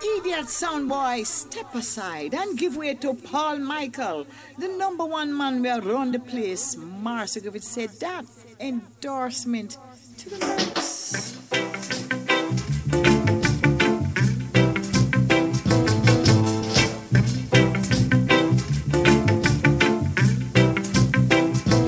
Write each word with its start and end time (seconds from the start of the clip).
Idiot 0.00 0.48
sound 0.48 0.88
boy, 0.88 1.24
step 1.24 1.74
aside 1.74 2.32
and 2.32 2.56
give 2.56 2.76
way 2.76 2.94
to 2.94 3.14
Paul 3.14 3.58
Michael, 3.58 4.26
the 4.56 4.68
number 4.68 5.04
one 5.04 5.36
man 5.36 5.60
we 5.60 5.70
run 5.70 6.12
the 6.12 6.20
place. 6.20 6.76
Griffith 6.76 7.64
said 7.64 7.90
that 8.00 8.24
endorsement 8.60 9.76
to 10.18 10.30
the 10.30 10.38
max. 10.38 11.36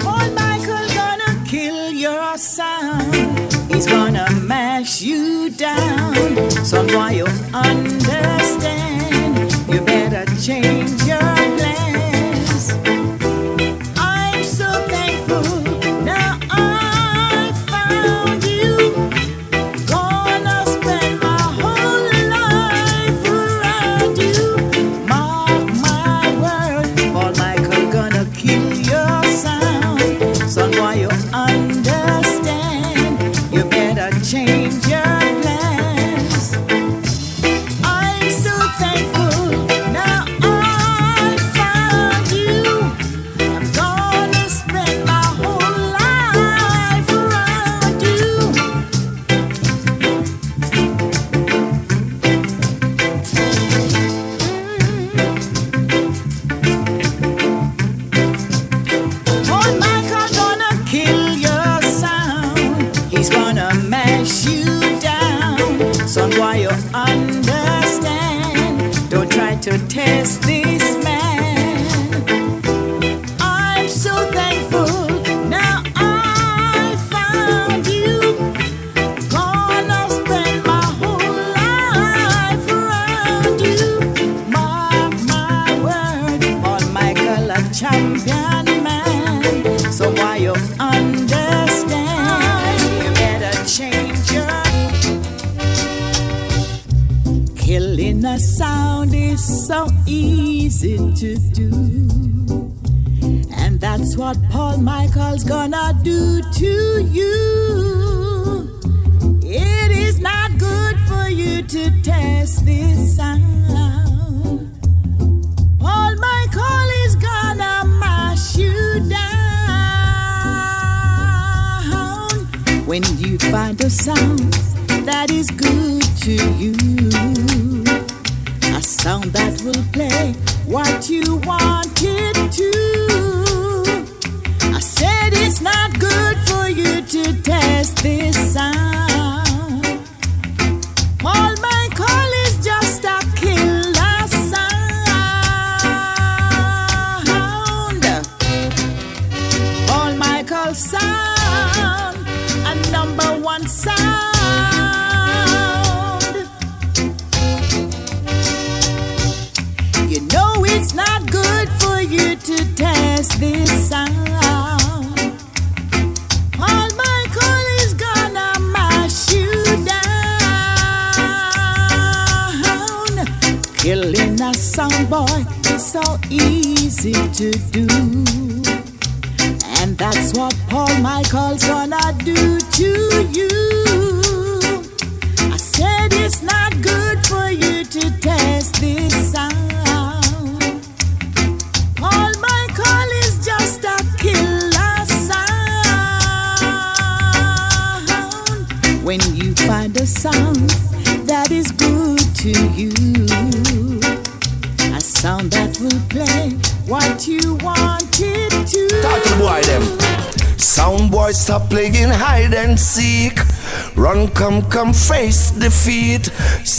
Paul 0.03 0.31
Michael 0.33 0.89
gonna 0.95 1.45
kill 1.47 1.93
your 1.93 2.37
sound. 2.39 3.15
He's 3.73 3.87
gonna 3.87 4.29
mash 4.43 5.01
you 5.01 5.51
down. 5.51 6.51
So 6.65 6.85
why 6.97 7.13
you 7.13 7.27
understand? 7.55 8.00
You 10.51 10.61
better 10.63 10.80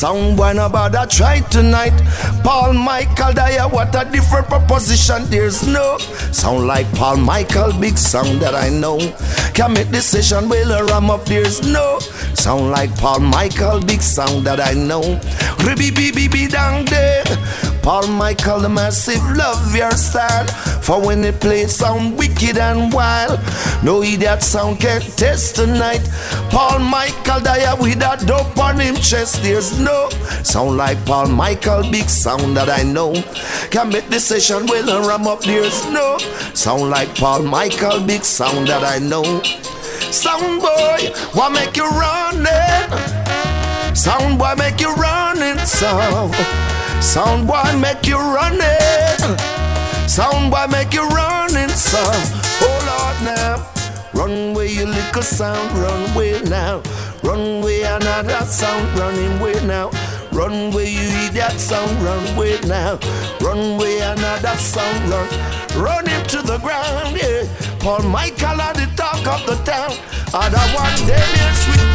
Sound 0.01 0.35
boy, 0.35 0.53
no 0.53 0.67
bother 0.67 1.05
try 1.05 1.41
tonight. 1.51 1.93
Paul 2.43 2.73
Michael 2.73 3.33
Dyer, 3.33 3.69
what 3.69 3.93
a 3.93 4.03
different 4.09 4.47
proposition. 4.47 5.25
There's 5.29 5.61
no 5.67 5.99
sound 6.31 6.65
like 6.65 6.91
Paul 6.95 7.17
Michael, 7.17 7.71
big 7.79 7.99
sound 7.99 8.41
that 8.41 8.55
I 8.55 8.69
know. 8.69 8.97
Can 9.53 9.73
make 9.73 9.91
decision, 9.91 10.49
will 10.49 10.73
I 10.73 10.81
ram 10.81 11.11
up. 11.11 11.25
There's 11.25 11.61
no 11.61 11.99
sound 12.33 12.71
like 12.71 12.89
Paul 12.97 13.19
Michael, 13.19 13.79
big 13.79 14.01
sound 14.01 14.43
that 14.47 14.59
I 14.59 14.73
know. 14.73 15.21
Ribby, 15.67 15.91
bee, 15.91 16.11
bee, 16.11 16.27
bee, 16.27 16.47
down 16.47 16.85
there. 16.85 17.23
Paul 17.83 18.07
Michael, 18.07 18.59
the 18.59 18.69
massive, 18.69 19.21
love 19.37 19.75
your 19.75 19.91
style. 19.91 20.47
For 20.81 20.99
when 20.99 21.21
they 21.21 21.31
play, 21.31 21.67
sound 21.67 22.17
wicked 22.17 22.57
and 22.57 22.91
wild. 22.91 23.39
No 23.83 24.01
idiot 24.01 24.41
sound 24.41 24.79
can 24.79 25.01
test 25.01 25.57
tonight. 25.57 26.01
Paul 26.49 26.79
Michael 26.79 27.10
Dyer 27.39 27.75
with 27.79 27.99
that 27.99 28.25
dope 28.25 28.57
on 28.57 28.79
him 28.79 28.95
chest. 28.95 29.41
There's 29.43 29.79
no 29.79 30.09
sound 30.43 30.77
like 30.77 31.03
Paul 31.05 31.27
Michael, 31.27 31.89
big 31.89 32.09
sound 32.09 32.57
that 32.57 32.69
I 32.69 32.83
know. 32.83 33.13
Can 33.69 33.89
make 33.89 34.09
decision 34.09 34.65
when 34.67 34.89
I 34.89 35.07
ram 35.07 35.27
up. 35.27 35.41
There's 35.41 35.85
no 35.91 36.17
sound 36.53 36.89
like 36.89 37.15
Paul 37.15 37.43
Michael, 37.43 38.01
big 38.05 38.23
sound 38.23 38.67
that 38.67 38.83
I 38.83 38.99
know. 38.99 39.41
Sound 40.11 40.61
boy, 40.61 41.11
what 41.33 41.51
make 41.53 41.77
you 41.77 41.87
run 41.87 42.45
it? 42.45 43.95
Sound 43.95 44.37
boy 44.37 44.55
make 44.57 44.81
you 44.81 44.93
run 44.95 45.37
it, 45.37 45.59
sound. 45.65 46.33
Sound 47.01 47.47
boy 47.47 47.63
make 47.79 48.05
you 48.05 48.17
run 48.17 48.57
it. 48.59 49.39
Sound 50.09 50.51
boy 50.51 50.67
make 50.69 50.93
you 50.93 51.07
run 51.07 51.55
it, 51.55 51.69
sound. 51.71 52.41
Oh 52.63 52.77
Lord 52.89 53.17
now, 53.23 53.65
run 54.13 54.51
away 54.51 54.67
you 54.67 54.85
little 54.85 55.21
sound, 55.21 55.71
run 55.77 56.11
away 56.11 56.41
now. 56.43 56.81
Run 57.31 57.63
away 57.63 57.83
another 57.83 58.45
sound, 58.45 58.99
running 58.99 59.39
way 59.39 59.53
now. 59.65 59.89
Run 60.33 60.73
away 60.73 60.89
you 60.89 61.29
that 61.31 61.61
sound 61.61 61.89
runway 62.03 62.59
now. 62.67 62.99
Runway 63.39 63.99
another 63.99 64.57
sound 64.57 65.09
run. 65.09 65.29
Run 65.81 66.07
him 66.07 66.25
to 66.25 66.41
the 66.41 66.57
ground, 66.57 67.15
yeah. 67.15 67.47
Paul 67.79 68.03
Michael 68.03 68.59
are 68.59 68.73
the 68.73 68.91
talk 68.97 69.25
of 69.27 69.45
the 69.47 69.55
town. 69.63 69.91
Other 70.33 70.59
one 70.75 71.07
day, 71.07 71.23
sweet. 71.55 71.90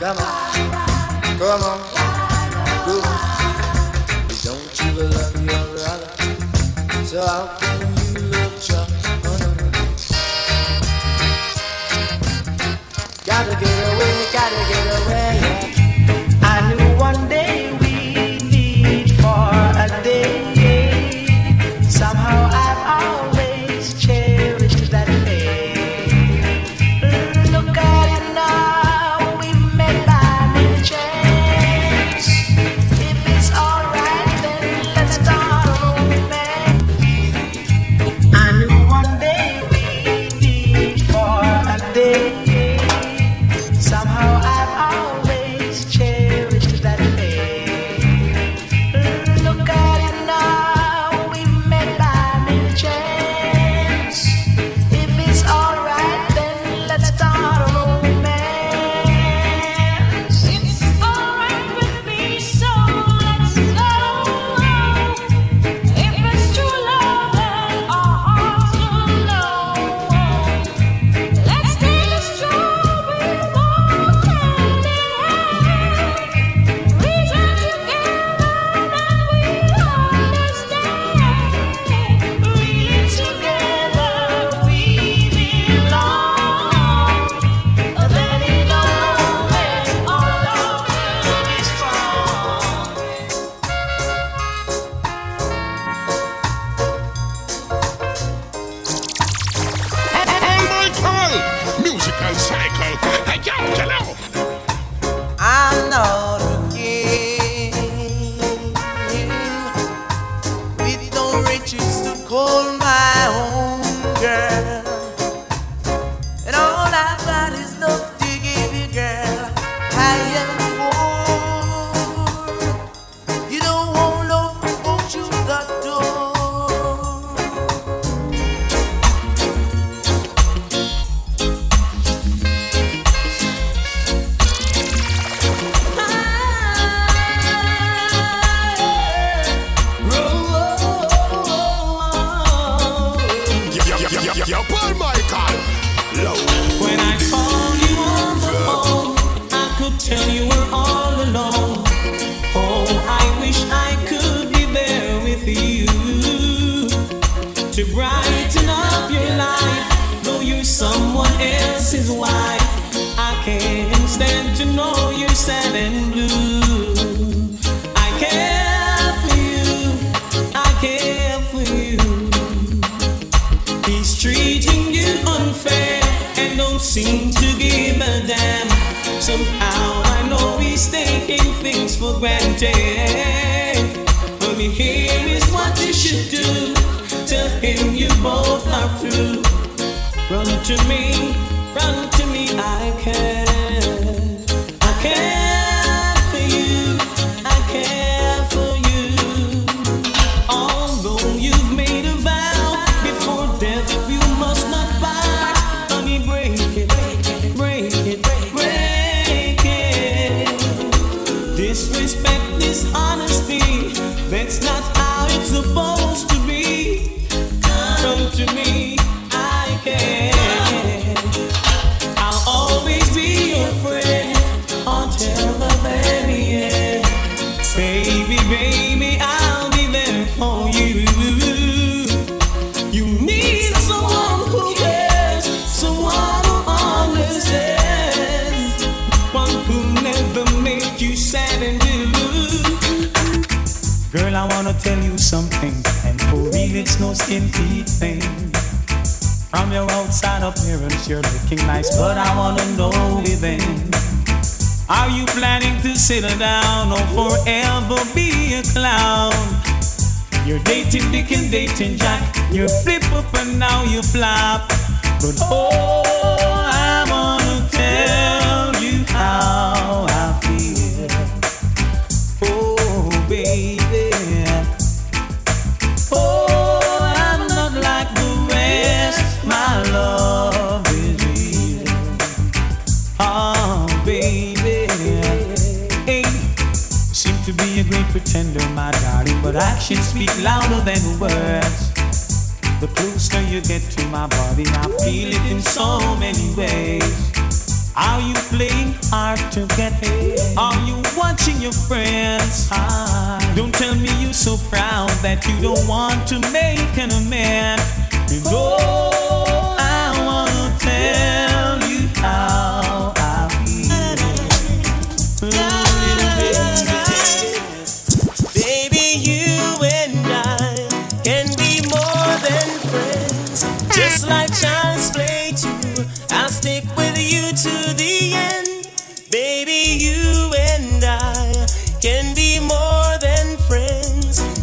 Come 0.00 0.16
on, 0.16 0.24
come 1.38 1.62
on, 1.62 1.78
come 2.86 3.04
on. 3.04 3.18
Don't 4.42 4.80
you 4.80 4.92
love 4.96 5.36
your 5.44 5.64
brother? 5.76 7.04
So 7.04 7.20
I'll 7.20 7.79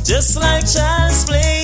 just 0.07 0.37
like 0.37 0.65
child's 0.65 1.25
play. 1.25 1.56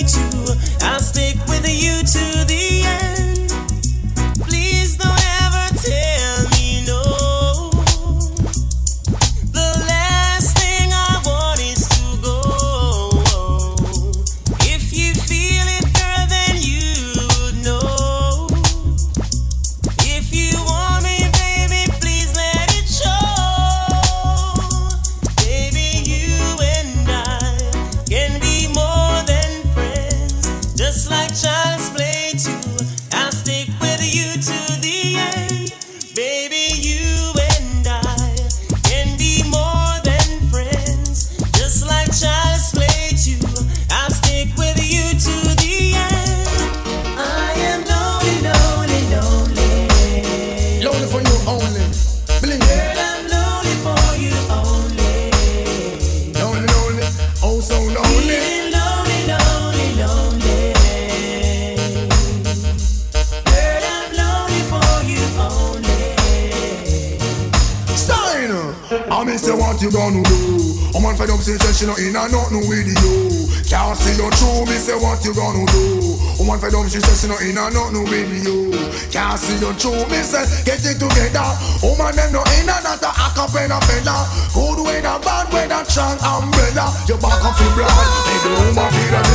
protection 85.84 86.18
umbrella. 86.24 86.88
You 87.08 87.18
back 87.18 87.44
off 87.44 87.60
your 87.60 87.74
bride 87.76 87.92
Baby 88.26 88.50
woman 88.56 88.88
feel 88.94 89.12
that 89.12 89.26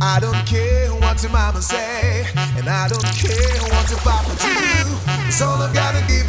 I 0.00 0.20
don't 0.20 0.46
care 0.46 0.90
what 1.00 1.22
your 1.22 1.32
mama 1.32 1.62
say 1.62 2.26
And 2.56 2.68
I 2.68 2.88
don't 2.88 3.04
care 3.04 3.60
what 3.72 3.90
your 3.90 4.00
papa 4.00 4.30
do. 4.40 5.26
It's 5.26 5.40
all 5.40 5.60
I've 5.60 5.74
gotta 5.74 6.00
give 6.06 6.23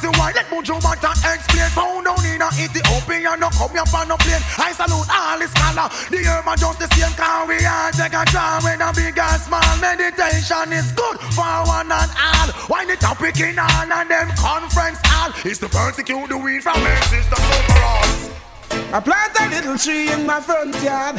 the 0.00 0.10
white, 0.18 0.34
let 0.34 0.46
Mojo 0.46 0.82
Mata 0.82 1.12
explain. 1.34 1.70
Found 1.74 2.04
down 2.04 2.24
in 2.24 2.42
a 2.42 2.48
Ethiopia, 2.54 3.36
no 3.36 3.48
come 3.50 3.72
here 3.72 3.86
for 3.86 4.04
no 4.06 4.16
plane. 4.16 4.42
I 4.58 4.72
salute 4.72 5.08
all 5.10 5.38
the 5.38 5.46
scholar. 5.48 5.88
The 6.10 6.18
herb 6.26 6.46
are 6.46 6.56
just 6.56 6.78
the 6.78 6.88
same 6.94 7.14
car 7.14 7.46
we 7.46 7.58
all 7.66 7.90
take 7.92 8.14
a 8.14 8.22
draw 8.30 8.60
when 8.62 8.80
a 8.80 8.92
big 8.92 9.18
and 9.18 9.40
small. 9.42 9.72
Meditation 9.80 10.72
is 10.72 10.92
good 10.92 11.18
for 11.34 11.56
one 11.66 11.90
and 11.90 12.12
all. 12.14 12.48
Why 12.70 12.86
the 12.86 12.96
topic 12.96 13.38
in 13.40 13.58
all 13.58 13.88
and 13.92 14.10
them 14.10 14.28
conference 14.36 14.98
all 15.14 15.32
is 15.44 15.58
to 15.60 15.68
persecute 15.68 16.28
the 16.28 16.38
weed 16.38 16.62
from 16.62 16.78
existence 16.84 17.42
overall. 17.42 18.38
I 18.94 19.00
plant 19.00 19.34
a 19.40 19.44
little 19.50 19.78
tree 19.78 20.10
in 20.10 20.26
my 20.26 20.40
front 20.40 20.74
yard. 20.82 21.16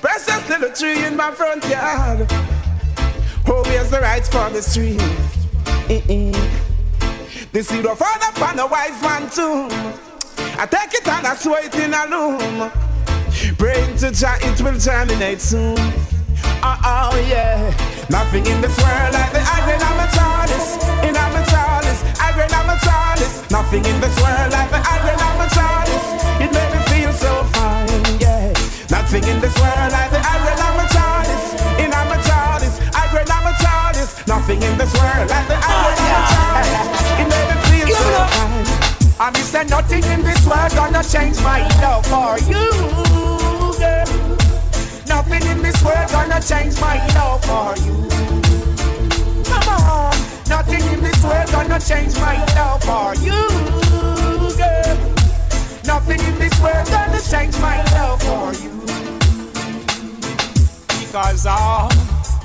Precious 0.00 0.48
little 0.48 0.72
tree 0.72 1.04
in 1.04 1.16
my 1.16 1.30
front 1.32 1.64
yard. 1.68 2.30
Who 3.46 3.62
has 3.74 3.90
the 3.90 4.00
rights 4.00 4.28
for 4.28 4.50
the 4.50 4.60
tree? 4.60 4.98
Eh-eh. 5.88 6.57
The 7.58 7.64
seed 7.64 7.86
of 7.86 7.98
father 7.98 8.30
upon 8.30 8.54
the 8.54 8.68
wise 8.68 9.02
man 9.02 9.26
tomb. 9.34 9.66
I 10.54 10.64
take 10.70 10.94
it 10.94 11.02
and 11.08 11.26
I 11.26 11.34
sow 11.34 11.58
it 11.58 11.74
in 11.74 11.90
a 11.90 12.06
loom. 12.06 12.70
Praying 13.58 13.98
to 13.98 14.14
Jah, 14.14 14.38
it 14.46 14.62
will 14.62 14.78
germinate 14.78 15.40
soon. 15.40 15.74
Oh, 16.62 16.78
oh 16.86 17.18
yeah. 17.26 17.58
Nothing 18.06 18.46
in 18.46 18.62
this 18.62 18.78
world 18.78 19.10
like 19.10 19.34
the 19.34 19.42
iron 19.42 19.82
amatalis. 19.90 20.78
In 21.02 21.18
amatalis, 21.18 21.98
iron 22.22 22.46
amatalis. 22.46 23.50
Nothing 23.50 23.84
in 23.90 23.98
this 24.06 24.14
world 24.22 24.52
like 24.54 24.70
the 24.70 24.78
iron 24.78 25.18
amatalis. 25.18 26.06
It 26.38 26.54
made 26.54 26.70
me 26.70 26.80
feel 26.94 27.10
so 27.10 27.42
fine, 27.58 27.90
yeah. 28.22 28.54
Nothing 28.86 29.26
in 29.26 29.42
this 29.42 29.58
world 29.58 29.90
like 29.90 30.14
the 30.14 30.22
iron 30.22 30.58
amatalis. 30.62 31.58
In 31.82 31.90
amatalis, 31.90 32.78
iron 32.94 33.26
amatalis. 33.26 34.14
Nothing 34.30 34.62
in 34.62 34.78
this 34.78 34.94
world 34.94 35.26
like 35.26 35.48
the 35.50 35.57
I 39.28 39.30
mean, 39.30 39.44
say 39.44 39.64
nothing 39.64 40.02
in 40.04 40.22
this 40.22 40.46
world 40.46 40.72
gonna 40.72 41.04
change 41.04 41.36
my 41.42 41.60
love 41.82 42.06
for 42.06 42.38
you. 42.48 42.64
girl. 43.76 44.08
Nothing 45.06 45.44
in 45.50 45.60
this 45.60 45.84
world 45.84 46.08
gonna 46.10 46.40
change 46.40 46.80
my 46.80 46.96
love 47.12 47.44
for 47.44 47.76
you. 47.84 48.08
Come 49.44 49.68
on, 49.68 50.16
nothing 50.48 50.80
in 50.94 51.02
this 51.02 51.22
world 51.22 51.50
gonna 51.52 51.78
change 51.78 52.14
my 52.16 52.42
love 52.56 52.82
for 52.82 53.14
you. 53.20 53.36
Girl. 54.56 54.96
Nothing 55.84 56.20
in 56.24 56.38
this 56.38 56.58
world 56.62 56.88
gonna 56.88 57.20
change 57.20 57.58
my 57.60 57.84
love 57.92 58.22
for 58.22 58.54
you. 58.64 58.80
Because 61.04 61.44
all 61.44 61.90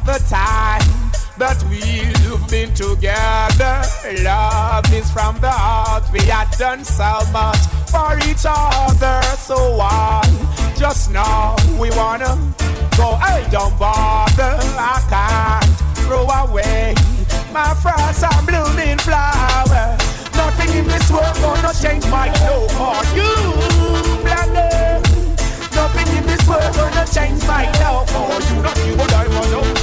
the 0.05 0.19
time 0.27 1.03
that 1.37 1.63
we've 1.69 2.49
been 2.49 2.73
together, 2.73 3.81
love 4.23 4.93
is 4.93 5.09
from 5.11 5.39
the 5.41 5.49
heart. 5.49 6.03
We 6.11 6.19
had 6.21 6.42
done 6.57 6.83
so 6.83 7.19
much 7.31 7.57
for 7.87 8.17
each 8.29 8.45
other. 8.47 9.21
So 9.37 9.55
on, 9.79 10.23
just 10.77 11.11
now 11.11 11.55
we 11.79 11.89
wanna 11.91 12.37
go. 12.97 13.15
Hey, 13.15 13.45
don't 13.49 13.77
bother. 13.79 14.57
I 14.77 15.01
can't 15.09 15.97
throw 16.05 16.27
away 16.27 16.95
my 17.51 17.73
frost 17.75 18.23
and 18.23 18.47
blooming 18.47 18.97
flower. 18.99 19.97
Nothing 20.35 20.77
in 20.79 20.85
this 20.87 21.09
world 21.11 21.35
gonna 21.41 21.73
change 21.81 22.05
my 22.07 22.27
love 22.41 22.71
for 22.77 23.01
you, 23.17 23.33
brother. 24.21 25.01
Nothing 25.73 26.17
in 26.17 26.25
this 26.25 26.47
world 26.47 26.75
gonna 26.75 27.05
change 27.07 27.45
my 27.47 27.65
love 27.79 28.09
for 28.09 28.53
you. 28.53 28.61
Not 28.61 28.77
you, 28.85 28.95
but 28.95 29.13
I'm 29.13 29.31
a 29.31 29.82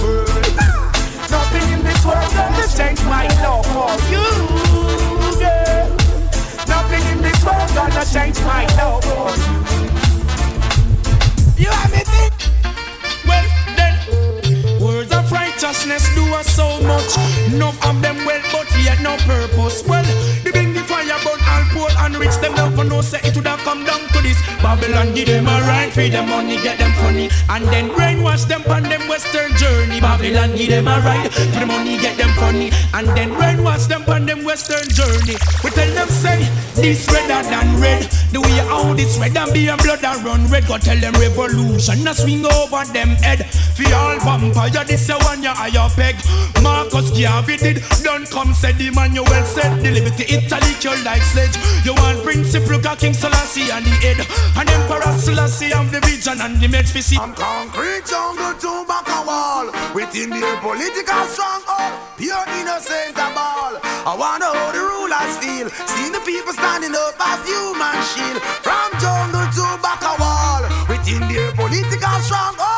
Babylon 24.71 25.13
give 25.15 25.27
them 25.27 25.49
a 25.49 25.61
right, 25.67 25.93
free 25.93 26.11
them 26.11 26.29
money, 26.29 26.55
get 26.63 26.79
them 26.79 26.93
funny, 26.93 27.29
and 27.49 27.67
then 27.75 27.91
brainwash 27.91 28.47
them 28.47 28.63
on 28.71 28.85
them 28.85 29.09
western 29.09 29.51
journey. 29.57 29.99
Babylon 30.01 30.55
give 30.55 30.71
them 30.71 30.87
a 30.87 31.01
right, 31.01 31.27
for 31.27 31.59
the 31.59 31.67
money, 31.67 31.99
get 31.99 32.17
them 32.17 32.31
funny, 32.39 32.71
and 32.95 33.09
then 33.19 33.31
brainwash 33.35 33.89
them 33.89 34.05
on 34.07 34.27
them 34.27 34.45
western 34.45 34.87
journey. 34.95 35.35
We 35.65 35.71
tell 35.71 35.91
them 35.93 36.07
say 36.07 36.47
this 36.77 37.11
redder 37.11 37.43
than 37.51 37.81
red. 37.81 38.07
The 38.31 38.41
way 38.41 38.63
how 38.71 38.95
this 38.95 39.19
red 39.19 39.37
and 39.37 39.53
be 39.53 39.67
a 39.67 39.77
blood 39.77 40.05
and 40.05 40.23
run 40.23 40.47
red. 40.47 40.69
Go 40.69 40.79
tell 40.79 41.01
them 41.01 41.15
revolution, 41.15 42.07
a 42.07 42.15
swing 42.15 42.47
over 42.47 42.85
them 42.93 43.09
head. 43.27 43.50
For 43.81 43.95
all 43.97 44.19
vampire, 44.21 44.85
this 44.85 45.09
a 45.09 45.17
one 45.25 45.43
ya 45.43 45.55
higher 45.55 45.89
peg. 45.97 46.17
Marcus 46.63 47.09
Garvey 47.17 47.57
did, 47.57 47.83
don't 48.05 48.29
come 48.29 48.53
said 48.53 48.77
the 48.77 48.93
you 48.93 49.25
said. 49.49 49.81
The 49.81 49.91
liberty 49.91 50.29
Italy 50.29 50.75
kill 50.81 51.01
like 51.01 51.23
sledge. 51.23 51.57
You 51.85 51.95
want 51.97 52.23
Prince 52.23 52.53
Ruka, 52.57 52.99
King 52.99 53.15
Selassie 53.15 53.73
and 53.73 53.85
the 53.85 53.97
head. 54.05 54.21
And 54.61 54.69
Emperor 54.69 55.17
Selassie 55.17 55.73
of 55.73 55.89
the 55.91 56.01
region 56.05 56.37
and 56.45 56.61
the 56.61 56.69
meds 56.69 56.93
for 56.93 57.01
see. 57.01 57.17
I'm 57.17 57.33
concrete 57.33 58.05
jungle 58.05 58.53
to 58.53 58.85
back 58.85 59.09
a 59.09 59.25
wall. 59.25 59.73
Within 59.97 60.29
the 60.29 60.45
political 60.61 61.25
stronghold, 61.33 61.97
pure 62.21 62.45
innocent 62.61 63.17
a 63.17 63.29
ball. 63.33 63.81
I 64.05 64.13
wanna 64.13 64.53
how 64.53 64.77
the 64.77 64.83
rulers 64.85 65.35
feel. 65.41 65.73
Seeing 65.89 66.13
the 66.13 66.21
people 66.29 66.53
standing 66.53 66.93
up 66.93 67.17
as 67.17 67.41
human 67.49 67.97
shield. 68.13 68.45
From 68.61 68.93
jungle 69.01 69.49
to 69.57 69.67
back 69.81 70.05
a 70.05 70.21
wall. 70.21 70.63
Within 70.85 71.25
the 71.33 71.49
political 71.57 72.17
stronghold, 72.29 72.70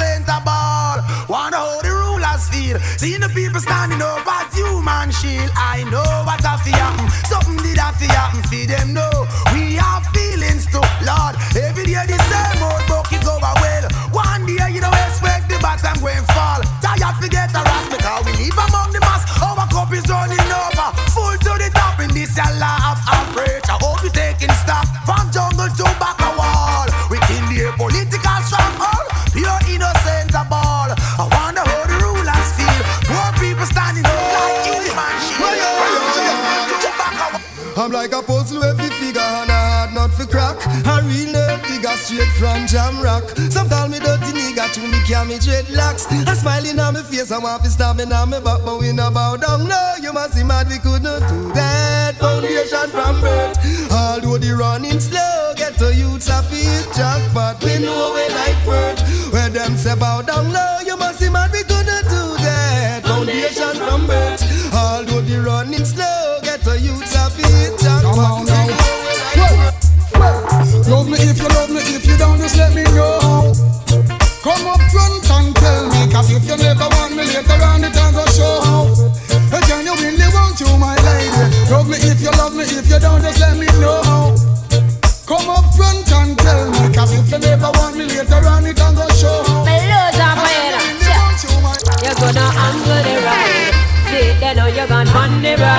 a 0.00 0.40
ball. 0.44 1.00
Wanna 1.28 1.56
how 1.56 1.80
the 1.80 1.90
rulers 1.90 2.48
feel. 2.48 2.78
Seeing 2.98 3.20
the 3.20 3.28
people 3.30 3.60
standing 3.60 4.02
up 4.02 4.26
as 4.26 4.52
human 4.54 5.10
shield. 5.10 5.50
I 5.56 5.84
know 5.90 6.04
what 6.28 6.44
I 6.44 6.56
feel. 6.60 6.92
Something 7.24 7.56
did 7.64 7.78
have 7.78 7.98
to 7.98 8.06
happen 8.06 8.42
for 8.44 8.66
them 8.66 8.92
know. 8.92 9.26
We 9.52 9.76
have 9.80 10.04
feelings 10.12 10.66
too, 10.66 10.84
Lord. 11.04 11.34
Every 11.56 11.84
day 11.86 12.04
the 12.04 12.18
same 12.28 12.62
old 12.62 12.84
bucket 12.88 13.24
go 13.24 13.38
a 13.40 13.52
well. 13.62 13.86
One 14.12 14.44
day 14.46 14.68
you 14.72 14.80
don't 14.80 15.00
expect 15.08 15.48
the 15.48 15.58
bottom 15.62 15.96
going 16.00 16.24
fall. 16.36 16.60
Tired 16.84 17.16
to 17.22 17.28
get 17.28 17.54
a 17.56 17.62
ras 17.64 17.88
because 17.88 18.24
we 18.26 18.32
live 18.36 18.58
among 18.68 18.92
the 18.92 19.00
mass. 19.00 19.24
Our 19.40 19.66
cup 19.72 19.92
is 19.92 20.04
running 20.08 20.50
over, 20.52 20.75
straight 42.06 42.30
from 42.38 42.66
jam 42.68 43.02
rock. 43.02 43.24
Some 43.50 43.68
call 43.68 43.88
me 43.88 43.98
dirty 43.98 44.30
nigga 44.30 44.72
to 44.74 44.80
me 44.80 45.00
carry 45.06 45.28
me 45.28 45.36
dreadlocks. 45.38 46.06
A 46.30 46.36
smiling 46.36 46.78
on 46.78 46.94
my 46.94 47.02
face, 47.02 47.32
I'm 47.32 47.44
off 47.44 47.66
stabbing 47.66 48.12
on 48.12 48.30
me 48.30 48.38
back, 48.40 48.60
but 48.64 48.78
we 48.78 48.92
no 48.92 49.10
bow 49.10 49.36
down. 49.36 49.66
No, 49.66 49.94
you 50.00 50.12
must 50.12 50.34
see 50.34 50.44
mad, 50.44 50.68
we 50.68 50.78
could 50.78 51.02
not 51.02 51.20
do 51.28 51.52
that. 51.52 52.14
Foundation 52.16 52.88
from 52.90 53.20
birth. 53.20 53.58
Although 53.90 54.38
the 54.38 54.54
running 54.54 55.00
slow, 55.00 55.52
get 55.56 55.76
to 55.78 55.92
youths 55.94 56.28
a 56.28 56.42
feel 56.44 56.82
jackpot. 56.94 57.62
We 57.64 57.78
know 57.80 58.14
we 58.14 58.24
like 58.34 58.60
worth. 58.66 59.02
Where 59.32 59.50
them 59.50 59.76
say 59.76 59.96
bow 59.96 60.22
down 60.22 60.52
low, 60.52 60.78
you 60.86 60.95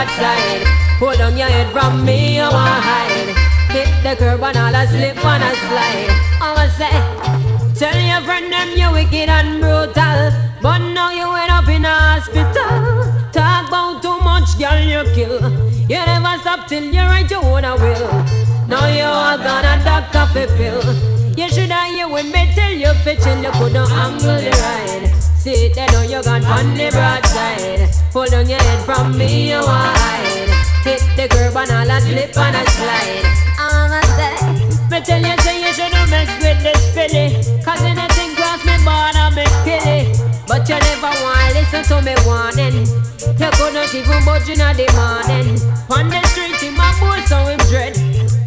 broadside. 0.07 0.63
Hold 0.99 1.21
on 1.21 1.37
your 1.37 1.47
head 1.47 1.71
from 1.71 2.05
me, 2.05 2.37
you 2.37 2.41
want 2.41 2.83
hide. 2.83 3.35
Hit 3.69 3.89
the 4.03 4.15
curb 4.15 4.43
and 4.43 4.57
all 4.57 4.75
a 4.75 4.87
slip 4.87 5.23
and 5.23 5.43
a 5.43 5.51
slide. 5.67 6.09
I'ma 6.41 6.67
say, 6.79 6.97
tell 7.75 7.99
your 7.99 8.21
friend 8.21 8.51
them 8.51 8.69
you're 8.75 8.91
wicked 8.91 9.29
and 9.29 9.59
brutal, 9.59 10.31
but 10.61 10.79
now 10.79 11.11
you 11.11 11.27
end 11.35 11.51
up 11.51 11.67
in 11.67 11.85
a 11.85 11.89
hospital. 11.89 13.03
Talk 13.31 13.67
about 13.67 14.01
too 14.01 14.17
much, 14.23 14.57
girl, 14.57 14.79
you 14.79 15.03
kill. 15.13 15.37
You 15.89 16.01
never 16.05 16.39
stop 16.41 16.67
till 16.67 16.83
you 16.83 17.01
write 17.01 17.29
your 17.29 17.43
own 17.43 17.63
will. 17.63 18.07
Now 18.67 18.87
you 18.87 19.03
all 19.03 19.37
gonna 19.37 19.83
duck 19.83 20.11
coffee 20.11 20.47
pill. 20.57 20.81
You 21.37 21.49
should 21.49 21.69
have 21.69 21.93
hear 21.93 22.09
when 22.09 22.31
me 22.31 22.51
tell 22.55 22.71
you 22.71 22.93
fetching 23.03 23.43
you 23.43 23.51
couldn't 23.51 23.91
angle 23.91 24.41
the 24.41 24.51
ride. 24.51 25.26
See 25.37 25.67
it 25.67 25.75
there, 25.75 25.87
now 25.91 26.01
you 26.01 26.21
gone 26.23 26.43
on 26.43 26.73
the 26.73 26.89
broadside. 26.91 27.89
Pull 28.11 28.33
on 28.33 28.49
your 28.49 28.59
head 28.59 28.81
from 28.85 29.17
me, 29.17 29.49
you 29.49 29.61
wide. 29.61 30.49
Hit 30.83 31.03
the 31.15 31.27
curb 31.29 31.55
and 31.55 31.71
all 31.71 31.89
a 31.89 32.01
slip 32.01 32.35
and 32.35 32.55
a 32.55 32.63
slide. 32.71 33.25
I'ma 33.59 34.01
say, 34.17 34.33
me 34.89 34.99
tell 35.01 35.21
you, 35.21 35.37
say 35.41 35.61
you 35.61 35.71
shouldn't 35.73 36.09
mess 36.09 36.31
with 36.41 36.61
this 36.63 36.81
filly. 36.93 37.37
Cause 37.63 37.81
anything 37.81 38.35
cross 38.35 38.65
me 38.65 38.75
born, 38.83 39.15
I 39.15 39.31
me 39.35 39.45
kill 39.63 39.87
it. 39.87 40.27
But 40.47 40.67
you 40.67 40.79
never 40.79 41.13
want 41.21 41.53
listen 41.53 41.83
to 41.83 42.01
me 42.01 42.15
warning. 42.25 42.87
You 43.37 43.49
couldn't 43.53 43.93
even 43.93 44.25
budge 44.25 44.49
in 44.49 44.59
the 44.59 44.87
morning. 44.95 45.59
On 45.91 46.09
the 46.09 46.21
street, 46.27 46.63
in 46.63 46.75
my 46.75 46.91
boy, 46.99 47.19
so 47.27 47.37
him 47.45 47.59
dread. 47.69 47.97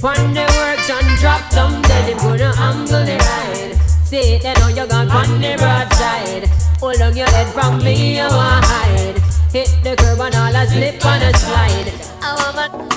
On 0.03 0.35
the 0.35 0.45
works 0.59 0.91
and 0.91 1.19
drop 1.19 1.49
them 1.51 1.83
dead. 1.83 2.09
Him 2.09 2.19
gonna 2.19 2.53
angle 2.59 3.05
the 3.05 3.17
ride. 3.17 3.90
See 4.11 4.35
it, 4.35 4.43
then 4.43 4.55
now 4.59 4.67
you 4.67 4.87
gone 4.89 5.09
on 5.09 5.41
the 5.41 5.55
broadside. 5.57 6.49
Hold 6.81 7.01
on 7.01 7.17
your 7.17 7.29
head 7.31 7.47
from 7.55 7.79
me, 7.79 8.17
you 8.17 8.25
want 8.25 8.65
hide. 8.65 9.17
Hit 9.53 9.71
the 9.85 9.95
curb 9.95 10.19
and 10.19 10.35
all 10.35 10.57
a 10.57 10.67
slip 10.67 11.05
on 11.07 11.23
a 11.23 11.33
slide. 11.39 11.93
I 12.21 12.35
want 12.43 12.91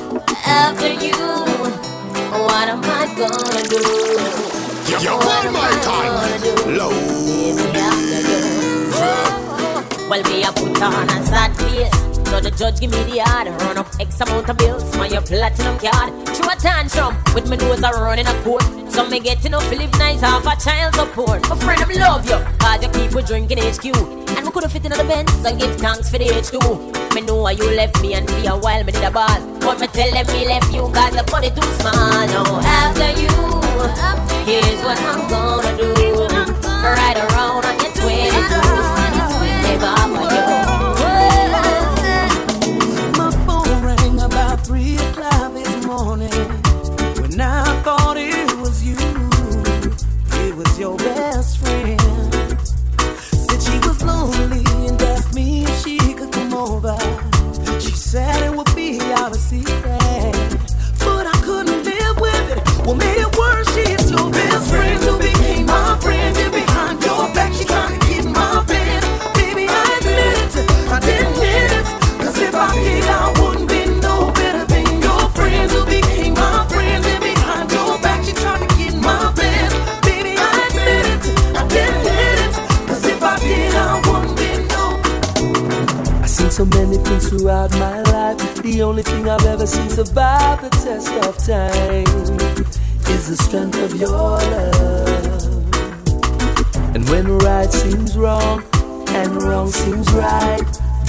after 0.44 0.92
you. 0.92 1.14
What 2.34 2.68
am 2.68 2.82
I 2.84 3.06
gonna 3.14 3.62
do? 3.70 3.78
Yo, 4.90 4.98
yo, 5.06 5.18
What 5.18 5.46
am 5.46 5.54
my 5.54 5.60
I 5.62 5.72
time. 5.86 6.14
gonna 6.18 6.40
do? 6.42 6.54
Low. 6.80 6.94
Well, 10.10 10.24
me 10.24 10.44
a 10.44 10.52
put 10.52 10.82
on 10.82 11.10
a 11.10 11.26
sad 11.28 11.56
face. 11.58 12.03
So 12.34 12.40
the 12.40 12.50
judge 12.50 12.80
give 12.80 12.90
me 12.90 12.98
the 13.04 13.18
yard, 13.18 13.46
run 13.62 13.78
up 13.78 13.86
X 14.00 14.20
amount 14.20 14.50
of 14.50 14.58
bills, 14.58 14.82
my 14.98 15.06
your 15.06 15.22
platinum 15.22 15.78
card. 15.78 16.10
Through 16.34 16.50
a 16.50 16.56
tantrum, 16.56 17.14
with 17.36 17.48
me 17.48 17.58
nose 17.58 17.84
a 17.84 17.92
running 17.94 18.26
a 18.26 18.34
court. 18.42 18.66
So 18.90 19.08
me 19.08 19.20
get 19.20 19.46
enough 19.46 19.70
to 19.70 19.78
live 19.78 19.94
nice 20.00 20.24
off 20.24 20.42
a 20.50 20.58
child 20.58 20.96
support. 20.96 21.48
My 21.48 21.56
friend, 21.58 21.80
I 21.80 21.94
love 21.94 22.26
you, 22.26 22.42
cause 22.58 22.82
you 22.82 22.90
keep 22.90 23.14
we 23.14 23.22
drinking 23.22 23.60
HQ. 23.60 23.86
And 24.34 24.46
we 24.48 24.52
could 24.52 24.64
have 24.64 24.72
fit 24.72 24.84
in 24.84 24.94
the 24.94 25.06
Benz 25.06 25.46
and 25.46 25.60
give 25.62 25.76
thanks 25.76 26.10
for 26.10 26.18
the 26.18 26.26
H2. 26.26 27.14
Me 27.14 27.22
know 27.22 27.36
why 27.36 27.52
you 27.52 27.70
left 27.70 28.02
me 28.02 28.16
and 28.16 28.28
for 28.28 28.50
a 28.50 28.58
while 28.58 28.84
me 28.84 28.92
did 28.92 29.04
a 29.04 29.12
ball. 29.12 29.30
But 29.60 29.80
me 29.80 29.86
tell 29.94 30.10
them 30.10 30.26
me 30.34 30.48
left 30.48 30.74
you 30.74 30.90
cause 30.90 31.14
the 31.14 31.22
body 31.30 31.52
too 31.52 31.62
small. 31.78 31.94
Now 31.94 32.50
after 32.66 33.14
you, 33.14 33.30
here's 34.50 34.82
what 34.82 34.98
I'm 35.06 35.30
gonna 35.30 35.78
do. 35.78 35.94
Right 36.82 37.16
around 37.16 37.33
said 58.14 58.44
it 58.44 58.56
would 58.56 58.70
be 58.76 59.00
our 59.18 59.34
secret, 59.34 60.36
but 61.00 61.26
I 61.26 61.36
couldn't 61.42 61.84
live 61.84 62.18
with 62.22 62.48
it. 62.56 62.62
What 62.86 62.98
made 62.98 63.18
it 63.18 63.36
worse? 63.36 63.68
She's 63.74 64.12
your 64.12 64.30
best 64.30 64.70
friend 64.70 65.02
who 65.02 65.18
became 65.18 65.66
my 65.66 65.98
friend. 66.00 66.38
And 66.38 66.54
behind 66.54 67.04
your 67.04 67.26
back, 67.34 67.52
she 67.54 67.66
trying 67.66 68.00
to 68.00 68.06
keep 68.06 68.26
my 68.26 68.64
bed. 68.68 69.02
Baby, 69.34 69.66
I 69.68 69.98
admit 69.98 70.46
it, 70.46 70.70
I 70.94 71.00
didn't 71.00 71.34
mean 71.42 71.70
it. 71.74 71.86
Cause 72.22 72.38
if 72.38 72.54
I 72.54 72.70
did, 72.86 73.04
I 73.04 73.34
wouldn't 73.42 73.68
be 73.68 73.82
no 74.06 74.30
better 74.38 74.64
than 74.66 75.02
your 75.02 75.24
friend 75.34 75.72
who 75.72 75.82
became 75.90 76.36
my 76.36 76.68
friend. 76.70 77.04
And 77.04 77.24
behind 77.24 77.72
your 77.72 77.98
back, 77.98 78.24
she 78.24 78.34
trying 78.34 78.62
to 78.62 78.70
keep 78.78 78.94
my 78.94 79.34
bed. 79.34 79.74
Baby, 80.06 80.38
I 80.38 80.54
admit 80.70 81.06
it, 81.18 81.22
I 81.58 81.66
didn't 81.66 82.02
mean 82.06 82.38
it. 82.46 82.54
Cause 82.86 83.04
if 83.10 83.24
I 83.24 83.40
did, 83.40 83.74
I 83.74 83.98
wouldn't 84.06 84.38
be 84.38 84.50
no 84.70 85.02
I've 86.22 86.30
seen 86.30 86.52
so 86.52 86.64
many 86.78 86.98
things 86.98 87.30
throughout 87.30 87.72
my 87.80 88.03
life. 88.38 88.62
The 88.64 88.82
only 88.82 89.04
thing 89.04 89.30
I've 89.30 89.46
ever 89.46 89.68
seen 89.68 89.90
survive 89.90 90.62
the 90.62 90.70
test 90.70 91.10
of 91.28 91.38
time 91.38 92.06
is 93.10 93.30
the 93.30 93.36
strength 93.38 93.78
of 93.82 93.96
your 94.00 94.10
love. 94.10 95.44
And 96.96 97.08
when 97.10 97.38
right 97.40 97.72
seems 97.72 98.18
wrong 98.18 98.64
and 99.10 99.42
wrong 99.44 99.70
seems 99.70 100.12
right, 100.14 100.62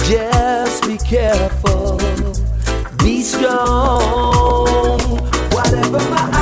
just 0.05 0.87
be 0.87 0.97
careful, 0.97 1.97
be 2.97 3.21
strong. 3.21 4.99
Whatever 5.51 5.99
my 6.09 6.34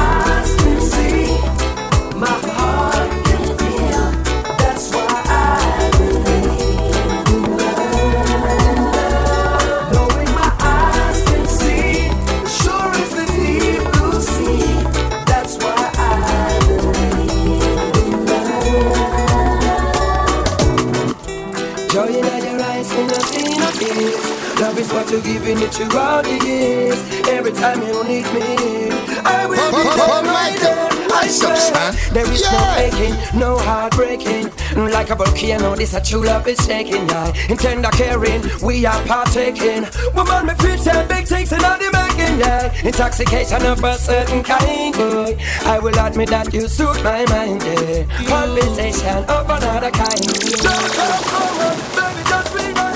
Love 25.13 25.26
is 25.26 25.34
what 25.34 25.38
you're 25.38 25.39
giving 25.39 25.62
it 25.62 25.73
throughout 25.73 26.23
the 26.23 26.45
years. 26.45 27.28
Every 27.28 27.52
time 27.52 27.82
you 27.82 28.04
need 28.04 28.26
me, 28.34 28.89
I 29.23 29.45
will 29.45 29.71
be 29.71 29.84
there 29.84 30.23
right 30.23 30.58
there. 30.60 30.89
I 31.13 31.28
swear. 31.28 31.91
There 32.13 32.32
is 32.32 32.41
no 32.41 32.60
faking, 32.76 33.39
no 33.39 33.58
heartbreaking. 33.60 34.49
Mm, 34.73 34.91
like 34.91 35.10
a 35.10 35.15
volcano, 35.15 35.76
this 35.76 35.93
a 35.93 36.02
true 36.02 36.23
love 36.23 36.47
is 36.47 36.58
shaking. 36.65 37.08
Yeah. 37.08 37.34
In 37.49 37.58
tender 37.58 37.89
caring, 37.89 38.41
we 38.63 38.86
are 38.86 39.02
partaking. 39.06 39.86
Woman, 40.15 40.47
me 40.47 40.54
feel 40.56 40.78
say 40.78 41.06
big 41.08 41.28
things 41.28 41.52
in 41.52 41.63
all 41.63 41.78
the 41.78 41.91
making. 41.93 42.39
Yeah. 42.39 42.73
Intoxication 42.84 43.65
of 43.65 43.84
a 43.84 43.93
certain 43.95 44.43
kind. 44.43 44.93
Boy. 44.95 45.38
I 45.65 45.80
will 45.80 45.97
admit 45.99 46.30
that 46.30 46.54
you 46.54 46.67
suit 46.67 47.04
my 47.04 47.26
mind. 47.30 47.62
Yeah. 47.63 48.06
Conversation 48.28 49.23
of 49.26 49.49
another 49.49 49.91
kind. 49.91 50.26
Don't 50.65 50.91
come 50.97 51.23
forward, 51.30 51.78
baby, 51.93 52.23
just 52.30 52.49
be 52.56 52.63
right. 52.73 52.93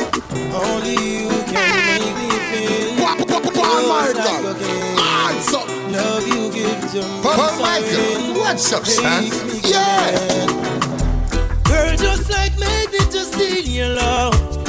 Only 0.54 0.94
you 0.94 1.44
can 1.46 1.54
make 1.54 1.76
me 1.76 1.84
feel 1.84 1.87
Paul 3.68 3.82
just 3.82 4.16
Michael. 4.16 4.54
like. 4.54 5.36
What's 5.36 5.54
up? 5.54 5.68
Love 5.92 6.28
you 6.28 6.52
give 6.52 6.92
to 6.92 7.02
me. 7.02 7.22
Paul 7.22 7.50
so 7.50 7.62
Michael. 7.62 8.40
What's 8.40 8.72
up, 8.74 8.86
son? 8.86 9.24
Yeah. 9.64 10.46
Girl, 11.64 11.96
just 11.98 12.32
like 12.32 12.58
magnet, 12.58 13.12
just 13.12 13.34
steal 13.34 13.66
your 13.66 13.90
love. 13.96 14.67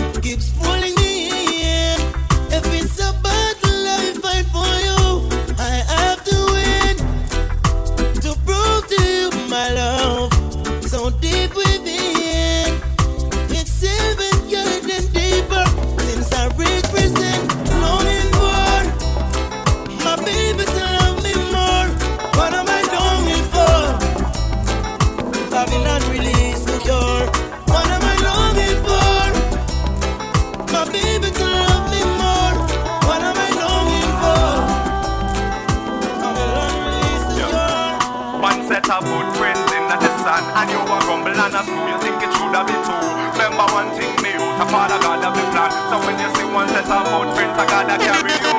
And 41.48 41.56
a 41.56 41.62
screw 41.64 41.88
You 41.88 41.98
think 42.04 42.20
it 42.20 42.30
should 42.36 42.52
have 42.52 42.66
been 42.68 42.82
two 42.84 42.92
Remember 43.32 43.66
one 43.72 43.90
thing 43.96 44.12
me 44.22 44.36
out 44.36 44.60
A 44.60 44.66
father 44.68 44.98
God 45.00 45.24
have 45.24 45.34
the 45.34 45.44
plan 45.52 45.70
So 45.88 45.96
when 46.04 46.16
you 46.20 46.28
see 46.36 46.44
one 46.44 46.68
of 46.68 46.84
footprints 47.08 47.56
I 47.58 47.64
gotta 47.72 47.96
carry 48.04 48.36
you 48.44 48.52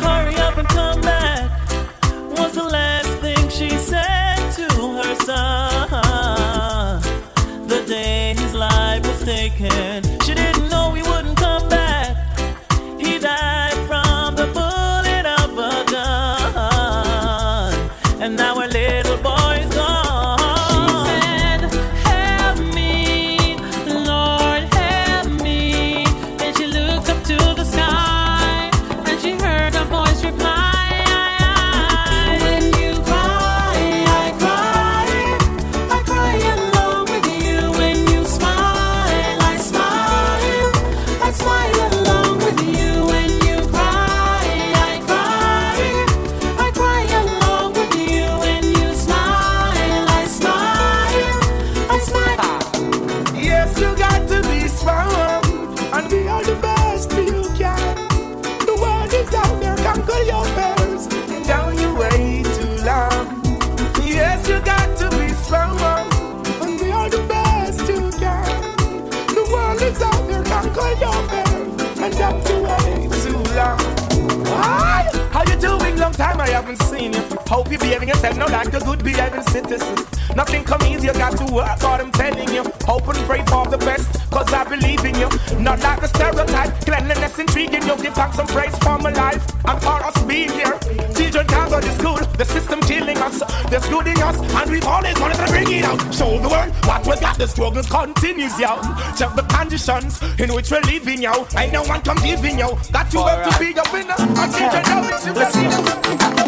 Hurry 0.00 0.36
up 0.36 0.58
and 0.58 0.68
come 0.68 1.00
back. 1.00 1.50
Was 2.36 2.52
the 2.54 2.64
last 2.64 3.08
thing 3.18 3.48
she 3.48 3.70
said 3.70 4.36
to 4.58 4.64
her 4.98 5.14
son. 5.14 7.00
The 7.68 7.84
day 7.86 8.34
his 8.36 8.54
life 8.54 9.06
was 9.06 9.24
taken, 9.24 10.02
behaving 77.82 78.08
yourself 78.08 78.36
now 78.38 78.46
like 78.46 78.72
a 78.72 78.80
good 78.80 79.02
behaving 79.04 79.42
citizen. 79.42 79.96
Nothing 80.36 80.64
come 80.64 80.82
easy, 80.82 81.08
you 81.08 81.12
got 81.12 81.36
to 81.36 81.52
work 81.52 81.80
hard, 81.82 82.00
I'm 82.00 82.12
telling 82.12 82.48
you. 82.48 82.62
Hope 82.86 83.06
and 83.08 83.18
pray 83.28 83.44
for 83.46 83.66
the 83.66 83.76
best, 83.78 84.08
cause 84.30 84.50
I 84.52 84.64
believe 84.64 85.04
in 85.04 85.14
you. 85.16 85.28
Not 85.58 85.80
like 85.80 86.02
a 86.02 86.08
stereotype, 86.08 86.72
cleanliness 86.86 87.38
intriguing 87.38 87.82
you. 87.82 87.96
Give 87.96 88.14
thanks 88.14 88.38
and 88.38 88.48
praise 88.48 88.76
for 88.78 88.98
my 88.98 89.10
life 89.12 89.42
and 89.66 89.82
for 89.82 89.98
us 90.00 90.16
being 90.24 90.50
here. 90.50 90.78
Children 91.12 91.46
can't 91.46 91.70
go 91.70 91.80
to 91.80 91.92
school, 91.98 92.16
the 92.38 92.44
system 92.44 92.80
killing 92.80 93.18
us. 93.18 93.42
There's 93.68 93.86
good 93.88 94.06
in 94.06 94.22
us, 94.22 94.38
and 94.40 94.70
we've 94.70 94.86
always 94.86 95.18
wanted 95.20 95.36
to 95.44 95.46
bring 95.52 95.70
it 95.70 95.84
out. 95.84 96.00
Show 96.14 96.38
the 96.38 96.48
world 96.48 96.70
what 96.86 97.06
we 97.06 97.20
got, 97.20 97.36
the 97.36 97.46
struggle 97.46 97.82
continues, 97.82 98.58
yo. 98.58 98.80
Check 99.18 99.34
the 99.34 99.44
conditions 99.50 100.22
in 100.38 100.54
which 100.54 100.70
we're 100.70 100.80
living, 100.82 101.20
yo. 101.20 101.46
Ain't 101.58 101.72
no 101.72 101.82
one 101.82 102.00
competing, 102.00 102.58
yo. 102.58 102.78
Got 102.92 103.10
to 103.10 103.18
work 103.18 103.44
to 103.44 103.58
be 103.58 103.74
a 103.74 103.84
winner. 103.92 104.16
I 104.16 104.46
children 104.48 104.82
know 104.88 105.08
it's 105.12 105.56
your 105.56 106.41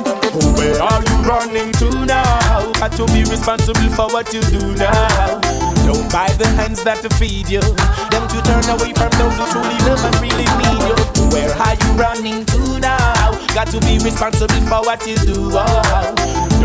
Where 0.64 0.80
are 0.80 1.04
you 1.04 1.16
running 1.28 1.72
to 1.72 2.06
now? 2.06 2.72
Got 2.80 2.92
to 2.92 3.04
be 3.12 3.20
responsible 3.28 3.90
for 3.92 4.08
what 4.08 4.32
you 4.32 4.40
do 4.40 4.74
now. 4.80 5.38
Don't 5.84 6.10
buy 6.10 6.32
the 6.40 6.48
hands 6.56 6.82
that 6.84 7.04
feed 7.20 7.50
you. 7.52 7.60
Them 8.08 8.24
to 8.32 8.38
turn 8.48 8.64
away 8.72 8.96
from 8.96 9.12
those 9.20 9.36
who 9.36 9.44
truly 9.52 9.76
love 9.84 10.00
and 10.00 10.16
really 10.24 10.48
need 10.64 10.80
you. 10.88 10.96
Where 11.28 11.52
are 11.52 11.76
you 11.76 11.90
running 12.00 12.46
to 12.48 12.80
now? 12.80 13.36
Got 13.52 13.68
to 13.76 13.80
be 13.84 14.00
responsible 14.00 14.64
for 14.64 14.80
what 14.88 15.06
you 15.06 15.16
do. 15.28 15.52
Oh. 15.52 16.14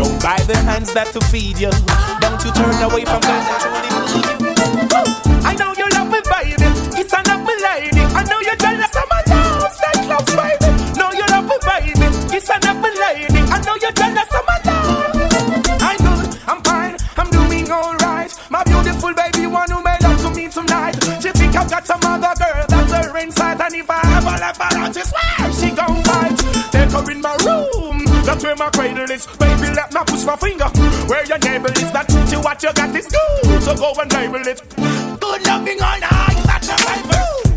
Don't 0.00 0.16
buy 0.24 0.40
the 0.48 0.56
hands 0.64 0.94
that 0.94 1.12
feed 1.28 1.60
you. 1.60 1.68
Don't 2.24 2.40
you 2.40 2.52
turn 2.56 2.80
away 2.80 3.04
from 3.04 3.20
those 3.20 3.46
who 3.52 3.56
truly 3.60 3.84
need 4.00 4.16
you. 4.16 5.44
I 5.44 5.52
know 5.60 5.76
that's 28.40 28.58
where 28.58 28.66
my 28.66 28.70
cradle 28.70 29.10
is. 29.10 29.26
Baby, 29.38 29.74
let 29.74 29.92
me 29.92 30.00
push 30.06 30.24
my 30.24 30.36
finger 30.36 30.66
where 31.08 31.24
your 31.26 31.38
neighbor 31.38 31.72
is. 31.72 31.92
That 31.92 32.08
truth, 32.08 32.32
you 32.32 32.40
what 32.40 32.62
you 32.62 32.72
got 32.72 32.94
is 32.96 33.06
good, 33.06 33.62
so 33.62 33.74
go 33.76 33.92
and 34.00 34.12
label 34.12 34.46
it. 34.46 34.62
Good 35.20 35.46
loving 35.46 35.80
all 35.82 36.00
night, 36.00 36.42
that's 36.44 36.68
a 36.68 36.76
rifle. 36.86 37.52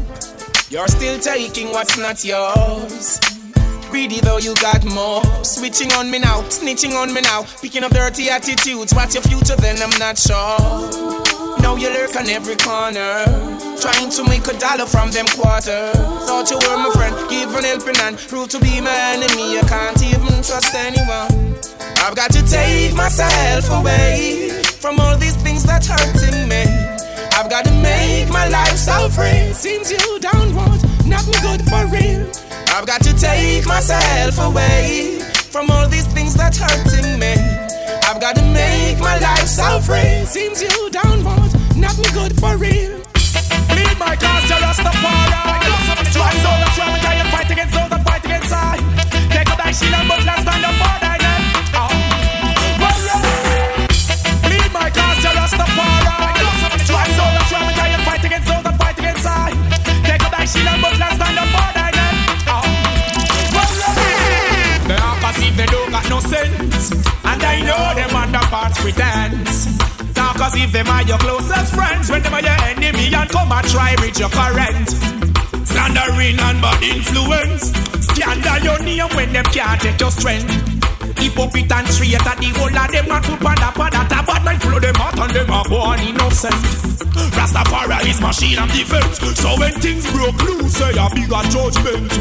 You're 0.70 0.88
still 0.88 1.20
taking 1.20 1.70
what's 1.70 1.98
not 1.98 2.24
yours. 2.26 3.20
Greedy 3.90 4.20
though 4.22 4.40
you 4.40 4.56
got 4.56 4.84
more. 4.86 5.24
Switching 5.44 5.92
on 5.94 6.10
me 6.10 6.20
now, 6.20 6.42
snitching 6.50 6.96
on 6.96 7.14
me 7.14 7.22
now. 7.22 7.46
Picking 7.62 7.84
up 7.84 7.92
dirty 7.92 8.30
attitudes. 8.30 8.94
What's 8.94 9.14
your 9.14 9.24
future 9.24 9.56
then? 9.56 9.82
I'm 9.82 9.98
not 10.00 10.18
sure. 10.18 11.60
Now 11.60 11.76
you 11.76 11.90
lurk 11.90 12.16
on 12.16 12.28
every 12.28 12.56
corner. 12.56 13.53
Trying 13.82 14.10
to 14.12 14.24
make 14.24 14.48
a 14.48 14.58
dollar 14.60 14.86
from 14.86 15.12
them 15.12 15.26
quarters. 15.28 15.96
Thought 16.28 16.50
you 16.52 16.58
were 16.58 16.78
my 16.78 16.92
friend, 16.92 17.16
give 17.30 17.54
an 17.56 17.64
helping 17.64 17.96
hand. 17.96 18.18
Prove 18.30 18.50
to 18.50 18.60
be 18.60 18.82
my 18.82 18.96
enemy. 19.14 19.60
I 19.60 19.64
can't 19.68 20.02
even 20.04 20.42
trust 20.42 20.74
anyone. 20.76 21.30
I've 22.04 22.16
got 22.16 22.32
to 22.32 22.42
take 22.46 22.94
myself 22.96 23.70
away 23.72 24.62
from 24.80 25.00
all 25.00 25.18
these 25.18 25.36
things 25.38 25.64
that's 25.64 25.88
hurting 25.88 26.48
me. 26.48 26.64
I've 27.34 27.50
got 27.50 27.66
to 27.66 27.72
make 27.82 28.30
my 28.30 28.48
life 28.48 28.78
so 28.78 29.10
free. 29.10 29.54
Seems 29.54 29.92
you 29.92 30.20
don't 30.20 30.54
nothing 31.08 31.40
good 31.42 31.62
for 31.70 31.86
real. 31.88 32.30
I've 32.76 32.86
got 32.86 33.02
to 33.04 33.14
take 33.16 33.66
myself 33.66 34.40
away 34.40 35.20
from 35.52 35.70
all 35.70 35.88
these 35.88 36.08
things 36.08 36.36
that's 36.36 36.58
hurting 36.58 37.20
me. 37.20 37.34
I've 38.04 38.20
got 38.20 38.36
to 38.36 38.42
make 38.54 39.00
my 39.00 39.18
life 39.20 39.48
so 39.48 39.80
free. 39.80 40.26
Seems 40.26 40.62
you 40.62 40.90
don't 40.90 41.24
nothing 41.78 42.14
good 42.14 42.40
for 42.40 42.58
real. 42.58 43.04
My 44.04 44.16
cause, 44.18 44.50
you're 44.50 44.60
Rastafari. 44.60 45.32
Try 46.12 46.32
so, 46.44 46.52
try 46.76 46.88
to 46.92 47.00
try 47.02 47.16
and 47.16 47.30
fight 47.34 47.50
against 47.50 47.74
those 47.74 47.90
that 47.90 48.02
fight 48.06 48.24
against 48.26 48.52
I. 48.52 48.78
Take 49.32 49.50
up 49.50 49.58
thy 49.58 49.72
shield 49.72 49.96
and 49.96 50.08
buckler, 50.10 50.38
stand 50.44 50.66
up 50.68 50.76
for 50.82 50.96
thy 51.04 51.16
name. 51.24 51.44
Oh. 51.74 51.88
Yeah. 53.08 54.52
Leave 54.52 54.72
my 54.76 54.90
cause, 54.92 55.24
you're 55.24 55.36
Rastafari. 55.40 56.36
Try 56.86 57.06
so, 57.18 57.26
try 57.50 57.62
to 57.64 57.72
try 57.80 57.88
and 57.96 58.04
fight 58.04 58.24
against 58.28 58.48
those 58.52 58.64
that 58.68 58.76
fight 58.78 58.98
against 59.00 59.26
I. 59.26 59.50
Take 60.04 60.24
up 60.26 60.32
thy 60.36 60.46
shield 60.52 60.68
and 60.68 60.82
buckler, 60.84 61.12
stand 61.18 61.40
up 61.40 61.48
for 61.56 61.70
thy 61.74 61.90
name. 61.98 62.18
Oh. 62.54 62.68
They 64.88 65.00
are 65.00 65.18
passive, 65.24 65.56
they 65.58 65.66
don't 65.72 65.92
got 65.96 66.06
no 66.10 66.20
sense. 66.20 66.92
And 67.24 67.42
I 67.42 67.56
know 67.64 67.96
them 67.96 68.14
underparts 68.14 68.78
pretense. 68.84 69.73
As 70.44 70.56
if 70.56 70.74
them 70.74 70.88
are 70.88 71.04
your 71.04 71.18
closest 71.20 71.74
friends 71.74 72.12
when 72.12 72.22
them 72.22 72.34
are 72.34 72.42
your 72.42 72.60
enemy 72.68 73.16
and 73.16 73.30
come 73.30 73.50
and 73.50 73.66
try 73.70 73.96
reach 74.02 74.20
your 74.20 74.28
current. 74.28 74.90
Slandering 75.66 76.38
and 76.38 76.62
bad 76.62 76.84
influence. 76.84 77.72
Scandal 78.08 78.60
your 78.62 78.80
name 78.84 79.08
when 79.16 79.32
them 79.32 79.46
can't 79.46 79.80
take 79.80 80.02
your 80.02 80.12
strength. 80.12 80.83
Hypocrite 81.24 81.72
and 81.72 81.88
straight 81.88 82.20
at 82.20 82.36
the 82.36 82.52
whole 82.52 82.68
of 82.68 82.92
them 82.92 83.08
and 83.08 83.24
put 83.24 83.40
pada 83.40 83.72
pada 83.72 84.04
a 84.04 84.20
bad 84.28 84.44
mind 84.44 84.60
flow 84.60 84.76
them 84.76 85.00
out 85.00 85.16
and 85.16 85.32
them 85.32 85.50
are 85.56 85.64
born 85.72 86.00
innocent. 86.04 86.60
Rastafari 87.32 88.12
is 88.12 88.20
machine 88.20 88.60
of 88.60 88.68
defense. 88.76 89.24
So 89.40 89.56
when 89.56 89.72
things 89.80 90.04
broke 90.12 90.36
loose, 90.44 90.76
say 90.76 90.92
a 90.92 91.08
bigger 91.16 91.44
judgment. 91.48 92.12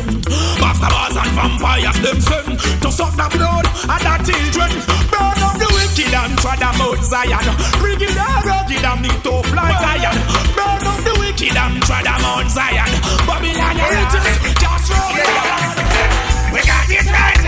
Bastards 0.62 1.18
and 1.18 1.32
vampires 1.34 1.98
them 1.98 2.18
send 2.22 2.54
to 2.78 2.88
suck 2.94 3.10
the 3.18 3.26
blood 3.34 3.66
of 3.66 4.00
the 4.06 4.14
children. 4.22 4.70
Burn 5.10 5.38
up 5.50 5.58
the 5.58 5.66
wicked 5.74 6.14
and 6.14 6.38
trod 6.38 6.62
them 6.62 6.78
out 6.78 7.02
Zion. 7.02 7.46
Bring 7.82 7.98
it 8.06 8.14
down, 8.14 8.38
rugged 8.46 8.86
and 8.86 9.02
need 9.02 9.18
to 9.26 9.34
fly 9.50 9.70
Zion. 9.82 10.14
Burn 10.54 10.78
up 10.78 11.00
the 11.02 11.14
wicked 11.18 11.58
and 11.58 11.74
trod 11.82 12.06
them 12.06 12.22
out 12.22 12.46
Zion. 12.54 12.90
Babylon, 13.26 13.74
you 13.82 13.88
riches, 13.98 14.26
just 14.62 14.94
roll. 14.94 15.10
We 16.54 16.60
got 16.62 16.86
this 16.86 17.10
right. 17.10 17.41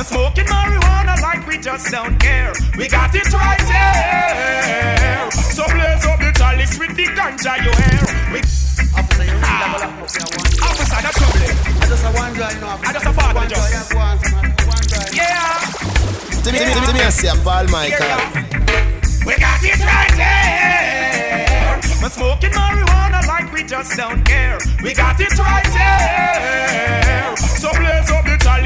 We're 0.00 0.04
smoking 0.04 0.46
marijuana 0.46 1.20
like 1.20 1.46
we 1.46 1.58
just 1.58 1.90
don't 1.90 2.18
care. 2.18 2.54
We 2.78 2.88
got 2.88 3.14
it 3.14 3.30
right 3.34 3.60
here. 3.60 5.30
So 5.30 5.68
blaze 5.68 6.06
up 6.08 6.18
the 6.18 6.32
chalice 6.32 6.78
with 6.78 6.96
the 6.96 7.04
ganja 7.12 7.60
you 7.60 7.68
hear. 7.68 8.08
We 8.32 8.40
Officer, 8.96 9.24
you 9.28 9.36
really 9.36 9.44
ah. 9.44 9.60
level 9.60 9.84
up. 9.84 10.00
Officer, 10.00 11.04
that's 11.04 11.18
trouble. 11.20 11.44
I 11.44 11.84
just 11.84 12.00
a 12.00 12.10
one 12.16 12.32
drive 12.32 12.60
now. 12.62 12.80
I 12.80 12.92
just 12.94 13.04
a 13.04 13.12
part 13.12 13.36
of 13.36 13.42
the 13.44 13.52
job. 13.52 13.68
Yeah. 15.12 15.68
Timmy, 16.48 16.58
Timmy, 16.64 16.80
Timmy, 16.80 17.00
I 17.04 17.10
see 17.10 17.28
a 17.28 17.36
Paul 17.44 17.68
Michael. 17.68 18.08
We 19.28 19.36
got 19.36 19.60
it 19.60 19.84
right 19.84 20.16
here. 20.16 21.76
We're 22.00 22.08
smoking 22.08 22.52
marijuana 22.56 23.20
like 23.28 23.52
we 23.52 23.64
just 23.64 23.94
don't 23.98 24.24
care. 24.24 24.56
We 24.82 24.94
got 24.94 25.20
it 25.20 25.38
right 25.38 25.68
here. 25.76 27.36
So 27.36 27.68
blaze 27.76 28.09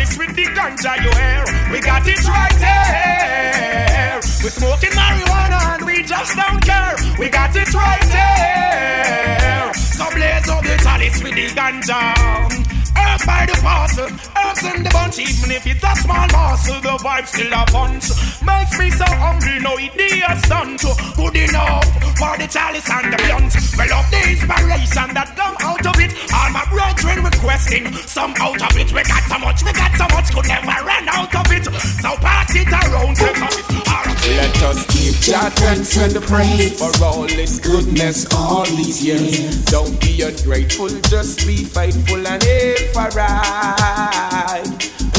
up 0.05 0.19
with 0.19 0.37
the 0.37 0.45
ganja 0.45 0.97
you 1.03 1.11
hear. 1.11 1.73
We 1.73 1.81
got 1.81 2.07
it 2.07 2.25
right 2.29 2.57
here. 2.67 4.21
We're 4.43 4.51
smoking 4.51 4.91
marijuana 4.91 5.75
and 5.75 5.87
we 5.87 6.03
just 6.03 6.37
don't 6.37 6.61
care. 6.63 6.97
We 7.19 7.29
got 7.29 7.55
it 7.57 7.75
right 7.75 8.05
here. 8.05 9.75
So 9.75 10.05
blaze 10.11 10.49
up 10.49 10.63
the 10.63 10.77
chalice 10.83 11.23
with 11.23 11.35
the 11.35 11.47
ganja. 11.49 12.74
Earth 12.97 13.27
by 13.27 13.47
the 13.47 13.57
parcel, 13.63 14.07
earth 14.07 14.65
in 14.75 14.83
the 14.83 14.91
bunch, 14.91 15.19
even 15.19 15.51
if 15.51 15.67
it's 15.67 15.85
a 15.85 15.95
small 16.03 16.29
parcel, 16.29 16.81
the 16.81 16.95
vibe 17.03 17.27
still 17.27 17.53
a 17.53 17.65
punch. 17.67 18.07
Makes 18.43 18.79
me 18.79 18.91
so 18.91 19.07
hungry, 19.07 19.59
no 19.61 19.77
idea 19.79 20.31
stunt. 20.45 20.83
Good 21.17 21.37
enough 21.37 21.87
for 22.19 22.35
the 22.39 22.47
chalice 22.47 22.89
and 22.91 23.13
the 23.13 23.19
blunt. 23.19 23.53
Well, 23.77 23.93
up 23.99 24.07
the 24.11 24.21
inspiration 24.31 25.09
that 25.15 25.35
come 25.35 25.57
out 25.61 25.87
of 25.87 25.99
it. 26.01 26.13
All 26.33 26.51
my 26.51 26.65
brethren 26.71 27.25
requesting 27.25 27.93
some 28.07 28.35
out 28.39 28.63
of 28.63 28.75
it. 28.79 28.93
We 28.93 29.03
got 29.03 29.23
so 29.27 29.39
much, 29.39 29.63
we 29.65 29.73
got 29.73 29.93
so 29.99 30.07
much, 30.15 30.31
could 30.33 30.47
never 30.47 30.79
run 30.85 31.09
out 31.09 31.35
of 31.35 31.53
it. 31.53 31.65
So 32.03 32.11
pass 32.23 32.55
it 32.55 32.69
around, 32.71 33.17
take. 33.17 33.74
Let 33.95 34.63
us 34.63 34.87
give 34.87 35.15
Jah 35.21 35.51
thanks 35.51 35.97
and 35.97 36.15
praise 36.25 36.79
for 36.79 37.05
all 37.05 37.29
His 37.29 37.61
goodness 37.61 38.27
all 38.35 38.65
these 38.65 39.05
years. 39.05 39.65
Don't 39.67 40.01
be 40.01 40.23
ungrateful, 40.23 40.89
just 41.09 41.47
be 41.47 41.59
faithful 41.65 42.27
and 42.27 42.43
aim 42.45 42.77
for 42.93 43.09
right. 43.15 44.65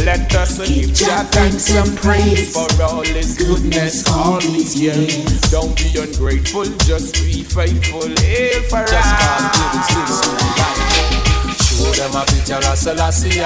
Let 0.04 0.36
us 0.36 0.58
give 0.68 0.94
Jah 0.94 1.24
thanks 1.32 1.74
and 1.74 1.96
praise 1.98 2.52
for 2.54 2.68
all 2.84 3.04
His 3.04 3.38
goodness 3.38 4.06
all 4.12 4.42
these 4.42 4.76
years. 4.80 5.40
Don't 5.50 5.78
be 5.78 5.98
ungrateful, 5.98 6.66
just 6.84 7.16
be 7.16 7.44
faithful, 7.44 8.04
aim 8.04 8.64
for 8.70 8.84
right. 8.84 9.52
Show 11.64 11.92
them 11.96 12.16
a 12.16 12.26
picture 12.26 12.56
of 12.56 12.78
Selassie. 12.78 13.40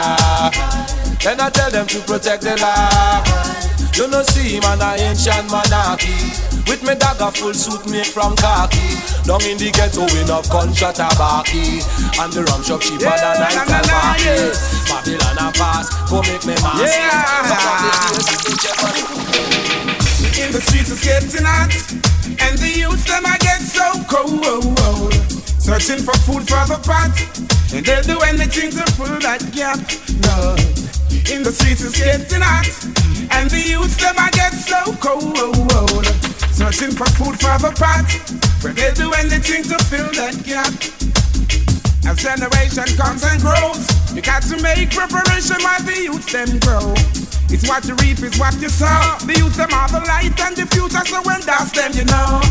Then 1.23 1.39
I 1.39 1.49
tell 1.51 1.69
them 1.69 1.85
to 1.85 1.99
protect 1.99 2.41
the 2.41 2.55
land. 2.57 3.68
You 3.99 4.07
know 4.07 4.23
see 4.23 4.55
him 4.55 4.63
an 4.63 4.79
ancient 4.95 5.51
monarchy 5.51 6.15
With 6.71 6.87
me 6.87 6.95
dagger 6.95 7.35
full 7.35 7.51
suit 7.53 7.83
made 7.91 8.07
from 8.07 8.31
khaki. 8.39 8.95
Down 9.27 9.43
in 9.43 9.59
the 9.59 9.75
ghetto 9.75 10.07
we 10.07 10.23
no 10.23 10.39
gunshot 10.47 10.95
tabaki. 10.95 11.83
And 12.15 12.31
the 12.31 12.47
rum 12.47 12.63
shop 12.63 12.79
cheaper 12.79 13.11
than 13.11 13.19
Yeah, 13.19 13.43
night 13.43 13.59
na, 13.59 13.63
na, 13.67 13.75
and 13.75 13.87
na, 13.91 13.99
party. 13.99 14.23
yeah. 14.23 14.55
Babylon 14.87 15.39
a 15.43 15.47
pass, 15.51 15.91
go 16.07 16.23
make 16.23 16.47
me 16.47 16.55
mass. 16.63 16.79
Yeah. 16.79 17.11
Fuck 17.51 17.59
up 17.59 17.75
the 17.83 17.91
place, 18.07 18.27
it's 18.31 18.43
the 18.47 18.53
Jeopardy. 18.63 19.03
In 20.47 20.49
the 20.55 20.61
streets 20.63 20.95
it's 20.95 21.03
getting 21.03 21.43
hot 21.43 21.75
And 22.39 22.55
the 22.55 22.71
youths 22.79 23.03
them 23.03 23.27
I 23.27 23.35
get 23.43 23.59
so 23.59 23.83
cold 24.07 25.11
Searching 25.59 25.99
for 26.07 26.15
food 26.23 26.47
for 26.47 26.63
the 26.71 26.79
pot 26.87 27.11
And 27.75 27.83
they'll 27.83 28.07
do 28.07 28.15
anything 28.23 28.71
to 28.71 28.87
fill 28.95 29.19
that 29.19 29.43
gap 29.51 29.83
Lord 30.23 30.63
In 31.31 31.43
the 31.43 31.51
streets 31.51 31.83
it's 31.83 31.97
getting 31.97 32.41
hot. 32.41 32.67
And 33.31 33.49
the 33.49 33.61
youths 33.61 33.97
them 33.97 34.15
I 34.17 34.29
get 34.31 34.53
so 34.53 34.93
cold. 34.97 36.05
Searching 36.51 36.91
for 36.91 37.09
food 37.17 37.39
for 37.39 37.57
the 37.59 37.71
pot. 37.77 38.07
But 38.61 38.75
they'll 38.75 38.93
do 38.93 39.13
anything 39.13 39.63
to 39.63 39.77
fill 39.85 40.11
that 40.13 40.43
gap 40.43 41.18
as 42.09 42.17
generation 42.17 42.89
comes 42.97 43.23
and 43.23 43.39
grows, 43.39 43.85
you 44.17 44.21
got 44.21 44.41
to 44.41 44.57
make 44.65 44.89
preparation 44.89 45.61
while 45.61 45.81
the 45.85 46.09
youth 46.09 46.25
them 46.33 46.57
grow. 46.65 46.89
It's 47.53 47.69
what 47.69 47.85
you 47.85 47.93
reap, 48.01 48.25
it's 48.25 48.39
what 48.41 48.57
you 48.57 48.69
sow. 48.69 49.21
The 49.29 49.37
youth 49.37 49.53
them 49.53 49.69
are 49.73 49.89
the 49.89 50.01
light 50.09 50.33
and 50.41 50.57
the 50.57 50.65
future, 50.73 51.05
so 51.05 51.21
when 51.21 51.41
that's 51.45 51.69
them, 51.77 51.93
you 51.93 52.05
know. 52.09 52.41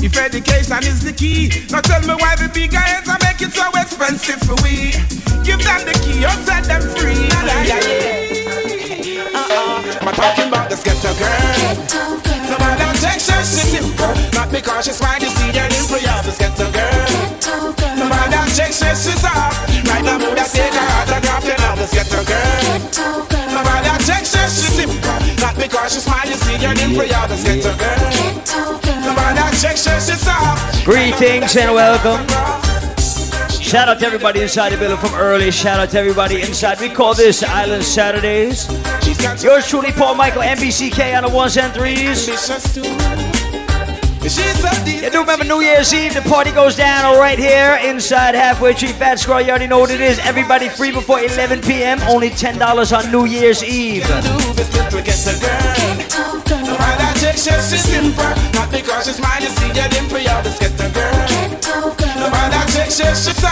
If 0.00 0.16
education 0.16 0.80
is 0.88 1.04
the 1.04 1.12
key, 1.12 1.52
now 1.68 1.84
tell 1.84 2.00
me 2.08 2.16
why 2.16 2.36
the 2.40 2.48
bigger 2.48 2.80
heads 2.80 3.08
are 3.08 3.20
make 3.20 3.40
it 3.44 3.52
so 3.52 3.68
expensive 3.76 4.40
for 4.48 4.56
we. 4.64 4.96
Give 5.44 5.60
them 5.60 5.84
the 5.84 5.92
key, 6.00 6.24
or 6.24 6.36
set 6.48 6.64
them 6.64 6.80
free. 6.96 7.28
Yeah, 7.28 7.68
yeah, 7.68 7.84
yeah. 7.84 9.36
Uh-uh. 9.36 10.08
I'm 10.08 10.14
talking 10.16 10.48
about 10.48 10.72
the 10.72 10.76
ghetto 10.80 11.12
girl. 11.20 12.32
No 12.48 12.56
matter 12.64 12.88
Texas, 12.96 13.60
she's 13.60 13.76
simple. 13.76 14.14
Not 14.32 14.48
because 14.48 14.88
she's 14.88 14.96
smiley, 14.96 15.28
see 15.28 15.52
her 15.52 15.68
in 15.68 15.84
prayer. 15.84 16.16
The 16.24 16.32
ghetto 16.40 16.66
girl. 16.72 17.91
No 18.02 18.08
matter 18.08 18.50
Texas, 18.50 19.06
she's 19.06 19.22
up. 19.22 19.54
Right 19.86 20.02
now, 20.02 20.18
I 20.18 20.42
take 20.50 20.74
her 20.74 20.86
autograph. 20.98 21.44
You 21.46 21.54
know 21.54 21.78
the 21.78 21.86
ghetto 21.94 22.26
girl. 22.26 22.42
Not 25.38 25.54
because 25.56 25.92
she's 25.94 26.02
smiley, 26.02 26.34
see 26.34 26.58
ghetto 26.58 27.70
girl. 27.78 28.10
No 29.06 29.14
matter 29.14 29.56
Texas, 29.56 30.10
she's 30.10 30.26
up. 30.26 30.58
Greetings 30.84 31.56
and 31.56 31.72
welcome. 31.76 32.26
Shout 33.48 33.88
out 33.88 34.00
to 34.00 34.06
everybody 34.06 34.40
inside 34.42 34.72
the 34.72 34.78
building 34.78 34.98
from 34.98 35.14
early. 35.14 35.52
Shout 35.52 35.78
out 35.78 35.90
to 35.90 35.98
everybody 36.00 36.42
inside. 36.42 36.80
We 36.80 36.88
call 36.88 37.14
this 37.14 37.44
Island 37.44 37.84
Saturdays. 37.84 38.66
Yours 39.44 39.68
truly, 39.68 39.92
Paul 39.92 40.16
Michael, 40.16 40.42
NBCK 40.42 41.16
on 41.16 41.22
the 41.22 41.30
ones 41.34 41.56
and 41.56 41.72
threes. 41.72 43.31
You 44.22 45.10
do 45.10 45.20
remember 45.20 45.44
New 45.44 45.62
Year's 45.62 45.92
Eve? 45.92 46.14
The 46.14 46.22
party 46.22 46.52
goes 46.52 46.76
down 46.76 47.18
right 47.18 47.36
here 47.36 47.80
inside 47.82 48.36
Halfway 48.36 48.72
Tree 48.72 48.92
Fat 48.92 49.18
Square. 49.18 49.40
You 49.40 49.50
already 49.50 49.66
know 49.66 49.80
what 49.80 49.90
it 49.90 50.00
is. 50.00 50.20
Everybody 50.20 50.68
free 50.68 50.92
before 50.92 51.18
11 51.18 51.60
p.m. 51.62 52.00
Only 52.02 52.30
$10 52.30 52.96
on 52.96 53.10
New 53.10 53.24
Year's 53.24 53.64
Eve. 53.64 54.08
No 54.08 54.14
matter 56.78 57.18
Texas, 57.18 57.70
she's 57.72 57.82
simple. 57.82 58.22
Not 58.54 58.70
because 58.70 59.06
she's 59.06 59.20
mine, 59.20 59.42
you 59.42 59.48
see 59.48 59.68
her 59.74 59.88
prayer. 60.08 60.42
The 60.42 60.56
ghetto 60.60 60.88
girl. 60.94 62.22
No 62.22 62.30
matter 62.30 62.72
Texas, 62.72 63.26
she's 63.26 63.42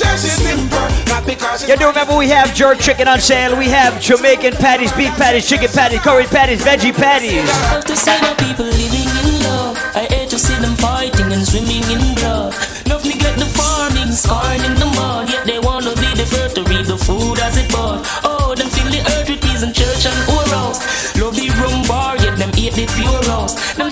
Mm-hmm. 0.00 1.68
You 1.68 1.76
do 1.76 1.88
remember 1.88 2.16
we 2.16 2.28
have 2.28 2.54
jerk 2.54 2.78
chicken 2.78 3.06
on 3.06 3.20
sale. 3.20 3.56
We 3.56 3.68
have 3.68 4.00
Jamaican 4.00 4.54
patties, 4.54 4.92
beef 4.92 5.12
patties, 5.16 5.48
chicken 5.48 5.68
patties, 5.68 6.00
curry 6.00 6.24
patties, 6.24 6.62
veggie 6.62 6.94
patties. 6.94 7.44
love 7.72 7.84
to 7.84 7.96
see 7.96 8.16
the 8.16 8.34
people 8.40 8.64
living 8.64 9.10
in 9.20 9.42
love. 9.44 9.76
I 9.94 10.06
hate 10.08 10.30
to 10.30 10.38
see 10.38 10.56
them 10.60 10.74
fighting 10.76 11.32
and 11.32 11.44
swimming 11.46 11.84
in 11.92 12.14
blood. 12.14 12.54
Love 12.88 13.04
neglect 13.04 13.38
the 13.38 13.46
farming, 13.46 14.12
scarring 14.12 14.64
in 14.64 14.74
the 14.80 14.86
mud. 14.96 15.28
Yet 15.28 15.44
they 15.44 15.58
wanna 15.58 15.92
be 15.96 16.08
the 16.16 16.24
first 16.24 16.56
to 16.56 16.64
reap 16.64 16.86
the 16.86 16.96
food 16.96 17.38
as 17.40 17.56
it 17.58 17.70
bud. 17.70 18.00
Oh, 18.24 18.54
them 18.56 18.68
fill 18.68 18.90
the 18.90 19.04
earth 19.14 19.28
with 19.28 19.42
peas 19.42 19.62
and 19.62 19.74
church 19.74 20.06
and 20.06 20.16
orals. 20.32 20.80
Love 21.20 21.36
the 21.36 21.50
rum 21.60 21.84
bar, 21.86 22.16
yet 22.16 22.38
them 22.38 22.50
eat 22.56 22.72
the 22.72 22.86
pure 22.96 23.24
house. 23.28 23.54
Them 23.76 23.89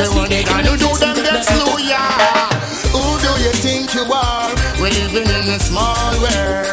Say 0.00 0.08
what 0.16 0.30
they 0.30 0.40
speak 0.40 0.48
gonna 0.48 0.78
do 0.80 0.88
them 0.96 1.12
get 1.12 1.44
slow, 1.44 1.76
yeah. 1.76 2.48
Who 2.88 3.04
do 3.20 3.32
you 3.44 3.52
think 3.60 3.92
you 3.92 4.08
are? 4.08 4.48
We're 4.80 4.88
living 4.96 5.28
in 5.28 5.52
a 5.52 5.60
small 5.60 6.16
world. 6.24 6.64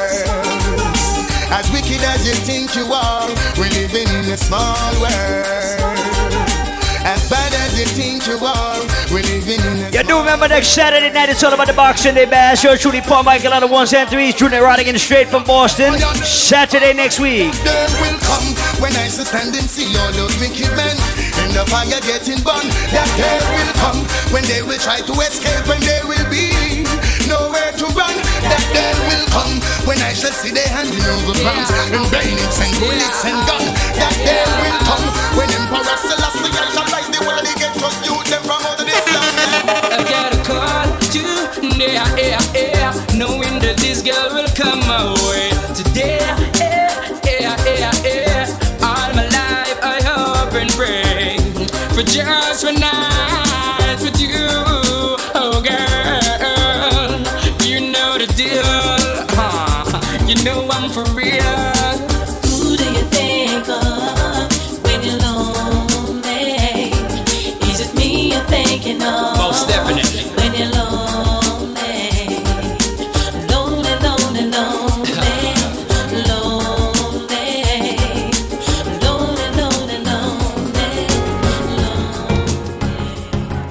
As 1.51 1.67
wicked 1.75 1.99
as 2.07 2.23
you 2.23 2.31
think 2.47 2.73
you 2.73 2.87
are, 2.87 3.27
we're 3.59 3.67
living 3.75 4.07
in 4.15 4.31
a 4.31 4.37
small 4.37 4.79
world. 5.03 5.43
As 7.03 7.29
bad 7.29 7.51
as 7.67 7.77
you 7.77 7.85
think 7.99 8.27
you 8.27 8.39
are, 8.39 8.79
we're 9.11 9.23
living 9.23 9.59
in 9.59 9.83
a 9.83 9.91
You 9.91 10.03
do 10.07 10.19
remember 10.19 10.47
next 10.47 10.69
Saturday 10.69 11.11
night 11.11 11.27
it's 11.27 11.43
all 11.43 11.53
about 11.53 11.67
the 11.67 11.73
Boxing 11.73 12.15
Day 12.15 12.25
Bash. 12.25 12.63
Yours 12.63 12.79
truly, 12.79 13.01
Paul 13.01 13.23
Michael 13.23 13.51
on 13.51 13.59
the 13.59 13.67
ones 13.67 13.93
and 13.93 14.09
threes. 14.09 14.35
Junior 14.35 14.61
Rodigan 14.61 14.97
straight 14.97 15.27
from 15.27 15.43
Boston. 15.43 15.99
Saturday 16.23 16.93
next 16.93 17.19
week. 17.19 17.51
day 17.63 17.87
will 17.99 18.19
come 18.23 18.55
when 18.79 18.95
I 18.95 19.07
shall 19.11 19.25
stand 19.25 19.53
and 19.53 19.67
see 19.67 19.91
all 19.99 20.13
those 20.13 20.39
wicked 20.39 20.71
men 20.77 20.95
in 21.47 21.55
the 21.55 21.63
fire 21.71 21.87
getting 22.03 22.39
burned. 22.43 22.71
That 22.91 23.07
day 23.15 23.39
will 23.55 23.73
come 23.79 23.99
when 24.35 24.43
they 24.51 24.59
will 24.61 24.79
try 24.79 24.99
to 24.99 25.13
escape 25.23 25.67
and 25.71 25.81
they 25.83 26.03
will 26.03 26.27
be 26.27 26.83
nowhere 27.31 27.71
to 27.79 27.85
run. 27.95 28.15
That 28.43 28.63
day 28.75 28.91
will 29.07 29.27
come 29.31 29.55
when 29.87 29.99
I 30.03 30.11
shall 30.11 30.35
see 30.35 30.51
they 30.51 30.67
handing 30.67 31.03
over 31.07 31.35
bombs 31.39 31.71
and 31.95 32.03
bayonets 32.11 32.59
and 32.59 32.71
bullets 32.83 33.23
and 33.23 33.39
guns. 33.47 33.71
That 33.95 34.15
day 34.19 34.43
will 34.59 34.79
come 34.83 35.07
when 35.39 35.47
Emperor 35.55 35.97
Selassie 36.03 36.51
shall 36.51 36.87
rise 36.91 37.09
the 37.15 37.21
world 37.23 37.47
again 37.47 37.73
to 37.79 37.87
youth 38.03 38.27
them 38.27 38.43
from 38.43 38.61
out 38.67 38.79
of 38.79 38.85
this 38.85 39.05
land. 39.07 39.35
I 39.95 39.99
got 40.03 40.35
a 40.35 40.39
call 40.43 40.87
today, 41.07 41.95
yeah, 41.95 42.39
yeah, 42.51 42.91
knowing 43.15 43.63
that 43.63 43.79
this 43.79 44.03
girl 44.03 44.35
will 44.35 44.51
come 44.51 44.83
my 44.83 45.15
way 45.23 45.26
for 51.97 52.03
just 52.03 52.63
one 52.63 52.75
night 52.75 53.97
with 54.03 54.21
you, 54.21 54.29
oh 55.33 55.59
girl. 55.65 57.17
You 57.65 57.91
know 57.91 58.19
the 58.19 58.27
deal, 58.35 58.61
huh? 59.33 60.03
You 60.27 60.35
know 60.43 60.67
I'm 60.69 60.91
for 60.91 61.05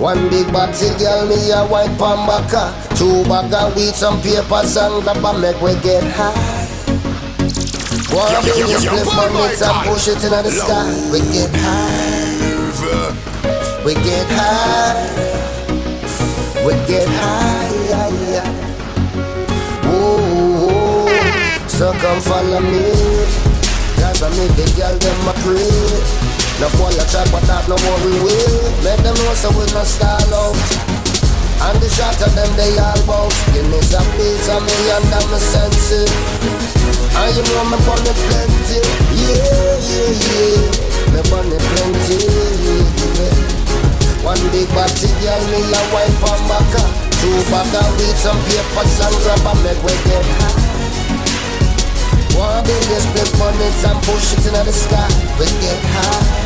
One 0.06 0.30
big 0.30 0.46
bottle 0.52 0.96
girl, 1.00 1.26
me 1.26 1.50
a 1.50 1.66
white 1.66 1.98
baka. 1.98 2.70
Two 2.94 3.24
bag 3.24 3.52
of 3.52 3.74
weed, 3.74 3.92
some 3.92 4.22
papers 4.22 4.76
and 4.76 5.02
grab 5.02 5.24
and 5.24 5.42
make 5.42 5.60
we 5.60 5.74
get 5.82 6.04
high. 6.14 6.30
One 8.14 8.30
yo, 8.30 8.54
big 8.54 8.70
yo, 8.70 8.78
split 8.78 9.04
my 9.04 9.26
mates 9.34 9.62
and 9.62 9.88
push 9.88 10.06
it 10.06 10.22
into 10.22 10.28
the 10.30 10.50
sky. 10.54 10.86
We 11.10 11.18
get 11.34 11.50
high. 11.58 12.30
We 13.84 13.94
get 13.94 14.28
high. 14.30 15.10
We 16.64 16.72
get 16.86 17.08
high. 17.08 17.66
Yeah, 17.90 18.08
yeah. 18.30 18.48
Whoa, 19.90 21.66
so 21.66 21.90
come 21.94 22.20
follow 22.20 22.60
me. 22.60 22.94
Cause 23.98 24.22
I 24.22 24.30
meet 24.38 24.54
the 24.54 24.72
girl, 24.78 24.96
them 24.98 25.26
a 25.26 25.32
pray. 25.42 26.25
No 26.56 26.72
boy 26.80 26.88
a 26.88 27.04
chat, 27.04 27.28
but 27.28 27.44
that 27.52 27.68
no 27.68 27.76
worry 27.76 28.16
will. 28.24 28.64
Let 28.80 28.96
them 29.04 29.12
know 29.12 29.36
so 29.36 29.52
we 29.52 29.68
no 29.76 29.84
stall 29.84 30.32
out. 30.32 30.56
And 31.68 31.76
the 31.84 31.88
shot 31.92 32.16
of 32.24 32.32
them 32.32 32.48
they 32.56 32.72
all 32.80 32.96
bout. 33.04 33.34
Give 33.52 33.68
me 33.68 33.76
some 33.84 34.08
beats 34.16 34.48
and 34.48 34.64
me 34.64 34.76
under 34.88 35.20
my 35.28 35.36
senses. 35.36 36.08
And 37.12 37.28
you 37.36 37.44
know 37.44 37.60
me 37.68 37.76
bunny 37.84 38.08
plenty. 38.08 38.80
Yeah, 39.20 39.76
yeah, 39.84 40.16
yeah. 40.16 41.12
Me 41.12 41.20
bunny 41.28 41.60
plenty. 41.60 42.24
Yeah. 42.24 43.56
One 44.24 44.40
big 44.48 44.68
body 44.72 45.12
girl, 45.20 45.42
me 45.52 45.60
a 45.60 45.80
wipe 45.92 46.24
on 46.24 46.40
back. 46.48 46.72
Two 47.20 47.36
bag 47.52 47.68
of 47.68 47.88
weed, 48.00 48.16
some 48.16 48.40
papers 48.48 48.96
and 49.04 49.16
grab 49.20 49.44
and 49.44 49.60
make 49.60 49.80
we 49.84 49.92
get 50.08 50.24
high. 50.40 50.56
One 52.32 52.64
billion 52.64 53.00
split 53.04 53.28
bonnets 53.36 53.84
and 53.84 54.00
push 54.08 54.32
it 54.32 54.46
into 54.48 54.64
the 54.64 54.72
sky. 54.72 55.08
We 55.36 55.44
get 55.60 55.84
high. 55.84 56.45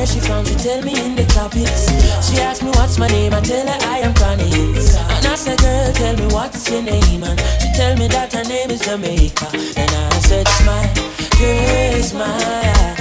where 0.00 0.06
she 0.06 0.20
from, 0.20 0.42
she 0.46 0.54
tell 0.54 0.82
me 0.82 0.96
in 1.04 1.14
the 1.14 1.26
tropics. 1.26 1.84
She 2.24 2.40
asked 2.40 2.62
me 2.62 2.70
what's 2.80 2.96
my 2.98 3.06
name, 3.08 3.34
I 3.34 3.40
tell 3.42 3.66
her 3.66 3.78
I 3.84 3.98
am 3.98 4.14
Connie. 4.14 4.48
And 4.48 5.26
I 5.28 5.34
said, 5.36 5.58
girl, 5.60 5.92
tell 5.92 6.16
me 6.16 6.26
what's 6.32 6.70
your 6.70 6.80
name. 6.80 7.22
And 7.22 7.38
she 7.60 7.68
tell 7.76 7.94
me 7.98 8.08
that 8.08 8.32
her 8.32 8.44
name 8.44 8.70
is 8.70 8.80
Jamaica. 8.80 9.48
And 9.52 9.90
I 9.92 10.18
said, 10.24 10.48
smile, 10.48 10.88
girl, 11.36 12.00
smile. 12.00 12.96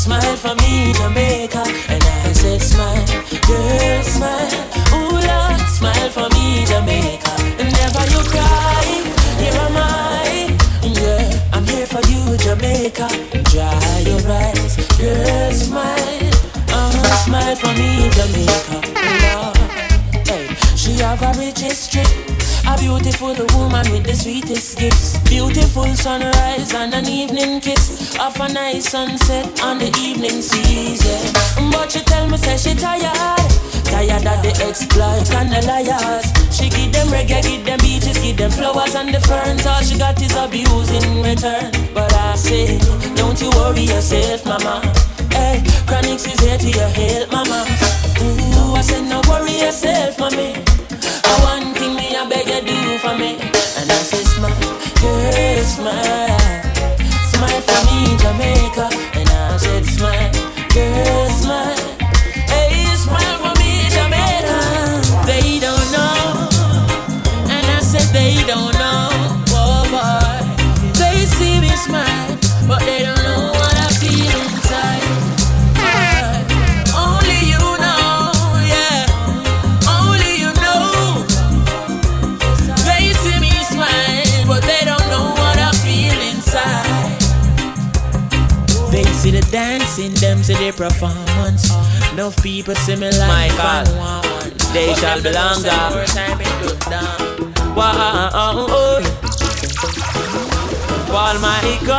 Smile 0.00 0.36
for 0.40 0.54
me, 0.64 0.94
Jamaica. 0.96 1.62
And 1.92 2.02
I 2.02 2.32
said, 2.32 2.62
smile, 2.62 3.04
girl, 3.44 4.02
smile. 4.02 4.48
Ooh, 4.96 5.20
Lord, 5.20 5.60
smile 5.68 6.08
for 6.08 6.28
me, 6.32 6.64
Jamaica. 6.64 7.34
And 7.60 7.68
never 7.68 8.04
you 8.16 8.20
cry, 8.32 8.79
Jamaica. 12.50 13.06
Dry 13.44 14.02
your 14.04 14.20
eyes, 14.28 14.74
girl, 14.98 15.52
smile. 15.52 16.30
Uh-huh, 16.66 17.14
smile 17.24 17.54
for 17.54 17.72
me, 17.78 18.10
Jamaica. 18.10 18.78
Hey, 20.26 20.48
she 20.74 20.94
have 20.98 21.22
a 21.22 21.32
rich 21.38 21.60
history. 21.60 22.02
A 22.66 22.76
beautiful 22.76 23.36
woman 23.56 23.88
with 23.92 24.04
the 24.04 24.14
sweetest 24.16 24.78
gifts. 24.80 25.20
Beautiful 25.28 25.94
sunrise 25.94 26.74
and 26.74 26.92
an 26.92 27.06
evening 27.06 27.60
kiss. 27.60 28.18
Of 28.18 28.40
a 28.40 28.52
nice 28.52 28.88
sunset 28.90 29.62
on 29.62 29.78
the 29.78 29.96
evening 29.96 30.42
season. 30.42 31.32
But 31.70 31.92
she 31.92 32.00
tell 32.00 32.28
me, 32.28 32.36
say 32.36 32.56
she 32.56 32.74
tired. 32.74 33.59
Tired 33.90 34.26
of 34.26 34.38
the 34.42 34.52
exploit 34.62 35.26
and 35.34 35.50
the 35.50 35.60
liars. 35.66 36.26
She 36.54 36.70
give 36.70 36.92
them 36.92 37.08
reggae, 37.08 37.42
give 37.42 37.64
them 37.64 37.78
beaches, 37.80 38.18
give 38.18 38.36
them 38.36 38.50
flowers 38.50 38.94
and 38.94 39.12
the 39.12 39.20
ferns. 39.20 39.66
All 39.66 39.82
she 39.82 39.98
got 39.98 40.20
is 40.22 40.34
abuse 40.36 40.90
in 40.90 41.22
return. 41.22 41.72
But 41.92 42.12
I 42.14 42.36
say, 42.36 42.78
don't 43.16 43.40
you 43.40 43.50
worry 43.50 43.82
yourself, 43.82 44.46
mama. 44.46 44.80
Hey, 45.34 45.62
Chronixx 45.90 46.26
is 46.30 46.38
here 46.40 46.58
to 46.58 46.70
your 46.70 46.88
help, 46.88 47.32
mama. 47.32 47.66
Ooh, 48.22 48.74
I 48.78 48.82
said, 48.82 49.04
no 49.10 49.20
worry 49.28 49.58
yourself, 49.58 50.18
mommy. 50.18 50.54
I 50.54 51.34
one 51.42 51.74
thing 51.74 51.94
me, 51.96 52.14
I 52.14 52.28
beg 52.28 52.46
you 52.46 52.62
do 52.62 52.98
for 52.98 53.18
me. 53.18 53.42
And 53.78 53.90
I 53.90 54.00
say, 54.06 54.22
smile, 54.22 54.54
girl, 55.02 55.62
smile. 55.66 56.38
Smile 57.26 57.62
for 57.66 57.80
me, 57.90 58.16
Jamaica. 58.22 58.86
And 59.18 59.28
I 59.28 59.56
said, 59.56 59.84
smile, 59.84 60.30
girl, 60.74 61.30
smile. 61.30 61.79
Them 90.20 90.42
see 90.42 90.54
the 90.54 90.72
performance. 90.76 91.70
Enough 92.12 92.42
people 92.42 92.74
see 92.74 92.96
me 92.96 93.10
like 93.10 93.56
Michael, 93.56 94.20
they 94.72 94.94
shall 94.94 95.22
be 95.22 95.32
longer. 95.32 95.70
Wow, 97.74 98.98
Paul 101.06 101.38
Michael 101.40 101.96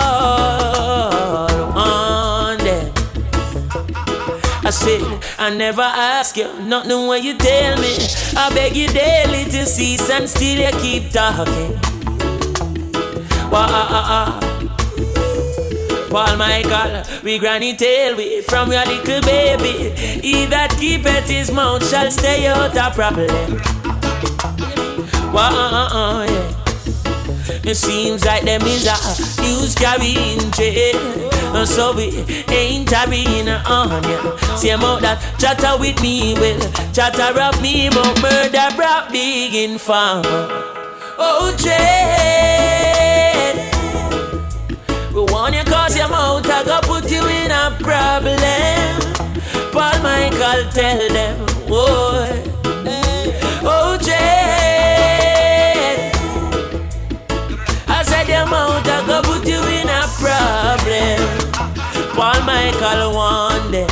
on 1.76 2.58
them. 2.60 2.94
I 4.64 4.70
said, 4.70 5.02
I 5.40 5.50
never 5.56 5.82
ask 5.82 6.38
you 6.38 6.48
nothing 6.62 7.08
when 7.08 7.24
you 7.24 7.36
tell 7.38 7.78
me. 7.82 7.96
I 8.38 8.52
beg 8.54 8.76
you 8.76 8.88
daily 8.88 9.46
to 9.46 9.66
cease 9.66 10.10
and 10.10 10.30
still 10.30 10.60
you 10.60 10.72
keep 10.80 11.12
talking. 11.12 11.80
Wow, 13.50 14.40
Paul 16.12 16.36
Michael, 16.36 17.04
we 17.24 17.40
granny 17.40 17.74
tail, 17.74 18.18
we 18.18 18.42
from 18.42 18.70
your 18.70 18.86
little 18.86 19.22
baby. 19.22 19.92
He 20.22 20.46
that 20.48 20.76
keepeth 20.78 21.30
his 21.30 21.50
mouth 21.50 21.90
shall 21.90 22.12
stay 22.12 22.48
out 22.48 22.76
of 22.76 22.94
problem. 22.94 23.62
Wow, 25.32 26.26
yeah. 26.28 26.62
It 27.64 27.76
seems 27.76 28.26
like 28.26 28.44
them 28.44 28.62
is 28.64 28.88
a 28.88 29.42
news 29.42 29.74
carrying. 29.74 30.52
And 31.56 31.68
so 31.68 31.96
we 31.96 32.26
ain't 32.50 32.90
carrying 32.90 33.48
on 33.48 34.04
ya. 34.04 34.38
See 34.58 34.72
about 34.72 35.02
that 35.04 35.24
chatter 35.40 35.80
with 35.80 36.02
me, 36.02 36.34
well, 36.34 36.60
chatter 36.92 37.40
of 37.40 37.62
me, 37.62 37.90
but 37.90 38.22
murder 38.22 38.76
brought 38.76 39.14
big 39.14 39.56
in 39.56 39.78
farm. 39.78 40.26
Oh, 41.18 41.56
trade. 41.58 42.51
Cause 45.92 45.98
your 45.98 46.10
mouth, 46.10 46.50
I 46.50 46.64
go 46.64 46.80
put 46.84 47.12
you 47.12 47.28
in 47.28 47.52
a 47.52 47.76
problem. 47.80 48.40
Paul 49.72 50.02
Michael 50.02 50.70
tell 50.72 51.10
them, 51.10 51.46
boy. 51.68 52.44
Oh, 53.64 53.98
trade. 54.02 54.18
I 57.88 58.04
said 58.04 58.28
your 58.28 58.46
mouth, 58.46 58.88
I 58.88 59.06
go 59.06 59.22
put 59.22 59.48
you 59.48 59.62
in 59.80 59.90
a 59.90 60.08
problem. 60.20 61.20
Paul 62.16 62.42
Michael 62.46 63.14
one 63.16 63.72
them. 63.72 63.90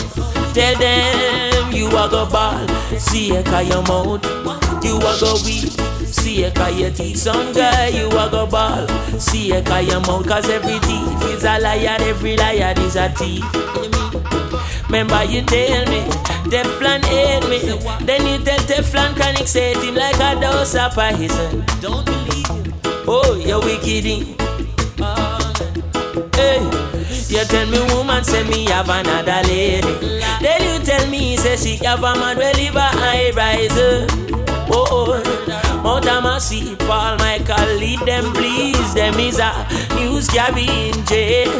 Tell 0.53 0.75
them 0.77 1.71
you 1.71 1.87
are 1.87 2.09
go 2.09 2.25
ball. 2.29 2.67
See 2.97 3.29
call 3.43 3.61
your 3.61 3.83
mouth. 3.83 4.23
You 4.83 4.95
are 4.95 5.19
go 5.19 5.35
weak. 5.45 5.73
See 6.19 6.43
a 6.43 6.51
call 6.51 6.71
your 6.71 6.91
teeth. 6.91 7.17
Some 7.17 7.53
guy 7.53 7.87
you 7.87 8.07
a 8.07 8.29
go 8.29 8.45
ball. 8.45 8.87
See 9.19 9.51
a 9.51 9.61
call 9.63 9.81
your 9.81 10.01
mouth. 10.01 10.27
Cause 10.27 10.49
every 10.49 10.79
thief 10.79 11.23
is 11.33 11.43
a 11.43 11.59
liar. 11.59 11.97
Every 11.99 12.37
liar 12.37 12.73
is 12.77 12.95
a 12.95 13.09
thief. 13.09 13.43
Remember 14.89 15.23
you 15.23 15.43
tell 15.43 15.85
me 15.85 16.01
Teflon 16.49 17.05
hate 17.05 17.47
me 17.47 17.59
Then 18.07 18.25
you 18.25 18.43
tell 18.43 18.57
Teflon 18.57 19.15
Chronic 19.15 19.47
say 19.47 19.75
him 19.75 19.93
like 19.93 20.15
a 20.15 20.39
dose 20.41 20.73
of 20.73 20.95
poison 20.95 21.63
Don't 21.79 22.03
believe 22.07 22.59
Oh, 23.11 23.35
you 23.35 23.59
wicked. 23.61 24.05
Hey, 26.35 26.61
you 27.27 27.43
tell 27.45 27.67
me 27.67 27.79
woman 27.93 28.23
say 28.23 28.43
me 28.43 28.65
have 28.65 28.87
another 28.87 29.41
lady. 29.47 30.19
Then 30.39 30.61
you 30.61 30.85
tell 30.85 31.07
me 31.09 31.35
say 31.35 31.57
she 31.57 31.83
have 31.83 32.03
a 32.03 32.13
man 32.13 32.37
will 32.37 32.53
live 32.53 32.75
a 32.75 32.81
high 32.81 33.31
riser. 33.31 34.05
Oh, 34.71 35.21
Mount 35.83 36.05
Amasi, 36.05 36.77
Paul 36.79 37.17
Michael, 37.17 37.75
lead 37.77 37.99
them 38.01 38.33
please. 38.33 38.93
Them 38.93 39.15
is 39.15 39.39
a 39.39 39.51
news 39.95 40.27
carrying 40.27 41.03
jail. 41.05 41.51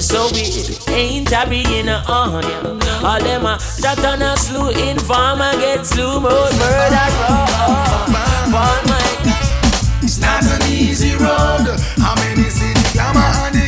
So 0.00 0.28
we 0.32 0.44
ain't 0.92 1.28
carrying 1.28 1.88
a 1.88 2.02
onion. 2.08 2.80
All 3.04 3.20
them 3.20 3.46
a 3.46 3.58
chat 3.80 4.04
on 4.04 4.22
a 4.22 4.36
slew 4.36 4.70
informer 4.70 5.52
get 5.52 5.84
slew 5.86 6.20
mode 6.20 6.52
murder. 6.58 7.06
Paul 8.52 8.80
Michael. 8.88 9.06
It's 10.02 10.18
not 10.20 10.44
an 10.44 10.62
easy 10.70 11.12
road. 11.16 11.76
How 11.98 12.14
many 12.14 12.42
the 12.42 12.90
glamour 12.92 13.65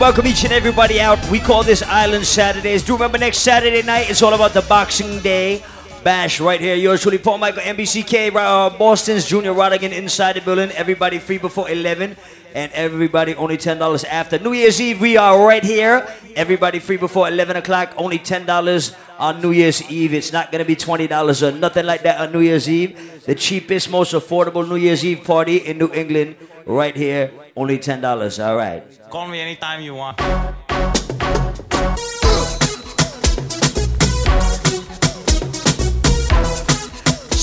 welcome 0.00 0.26
each 0.26 0.42
and 0.44 0.52
everybody 0.52 1.00
out. 1.00 1.24
We 1.30 1.38
call 1.38 1.62
this 1.62 1.82
Island 1.82 2.26
Saturdays. 2.26 2.82
Do 2.82 2.94
remember 2.94 3.18
next 3.18 3.38
Saturday 3.38 3.82
night, 3.82 4.10
it's 4.10 4.22
all 4.22 4.34
about 4.34 4.52
the 4.52 4.62
Boxing 4.62 5.20
Day 5.20 5.62
Bash 6.02 6.40
right 6.40 6.60
here. 6.60 6.74
Yours 6.74 7.02
truly, 7.02 7.18
Paul 7.18 7.38
Michael, 7.38 7.62
NBCK, 7.62 8.34
uh, 8.34 8.70
Boston's 8.76 9.26
Junior 9.26 9.52
Rodigan 9.54 9.92
inside 9.92 10.34
the 10.34 10.40
building. 10.40 10.70
Everybody 10.72 11.18
free 11.18 11.38
before 11.38 11.70
11 11.70 12.16
and 12.54 12.72
everybody 12.72 13.34
only 13.36 13.56
$10 13.56 14.04
after. 14.06 14.38
New 14.38 14.52
Year's 14.52 14.80
Eve, 14.80 15.00
we 15.00 15.16
are 15.16 15.46
right 15.46 15.62
here. 15.62 16.06
Everybody 16.34 16.80
free 16.80 16.96
before 16.96 17.28
11 17.28 17.56
o'clock, 17.56 17.94
only 17.96 18.18
$10 18.18 18.96
on 19.18 19.40
New 19.40 19.52
Year's 19.52 19.82
Eve. 19.90 20.14
It's 20.14 20.32
not 20.32 20.50
going 20.50 20.60
to 20.60 20.64
be 20.64 20.76
$20 20.76 21.42
or 21.42 21.52
nothing 21.58 21.86
like 21.86 22.02
that 22.02 22.20
on 22.20 22.32
New 22.32 22.40
Year's 22.40 22.68
Eve. 22.68 23.24
The 23.24 23.34
cheapest, 23.34 23.90
most 23.90 24.12
affordable 24.14 24.68
New 24.68 24.76
Year's 24.76 25.04
Eve 25.04 25.24
party 25.24 25.58
in 25.58 25.78
New 25.78 25.92
England, 25.92 26.36
right 26.66 26.96
here, 26.96 27.30
only 27.56 27.78
$10. 27.78 28.46
All 28.46 28.56
right. 28.56 28.82
Call 29.10 29.28
me 29.28 29.40
anytime 29.40 29.82
you 29.82 29.94
want. 29.94 30.20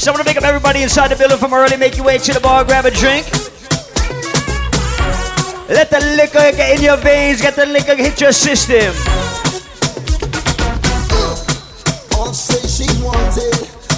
So 0.02 0.10
I'm 0.12 0.18
gonna 0.18 0.28
make 0.28 0.38
up 0.38 0.44
everybody 0.44 0.82
inside 0.82 1.10
the 1.10 1.16
building 1.16 1.38
from 1.38 1.54
early. 1.54 1.78
Make 1.78 1.96
your 1.96 2.08
way 2.08 2.18
to 2.18 2.34
the 2.34 2.40
bar, 2.40 2.66
grab 2.66 2.86
a 2.86 2.92
drink. 2.92 3.28
Let 5.70 5.92
the 5.92 6.00
liquor 6.18 6.58
get 6.58 6.76
in 6.78 6.84
your 6.84 6.98
veins, 6.98 7.40
get 7.40 7.56
the 7.56 7.68
liquor 7.68 7.96
hit 7.96 8.20
your 8.20 8.34
system. 8.34 9.11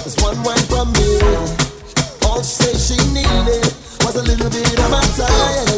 There's 0.04 0.22
one 0.22 0.36
wine 0.42 0.58
from 0.68 0.92
me. 0.92 1.18
All 2.26 2.42
she 2.42 2.44
said 2.44 2.76
she 2.76 2.96
needed 3.14 3.64
was 4.04 4.16
a 4.16 4.22
little 4.22 4.50
bit 4.50 4.78
of 4.78 4.90
my 4.90 5.00
time. 5.16 5.73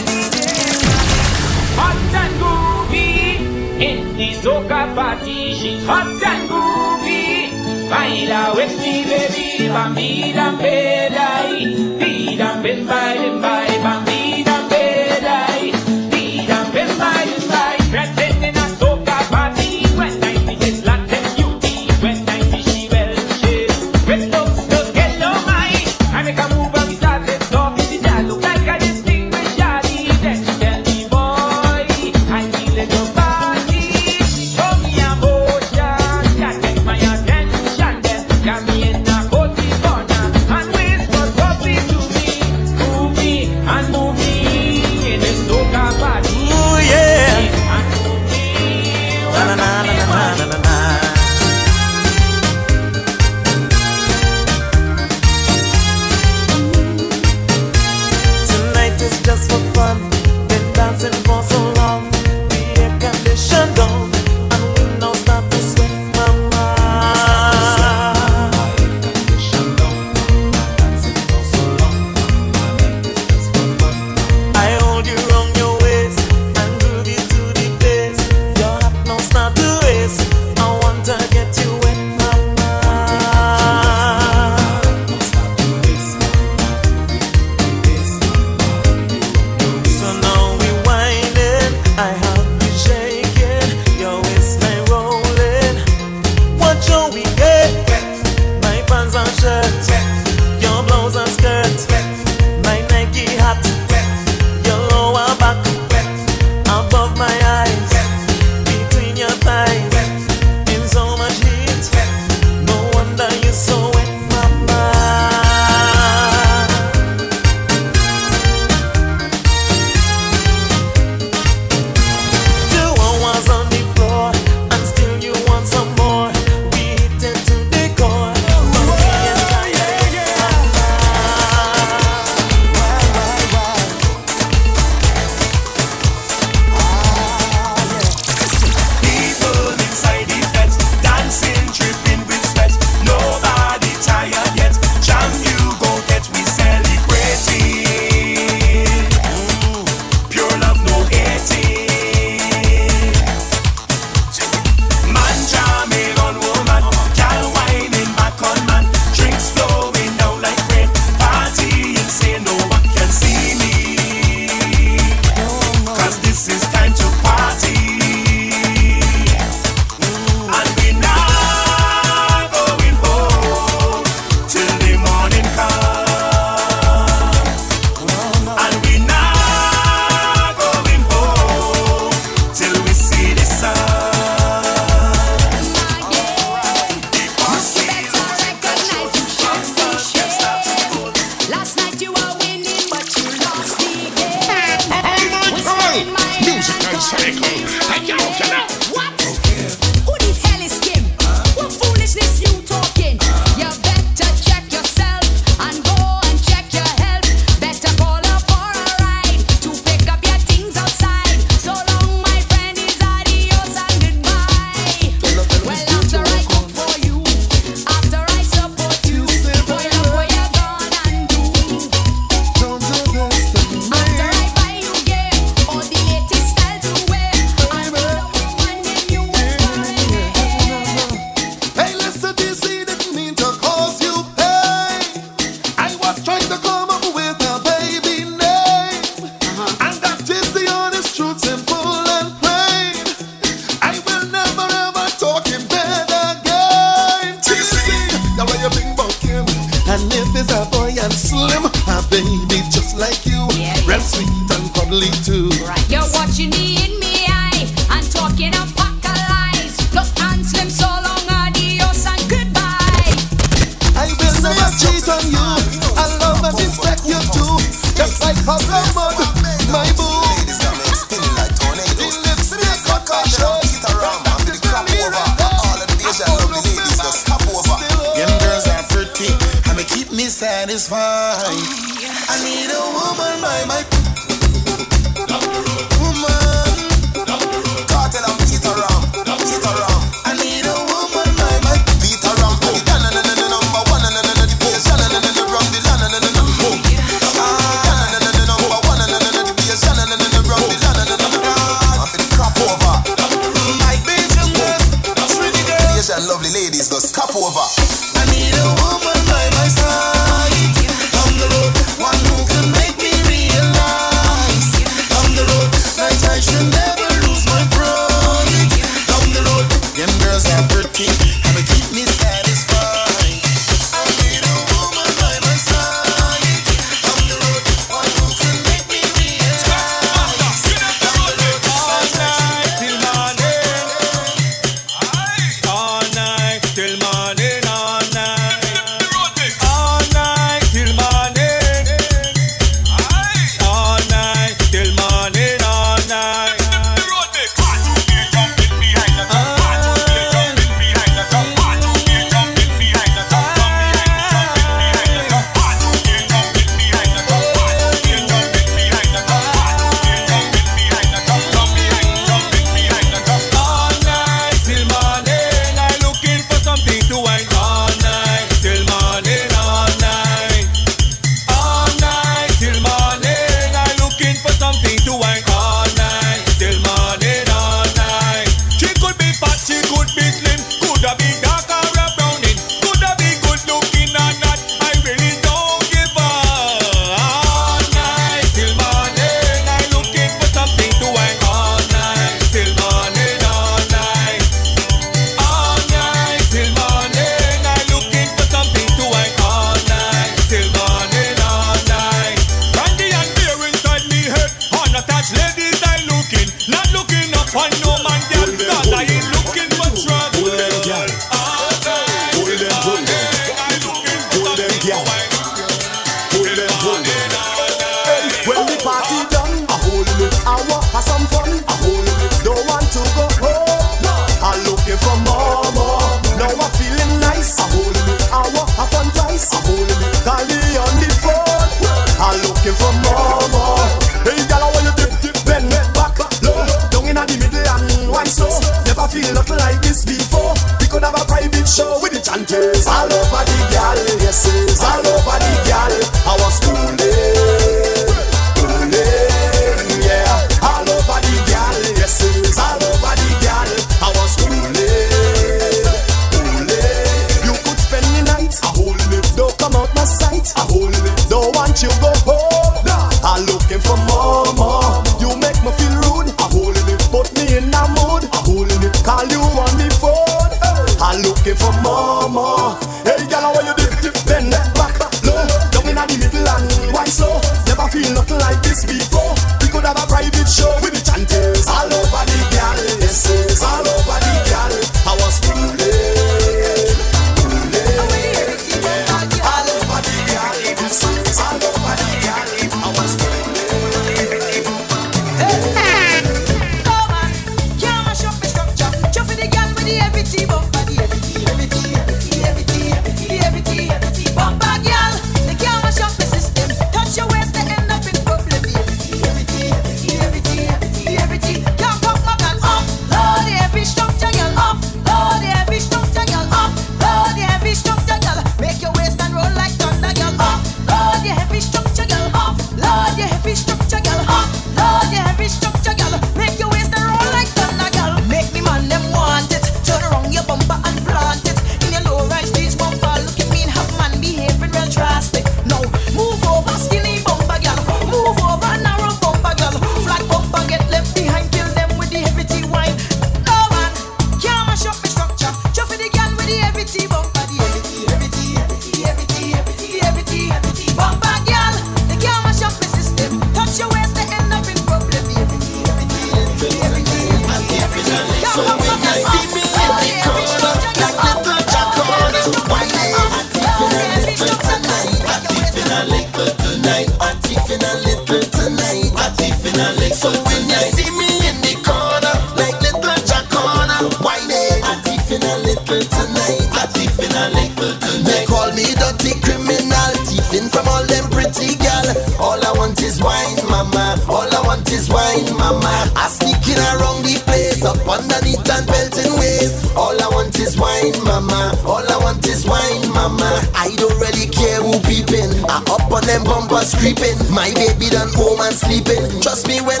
creeping. 597.01 597.37
My 597.49 597.73
baby 597.73 598.13
done 598.13 598.29
home 598.37 598.61
and 598.61 598.73
sleeping. 598.73 599.25
Trust 599.41 599.67
me 599.67 599.81
when 599.81 600.00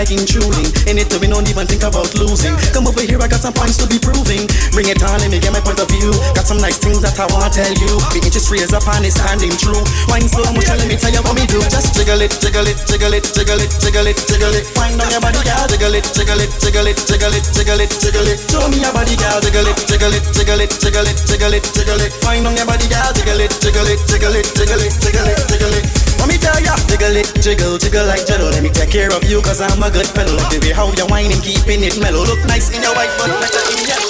like 0.00 0.16
intruding. 0.16 0.64
In 0.88 0.96
it 0.96 1.12
to 1.12 1.20
win, 1.20 1.36
don't 1.36 1.44
even 1.44 1.68
think 1.68 1.84
about 1.84 2.08
losing. 2.16 2.56
Come 2.72 2.88
over 2.88 3.04
here, 3.04 3.20
I 3.20 3.28
got 3.28 3.44
some 3.44 3.52
points 3.52 3.76
to 3.84 3.86
be 3.86 4.00
proving. 4.00 4.48
Bring 4.72 4.88
it 4.88 5.04
on, 5.04 5.20
let 5.20 5.28
me 5.28 5.36
get 5.36 5.52
my 5.52 5.60
point 5.60 5.76
of 5.76 5.92
view. 5.92 6.08
Got 6.32 6.48
some 6.48 6.56
nice 6.56 6.80
things 6.80 7.04
that 7.04 7.20
I 7.20 7.28
wanna 7.28 7.52
tell 7.52 7.68
you. 7.68 7.92
The 8.16 8.24
industry 8.24 8.64
is 8.64 8.72
up 8.72 8.88
and 8.88 9.04
it's 9.04 9.20
standing 9.20 9.52
true. 9.60 9.76
Wine 10.08 10.24
so 10.24 10.40
much, 10.56 10.72
let 10.72 10.88
me 10.88 10.96
tell 10.96 11.12
you 11.12 11.20
what 11.20 11.36
me 11.36 11.44
do. 11.44 11.60
Just 11.68 11.92
jiggle 11.92 12.16
it, 12.24 12.32
jiggle 12.40 12.64
it, 12.64 12.80
jiggle 12.88 13.12
it, 13.12 13.28
jiggle 13.28 13.60
it, 13.60 13.70
jiggle 13.76 14.08
it, 14.08 14.16
jiggle 14.24 14.54
it. 14.56 14.64
Wine 14.80 14.96
on 14.96 15.08
your 15.12 15.20
body, 15.20 15.42
girl. 15.44 15.68
Jiggle 15.68 15.92
it, 15.92 16.06
jiggle 16.16 16.40
it, 16.40 16.50
jiggle 16.56 16.88
it, 16.88 16.96
jiggle 17.04 17.34
it, 17.36 17.44
jiggle 17.52 17.80
it, 17.84 17.92
jiggle 18.00 18.28
it. 18.32 18.38
Show 18.48 18.64
me 18.72 18.80
your 18.80 18.92
body, 18.96 19.20
girl. 19.20 19.36
Jiggle 19.44 19.68
it, 19.68 19.76
jiggle 19.84 20.16
it, 20.16 20.24
jiggle 20.32 20.64
it, 20.64 20.72
jiggle 20.80 21.04
it, 21.04 21.16
jiggle 21.28 21.52
it, 21.52 21.64
jiggle 21.76 22.00
it. 22.00 22.10
Wine 22.24 22.48
on 22.48 22.56
your 22.56 22.64
body, 22.64 22.88
girl. 22.88 23.12
Jiggle 23.12 23.44
it, 23.44 23.52
jiggle 23.60 23.84
it, 23.84 24.00
jiggle 24.08 24.32
it, 24.32 24.48
jiggle 24.56 24.80
it, 24.80 24.92
jiggle 24.96 25.28
it, 25.28 25.40
jiggle 25.44 25.76
it. 25.76 25.99
Let 26.20 26.28
me 26.28 26.36
tell 26.36 26.60
ya, 26.60 26.76
jiggle 26.86 27.16
it, 27.16 27.32
jiggle, 27.40 27.78
jiggle 27.78 28.06
like 28.06 28.26
jello. 28.28 28.50
Let 28.52 28.62
me 28.62 28.68
take 28.68 28.90
care 28.92 29.08
of 29.10 29.24
you, 29.24 29.40
cause 29.40 29.60
I'm 29.60 29.82
a 29.82 29.90
good 29.90 30.06
fellow. 30.06 30.36
Baby, 30.52 30.70
how 30.70 30.92
you 30.92 31.06
whining, 31.08 31.40
keeping 31.40 31.82
it 31.82 31.98
mellow. 31.98 32.22
Look 32.22 32.44
nice 32.44 32.68
in 32.70 32.82
your 32.84 32.92
white, 32.94 33.10
but 33.16 33.32
better 33.40 33.64
in 33.72 33.88
yellow. 33.88 34.04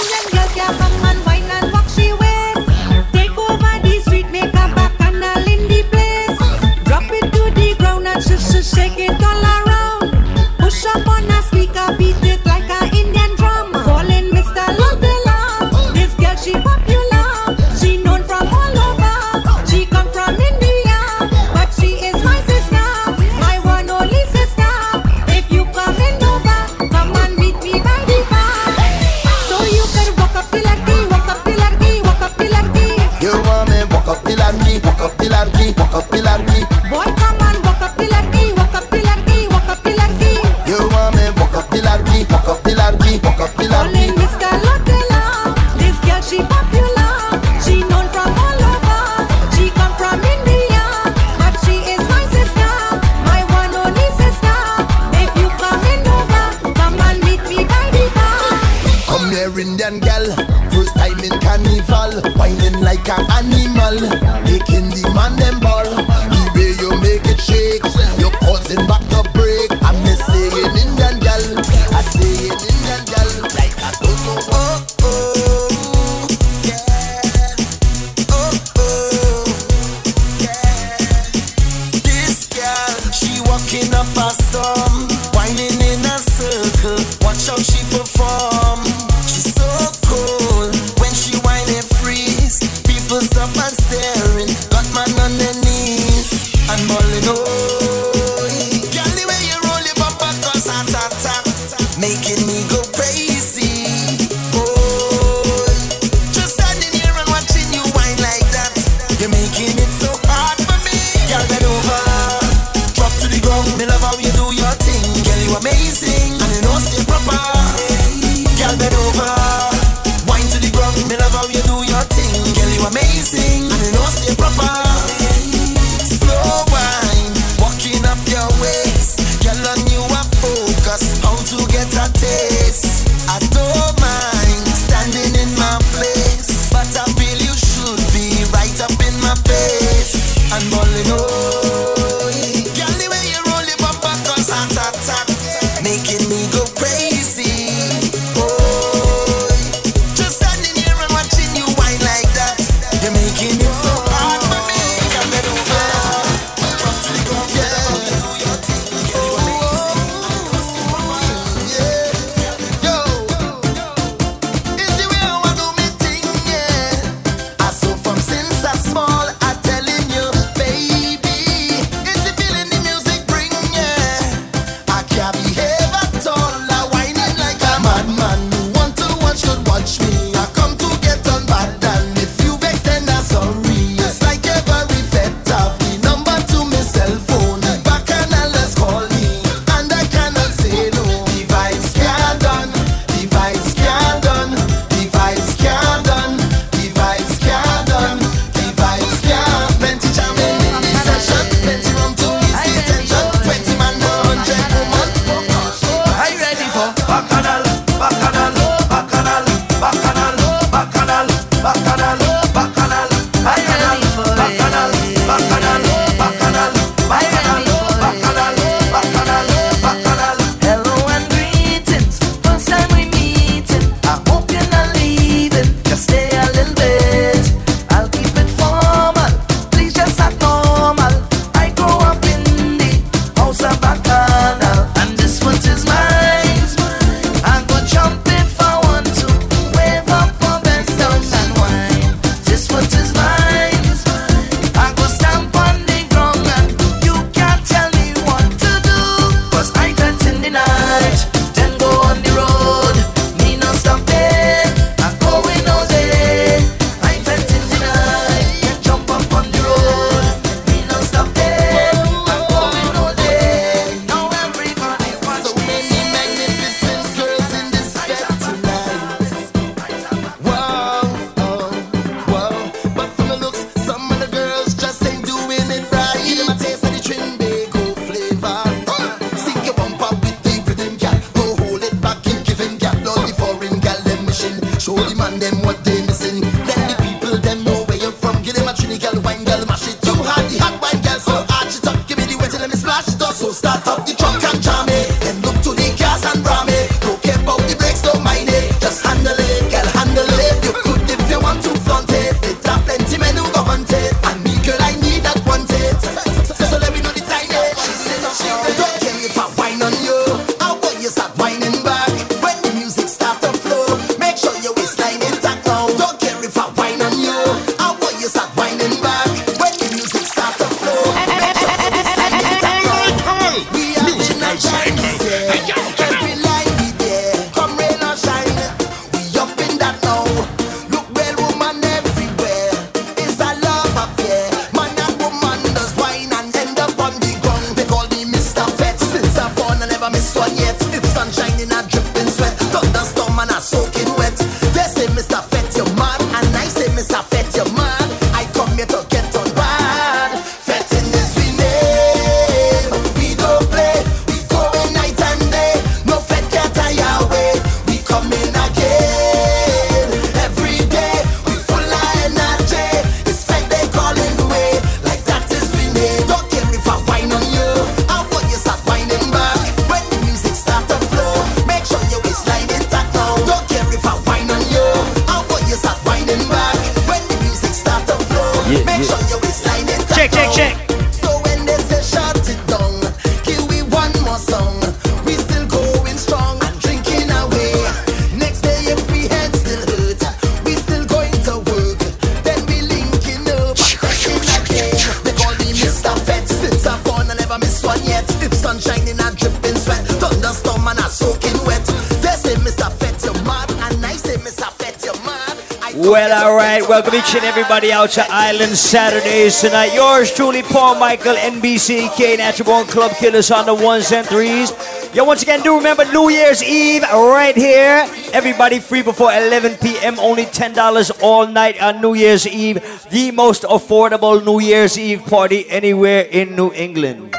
Welcome 407.10 407.28
each 407.28 407.34
and 407.34 407.44
everybody 407.44 407.92
out 407.92 408.10
to 408.10 408.24
Island 408.30 408.78
Saturdays 408.78 409.60
tonight. 409.60 409.92
Yours 409.92 410.32
truly, 410.32 410.62
Paul 410.62 410.94
Michael, 410.94 411.34
NBCK, 411.34 412.38
Natural 412.38 412.66
Born 412.66 412.86
Club 412.86 413.10
Killers 413.16 413.50
on 413.50 413.66
the 413.66 413.74
ones 413.74 414.12
and 414.12 414.24
threes. 414.24 414.70
Yo, 415.12 415.24
once 415.24 415.42
again, 415.42 415.60
do 415.60 415.76
remember 415.76 416.04
New 416.12 416.30
Year's 416.30 416.62
Eve 416.62 417.02
right 417.02 417.56
here. 417.56 418.06
Everybody 418.32 418.78
free 418.78 419.02
before 419.02 419.32
11 419.32 419.78
p.m. 419.78 420.20
Only 420.20 420.44
$10 420.44 421.10
all 421.20 421.48
night 421.48 421.82
on 421.82 422.00
New 422.00 422.14
Year's 422.14 422.46
Eve. 422.46 422.78
The 423.10 423.32
most 423.32 423.64
affordable 423.64 424.44
New 424.44 424.60
Year's 424.60 424.96
Eve 424.96 425.24
party 425.24 425.68
anywhere 425.68 426.22
in 426.30 426.54
New 426.54 426.72
England. 426.74 427.29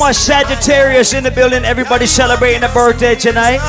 My 0.00 0.12
Sagittarius 0.12 1.12
in 1.12 1.22
the 1.22 1.30
building. 1.30 1.62
Everybody 1.64 2.06
celebrating 2.06 2.64
a 2.64 2.68
birthday 2.72 3.14
tonight. 3.14 3.60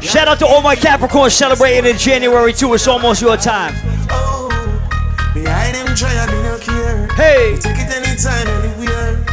Shout 0.00 0.26
out 0.26 0.38
to 0.38 0.46
all 0.46 0.62
my 0.62 0.74
Capricorns 0.74 1.32
celebrating 1.32 1.88
in 1.88 1.98
January 1.98 2.54
too. 2.54 2.72
It's 2.72 2.88
almost 2.88 3.20
your 3.20 3.36
time. 3.36 3.74
Hey. 7.14 7.56
Take 7.60 7.78
it 7.78 7.92
anytime, 7.92 8.48
anywhere. 8.48 9.24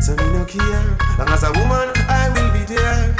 So 0.00 0.16
me 0.16 0.32
no 0.32 0.44
care. 0.44 0.96
Long 1.18 1.28
as 1.28 1.44
a 1.44 1.52
woman, 1.52 1.92
I 2.08 2.28
will 2.34 2.52
be 2.52 2.64
there. 2.74 3.14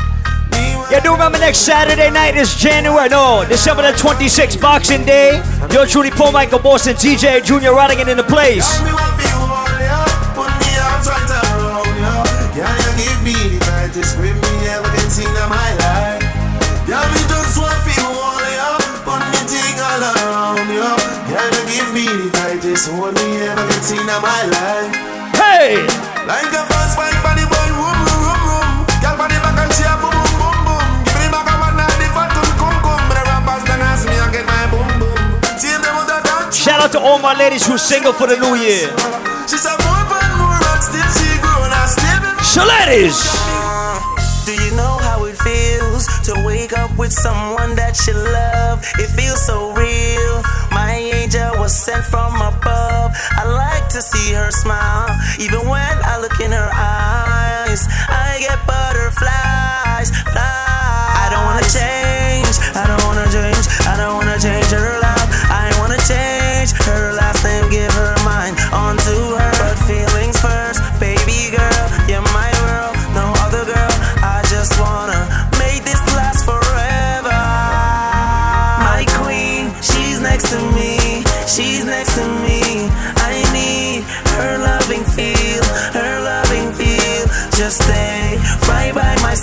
Yeah, 0.90 1.00
do 1.00 1.12
remember 1.12 1.38
next 1.38 1.58
Saturday 1.58 2.10
night 2.10 2.34
is 2.34 2.54
January, 2.54 3.10
no, 3.10 3.44
December 3.46 3.82
the 3.82 3.92
26th, 3.98 4.58
Boxing 4.58 5.04
Day. 5.04 5.42
Yo, 5.70 5.84
truly, 5.84 6.10
Paul 6.10 6.32
Michael 6.32 6.60
Boston, 6.60 6.94
TJ 6.94 7.44
Junior 7.44 7.72
Rodigan 7.72 8.08
in 8.08 8.16
the 8.16 8.22
place. 8.22 8.80
Get 23.88 24.00
in 24.00 24.06
my 24.20 24.42
life. 24.52 24.92
Hey! 25.32 25.80
Like 26.28 26.52
a 26.52 26.62
fast 26.68 26.96
bike 26.98 27.16
body 27.24 27.44
boy, 27.48 27.68
room, 27.72 27.96
room, 28.04 28.20
room, 28.20 28.42
room. 28.44 28.68
Girl, 29.00 29.16
body 29.16 29.38
back 29.40 29.56
and 29.64 29.72
she 29.72 29.84
a 29.88 29.96
boom, 29.96 30.12
boom, 30.12 30.36
boom, 30.36 30.56
boom. 30.68 30.84
Give 31.08 31.16
me 31.16 31.28
the 31.32 31.40
back 31.40 31.48
of 31.48 31.60
one 31.64 31.76
night, 31.80 31.96
the 31.96 32.08
fat 32.12 32.28
come, 32.36 32.52
come, 32.60 32.78
come. 32.84 33.02
But 33.08 33.16
the 33.16 33.24
rappers 33.24 33.64
done 33.64 33.80
ask 33.80 34.04
me, 34.04 34.12
I 34.12 34.28
get 34.28 34.44
my 34.44 34.68
boom, 34.68 34.88
boom. 35.00 35.16
See 35.56 35.72
them 35.72 35.94
with 35.96 36.08
the 36.10 36.20
dance. 36.20 36.52
Shout 36.52 36.84
out 36.84 36.92
to 36.92 37.00
all 37.00 37.18
my 37.18 37.32
ladies 37.32 37.64
who's 37.64 37.80
single 37.80 38.12
for 38.12 38.26
the 38.28 38.36
new 38.36 38.60
year. 38.60 38.92
She's 39.48 39.64
a 39.64 39.72
more 39.80 40.04
and 40.04 40.34
more 40.36 40.58
rock, 40.68 40.84
still 40.84 41.08
she 41.16 41.28
grown, 41.40 41.72
I 41.72 41.88
still 41.88 42.20
So, 42.44 42.68
ladies, 42.68 43.16
Do 44.44 44.52
you 44.52 44.76
know 44.76 45.00
how 45.00 45.24
it 45.24 45.36
feels 45.40 46.04
to 46.28 46.36
wake 46.44 46.76
up 46.76 46.92
with 46.98 47.12
someone 47.12 47.72
that 47.76 47.96
you 48.04 48.12
love? 48.12 48.84
It 49.00 49.08
feels 49.16 49.40
so 49.40 49.72
real. 49.72 50.47
Angel 51.28 51.58
was 51.58 51.76
sent 51.76 52.06
from 52.06 52.36
above. 52.36 53.12
I 53.32 53.44
like 53.44 53.90
to 53.90 54.00
see 54.00 54.32
her 54.32 54.50
smile. 54.50 55.14
Even 55.38 55.68
when 55.68 55.98
I 56.02 56.18
look 56.22 56.40
in 56.40 56.52
her 56.52 56.70
eyes, 56.72 57.86
I 58.08 58.38
get 58.40 58.66
butterflies. 58.66 59.87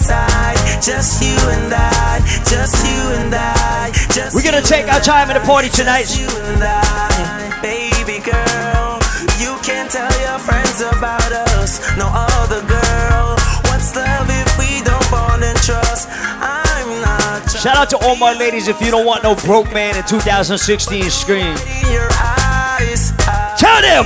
Side. 0.05 0.57
Just 0.81 1.21
you 1.23 1.33
and 1.49 1.73
I, 1.73 2.21
just 2.45 2.77
you 2.85 3.01
and 3.17 3.33
I. 3.33 3.89
Just 4.13 4.35
we're 4.35 4.45
gonna 4.45 4.61
take 4.61 4.85
our 4.93 5.01
time 5.01 5.29
at 5.31 5.35
the 5.39 5.45
party 5.45 5.69
tonight. 5.69 6.13
you 6.13 6.29
and 6.29 6.61
I, 6.61 7.49
baby 7.65 8.21
girl. 8.21 9.01
You 9.41 9.57
can 9.65 9.89
tell 9.89 10.13
your 10.21 10.37
friends 10.37 10.81
about 10.81 11.31
us. 11.57 11.81
No 11.97 12.05
other 12.13 12.61
girl. 12.69 13.33
What's 13.65 13.95
love 13.97 14.29
if 14.29 14.49
we 14.61 14.85
don't 14.85 15.07
bond 15.09 15.43
and 15.43 15.57
trust? 15.65 16.07
I'm 16.37 17.01
not 17.01 17.49
shout 17.49 17.75
out 17.75 17.89
to 17.89 17.97
all 18.05 18.15
my 18.15 18.33
ladies 18.37 18.67
if 18.67 18.79
you 18.81 18.91
don't 18.91 19.05
want 19.05 19.23
no 19.23 19.33
broke 19.33 19.73
man 19.73 19.97
in 19.97 20.03
2016 20.05 21.09
scream. 21.09 21.57
in 21.81 21.91
your 21.91 22.09
eyes. 22.21 23.11
Tell 23.57 23.81
them! 23.81 24.05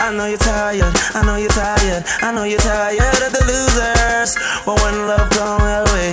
I 0.00 0.14
know 0.14 0.26
you're 0.26 0.38
tired, 0.38 0.94
I 1.14 1.22
know 1.24 1.36
you're 1.36 1.50
tired, 1.50 2.04
I 2.22 2.32
know 2.32 2.44
you're 2.44 2.60
tired 2.60 3.22
of 3.26 3.32
the 3.32 3.44
losers. 3.44 3.97
But 4.68 4.82
when 4.82 5.06
love 5.06 5.30
comes 5.30 5.62
our 5.62 5.84
way, 5.94 6.12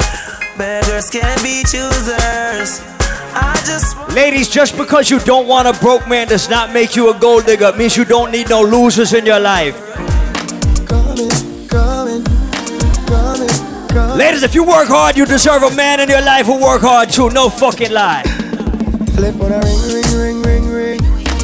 beggars 0.58 1.10
can't 1.10 1.44
be 1.44 1.62
choosers. 1.64 2.80
Ladies, 4.16 4.48
just 4.48 4.78
because 4.78 5.10
you 5.10 5.20
don't 5.20 5.46
want 5.46 5.68
a 5.68 5.74
broke 5.82 6.08
man 6.08 6.30
does 6.30 6.50
not 6.50 6.72
make 6.72 6.96
you 6.96 7.14
a 7.14 7.20
gold 7.20 7.46
digger. 7.46 7.66
It 7.66 7.78
means 7.78 7.98
you 7.98 8.06
don't 8.06 8.32
need 8.32 8.48
no 8.50 8.62
losers 8.62 9.12
in 9.12 9.26
your 9.26 9.42
life. 9.42 9.76
Ladies, 14.16 14.44
if 14.44 14.56
you 14.56 14.64
work 14.64 14.88
hard, 14.88 15.18
you 15.18 15.26
deserve 15.26 15.64
a 15.64 15.76
man 15.76 16.00
in 16.00 16.08
your 16.08 16.22
life 16.22 16.46
who 16.46 16.54
work 16.54 16.80
hard 16.80 17.10
too. 17.10 17.30
No 17.32 17.50
fucking 17.50 17.92
lie. 17.92 18.24
Telephone 19.16 19.52
a 19.52 19.60
ring, 19.60 19.82
ring, 19.92 20.42
ring, 20.42 20.42
ring, 20.42 20.72
ring, 20.72 21.02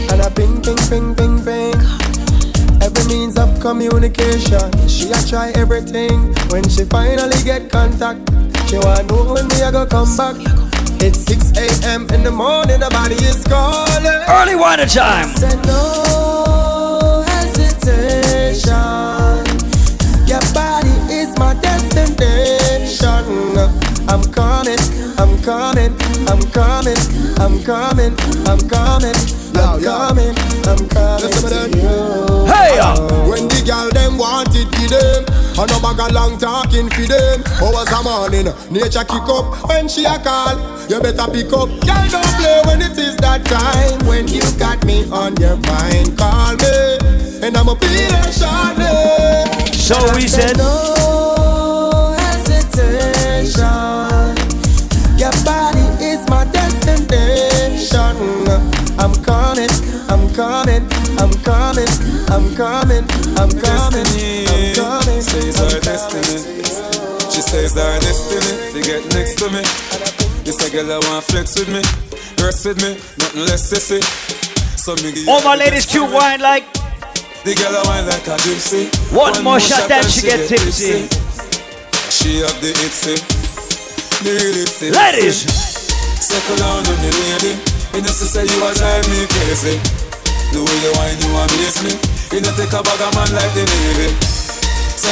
and 0.09 0.21
a 0.21 0.31
ping, 0.31 0.61
ping, 0.61 0.77
ping, 0.87 1.13
ping, 1.13 1.43
ping. 1.43 1.50
Every 3.63 3.75
means 3.77 3.93
of 3.93 4.01
communication, 4.01 4.87
she 4.87 5.11
a 5.11 5.21
try 5.27 5.51
everything. 5.55 6.33
When 6.49 6.67
she 6.67 6.83
finally 6.85 7.37
get 7.43 7.69
contact, 7.71 8.19
she 8.67 8.77
want 8.77 8.99
to 8.99 9.05
know 9.07 9.33
when 9.33 9.47
me 9.47 9.61
a 9.61 9.71
go 9.71 9.85
come 9.85 10.17
back. 10.17 10.35
It's 11.01 11.19
6 11.25 11.51
a.m. 11.57 12.07
in 12.09 12.23
the 12.23 12.31
morning, 12.31 12.79
the 12.79 12.89
body 12.89 13.15
is 13.15 13.43
calling. 13.43 14.05
Early 14.05 14.55
water 14.55 14.85
time. 14.87 15.27
Said 15.29 15.63
no 15.65 17.23
hesitation. 17.27 18.71
Your 20.27 20.41
body 20.53 21.13
is 21.13 21.37
my 21.37 21.53
destination. 21.61 23.80
I'm 24.09 24.23
coming, 24.31 24.79
I'm 25.17 25.37
coming, 25.41 25.93
I'm 26.27 26.41
coming, 26.51 26.97
I'm 27.39 27.61
coming, 27.63 28.13
I'm 28.47 28.59
coming, 28.67 29.15
I'm 29.55 29.81
coming, 29.81 30.35
I'm 30.65 30.81
coming 30.89 31.31
to 31.49 31.69
you. 31.77 32.45
Hey, 32.47 32.79
When 33.29 33.47
the 33.47 33.61
girl 33.65 33.89
them 33.91 34.17
want 34.17 34.55
it, 34.55 34.69
give 34.71 34.89
them. 34.89 35.25
I 35.57 35.65
no 35.67 35.79
bag 35.79 35.99
a 35.99 36.13
long 36.13 36.37
talking 36.39 36.89
for 36.89 37.05
them. 37.05 37.43
Oh, 37.61 37.75
Hours 37.75 37.91
a 37.91 38.03
morning, 38.03 38.47
nature 38.71 39.03
kick 39.03 39.27
up 39.29 39.69
when 39.69 39.87
she 39.87 40.05
a 40.05 40.17
call. 40.17 40.57
You 40.89 40.99
better 40.99 41.29
pick 41.31 41.53
up. 41.53 41.69
Girl 41.69 42.05
don't 42.09 42.31
play 42.39 42.61
when 42.65 42.81
it 42.81 42.97
is 42.97 43.15
that 43.17 43.45
time. 43.45 44.07
When 44.07 44.27
you 44.27 44.41
got 44.57 44.83
me 44.85 45.09
on 45.11 45.35
your 45.37 45.57
mind, 45.57 46.17
call 46.17 46.55
me, 46.55 47.45
and 47.45 47.55
I'ma 47.55 47.75
be 47.75 47.87
there 47.87 48.31
shortly. 48.31 49.71
So 49.73 49.97
we 50.15 50.27
said. 50.27 50.57
No 50.57 51.10
I'm 59.01 59.13
coming, 59.25 59.73
I'm 60.13 60.29
coming, 60.37 60.85
I'm 61.17 61.33
coming, 61.41 61.89
I'm 62.29 62.45
coming, 62.53 63.03
I'm 63.41 63.49
coming, 63.49 64.05
I'm 64.05 64.69
coming. 64.77 65.21
Says 65.21 65.59
our 65.59 65.79
destiny. 65.81 66.37
She 67.31 67.41
says 67.41 67.77
our 67.77 67.99
destiny. 67.99 68.71
To 68.73 68.81
get 68.81 69.01
next 69.15 69.39
to 69.39 69.49
me. 69.49 69.61
This 70.45 70.61
a 70.67 70.69
girl 70.71 70.91
I 70.91 70.99
want 71.09 71.25
flex 71.25 71.57
with 71.57 71.69
me, 71.69 71.81
rest 72.43 72.65
with 72.65 72.77
me, 72.77 72.93
nothing 73.17 73.41
less 73.45 73.73
sissy. 73.73 74.01
So 74.77 74.95
me 74.95 75.13
give 75.13 75.25
you 75.25 75.31
All 75.31 75.41
my 75.41 75.55
ladies 75.55 75.85
cute 75.85 76.07
for 76.07 76.15
wine 76.15 76.39
like. 76.39 76.71
The 77.43 77.55
girl 77.55 77.73
I 77.73 77.81
wine 77.87 78.05
like 78.05 78.27
a 78.27 78.37
gypsy. 78.37 78.85
One 79.15 79.43
more 79.43 79.59
shot, 79.59 79.89
then 79.89 80.03
she 80.03 80.27
get 80.27 80.47
tipsy. 80.47 81.09
She 82.09 82.41
have 82.41 82.61
the 82.61 82.73
itsy, 82.85 83.17
the 84.23 84.29
real 84.29 84.65
itsy. 84.65 84.93
Ladies. 84.93 85.41
Circle 86.21 86.57
down 86.57 86.77
on 86.77 86.83
the 86.83 87.41
lady. 87.41 87.70
You 87.93 88.01
know, 88.01 88.07
say 88.07 88.47
you 88.47 88.57
a 88.63 88.69
drive 88.73 89.07
me 89.11 89.27
crazy. 89.27 89.75
The 90.55 90.59
way 90.63 90.77
you 90.79 90.91
wine, 90.95 91.19
you 91.19 91.31
amaze 91.35 91.79
me. 91.83 91.93
You 92.31 92.39
know, 92.39 92.51
take 92.55 92.71
a 92.71 92.79
bag 92.79 93.01
of 93.03 93.11
man 93.15 93.29
like 93.35 93.51
the 93.51 93.63
Navy. 93.67 94.15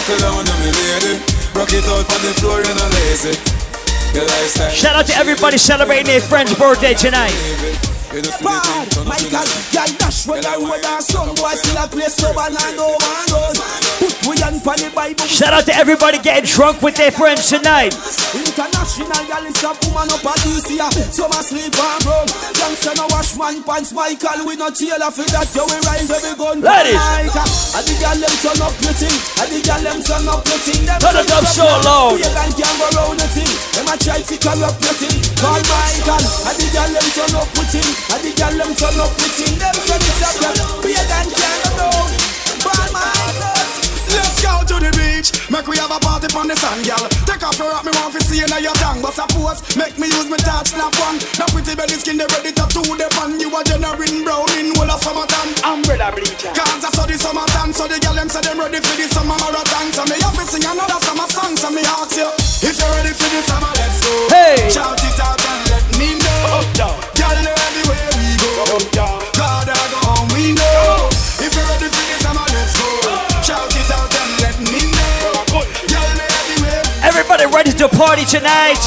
Down 0.10 0.34
on 0.34 0.60
me 0.66 0.72
lady. 0.74 1.22
Rock 1.54 1.70
it 1.72 1.86
out 1.86 2.02
on 2.02 2.22
the 2.26 2.34
floor, 2.42 2.58
you 2.58 2.74
know 2.74 2.90
lazy. 2.98 3.38
Shout 4.74 4.96
out 4.96 5.06
to 5.06 5.16
everybody 5.16 5.60
celebrating 5.60 6.08
their 6.08 6.20
friend's 6.20 6.58
birthday 6.58 6.96
tonight. 6.96 7.36
Bad, 8.10 8.90
Michael, 9.06 9.46
girl 9.70 9.92
dash 10.02 10.26
when 10.26 10.42
I 10.42 10.58
road 10.58 10.82
and 10.82 11.04
some 11.06 11.30
boy 11.38 11.54
still 11.54 11.78
a 11.78 11.86
play 11.86 12.10
stubborn 12.10 12.58
and 12.58 12.74
no 12.74 12.98
man 12.98 13.26
goes. 13.30 13.62
Put 14.02 14.18
we 14.26 14.34
on 14.42 14.58
for 14.66 14.74
the 14.82 14.90
Bible. 14.98 15.30
Shout 15.30 15.54
out 15.54 15.70
to 15.70 15.76
everybody 15.78 16.18
getting 16.18 16.50
drunk 16.50 16.82
with 16.82 16.98
their 16.98 17.14
friends 17.14 17.46
tonight. 17.46 17.94
International 18.34 19.22
girl 19.30 19.46
is 19.46 19.62
a 19.62 19.78
woman 19.86 20.10
up 20.10 20.26
a 20.26 20.34
this. 20.42 20.74
Some 21.14 21.30
a 21.30 21.42
sleep 21.46 21.70
and 21.70 22.02
run. 22.02 22.26
Youngster 22.58 22.98
no 22.98 23.06
wash 23.14 23.38
man 23.38 23.62
pants. 23.62 23.94
Michael 23.94 24.42
we 24.42 24.58
no 24.58 24.74
tailor 24.74 25.14
for 25.14 25.30
that. 25.30 25.46
Yo 25.54 25.70
we 25.70 25.78
rise 25.86 26.10
every 26.10 26.34
gun. 26.34 26.66
Ladies. 26.66 26.98
Michael, 26.98 27.46
and 27.78 27.86
the 27.86 27.94
girl 27.94 28.18
them 28.18 28.36
turn 28.42 28.58
up 28.66 28.74
your 28.82 28.96
thing. 28.98 29.18
And 29.38 29.50
the 29.54 29.60
girl 29.62 29.82
them 29.86 30.00
turn 30.02 30.26
up 30.26 30.42
your 30.50 30.62
thing. 30.66 30.82
Them 30.82 30.98
Turn 30.98 31.14
it 31.14 31.30
up 31.30 31.46
so 31.46 31.70
loud. 31.86 32.18
We 32.18 32.26
can 32.26 32.58
can 32.58 32.74
go 32.74 32.90
round 32.98 33.22
the 33.22 33.30
thing. 33.38 33.54
Them 33.78 33.86
a 33.86 33.96
try 34.02 34.18
to 34.18 34.36
corrupt 34.42 34.82
your 34.82 34.98
thing. 34.98 35.18
Call 35.38 35.62
Michael. 35.62 36.26
And 36.50 36.58
the 36.58 36.68
girl 36.74 36.90
them 36.90 37.08
turn 37.14 37.38
up 37.38 37.50
with 37.54 37.70
him. 37.78 37.99
And 38.14 38.22
the 38.24 38.32
girl 38.38 38.56
them 38.56 38.72
turn 38.76 38.98
up 39.00 39.12
with 39.20 39.36
him. 39.38 39.54
Them 39.60 39.76
turn 39.86 40.02
it 40.02 40.22
up. 40.24 40.36
yeah. 40.40 40.86
We 40.86 40.94
can 40.96 41.28
can 41.30 41.58
go 41.78 41.88
round. 41.90 42.12
Call 42.64 42.88
Michael. 42.96 43.68
Let's 44.10 44.42
go 44.42 44.52
to 44.66 44.76
the 44.82 44.90
beach, 44.98 45.30
make 45.54 45.70
we 45.70 45.78
have 45.78 45.94
a 45.94 46.02
party 46.02 46.26
on 46.34 46.50
the 46.50 46.58
sand, 46.58 46.82
girl. 46.82 47.06
Take 47.30 47.46
off 47.46 47.54
your 47.62 47.70
rock, 47.70 47.86
me 47.86 47.94
want 47.94 48.10
to 48.18 48.22
see 48.26 48.42
you 48.42 48.50
in 48.50 48.64
your 48.66 48.74
tongue. 48.82 49.06
But 49.06 49.14
suppose, 49.14 49.62
make 49.78 50.02
me 50.02 50.10
use 50.10 50.26
my 50.26 50.42
touch, 50.42 50.74
snap 50.74 50.90
one. 50.98 51.22
That 51.38 51.54
pretty 51.54 51.78
belly 51.78 51.94
skin, 52.02 52.18
they 52.18 52.26
ready 52.26 52.50
to 52.50 52.66
do 52.74 52.82
the 52.98 53.06
pan. 53.14 53.38
You 53.38 53.54
a 53.54 53.62
generating 53.62 54.26
brown 54.26 54.50
in 54.58 54.74
whole 54.74 54.90
of 54.90 54.98
summertime. 55.06 55.54
Umbrella 55.62 56.10
bleacher. 56.10 56.50
Cause 56.58 56.82
I 56.82 56.90
saw 56.90 57.06
the 57.06 57.22
summertime, 57.22 57.70
so 57.70 57.86
the 57.86 58.02
girl 58.02 58.18
them 58.18 58.30
say 58.34 58.42
them 58.42 58.58
ready 58.58 58.82
for 58.82 58.98
the 58.98 59.06
summer 59.14 59.38
marathon. 59.38 59.94
So 59.94 60.02
me 60.10 60.18
have 60.26 60.34
to 60.34 60.44
sing 60.50 60.66
another 60.66 61.00
summer 61.06 61.30
song, 61.30 61.54
so 61.54 61.70
me 61.70 61.86
ask 61.86 62.18
you, 62.18 62.30
if 62.66 62.74
you're 62.82 62.92
ready 62.98 63.14
for 63.14 63.30
the 63.30 63.42
summer, 63.46 63.72
let's 63.78 64.02
go. 64.02 64.12
Hey. 64.34 64.74
Shout 64.74 64.98
it 64.98 65.20
out 65.22 65.38
and 65.38 65.62
let 65.70 65.86
me 66.02 66.18
know. 66.18 66.58
Up 66.58 66.68
down. 66.74 66.98
Girl, 67.14 67.38
God, 68.60 69.72
I 69.72 69.84
go 69.88 70.00
home, 70.04 70.28
we 70.36 70.52
know. 70.52 71.08
If 71.40 71.56
you're 71.56 71.64
ready 71.72 71.88
for 71.88 72.04
the 72.12 72.18
summer, 72.20 72.44
let's 72.52 72.76
go. 72.76 72.92
Shout 73.40 73.72
it 73.72 73.88
out 73.88 74.12
and 74.12 74.32
let 74.44 74.60
me 74.60 74.84
know. 74.92 75.64
Girl, 75.88 76.12
know 76.20 76.28
everywhere 76.44 76.84
Everybody 77.08 77.46
ready 77.56 77.72
to 77.72 77.88
party 77.88 78.26
tonight. 78.26 78.84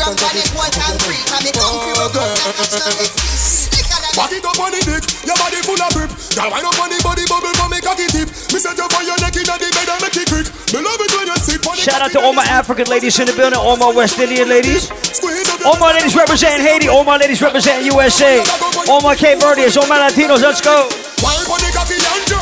Back 0.00 0.16
it 4.32 4.44
up 4.44 4.56
on 4.56 4.72
the 4.72 4.80
dick, 4.80 5.04
your 5.28 5.36
body 5.36 5.60
full 5.60 5.76
of 5.76 5.92
grip. 5.92 6.08
Girl, 6.32 6.48
wind 6.48 6.64
up 6.64 6.80
on 6.80 6.88
the 6.88 6.96
body 7.04 7.28
bubble 7.28 7.52
for 7.60 7.68
me 7.68 7.84
cocky 7.84 8.08
tip. 8.08 8.32
Me 8.48 8.58
set 8.58 8.80
you 8.80 8.88
for 8.88 9.04
your 9.04 9.20
neck 9.20 9.36
in 9.36 9.44
the 9.44 9.54
bed 9.60 9.92
and 9.92 10.00
make 10.00 10.16
it 10.16 10.24
quick. 10.24 10.48
Me 10.72 10.80
love 10.80 10.96
it 11.04 11.12
when 11.12 11.28
you 11.28 11.36
sit 11.36 11.60
on 11.68 11.76
the 11.76 11.82
Shout 11.84 12.00
out 12.00 12.10
to 12.16 12.20
all 12.24 12.32
my 12.32 12.48
African 12.48 12.88
ladies 12.88 13.20
in 13.20 13.28
the 13.28 13.36
building, 13.36 13.60
all 13.60 13.76
my 13.76 13.92
West 13.92 14.18
Indian 14.18 14.48
ladies. 14.48 14.88
All 15.68 15.76
my 15.76 15.92
ladies 15.92 16.16
representing 16.16 16.64
Haiti, 16.64 16.88
all 16.88 17.04
my 17.04 17.18
ladies 17.20 17.42
representing 17.42 17.84
USA. 17.92 18.40
All 18.88 19.04
my 19.04 19.14
Cape 19.14 19.38
Verdeans, 19.38 19.76
all 19.76 19.86
my 19.86 20.00
Latinos, 20.00 20.40
let's 20.40 20.64
go. 20.64 20.88
Wind 21.20 21.44
on 21.44 21.60
the 21.60 21.70
cocky 21.76 22.00
and 22.00 22.39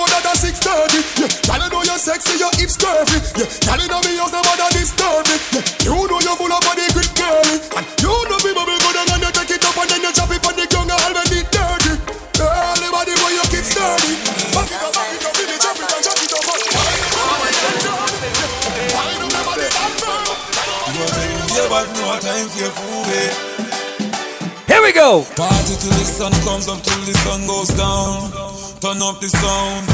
back 0.00 0.24
touch 0.24 0.44
your 0.44 0.56
toe, 0.56 0.88
that 0.88 0.92
a 0.92 0.96
630. 0.96 1.02
Yeah, 1.20 1.28
girl, 1.44 1.60
you 1.60 1.68
know 1.72 1.82
you're 1.84 2.00
sexy, 2.00 2.38
your 2.38 2.52
hips 2.56 2.76
curvy. 2.76 3.18
Yeah, 3.36 3.48
girl, 3.66 3.80
you 3.82 3.88
know 3.88 4.00
me 4.06 4.16
house, 4.16 4.32
no 4.32 4.40
bother 4.40 4.70
disturb 4.72 5.26
me. 5.28 5.36
Yeah, 5.52 5.92
you 5.92 6.08
know 6.08 6.20
you're 6.22 6.36
full 6.38 6.52
of 6.52 6.62
body 6.64 6.86
grip, 6.96 7.12
girly. 7.18 7.56
And 7.76 7.84
you 8.00 8.14
know 8.28 8.38
me 8.40 8.50
bubble 8.56 8.78
good 8.78 8.96
and 8.96 9.08
then 9.10 9.20
you 9.26 9.32
take 9.34 9.52
it 9.52 9.64
up 9.64 9.76
and 9.76 9.88
then 9.90 10.00
you 10.00 10.12
chop 10.12 10.32
it 10.32 10.42
on 10.46 10.54
the 10.56 10.64
ground 10.70 10.90
and 10.92 11.02
all 11.02 11.12
when 11.12 11.28
it 11.32 11.48
dirty. 11.52 11.92
Girl, 12.38 12.76
the 12.80 12.88
body 12.88 13.14
boy 13.20 13.32
you 13.36 13.44
keep 13.52 13.66
sturdy. 13.66 14.16
Back 14.54 14.70
it 14.70 14.80
up, 14.80 14.92
back 14.94 15.12
it 15.12 15.24
up, 15.26 15.32
feel 15.36 15.50
it, 15.50 15.60
chop 15.60 15.76
it 15.76 15.90
and 15.92 16.02
chop 16.02 16.16
it 16.16 16.32
up. 16.32 16.42
Yeah, 21.52 21.68
but 21.68 21.86
no 21.92 22.16
time 22.16 22.48
for 22.48 22.58
your 22.60 22.72
prove. 22.72 23.52
Here 24.66 24.82
we 24.82 24.92
go. 24.92 25.24
Party 25.36 25.74
till 25.76 25.92
the 25.92 26.04
sun 26.04 26.32
comes 26.44 26.68
up, 26.68 26.82
till 26.82 27.00
the 27.04 27.12
sun 27.12 27.46
goes 27.46 27.68
down. 27.68 28.51
Turn 28.82 28.98
up 28.98 29.22
the 29.22 29.30
sound. 29.30 29.86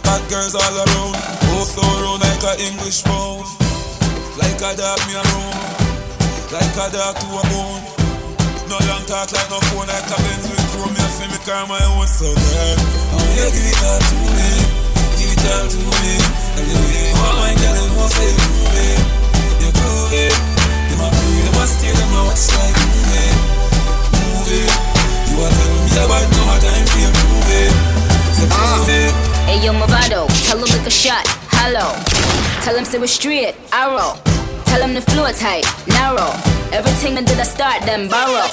Bad 0.00 0.24
girls 0.32 0.56
all 0.56 0.64
around. 0.72 1.20
Oh, 1.52 1.68
so 1.68 1.84
round 2.00 2.24
like 2.24 2.48
a 2.48 2.56
English 2.64 3.04
pound. 3.04 3.44
Like 4.40 4.56
a 4.56 4.72
dog 4.72 4.96
me 5.04 5.20
around. 5.20 5.52
Like 6.48 6.80
a 6.80 6.86
dog 6.96 7.12
to 7.12 7.28
a 7.28 7.42
bone. 7.52 7.84
No 8.72 8.80
long 8.88 9.04
talk 9.04 9.28
like 9.36 9.52
no 9.52 9.60
phone, 9.68 9.84
like 9.84 10.08
a 10.08 10.16
Benz 10.16 10.48
with 10.48 10.64
chrome. 10.72 10.96
Me 10.96 11.00
a 11.04 11.08
feel 11.12 11.28
me 11.28 11.36
car 11.44 11.68
my 11.68 11.76
own 11.92 12.08
so 12.08 12.32
girl. 12.32 12.76
Oh, 13.20 13.26
you 13.36 13.52
give 13.52 13.68
it 13.68 13.84
all 13.84 14.00
to 14.00 14.16
me. 14.32 14.86
special 15.36 15.68
to 15.68 15.80
me. 16.00 16.16
And 16.56 16.64
the 16.72 16.76
way 16.88 17.12
all 17.20 17.36
my 17.36 17.52
girl 17.52 17.74
them 17.76 18.00
know 18.00 18.08
say 18.08 18.32
you 18.32 18.48
moving, 18.56 19.02
you 19.60 19.70
grooving. 19.76 20.36
Them 20.88 21.04
a 21.04 21.08
breathe, 21.12 21.44
them 21.52 21.60
a 21.60 21.64
stay, 21.68 21.92
them 21.92 22.16
a 22.16 22.20
watch 22.32 22.48
like 22.48 22.80
moving, 22.80 23.36
moving. 24.24 24.72
You 25.28 25.36
a 25.36 25.48
tell 25.52 25.74
me 25.84 25.92
about 26.00 26.26
no 26.32 26.44
time 26.64 26.86
for 26.88 26.96
you 26.96 27.12
moving. 27.12 27.95
Moving. 28.38 29.14
Hey 29.46 29.64
yo, 29.64 29.72
Mavado, 29.72 30.28
tell 30.46 30.58
him 30.58 30.64
lick 30.64 30.86
a 30.86 30.90
shot, 30.90 31.24
hello. 31.52 31.94
Tell 32.62 32.76
him 32.76 32.84
say 32.84 32.98
we're 32.98 33.06
straight, 33.06 33.54
arrow. 33.72 34.35
Tell 34.76 34.86
him 34.86 34.92
the 34.92 35.00
floor 35.00 35.32
tight, 35.32 35.64
narrow. 35.88 36.28
Everything 36.68 37.14
that 37.14 37.24
did 37.24 37.40
I 37.40 37.48
start, 37.48 37.80
then 37.88 38.12
borrow. 38.12 38.44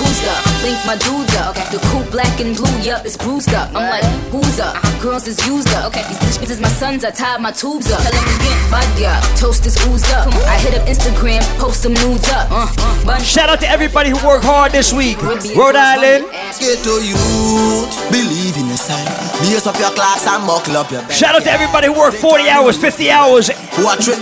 Who's 0.00 0.20
up? 0.24 0.40
Link 0.64 0.80
my 0.88 0.96
dudes 0.96 1.36
up. 1.36 1.52
The 1.68 1.76
cool 1.92 2.00
black 2.08 2.32
and 2.40 2.56
blue, 2.56 2.72
yup, 2.80 3.04
it's 3.04 3.18
bruised 3.18 3.52
up. 3.52 3.68
I'm 3.76 3.84
like, 3.92 4.06
who's 4.32 4.56
up? 4.56 4.80
Girls 5.04 5.28
is 5.28 5.36
used 5.44 5.68
up. 5.76 5.92
Okay, 5.92 6.00
these 6.24 6.38
bitches 6.40 6.62
my 6.62 6.72
sons, 6.72 7.04
I 7.04 7.10
tied 7.10 7.42
my 7.42 7.52
tubes 7.52 7.92
up. 7.92 8.00
Tell 8.00 8.16
him 8.16 8.24
again, 8.24 8.70
body 8.72 9.04
up. 9.04 9.20
Toast 9.36 9.66
is 9.66 9.76
oozed 9.84 10.08
up. 10.16 10.32
I 10.48 10.56
hit 10.64 10.80
up 10.80 10.88
Instagram, 10.88 11.44
post 11.60 11.82
some 11.82 11.92
nudes 11.92 12.24
up. 12.32 12.48
Uh, 12.48 12.72
uh, 13.12 13.18
Shout 13.20 13.50
out 13.50 13.60
to 13.60 13.68
everybody 13.68 14.08
who 14.08 14.18
worked 14.26 14.48
hard 14.48 14.72
this 14.72 14.94
week. 14.96 15.20
Rhode 15.20 15.76
Island. 15.76 16.24
Get 16.56 16.80
to 16.88 17.04
you, 17.04 17.20
believe 18.08 18.56
in 18.56 18.72
yourself. 18.72 19.04
Lace 19.44 19.66
up 19.66 19.76
your 19.76 19.92
class 19.92 20.24
and 20.24 20.46
buckle 20.46 20.78
up 20.78 20.90
your 20.90 21.02
belt. 21.02 21.12
Shout 21.12 21.34
out 21.34 21.42
to 21.42 21.52
everybody 21.52 21.88
who 21.88 21.98
worked 21.98 22.16
40 22.16 22.48
hours, 22.48 22.78
50 22.78 23.10
hours 23.10 23.50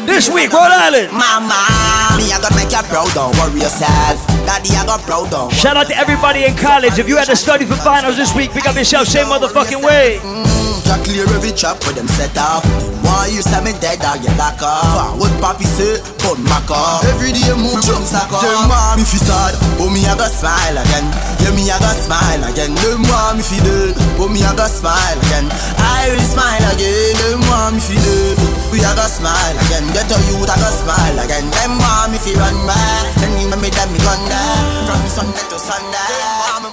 this 0.06 0.28
week, 0.30 0.52
Rhode 0.52 0.72
Island. 0.72 1.12
Mama, 1.12 1.43
me 1.46 2.32
I 2.32 2.38
gotta 2.40 2.54
make 2.56 2.72
you 2.72 2.82
proud, 2.88 3.12
don't 3.14 3.36
worry 3.38 3.60
yourself. 3.60 4.26
Daddy, 4.46 4.70
I 4.76 4.84
got 4.86 5.00
proud, 5.02 5.30
don't. 5.30 5.52
Shout 5.52 5.76
out 5.76 5.88
to 5.88 5.96
everybody 5.96 6.44
in 6.44 6.56
college. 6.56 6.98
If 6.98 7.08
you 7.08 7.16
had 7.16 7.26
to 7.26 7.36
study 7.36 7.64
for 7.64 7.76
finals 7.76 8.16
this 8.16 8.34
week, 8.34 8.52
pick 8.52 8.66
up 8.66 8.76
yourself 8.76 9.08
same 9.08 9.26
motherfucking 9.26 9.82
way. 9.82 10.18
Mm. 10.22 10.53
Jack 10.84 11.00
clear 11.04 11.24
every 11.32 11.52
trap 11.52 11.80
with 11.88 11.96
them 11.96 12.08
set 12.14 12.36
up. 12.36 12.62
Why 13.00 13.32
you 13.32 13.40
say 13.40 13.60
me 13.64 13.72
dead 13.80 14.04
or 14.04 14.16
get 14.20 14.36
back 14.36 14.60
up? 14.60 15.16
What 15.16 15.32
papi 15.40 15.64
say, 15.64 16.00
but 16.20 16.36
mac 16.44 16.68
up. 16.68 17.04
Every 17.08 17.32
day 17.32 17.48
move 17.56 17.80
jump 17.80 18.04
stack 18.04 18.28
up. 18.28 18.44
Them 18.44 18.68
want 18.68 19.00
me 19.00 19.04
fi 19.04 19.16
sad, 19.16 19.56
but 19.80 19.88
me 19.88 20.04
I 20.04 20.12
got 20.16 20.28
smile 20.28 20.76
again. 20.76 21.06
Yeah, 21.40 21.52
me 21.56 21.64
I 21.72 21.80
got 21.80 21.96
smile 21.96 22.44
again. 22.48 22.72
Them 22.84 23.00
want 23.08 23.40
me 23.40 23.44
fi 23.44 23.58
dead, 23.64 23.96
but 24.20 24.28
me 24.28 24.44
I 24.44 24.52
got 24.56 24.68
smile 24.68 25.18
again. 25.24 25.48
I 25.80 26.12
will 26.12 26.24
smile 26.28 26.66
again. 26.72 27.16
Them 27.16 27.40
want 27.48 27.76
me 27.76 27.80
fi 27.80 27.96
dead, 27.96 28.36
we 28.68 28.80
I 28.84 28.92
got 28.92 29.08
smile 29.08 29.56
again. 29.68 29.84
Get 29.96 30.12
a 30.12 30.16
youth 30.28 30.48
I 30.52 30.56
got 30.60 30.74
smile 30.76 31.16
again. 31.20 31.48
Them 31.48 31.80
want 31.80 32.12
me 32.12 32.18
fi 32.20 32.36
run 32.36 32.56
back, 32.68 33.04
then 33.24 33.32
me 33.40 33.48
me 33.48 33.68
them 33.72 33.88
me 33.88 34.00
gun 34.04 34.20
there. 34.28 34.60
From 34.84 35.00
Sunday 35.08 35.44
to 35.48 35.56
Sunday. 35.56 36.12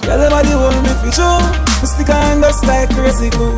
Girl, 0.04 0.20
everybody 0.20 0.52
hold 0.52 0.76
me 0.84 0.92
for 1.00 1.12
true. 1.12 1.40
Me 1.80 1.86
stick 1.88 2.10
and 2.12 2.40
dust 2.40 2.64
like 2.64 2.88
crazy 2.92 3.28
glue. 3.30 3.56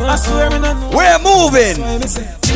I 0.00 0.16
swear 0.16 0.50
me 0.50 0.58
not 0.58 0.76
know. 0.78 0.90
We're 0.90 1.18
moving. 1.22 1.78
Me 1.80 1.98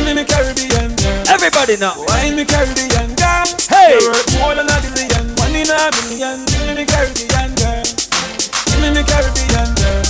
me 0.05 0.11
me 0.13 0.23
Caribbean 0.23 0.95
girl. 0.95 1.23
Everybody 1.27 1.77
now. 1.77 1.95
Wine 2.07 2.35
me 2.35 2.45
Caribbean 2.45 3.15
girl. 3.15 3.45
Hey. 3.67 3.99
You 3.99 4.11
worth 4.11 4.31
more 4.39 4.55
than 4.55 4.67
a 4.67 4.77
billion, 4.83 5.25
one 5.39 5.55
in 5.55 5.67
a 5.69 5.91
billion. 5.91 6.45
Give 6.45 6.63
me 6.67 6.73
me 6.75 6.85
Caribbean 6.85 7.51
girl. 7.55 7.83
Give 7.83 8.79
me 8.83 8.89
me 8.91 9.03
Caribbean 9.03 9.69
girl. 9.75 10.03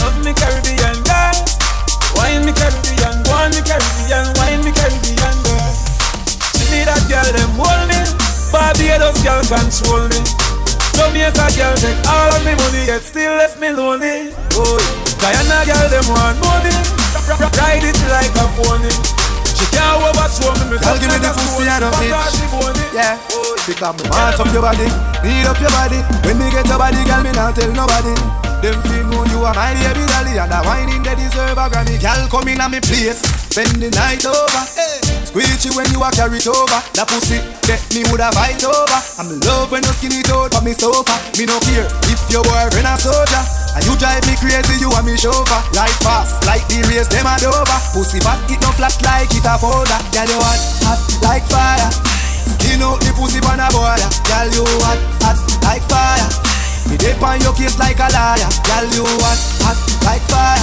Love 0.00 0.18
me 0.24 0.32
Caribbean 0.32 0.98
girl. 1.04 1.36
Wine 2.16 2.44
me 2.44 2.52
Caribbean, 2.52 3.16
wine 3.30 3.52
me 3.54 3.62
Caribbean, 3.62 4.26
wine 4.40 4.62
me 4.64 4.72
Caribbean 4.72 5.36
girl. 5.44 5.72
She 6.56 6.64
need 6.72 6.88
that 6.88 7.04
girl 7.06 7.28
them 7.30 7.52
hold 7.60 7.84
me. 7.86 8.00
Barbados 8.50 9.20
girl 9.22 9.44
control 9.46 10.08
me. 10.08 10.47
Jamaica 10.98 11.46
girl 11.54 11.74
take 11.78 12.00
all 12.10 12.30
of 12.34 12.42
me 12.44 12.52
money 12.58 12.82
yet 12.90 13.02
still 13.06 13.30
left 13.38 13.60
me 13.62 13.70
lonely. 13.70 14.34
Oh, 14.58 14.78
Guyana 15.22 15.62
girl 15.62 15.86
them 15.86 16.06
want 16.10 16.36
money. 16.42 16.74
Ride 17.54 17.86
it 17.86 17.98
like 18.10 18.34
a 18.34 18.46
pony. 18.58 18.90
She 19.54 19.66
can't 19.74 20.02
overthrow 20.02 20.54
me. 20.58 20.74
me 20.74 20.76
Girl, 20.82 20.98
give 20.98 21.10
me 21.10 21.18
the 21.22 21.30
pussy 21.34 21.66
like 21.66 21.82
and 21.82 21.84
a 21.84 21.88
a 21.88 21.92
stone. 21.94 22.10
bitch. 22.10 22.34
She 22.34 22.46
bony. 22.50 22.84
Yeah, 22.94 23.14
because 23.66 23.94
me 23.98 24.10
want 24.10 24.38
up 24.42 24.50
your 24.52 24.62
body, 24.62 24.88
need 25.22 25.46
up 25.46 25.58
your 25.62 25.70
body. 25.70 26.00
When 26.26 26.38
me 26.38 26.50
get 26.50 26.66
your 26.66 26.78
body, 26.78 26.98
girl, 27.06 27.22
me 27.22 27.32
not 27.32 27.54
tell 27.54 27.70
nobody. 27.72 28.14
Them 28.62 28.82
feel 28.82 29.06
know 29.06 29.24
you 29.30 29.46
are 29.46 29.54
my 29.54 29.72
baby 29.74 30.02
dolly 30.10 30.34
and 30.38 30.50
that 30.50 30.66
whining 30.66 31.02
they 31.02 31.14
deserve 31.14 31.58
a 31.58 31.70
Grammy. 31.70 31.94
Girl, 32.02 32.26
come 32.26 32.48
in 32.48 32.60
at 32.60 32.70
me 32.70 32.80
place, 32.80 33.22
spend 33.22 33.78
the 33.78 33.90
night 33.94 34.26
over. 34.26 34.62
Hey. 34.74 35.08
You 35.58 35.74
when 35.74 35.90
you 35.90 36.02
are 36.02 36.14
carried 36.14 36.46
over. 36.46 36.78
That 36.94 37.06
pussy, 37.10 37.38
that 37.66 37.82
me 37.90 38.06
woulda 38.10 38.30
fight 38.34 38.62
over. 38.62 38.98
I'm 39.18 39.30
love 39.42 39.70
when 39.70 39.82
you 39.82 39.94
skin 39.94 40.14
it 40.14 40.30
out 40.30 40.54
for 40.54 40.62
me 40.62 40.70
sofa. 40.70 41.14
Me 41.34 41.46
no 41.46 41.58
care 41.62 41.86
if 42.10 42.18
your 42.30 42.42
boyfriend 42.46 42.86
a 42.86 42.94
soldier. 42.98 43.42
And 43.74 43.82
you 43.86 43.94
drive 43.98 44.22
me 44.26 44.34
crazy, 44.38 44.82
you 44.82 44.90
and 44.90 45.06
me 45.06 45.14
chauffeur. 45.14 45.60
Life 45.74 45.98
fast 46.02 46.42
like 46.46 46.66
the 46.66 46.82
race, 46.90 47.06
them 47.10 47.26
a 47.26 47.34
dover. 47.38 47.78
Pussy 47.94 48.18
fat, 48.22 48.38
it 48.50 48.58
no 48.62 48.70
flat 48.74 48.94
like 49.02 49.30
it 49.30 49.46
a 49.46 49.54
powder. 49.58 50.00
Girl, 50.10 50.30
you 50.30 50.40
hot, 50.42 50.62
hot 50.86 51.00
like 51.22 51.46
fire. 51.50 51.90
Skin 52.58 52.82
out 52.82 52.98
the 53.02 53.10
pussy 53.14 53.38
on 53.44 53.58
a 53.58 53.66
border. 53.70 54.10
Girl, 54.26 54.48
you 54.50 54.66
hot, 54.82 54.98
hot 55.22 55.38
like 55.62 55.84
fire. 55.90 56.47
Me 56.88 56.96
dip 56.96 57.22
on 57.22 57.40
your 57.40 57.52
case 57.52 57.78
like 57.78 57.98
a 57.98 58.08
liar. 58.12 58.48
Girl, 58.64 58.86
you 58.96 59.04
hot, 59.20 59.40
hot 59.60 59.78
like 60.08 60.24
fire. 60.32 60.56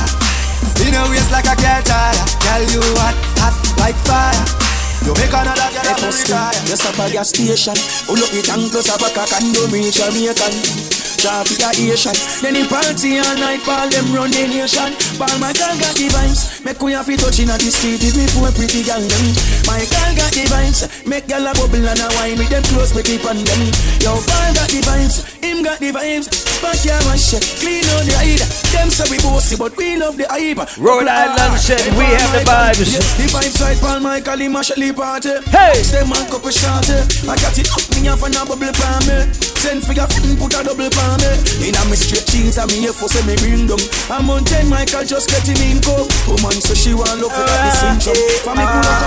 Spin 0.73 0.93
your 0.93 1.09
waist 1.09 1.31
like 1.31 1.45
a 1.45 1.55
car 1.55 1.81
tire. 1.85 2.25
Girl, 2.41 2.63
you 2.73 2.81
hot, 2.97 3.15
hot 3.37 3.55
like 3.77 3.95
fire. 4.09 4.64
You 5.03 5.13
make 5.19 5.33
another 5.35 5.69
girl 5.73 5.83
to 5.83 5.95
first 5.99 6.29
retire. 6.29 6.55
you 6.69 6.77
stop 6.79 6.99
at 7.03 7.11
gas 7.11 7.29
station. 7.29 7.75
Pull 8.07 8.21
up 8.21 8.31
the 8.31 8.41
tank 8.45 8.71
plus 8.71 8.87
a 8.87 8.95
pack 8.95 9.17
of 9.19 9.27
condom 9.27 9.71
reach 9.73 9.99
Jamaican. 9.99 10.95
Traffic 11.25 11.63
a 11.65 11.69
Asian. 11.73 12.13
Then 12.43 12.53
the 12.53 12.63
party 12.69 13.17
all 13.17 13.33
night, 13.41 13.65
all 13.65 13.89
them 13.89 14.13
run 14.13 14.29
the 14.29 14.45
nation. 14.45 14.93
Ball 15.17 15.31
my 15.41 15.49
girl 15.57 15.73
got 15.81 15.97
the 15.97 16.05
vibes. 16.13 16.61
Make 16.61 16.81
we 16.85 16.93
have 16.93 17.09
it 17.09 17.17
touching 17.17 17.49
at 17.49 17.57
the 17.57 17.73
street 17.73 18.03
if 18.03 18.13
me 18.13 18.29
four 18.29 18.53
pretty 18.53 18.85
girl 18.85 19.01
them. 19.01 19.25
My 19.65 19.81
girl 19.89 20.11
got 20.13 20.31
the 20.37 20.45
vibes. 20.45 20.85
Make 21.09 21.25
girl 21.25 21.49
a 21.49 21.51
bubble 21.57 21.81
and 21.81 21.97
a 21.97 22.07
wine 22.19 22.37
with 22.37 22.53
them 22.53 22.61
close 22.69 22.93
with 22.93 23.09
the 23.09 23.17
on 23.25 23.41
them. 23.41 23.61
Yo, 24.05 24.13
ball 24.21 24.49
got 24.53 24.69
the 24.69 24.81
vibes. 24.85 25.25
Him 25.41 25.65
got 25.65 25.81
the 25.81 25.89
vibes. 25.89 26.29
Back 26.61 26.77
here 26.85 27.01
wash 27.09 27.33
it. 27.33 27.41
Clean 27.57 27.85
on 27.97 28.05
the 28.05 28.13
ride. 28.21 28.45
Them 28.69 28.89
say 28.93 29.09
we 29.09 29.17
bossy, 29.25 29.55
but 29.57 29.73
we 29.77 29.97
love 29.97 30.21
the 30.21 30.29
hype. 30.29 30.61
Rhode 30.77 31.09
Island 31.09 31.57
said 31.57 31.81
we 31.97 32.05
have 32.05 32.31
the 32.37 32.43
vibes. 32.45 32.93
The 33.17 33.25
vibes 33.33 33.57
right, 33.65 33.79
Paul 33.81 33.99
Michael, 34.05 34.45
him 34.45 34.55
a 34.55 34.61
Shelly 34.85 34.93
party. 34.93 35.33
Hey! 35.49 35.81
Stay 35.81 36.05
man, 36.05 36.29
couple 36.29 36.53
shot. 36.53 36.85
Eh. 36.89 37.01
I 37.25 37.33
got 37.41 37.57
it 37.57 37.69
up, 37.73 37.81
me 37.97 38.05
off 38.05 38.21
and 38.21 38.37
a 38.37 38.45
bubble 38.45 38.69
palm 38.69 39.01
me. 39.09 39.25
Send 39.57 39.81
for 39.81 39.93
your 39.97 40.05
foot 40.05 40.25
and 40.29 40.37
put 40.37 40.53
a 40.53 40.61
double 40.61 40.89
palm 40.93 41.17
me. 41.25 41.69
In 41.69 41.73
a 41.73 41.81
me 41.89 41.97
straight 41.97 42.29
jeans 42.29 42.57
and 42.61 42.69
me 42.69 42.85
here 42.85 42.93
for 42.93 43.09
say 43.09 43.25
me 43.25 43.33
bring 43.41 43.65
them. 43.65 43.81
I'm 44.13 44.29
on 44.29 44.45
ten, 44.45 44.69
Michael 44.69 45.01
just 45.01 45.29
get 45.33 45.41
him 45.41 45.57
in 45.65 45.81
come. 45.81 46.05
Woman 46.29 46.61
so 46.61 46.77
she 46.77 46.93
want 46.93 47.17
love 47.17 47.33
for 47.33 47.41
the 47.41 47.71
syndrome. 47.73 48.13
For 48.45 48.53
me 48.53 48.61
pull 48.61 48.85
up 48.85 49.01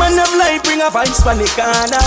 Man 0.00 0.16
of 0.16 0.32
life 0.40 0.64
bring 0.64 0.80
a 0.80 0.88
vibes 0.88 1.20
from 1.20 1.36
the 1.36 1.48
corner. 1.52 2.04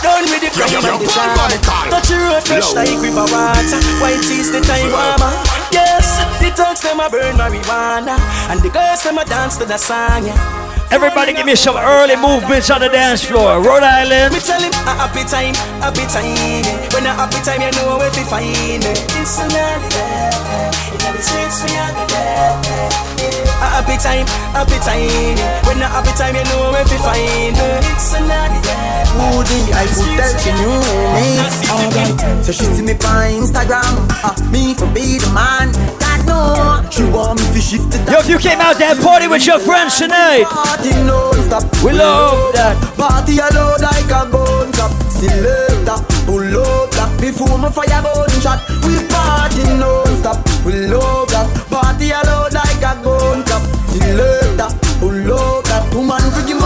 Done 0.00 0.26
with 0.32 0.40
the 0.40 0.48
crime 0.48 0.72
yo, 0.72 0.80
and 0.80 0.96
the 0.96 1.04
yo, 1.04 1.12
drama. 1.12 1.44
Michael. 1.44 1.92
Touch 1.92 2.08
your 2.08 2.24
road 2.24 2.42
fresh 2.48 2.72
Low. 2.72 2.80
like 2.80 2.96
river 3.04 3.28
water. 3.28 3.80
White 4.00 4.24
teeth 4.24 4.48
the 4.48 4.64
time 4.64 4.88
warmer. 4.88 5.36
Yes, 5.76 6.24
the 6.40 6.48
thugs 6.56 6.80
them 6.80 7.04
a 7.04 7.12
burn 7.12 7.36
marijuana, 7.36 8.16
and 8.48 8.64
the 8.64 8.70
girls 8.72 9.04
them 9.04 9.18
a 9.18 9.24
dance 9.28 9.60
to 9.60 9.64
the 9.68 9.76
song. 9.76 10.24
Yeah. 10.24 10.71
Everybody 10.92 11.32
give 11.32 11.46
me 11.46 11.56
some 11.56 11.76
early 11.78 12.16
movements 12.16 12.68
on 12.70 12.82
the 12.82 12.88
dance 12.88 13.24
floor. 13.24 13.62
Rhode 13.62 13.82
Island. 13.82 14.34
Me 14.34 14.40
tell 14.40 14.60
him 14.60 14.72
a 14.84 14.92
happy 15.00 15.24
time, 15.24 15.54
happy 15.80 16.04
time. 16.12 16.64
When 16.92 17.06
a 17.06 17.14
happy 17.16 17.40
time, 17.40 17.62
you 17.62 17.70
know 17.80 17.96
where 17.96 18.10
to 18.10 18.24
find 18.28 18.84
it. 18.84 19.00
It's 19.16 19.40
a 19.40 19.48
we. 19.48 19.62
A 23.48 23.51
happy 23.82 23.98
time, 23.98 24.26
happy 24.54 24.78
time. 24.78 25.36
When 25.66 25.82
a 25.82 25.88
happy 25.90 26.12
time, 26.14 26.36
you 26.36 26.44
know 26.44 26.70
where 26.70 26.84
to 26.84 26.98
find 27.02 27.56
it. 27.58 27.84
It's 27.90 28.14
a 28.14 28.20
night, 28.22 28.62
yeah. 28.64 29.34
Woody, 29.34 29.74
I 29.74 29.84
put 29.90 30.14
that 30.16 30.38
in 30.46 30.56
you, 30.62 30.72
me. 31.18 31.42
Alright, 31.66 32.44
so 32.44 32.52
she 32.52 32.64
see 32.64 32.82
me 32.82 32.94
on 32.94 33.42
Instagram. 33.42 34.06
Uh, 34.22 34.34
me 34.50 34.74
for 34.74 34.86
be 34.94 35.18
the 35.18 35.30
man. 35.34 35.74
God 35.98 36.22
no, 36.26 36.90
she 36.90 37.02
want 37.10 37.40
me 37.40 37.46
to 37.52 37.60
shift 37.60 37.94
it. 37.94 38.06
Yo, 38.08 38.18
if 38.20 38.28
you 38.28 38.38
came 38.38 38.60
out 38.60 38.78
to 38.78 38.84
have 38.84 39.00
party 39.02 39.26
with 39.26 39.44
your 39.46 39.58
friends 39.58 39.98
tonight, 39.98 40.44
Party 40.46 40.90
non-stop. 41.02 41.64
we 41.82 41.92
love 41.92 42.54
that. 42.54 42.78
Party 42.96 43.38
alone 43.38 43.80
like 43.82 44.06
a 44.06 44.30
gun 44.30 44.70
cup. 44.72 44.92
Selector, 45.10 45.98
pull 46.24 46.42
up 46.56 46.90
that 46.96 47.10
before 47.20 47.58
my 47.58 47.70
fire 47.70 48.00
burn 48.02 48.30
shot. 48.40 48.62
We 48.86 48.96
party 49.12 49.62
non-stop. 49.76 50.38
We 50.64 50.86
love 50.88 51.28
that. 51.36 51.46
Party 51.68 52.10
alone 52.10 52.50
like 52.52 52.80
a 52.80 52.96
gun 53.02 53.42
cup. 53.44 53.51
Selector, 53.92 54.68
pull 55.00 55.32
up 55.34 55.64
that 55.64 55.94
woman 55.94 56.18
fat. 56.18 56.46
The 56.46 56.61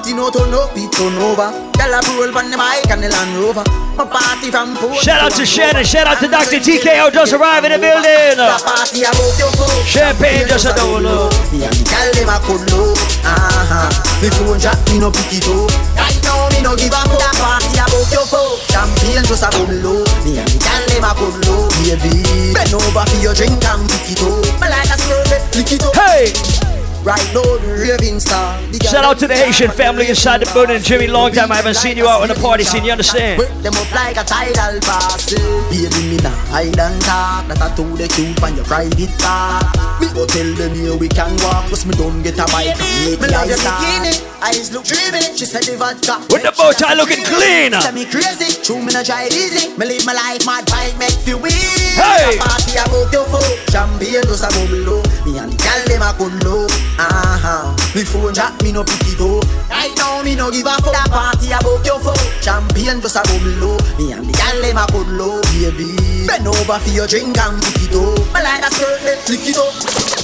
party 0.00 0.16
no 0.16 0.30
turn 0.32 0.54
up, 0.56 0.72
it 0.72 0.88
turn 0.96 1.12
over. 1.20 1.52
Girl 1.76 1.92
a 1.92 2.00
roll 2.16 2.32
on 2.32 2.48
the 2.48 2.56
mic 2.56 2.88
and 2.88 3.04
the 3.04 3.12
Land 3.12 3.36
Rover. 3.36 3.64
My 4.00 4.08
party 4.08 4.48
from 4.48 4.72
Port 4.80 4.96
Shout 4.96 5.20
out 5.20 5.32
to 5.36 5.44
Shannon. 5.44 5.84
Shout 5.84 6.08
out 6.08 6.16
to 6.24 6.28
Dr. 6.28 6.56
TKO 6.56 7.12
just 7.12 7.36
arrived 7.36 7.68
in 7.68 7.76
the 7.76 7.78
building. 7.78 8.40
Party 8.40 9.04
about 9.04 9.36
your 9.36 9.52
phone. 9.60 9.84
Champagne 9.84 10.48
just 10.48 10.64
a 10.64 10.72
double. 10.72 11.04
Me 11.52 11.68
and 11.68 11.74
me 11.76 11.84
girl 11.84 12.08
them 12.16 12.32
a 12.32 12.36
low. 12.72 12.96
Uh-huh. 13.28 13.92
Me 14.24 14.32
phone 14.40 14.56
jack 14.56 14.80
me 14.88 15.04
no 15.04 15.12
pick 15.12 15.36
it 15.36 15.44
up. 15.44 15.68
Right 15.92 16.16
now 16.24 16.48
me 16.48 16.64
no 16.64 16.72
give 16.80 16.96
a 16.96 17.00
fuck. 17.04 17.36
Party 17.36 17.76
about 17.76 18.08
your 18.08 18.24
phone. 18.24 18.56
Champagne 18.72 19.20
just 19.28 19.44
a 19.44 19.52
low. 19.84 20.00
Me 20.24 20.40
and 20.40 20.48
me 20.48 20.56
girl 20.64 20.84
them 20.88 21.04
a 21.04 21.12
cool. 21.12 21.68
Baby, 21.84 22.24
bend 22.56 22.72
over 22.72 23.04
for 23.04 23.20
your 23.20 23.36
drink 23.36 23.60
and 23.68 23.84
pick 23.84 24.16
it 24.16 24.22
up. 24.24 24.48
Me 24.64 24.66
like 24.72 24.88
a 24.88 24.96
slurpee, 24.96 25.44
lick 25.60 25.72
it 25.76 25.84
up. 25.84 25.92
Hey! 25.92 26.59
Right 27.00 27.24
now 27.32 27.40
the 27.56 27.80
raving 27.80 28.20
star. 28.20 28.60
Shout 28.84 29.04
out 29.04 29.18
to 29.20 29.26
the 29.26 29.34
Haitian 29.34 29.70
family 29.70 30.08
inside 30.08 30.44
the 30.44 30.50
building. 30.52 30.82
Jimmy, 30.82 31.06
long 31.06 31.32
time 31.32 31.50
I 31.50 31.56
haven't 31.56 31.80
seen 31.80 31.96
you 31.96 32.06
out 32.06 32.20
on 32.20 32.28
the 32.28 32.34
party 32.34 32.62
scene. 32.62 32.84
You 32.84 32.92
understand? 32.92 33.40
Them 33.64 33.72
up 33.72 33.88
like 33.94 34.20
a 34.20 34.24
tidal 34.24 34.76
pass. 34.84 35.32
Baby, 35.72 35.88
me 36.12 36.20
nah 36.20 36.28
hide 36.52 36.76
and 36.76 37.00
talk. 37.00 37.48
That 37.48 37.56
I 37.56 37.72
told 37.72 37.96
the 37.96 38.04
cute 38.04 38.36
on 38.44 38.52
your 38.52 38.68
private 38.68 39.08
talk. 39.16 39.64
Me 39.96 40.12
go 40.12 40.28
tell 40.28 40.52
them 40.60 40.76
here 40.76 40.92
we 40.92 41.08
can 41.08 41.32
walk. 41.40 41.72
Cause 41.72 41.88
me 41.88 41.96
don't 41.96 42.20
get 42.20 42.36
a 42.36 42.44
bike. 42.52 42.76
Me 42.76 43.16
love 43.16 43.48
your 43.48 43.56
bikini. 43.56 44.12
Eyes 44.44 44.68
look 44.68 44.84
dreamy. 44.84 45.24
She 45.32 45.48
said 45.48 45.64
the 45.64 45.80
vodka. 45.80 46.20
With 46.28 46.44
the 46.44 46.52
bow 46.52 46.76
tie 46.76 46.92
looking 46.92 47.24
clean. 47.24 47.72
Say 47.80 47.96
me 47.96 48.04
crazy. 48.04 48.60
True, 48.60 48.76
me 48.76 48.92
no 48.92 49.00
try 49.00 49.24
it 49.24 49.32
easy. 49.32 49.72
Me 49.80 49.88
live 49.88 50.04
my 50.04 50.12
life, 50.12 50.44
mad 50.44 50.68
bike 50.68 50.92
make 51.00 51.16
feel 51.24 51.40
weak. 51.40 51.56
Hey! 51.96 52.36
Party 52.36 52.76
about 52.76 53.08
your 53.08 53.24
foot. 53.32 53.48
Champagne 53.72 54.20
just 54.28 54.44
a 54.44 54.52
bubble 54.52 54.84
low. 54.84 55.02
Me 55.24 55.40
and 55.40 55.48
the 55.48 55.56
gal 55.56 55.80
them 55.88 56.04
a 56.04 56.12
cool 56.20 56.28
oh. 56.28 56.68
low. 56.68 56.80
Uh-huh. 57.00 57.72
Me 57.94 58.04
phone 58.04 58.34
jack, 58.34 58.60
me 58.62 58.72
no 58.72 58.84
pick 58.84 59.00
it 59.08 59.20
up. 59.20 59.44
Right 59.70 59.92
now, 59.96 60.22
me 60.22 60.34
no 60.36 60.50
give 60.50 60.66
a 60.66 60.76
fuck. 60.84 60.92
That 60.92 61.08
party 61.08 61.48
about 61.48 61.80
your 61.86 61.98
phone. 62.00 62.16
Champagne 62.44 63.00
just 63.00 63.16
a 63.16 63.22
bubble 63.24 63.56
low. 63.56 63.78
Me 63.96 64.12
and 64.12 64.26
the 64.26 64.32
gal 64.36 64.60
them 64.60 64.76
a 64.76 64.84
good 64.92 65.08
low, 65.16 65.40
baby. 65.56 65.96
Bend 66.26 66.46
over 66.46 66.78
for 66.78 66.90
your 66.90 67.06
drink 67.06 67.38
and 67.38 67.56
pick 67.62 67.88
it 67.88 67.96
up. 67.96 68.20
Me 68.36 68.40
like 68.44 68.60
that 68.60 68.72
skirt, 68.72 69.00
let 69.04 69.18
flick 69.24 69.48
it 69.48 69.56
up. 69.56 70.19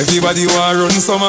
Everybody 0.00 0.46
want 0.56 0.80
run 0.80 0.96
summer. 0.96 1.28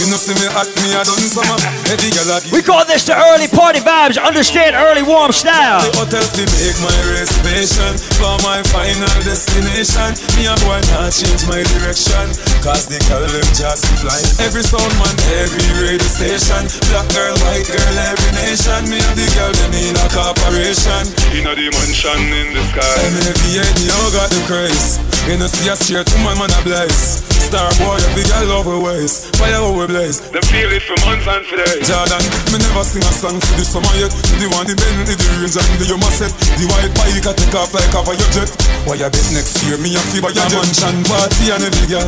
You 0.00 0.08
know 0.08 0.18
see 0.18 0.34
me 0.34 0.48
at 0.50 0.66
me 0.82 0.96
I 0.96 1.06
done 1.06 1.22
summer. 1.30 1.58
Every 1.92 2.10
girl 2.10 2.26
a 2.32 2.42
We 2.50 2.64
call 2.64 2.82
this 2.82 3.06
the 3.06 3.14
early 3.14 3.46
party 3.46 3.78
vibes. 3.78 4.18
Understand 4.18 4.74
early 4.74 5.06
warm 5.06 5.30
style. 5.30 5.78
The 5.84 5.94
hotel 5.94 6.24
to 6.24 6.42
make 6.58 6.78
my 6.82 6.98
reservation 7.14 7.94
for 8.18 8.34
my 8.42 8.64
final 8.74 9.14
destination. 9.22 10.16
Me 10.34 10.50
a 10.50 10.56
boy 10.66 10.82
not 10.90 11.14
change 11.14 11.46
my 11.46 11.62
direction, 11.76 12.34
cause 12.66 12.90
the 12.90 12.98
girl 13.06 13.22
them 13.22 13.46
just 13.54 13.86
fly. 14.02 14.18
Every 14.42 14.66
sound 14.66 14.90
man, 14.98 15.14
every 15.38 15.68
radio 15.78 16.10
station. 16.10 16.66
Black 16.90 17.06
girl, 17.14 17.36
white 17.46 17.68
girl, 17.70 17.96
every 18.10 18.32
nation. 18.42 18.90
Me 18.90 18.98
and 18.98 19.14
the 19.14 19.28
girl 19.38 19.54
them 19.54 19.72
in 19.78 19.94
a 19.94 20.06
corporation. 20.10 21.04
In 21.30 21.46
a 21.46 21.54
dimension 21.54 22.18
in 22.34 22.58
the 22.58 22.62
sky. 22.74 22.96
I'm 23.06 23.14
heavy 23.22 23.62
head, 23.62 23.74
me 23.78 23.92
got 24.10 24.28
the 24.34 24.42
craze. 24.50 24.98
You 25.30 25.38
know 25.38 25.46
see 25.46 25.70
a 25.70 25.76
straight 25.78 26.10
woman, 26.18 26.42
man 26.42 26.50
a 26.50 26.60
blaze. 26.66 27.29
Star 27.50 27.66
boy, 27.82 27.98
every 28.14 28.22
girl 28.30 28.62
over 28.62 28.78
waist. 28.78 29.34
Fire 29.34 29.58
over 29.58 29.90
blaze. 29.90 30.22
Them 30.30 30.38
feel 30.54 30.70
it 30.70 30.86
for 30.86 30.94
months 31.02 31.26
and 31.26 31.42
for 31.42 31.58
days. 31.58 31.82
Jordan, 31.82 32.22
me 32.54 32.62
never 32.62 32.86
sing 32.86 33.02
a 33.02 33.10
song 33.10 33.42
for 33.42 33.54
the 33.58 33.66
summer 33.66 33.90
yet. 33.98 34.14
The 34.38 34.46
one 34.54 34.70
the 34.70 34.78
Bentley, 34.78 35.18
the 35.18 35.26
range 35.42 35.58
and 35.58 35.66
the 35.82 35.90
Yuma 35.90 36.06
set. 36.14 36.30
The 36.30 36.70
white 36.70 36.94
bike 36.94 37.26
I 37.26 37.34
take 37.34 37.50
off 37.58 37.74
like 37.74 37.90
cover 37.90 38.14
your 38.14 38.30
jet. 38.30 38.46
Why 38.86 39.02
you 39.02 39.10
bet 39.10 39.26
next 39.34 39.58
year 39.66 39.74
me 39.82 39.98
a 39.98 40.02
feel 40.14 40.22
by 40.22 40.30
your 40.30 40.46
mansion 40.46 41.02
party 41.10 41.50
and 41.50 41.66
every 41.66 41.90
girl. 41.90 42.06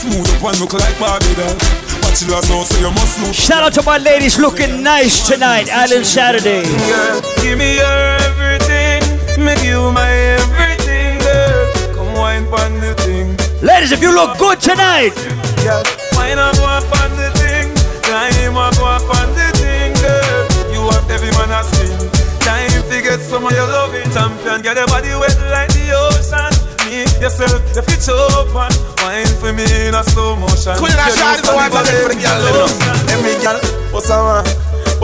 Smooth 0.00 0.32
up 0.32 0.48
and 0.48 0.56
look 0.64 0.72
like 0.72 0.96
Barbie 0.96 1.36
doll. 1.36 1.52
Bachelor's 2.00 2.48
now 2.48 2.64
so 2.64 2.80
you 2.80 2.88
must 2.96 3.20
know. 3.20 3.36
Shout 3.36 3.60
out 3.60 3.76
to 3.76 3.84
my 3.84 4.00
ladies 4.00 4.40
looking 4.40 4.80
nice 4.80 5.28
tonight, 5.28 5.68
Island 5.68 6.08
Saturday. 6.08 6.64
Girl, 6.88 7.20
give 7.44 7.60
me 7.60 7.76
your 7.76 8.00
everything. 8.32 9.04
Make 9.44 9.60
you 9.60 9.92
my 9.92 10.08
everything, 10.40 11.20
girl. 11.20 11.68
Come 12.00 12.16
wine 12.16 12.48
pon 12.48 12.80
the 12.80 12.96
thing. 13.04 13.19
Ladies, 13.62 13.92
if 13.92 14.00
you 14.00 14.12
look 14.14 14.38
good 14.38 14.58
tonight, 14.60 15.12
Girl, 15.60 15.82
wine 16.16 16.38
up 16.40 16.56
go 16.56 16.64
up 16.64 16.88
on 17.04 17.10
the 17.20 17.28
thing. 17.36 17.68
Climb 18.00 18.56
up 18.56 18.72
go 18.80 18.86
up 18.88 19.04
on 19.04 19.28
the 19.36 19.46
thing, 19.60 19.92
girl. 20.00 20.72
You 20.72 20.80
have 20.88 21.04
every 21.12 21.28
man 21.36 21.52
a 21.52 21.60
sing. 21.68 21.92
Time 22.40 22.72
to 22.88 22.96
get 23.04 23.20
some 23.20 23.44
of 23.44 23.52
your 23.52 23.68
loving 23.68 24.08
champion. 24.16 24.62
Get 24.64 24.76
your 24.80 24.86
body 24.88 25.12
wet 25.12 25.36
like 25.52 25.68
the 25.76 25.92
ocean. 25.92 26.48
Me, 26.88 27.04
yourself, 27.20 27.60
the 27.76 27.82
future 27.84 28.16
open. 28.40 28.72
Wine 29.04 29.28
for 29.36 29.52
me 29.52 29.68
in 29.88 29.94
a 29.94 30.02
slow 30.08 30.36
motion. 30.40 30.72
Queen 30.80 30.96
of 30.96 31.04
You 31.04 31.20
Shawty, 31.20 31.44
know 31.44 31.52
the 31.52 31.56
wife 31.60 31.74
of 31.76 31.84
somebody 31.84 32.00
every 32.00 32.16
girl, 32.16 32.40
low. 32.40 32.64
them 32.64 32.80
know. 32.80 33.12
Every 33.12 33.36
girl, 33.44 33.58
What's 33.92 34.08
a 34.08 34.16
wine? 34.16 34.48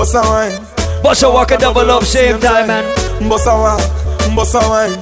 What's 0.00 0.14
a 0.16 0.20
wine? 0.24 0.56
bust 1.04 1.22
a 1.22 1.28
walk 1.28 1.50
a 1.52 1.58
double 1.58 1.90
up 1.92 2.04
same 2.04 2.40
time, 2.40 2.68
man. 2.72 2.84
Boss 3.28 3.44
a 3.46 3.52
wine, 3.52 4.32
boss 4.34 4.54
a 4.56 4.60
wine. 4.64 4.96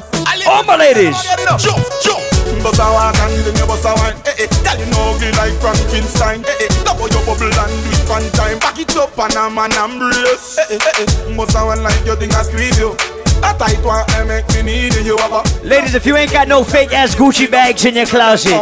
All 0.51 0.65
my 0.65 0.77
ladies. 0.77 1.15
jump, 1.63 1.81
jump. 2.03 2.24
Boss 2.63 2.79
a 2.79 2.87
walk 2.93 3.19
and 3.19 3.45
give 3.45 3.55
me 3.55 3.65
boss 3.67 3.85
a 3.85 3.93
wine. 3.99 4.17
Eh 4.27 4.45
eh, 4.45 4.49
girl 4.63 4.79
you 4.79 4.87
know 4.93 5.13
ugly 5.15 5.31
like 5.41 5.55
Frankenstein. 5.61 6.45
Eh 6.45 6.65
eh, 6.65 6.69
double 6.85 7.09
your 7.09 7.25
bubble 7.27 7.51
and 7.51 7.75
do 7.85 7.91
it 7.93 8.09
one 8.09 8.29
time. 8.37 8.59
Back 8.59 8.79
it 8.79 8.95
up 8.97 9.17
and 9.19 9.35
a 9.37 9.51
man 9.51 9.73
embrace. 9.77 10.59
Eh 10.59 10.77
eh 10.77 10.79
eh 10.79 11.07
eh, 11.07 11.37
boss 11.37 11.55
a 11.55 11.63
like 11.65 12.05
you 12.07 12.17
think 12.17 12.35
I 12.35 12.43
squeeze 12.43 12.79
you. 12.79 12.97
That 13.43 13.59
tight 13.59 13.83
one 13.85 14.05
I 14.17 14.25
make 14.25 14.49
me 14.55 14.63
need 14.63 14.95
you. 15.05 15.19
Have 15.19 15.33
a 15.33 15.43
Ladies, 15.67 15.95
if 15.95 16.07
you 16.07 16.17
ain't 16.17 16.33
got 16.33 16.49
no 16.49 16.65
fake 16.65 16.93
ass 16.95 17.15
Gucci 17.15 17.51
bags 17.51 17.85
in 17.85 17.97
your 17.97 18.07
closet, 18.07 18.55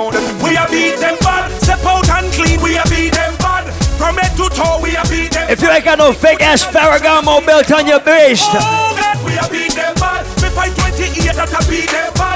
We 0.43 0.57
a 0.57 0.67
beat 0.71 0.99
them 0.99 1.17
bad, 1.21 1.51
step 1.63 1.85
out 1.85 2.09
and 2.09 2.27
clean. 2.33 2.61
We 2.63 2.77
a 2.77 2.83
beat 2.91 3.13
them 3.15 3.37
bad, 3.39 3.71
from 4.01 4.17
head 4.17 4.35
to 4.39 4.49
toe. 4.51 4.81
We 4.83 4.97
a 4.97 5.05
beat 5.07 5.31
them. 5.31 5.51
if 5.51 5.61
you 5.63 5.69
ain't 5.71 5.85
got 5.85 5.99
no 5.99 6.13
fake 6.13 6.41
ass 6.43 6.65
Ferragamo 6.65 7.45
belt 7.47 7.71
on 7.71 7.87
your 7.87 8.01
waist, 8.03 8.49
Oh 8.55 8.97
God, 8.99 9.19
we 9.23 9.39
a 9.39 9.47
beat 9.53 9.77
them 9.77 9.95
bad. 10.03 10.25
Me 10.43 10.49
fight 10.51 10.75
28 10.75 11.31
that 11.37 11.53
a 11.53 11.71
beat 11.71 11.91
them 11.91 12.13
bad. 12.15 12.32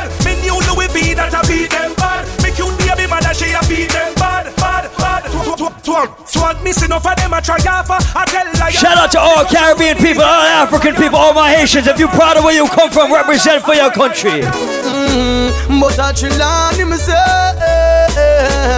Me 0.47 0.53
new 0.55 0.63
Louis 0.71 0.87
V 0.95 1.15
that 1.19 1.35
a 1.35 1.43
beat 1.51 1.71
them 1.75 1.91
bad. 1.99 2.23
Me 2.39 2.55
cute 2.55 2.71
baby 2.79 3.11
mother 3.11 3.35
she 3.35 3.51
a 3.51 3.59
beat 3.67 3.91
them 3.91 4.15
bad, 4.15 4.55
bad, 4.57 4.87
bad. 4.95 5.27
Tw- 5.27 5.59
tw- 5.59 5.75
Swag, 5.83 6.11
swag 6.27 6.63
missing 6.63 6.93
off 6.93 7.07
of 7.07 7.17
them 7.17 7.33
a 7.35 7.41
try 7.43 7.59
off. 7.67 7.91
I 7.91 8.23
tell 8.27 8.47
like 8.63 8.75
shout 8.75 8.95
out 8.97 9.11
to 9.13 9.19
all 9.19 9.45
Caribbean 9.45 9.99
people, 9.99 10.23
all 10.23 10.47
African 10.47 10.95
people, 10.95 11.19
all 11.19 11.35
my 11.35 11.51
Haitians. 11.51 11.87
If 11.87 11.99
you 11.99 12.07
proud 12.09 12.37
of 12.37 12.45
where 12.45 12.55
you 12.55 12.69
come 12.71 12.91
from, 12.91 13.13
represent 13.13 13.65
for 13.65 13.75
your 13.75 13.91
country. 13.91 14.43
Mm, 14.47 15.51
but 15.83 15.99
I 15.99 16.13
chill 16.13 16.31
on 16.43 16.75
him 16.79 16.95
say, 16.95 17.15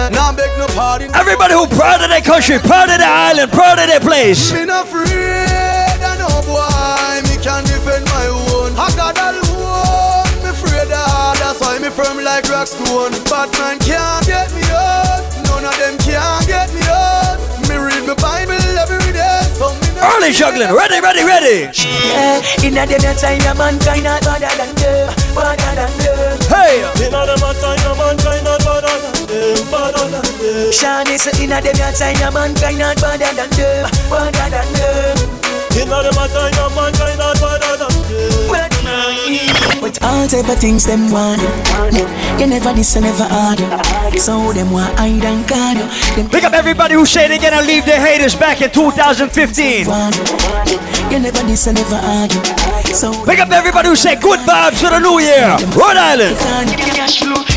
now 0.09 0.33
beg 0.33 0.49
no 0.57 0.65
pardon. 0.73 1.13
Everybody 1.13 1.53
who 1.53 1.67
proud 1.67 2.01
of 2.01 2.09
their 2.09 2.21
country, 2.21 2.57
proud 2.57 2.89
of 2.89 2.97
their 2.97 3.09
island, 3.09 3.51
proud 3.51 3.77
of 3.77 3.85
their 3.85 4.01
place. 4.01 4.53
Me 4.53 4.65
not 4.65 4.85
afraid 4.89 6.01
of 6.01 6.17
no 6.17 6.29
boy, 6.49 7.21
me 7.29 7.37
can 7.41 7.61
defend 7.65 8.08
that's 11.99 12.09
why 12.09 12.15
me 12.15 12.23
firm 12.23 12.23
like 12.23 12.47
rock 12.49 12.67
stone. 12.67 13.11
Batman 13.27 13.79
can't 13.79 14.25
get 14.25 14.51
me 14.55 14.63
up, 14.71 15.23
none 15.47 15.65
of 15.65 15.75
them 15.79 15.97
can't 15.99 16.47
get 16.47 16.71
me 16.73 16.81
up. 16.87 17.39
Me 17.67 17.75
read 17.75 18.07
my 18.07 18.15
Bible 18.15 18.55
every 18.79 19.11
day, 19.11 19.41
so 19.55 19.71
me 19.75 19.87
Early 19.99 20.31
juggling, 20.31 20.71
ready, 20.71 20.99
ready, 21.01 21.23
ready. 21.23 21.57
Yeah, 21.75 22.41
in 22.63 22.77
a 22.77 22.85
them 22.87 23.15
time, 23.15 23.41
your 23.43 23.55
mankind 23.55 24.03
not 24.03 24.23
better 24.23 24.47
than 24.55 24.71
them, 24.75 25.11
better 25.35 25.75
than 25.75 25.91
them. 25.99 26.39
Hey, 26.47 26.79
In 27.03 27.13
a 27.13 27.21
them 27.27 27.43
a 27.43 27.51
time, 27.59 27.83
a 27.83 27.91
mankind 27.95 28.43
not 28.47 28.59
better 28.63 28.95
than 28.95 29.27
them, 29.27 29.71
better 29.71 30.07
than 30.07 30.23
them. 30.23 30.71
Shawty 30.71 31.19
say 31.19 31.43
in 31.43 31.51
a 31.51 31.59
them 31.61 31.75
time, 31.93 32.15
your 32.17 32.31
mankind 32.31 32.79
not 32.79 32.95
better 33.01 33.31
than 33.35 33.49
them, 33.51 33.91
better 34.09 34.47
than 34.49 34.67
them. 34.73 35.17
In 35.75 35.91
a 35.91 35.97
them 36.03 36.17
a 36.17 36.25
time, 36.31 36.55
a 36.55 36.65
mankind 36.75 37.19
not 37.19 37.35
better 37.39 37.75
than 37.77 37.93
them. 38.07 38.38
But 39.89 40.03
all 40.03 40.27
type 40.27 40.47
of 40.47 40.59
things 40.59 40.85
them 40.85 41.09
want. 41.09 41.41
You 42.39 42.45
never 42.45 42.73
this 42.73 42.95
and 42.95 43.05
never 43.05 43.23
hard 43.25 43.57
So 44.19 44.53
them 44.53 44.69
want 44.69 44.95
hide 44.99 45.25
and 45.25 45.47
guard 45.47 45.77
Them 46.15 46.29
Pick 46.29 46.43
up 46.43 46.53
everybody 46.53 46.93
who 46.93 47.07
say 47.07 47.27
they're 47.27 47.39
gonna 47.39 47.65
leave 47.65 47.85
their 47.85 47.99
haters 47.99 48.35
back 48.35 48.61
in 48.61 48.69
2015. 48.69 49.87
You 51.09 51.19
never 51.19 51.41
this 51.41 51.65
and 51.65 51.77
never 51.77 51.97
hard 51.97 52.31
So 52.93 53.25
Pick 53.25 53.39
up 53.39 53.49
everybody 53.49 53.89
who 53.89 53.95
say 53.95 54.15
good 54.15 54.39
vibes 54.41 54.77
for 54.77 54.91
the 54.91 54.99
new 54.99 55.17
year. 55.17 55.57
Rhode 55.73 55.97
Island. 55.97 56.37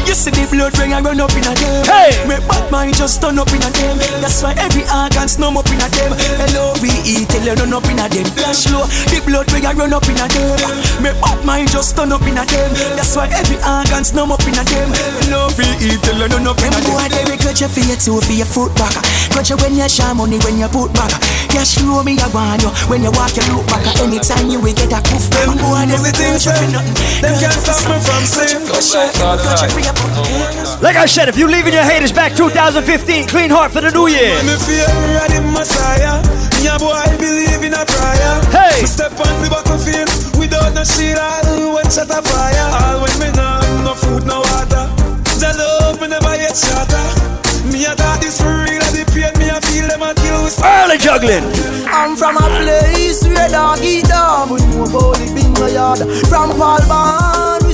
You 0.09 0.17
see 0.17 0.33
the 0.33 0.49
blood 0.49 0.77
ring 0.79 0.93
and 0.93 1.05
run 1.05 1.21
up 1.21 1.31
in 1.37 1.45
a 1.45 1.53
them 1.53 1.85
Hey! 1.85 2.17
Make 2.27 2.43
bad 2.49 2.65
mind 2.73 2.97
just 2.97 3.21
turn 3.21 3.39
up 3.39 3.49
in 3.53 3.63
a 3.63 3.71
them 3.71 3.97
That's 4.21 4.43
why 4.43 4.57
every 4.59 4.83
organ 4.89 5.29
snum 5.29 5.57
up 5.57 5.69
in 5.69 5.79
a 5.79 5.87
them 5.89 6.13
L-O-V-E 6.57 7.25
tell 7.29 7.45
you 7.45 7.55
run 7.55 7.73
up 7.73 7.85
in 7.87 8.01
a 8.01 8.09
them 8.09 8.27
Flash 8.35 8.67
low, 8.73 8.89
the 9.13 9.23
blood 9.25 9.47
ring 9.53 9.65
and 9.65 9.79
run 9.79 9.93
up 9.93 10.09
in 10.09 10.17
a 10.17 10.27
them 10.27 10.59
Make 11.05 11.21
bad 11.21 11.45
mind 11.47 11.71
just 11.71 11.95
turn 11.95 12.11
up 12.11 12.22
in 12.27 12.39
a 12.39 12.44
them 12.44 12.70
That's 12.97 13.15
why 13.16 13.28
every 13.31 13.59
organ 13.62 14.03
snum 14.05 14.31
up 14.31 14.43
in 14.47 14.57
a 14.59 14.65
them 14.65 14.90
L-O-V-E 15.31 15.99
tell 16.03 16.19
you 16.19 16.28
run 16.28 16.47
up 16.47 16.61
in 16.62 16.73
a 16.73 16.81
them 16.81 16.93
Boy, 16.93 17.07
they 17.11 17.24
will 17.27 17.40
cut 17.40 17.59
you 17.61 17.69
for 17.69 17.82
your 17.82 17.99
toe, 17.99 18.20
for 18.20 18.32
your 18.35 18.49
foot 18.49 18.73
back 18.78 18.94
Cut 19.32 19.49
you 19.49 19.57
when 19.62 19.74
you 19.77 19.89
share 19.89 20.15
money, 20.15 20.39
when 20.44 20.59
you 20.59 20.69
put 20.69 20.93
back 20.93 21.12
Cash 21.53 21.78
flow 21.78 22.03
me, 22.03 22.16
I 22.19 22.28
want 22.32 22.62
you 22.62 22.70
When 22.89 23.03
you 23.03 23.12
walk, 23.12 23.35
you 23.36 23.44
look 23.53 23.66
back 23.69 23.85
Anytime 24.01 24.49
you 24.49 24.61
will 24.61 24.74
get 24.74 24.93
a 24.93 25.01
poof 25.05 25.28
back 25.31 25.49
Boy, 25.59 25.85
they 25.89 25.99
will 26.01 26.15
cut 26.15 26.43
you 26.43 26.53
for 26.53 26.69
nothing 26.70 26.97
Them 27.20 27.35
can't 27.39 27.59
stop 27.59 27.81
me 27.86 27.97
from 28.01 28.24
singing. 28.24 28.62
Cut 28.66 29.61
you 29.62 29.69
for 29.70 29.82
your 29.82 29.94
Like 30.81 30.97
I 30.97 31.07
said, 31.07 31.28
if 31.28 31.36
you 31.36 31.47
leaving 31.47 31.74
your 31.74 31.85
haters 31.85 32.12
back 32.12 32.35
2015, 32.35 33.28
clean 33.28 33.51
heart 33.51 33.73
for 33.73 33.81
the 33.81 33.90
new 33.90 34.09
year. 34.09 34.35
Me 34.43 34.57
fear 34.59 34.86
the 35.31 35.40
Messiah. 35.53 36.23
Me 36.59 36.69
a 36.69 36.78
boy 36.78 37.03
believe 37.19 37.62
in 37.62 37.74
a 37.74 37.85
prayer. 37.85 38.40
Hey! 38.51 38.82
Me 40.74 40.85
step 40.85 41.05
on 41.05 41.05
the 41.05 41.12
battlefield 41.12 41.12
without 41.12 41.44
no 41.44 41.53
shield. 41.53 41.53
All 41.53 41.74
when 41.74 41.90
shot 41.90 42.11
a 42.11 42.23
fire. 42.23 42.69
All 42.73 43.03
when 43.03 43.16
me 43.20 43.31
no 43.36 43.44
have 43.44 43.85
no 43.85 43.94
food, 43.94 44.27
no 44.27 44.40
water. 44.40 44.89
Jah 45.39 45.53
love 45.57 46.01
me 46.01 46.09
never 46.09 46.36
yet 46.36 46.57
shatter. 46.57 47.07
Me 47.70 47.85
a 47.85 47.94
thought 47.94 48.20
this 48.20 48.40
for 48.40 48.65
real. 48.65 48.82
and 48.82 48.97
The 48.97 49.05
pain 49.12 49.32
me 49.39 49.49
a 49.49 49.61
feel 49.61 49.89
them 49.89 50.03
a 50.03 50.15
kill 50.15 50.44
with. 50.44 50.61
Early 50.65 50.99
juggling. 50.99 51.44
I'm 51.86 52.16
from 52.16 52.36
a 52.36 52.49
place 52.62 53.23
where 53.24 53.49
dog 53.49 53.81
eat 53.82 54.07
dog 54.07 54.49
But 54.49 54.65
no 54.69 54.85
about 54.85 55.16
the 55.16 55.32
bingo 55.35 55.66
yard 55.66 55.99
From 56.28 56.57
Paul 56.57 56.81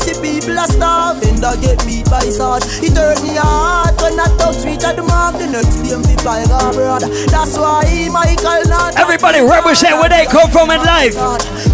See 0.09 0.40
people 0.40 0.59
are 0.59 0.66
starving, 0.66 1.36
that 1.44 1.60
get 1.60 1.85
beat 1.85 2.09
by 2.09 2.24
sword. 2.32 2.64
It 2.80 2.97
hurt 2.97 3.20
me 3.20 3.36
heart 3.36 4.01
when 4.01 4.16
I 4.16 4.24
touch 4.40 4.64
reach 4.64 4.80
at 4.85 4.97
the 4.97 5.02
mark. 5.02 5.36
The 5.36 5.47
next 5.52 5.85
day, 5.85 5.97
me 6.01 6.16
fly 6.24 6.40
abroad. 6.48 7.05
That's 7.28 7.59
why 7.59 7.85
Michael 8.09 8.64
not. 8.72 8.97
Everybody 8.97 9.40
represent 9.44 10.01
where 10.01 10.09
they 10.09 10.24
come 10.24 10.51
from 10.51 10.70
in 10.70 10.80
life. 10.80 11.12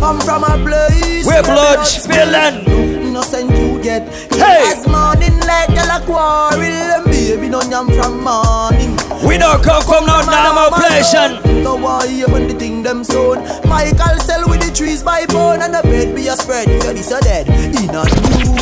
I'm 0.02 0.19
from 0.19 0.43
a 0.43 0.59
place 0.66 1.27
Where 1.27 1.44
blood 1.44 1.86
spilling. 1.86 2.66
Innocent 3.06 3.51
you 3.55 3.81
get. 3.81 4.02
Hey. 4.35 4.66
As 4.66 4.82
morning 4.89 5.39
girl 5.39 5.94
a 5.94 6.02
quarrel, 6.02 6.59
and 6.59 7.05
baby 7.06 7.48
no 7.48 7.62
yam 7.62 7.86
from 7.86 8.19
morning. 8.19 8.93
We 9.24 9.38
don't 9.38 9.64
come 9.64 9.82
from 9.82 10.05
no 10.05 10.20
normal 10.20 10.70
place 10.76 11.14
and 11.14 11.64
No 11.64 11.76
why 11.76 12.05
you 12.05 12.28
when 12.28 12.46
the 12.46 12.55
thing 12.55 12.82
them 12.82 13.02
sown. 13.02 13.40
Michael 13.64 14.20
sell 14.20 14.44
with 14.48 14.60
the 14.60 14.70
trees 14.70 15.02
by 15.02 15.24
bone 15.26 15.62
and 15.62 15.72
the 15.72 15.82
bed 15.82 16.14
be 16.14 16.28
a 16.28 16.36
spread. 16.36 16.68
If 16.68 16.84
you're 16.84 16.92
this 16.92 17.10
a 17.10 17.20
dead, 17.20 17.48
in 17.48 17.88
a 17.88 18.05
uh. 18.05 18.55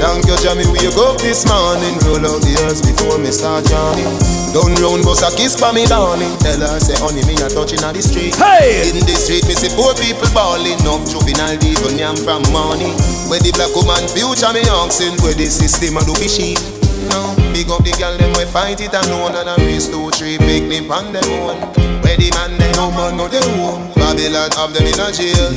Thank 0.00 0.26
you, 0.26 0.36
Jamie. 0.40 0.66
Wake 0.72 0.96
up 0.96 1.20
this 1.20 1.44
morning, 1.44 1.94
roll 2.08 2.24
out 2.24 2.40
the 2.40 2.56
earth 2.64 2.80
before 2.82 3.20
me 3.20 3.30
start 3.30 3.68
yawning. 3.68 4.08
Down 4.56 4.72
round, 4.80 5.04
bust 5.04 5.22
a 5.22 5.30
kiss 5.36 5.60
for 5.60 5.72
me, 5.76 5.84
darling. 5.84 6.32
Tell 6.40 6.58
her, 6.58 6.80
say, 6.80 6.96
honey, 6.96 7.22
me 7.28 7.36
a 7.38 7.52
touching 7.52 7.84
on 7.84 7.92
the 7.92 8.02
street. 8.02 8.34
Hey! 8.36 8.88
In 8.88 9.04
the 9.04 9.14
street, 9.14 9.44
me 9.44 9.54
see 9.54 9.70
poor 9.76 9.92
people 10.00 10.28
balling. 10.32 10.80
Enough 10.80 11.04
juvenile 11.04 11.60
devil 11.60 11.92
yam 11.92 12.16
from 12.16 12.42
money. 12.48 12.90
Where 13.28 13.44
the 13.44 13.52
black 13.52 13.76
woman 13.76 14.08
future 14.08 14.52
me 14.56 14.64
oxen, 14.72 15.20
where 15.20 15.36
the 15.36 15.46
system 15.46 16.00
a 16.00 16.02
do 16.02 16.16
be 16.16 16.26
sheep. 16.26 16.81
No, 17.10 17.34
big 17.52 17.70
up 17.70 17.82
the 17.82 17.92
girl 17.98 18.14
them 18.18 18.32
we 18.38 18.44
fight 18.44 18.80
it 18.80 18.94
alone 18.94 19.34
and 19.34 19.48
a 19.48 19.54
race 19.64 19.88
two 19.88 20.10
three 20.10 20.38
picnic 20.38 20.90
on 20.90 21.12
them 21.12 21.24
own. 21.42 21.56
Where 22.02 22.16
the 22.16 22.30
man 22.36 22.58
they 22.58 22.70
no 22.76 22.90
man 22.90 23.16
go 23.16 23.26
they 23.28 23.42
home. 23.58 23.90
Babylon 23.94 24.50
have 24.58 24.72
them 24.74 24.86
in 24.86 24.98
a 25.00 25.08
jail. 25.10 25.50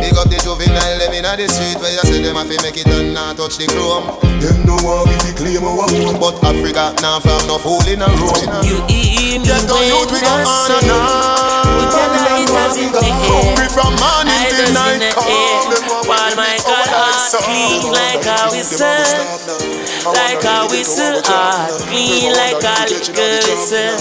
Big 0.00 0.16
up 0.16 0.28
the 0.30 0.38
juvenile 0.42 0.98
them 0.98 1.12
in 1.12 1.24
a 1.26 1.32
the 1.36 1.46
street 1.48 1.78
where 1.80 1.92
you 1.92 2.04
say 2.06 2.22
them 2.22 2.36
have 2.36 2.48
to 2.48 2.56
make 2.62 2.76
it 2.76 2.86
and 2.86 3.14
not 3.14 3.36
touch 3.36 3.56
the 3.58 3.66
chrome. 3.70 4.06
Them 4.40 4.64
no 4.64 4.76
want 4.82 5.10
if 5.12 5.22
you 5.28 5.34
claim 5.36 5.62
a 5.64 5.70
one, 5.70 6.16
but 6.18 6.36
Africa 6.44 6.94
now 7.02 7.20
found 7.20 7.46
no 7.46 7.58
fool 7.58 7.84
in 7.86 8.00
a 8.02 8.08
room. 8.18 8.32
You 8.64 8.80
eat 8.88 9.44
me 9.44 9.46
Get 9.46 9.68
on 9.68 9.76
when 9.76 9.88
youth 9.88 10.10
we 10.10 10.20
go 10.20 10.30
I 10.30 10.42
on 10.44 10.70
and 10.74 10.90
on. 10.90 11.50
With 11.70 11.92
your 11.94 12.08
lighters 12.10 12.76
in 12.80 12.90
the 12.92 13.00
air 13.04 13.20
Hungry 13.30 13.68
from 13.70 13.92
morning 14.00 14.40
till 14.48 14.68
Lighters 14.68 14.68
in 14.68 14.74
night 14.74 15.00
the 15.00 15.10
come. 15.14 15.28
Them 15.70 15.84
want 15.88 16.08
While 16.08 16.34
my 16.36 16.56
God 16.64 16.88
heart 16.90 17.30
clean 17.44 17.92
like 17.92 18.24
a 18.26 18.50
whistle 18.50 19.89
Like 20.06 20.44
a 20.44 20.66
whistle 20.70 21.20
heart 21.24 21.70
Clean 21.88 22.32
like 22.32 22.62
a 22.64 22.88
liquor 22.88 23.36
whistle 23.44 24.00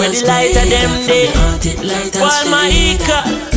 When 0.00 0.12
the 0.12 0.24
light 0.26 0.56
of 0.56 0.68
them 0.72 0.92
day 1.06 1.28
While 2.20 2.48
my 2.50 2.96
God 3.06 3.56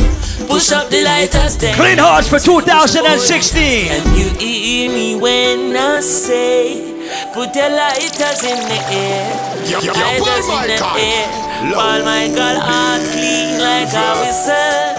Push 0.50 0.72
up 0.72 0.90
the 0.90 1.04
lighters 1.04 1.56
then. 1.58 1.74
Clean 1.76 1.96
Hearts 1.96 2.28
for 2.28 2.40
2016. 2.40 3.86
And 3.88 4.18
you 4.18 4.28
hear 4.36 4.90
me 4.90 5.14
when 5.14 5.76
I 5.76 6.00
say 6.00 6.90
Put 7.32 7.54
your 7.54 7.70
lighters 7.70 8.42
in 8.42 8.58
the 8.66 8.80
air. 8.90 9.30
Lighters 9.70 10.46
in 10.50 10.60
the 10.66 10.76
Michael. 10.82 10.98
air. 10.98 11.70
Low. 11.70 11.76
While 11.78 12.02
Michael 12.04 12.58
heart 12.58 13.02
clean 13.14 13.60
like 13.62 13.94
a 13.94 14.08
whistle. 14.26 14.90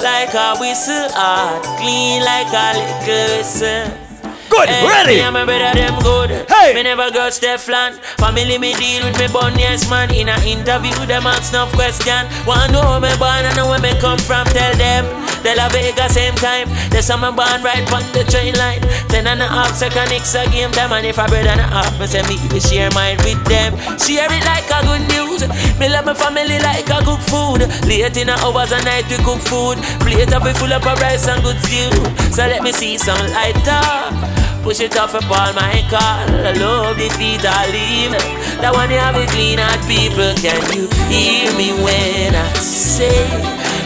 Like 0.00 0.32
a 0.32 0.56
whistle 0.58 1.08
heart 1.12 1.62
Clean 1.78 2.24
like 2.24 2.48
a 2.48 2.68
liquor 2.72 3.36
whistle 3.36 4.11
Good, 4.52 4.68
Hey, 4.68 4.84
ready. 4.84 5.16
Me 5.16 5.20
and 5.24 5.32
my 5.32 5.44
brother 5.48 5.72
them 5.72 5.96
good. 6.04 6.30
Hey. 6.44 6.74
Me 6.74 6.82
never 6.82 7.10
got 7.10 7.32
Stefan. 7.32 7.96
Family 8.20 8.58
me 8.58 8.76
deal 8.76 9.00
with 9.00 9.16
me 9.16 9.24
born 9.32 9.56
yes 9.56 9.88
man. 9.88 10.12
In 10.12 10.28
a 10.28 10.36
interview 10.44 10.92
them 11.08 11.24
ask 11.24 11.56
enough 11.56 11.72
question. 11.72 12.28
Wanna 12.44 12.68
know 12.68 12.84
where 12.84 13.00
me 13.00 13.16
born 13.16 13.48
and 13.48 13.56
know 13.56 13.72
where 13.72 13.80
me 13.80 13.96
come 13.96 14.20
from. 14.20 14.44
Tell 14.52 14.76
them. 14.76 15.08
De 15.40 15.56
La 15.56 15.72
Vega 15.72 16.04
same 16.12 16.36
time. 16.36 16.68
They 16.92 17.00
The 17.00 17.02
summer 17.02 17.32
born 17.32 17.64
right 17.64 17.80
on 17.96 18.04
the 18.12 18.28
train 18.28 18.52
line. 18.60 18.84
Ten 19.08 19.26
and 19.26 19.40
a 19.40 19.48
half 19.48 19.72
second 19.72 20.12
it's 20.12 20.34
a 20.36 20.44
game 20.52 20.70
time. 20.70 20.92
And 20.92 21.06
if 21.06 21.18
I 21.18 21.26
brother 21.32 21.48
and 21.48 21.64
a 21.64 21.72
half, 21.72 21.98
me 21.98 22.04
say 22.04 22.20
me 22.28 22.60
share 22.60 22.92
mine 22.92 23.16
with 23.24 23.40
them. 23.48 23.72
Share 23.96 24.28
it 24.28 24.44
like 24.44 24.68
a 24.68 24.84
good 24.84 25.00
news. 25.08 25.48
Me 25.80 25.88
love 25.88 26.04
my 26.04 26.12
family 26.12 26.60
like 26.60 26.92
a 26.92 27.00
good 27.00 27.24
food. 27.24 27.64
Late 27.88 28.20
in 28.20 28.28
the 28.28 28.36
hours 28.44 28.70
and 28.70 28.84
night 28.84 29.08
we 29.08 29.16
cook 29.24 29.40
food. 29.40 29.80
Plate 30.04 30.28
up 30.28 30.44
we 30.44 30.52
full 30.52 30.72
up 30.76 30.84
of 30.84 31.00
rice 31.00 31.24
and 31.26 31.40
good 31.40 31.56
stew. 31.64 31.88
So 32.36 32.44
let 32.44 32.62
me 32.62 32.70
see 32.70 32.98
some 32.98 33.16
lighter. 33.32 34.41
Push 34.62 34.80
it 34.80 34.96
off 34.96 35.14
upon 35.14 35.54
my 35.56 35.82
car. 35.90 36.22
I 36.46 36.52
love 36.54 36.96
the 36.96 37.10
feet 37.18 37.42
I 37.44 37.66
leave. 37.74 38.14
That 38.62 38.72
one 38.72 38.90
you 38.90 38.98
have 38.98 39.16
a 39.18 39.26
clean 39.26 39.58
heart, 39.58 39.82
people. 39.90 40.30
Can 40.38 40.62
you 40.70 40.86
hear 41.10 41.50
me 41.58 41.74
when 41.82 42.34
I 42.34 42.46
say, 42.62 43.26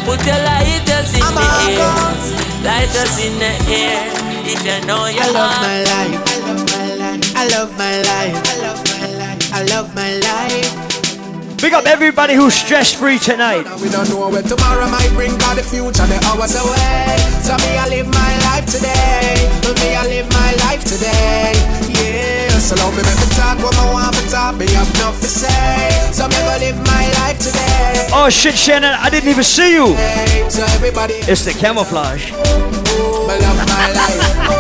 Put 0.05 0.21
your 0.29 0.37
lighters 0.45 1.17
in 1.17 1.25
the 1.33 1.49
air, 1.73 1.81
lighters 2.61 3.17
in 3.25 3.35
the 3.41 3.53
air. 3.73 4.05
If 4.45 4.61
you 4.63 4.87
know 4.87 5.09
you 5.09 5.19
I 5.19 5.33
love 5.33 5.57
my 5.65 5.81
life. 5.83 6.21
I 7.35 7.49
love 7.49 7.73
my 7.77 7.97
life. 8.05 8.37
I 8.37 8.57
love 8.61 8.81
my 8.85 9.09
life. 9.17 9.53
I 9.53 9.63
love 9.65 9.95
my 9.95 10.13
life. 10.19 10.86
Big 11.61 11.73
up 11.73 11.87
everybody 11.87 12.35
who's 12.35 12.55
stress 12.55 12.93
free 12.93 13.19
tonight. 13.19 13.65
We 13.81 13.89
don't 13.89 14.09
know 14.11 14.29
where 14.29 14.43
tomorrow 14.43 14.87
might 14.89 15.11
bring, 15.15 15.33
the 15.33 15.65
future 15.65 16.07
the 16.07 16.19
hours 16.29 16.55
away. 16.55 17.17
So 17.43 17.57
me, 17.57 17.77
I 17.79 17.89
live 17.89 18.07
my 18.09 18.33
life 18.53 18.67
today. 18.67 19.49
Me, 19.81 19.95
I 19.97 20.05
live 20.07 20.29
my 20.31 20.53
life 20.69 20.85
today. 20.85 21.53
Yeah, 21.89 22.59
so 22.59 22.77
me, 22.91 23.03
make 23.03 23.19
me 23.19 23.29
talk 23.35 23.59
what 23.59 23.75
I 23.77 23.91
want 23.93 24.15
to 24.17 24.31
talk. 24.31 24.57
Me 24.57 24.67
have 24.73 24.89
enough 24.97 25.19
to 25.21 25.27
say. 25.29 25.91
So 26.13 26.29
me, 26.29 26.37
go 26.37 26.57
live 26.61 26.77
my 26.87 27.05
life 27.25 27.39
today. 27.39 28.07
Oh 28.13 28.29
shit, 28.31 28.55
Shannon, 28.55 28.95
I 28.95 29.09
didn't 29.11 29.31
even 29.31 29.45
see 29.45 29.73
you. 29.73 29.97
So 30.51 30.63
everybody, 30.77 31.15
It's 31.27 31.45
the 31.45 31.53
camouflage. 31.53 32.33
me 32.33 32.39
love 32.39 33.69
my 33.69 33.93
life. 33.93 34.56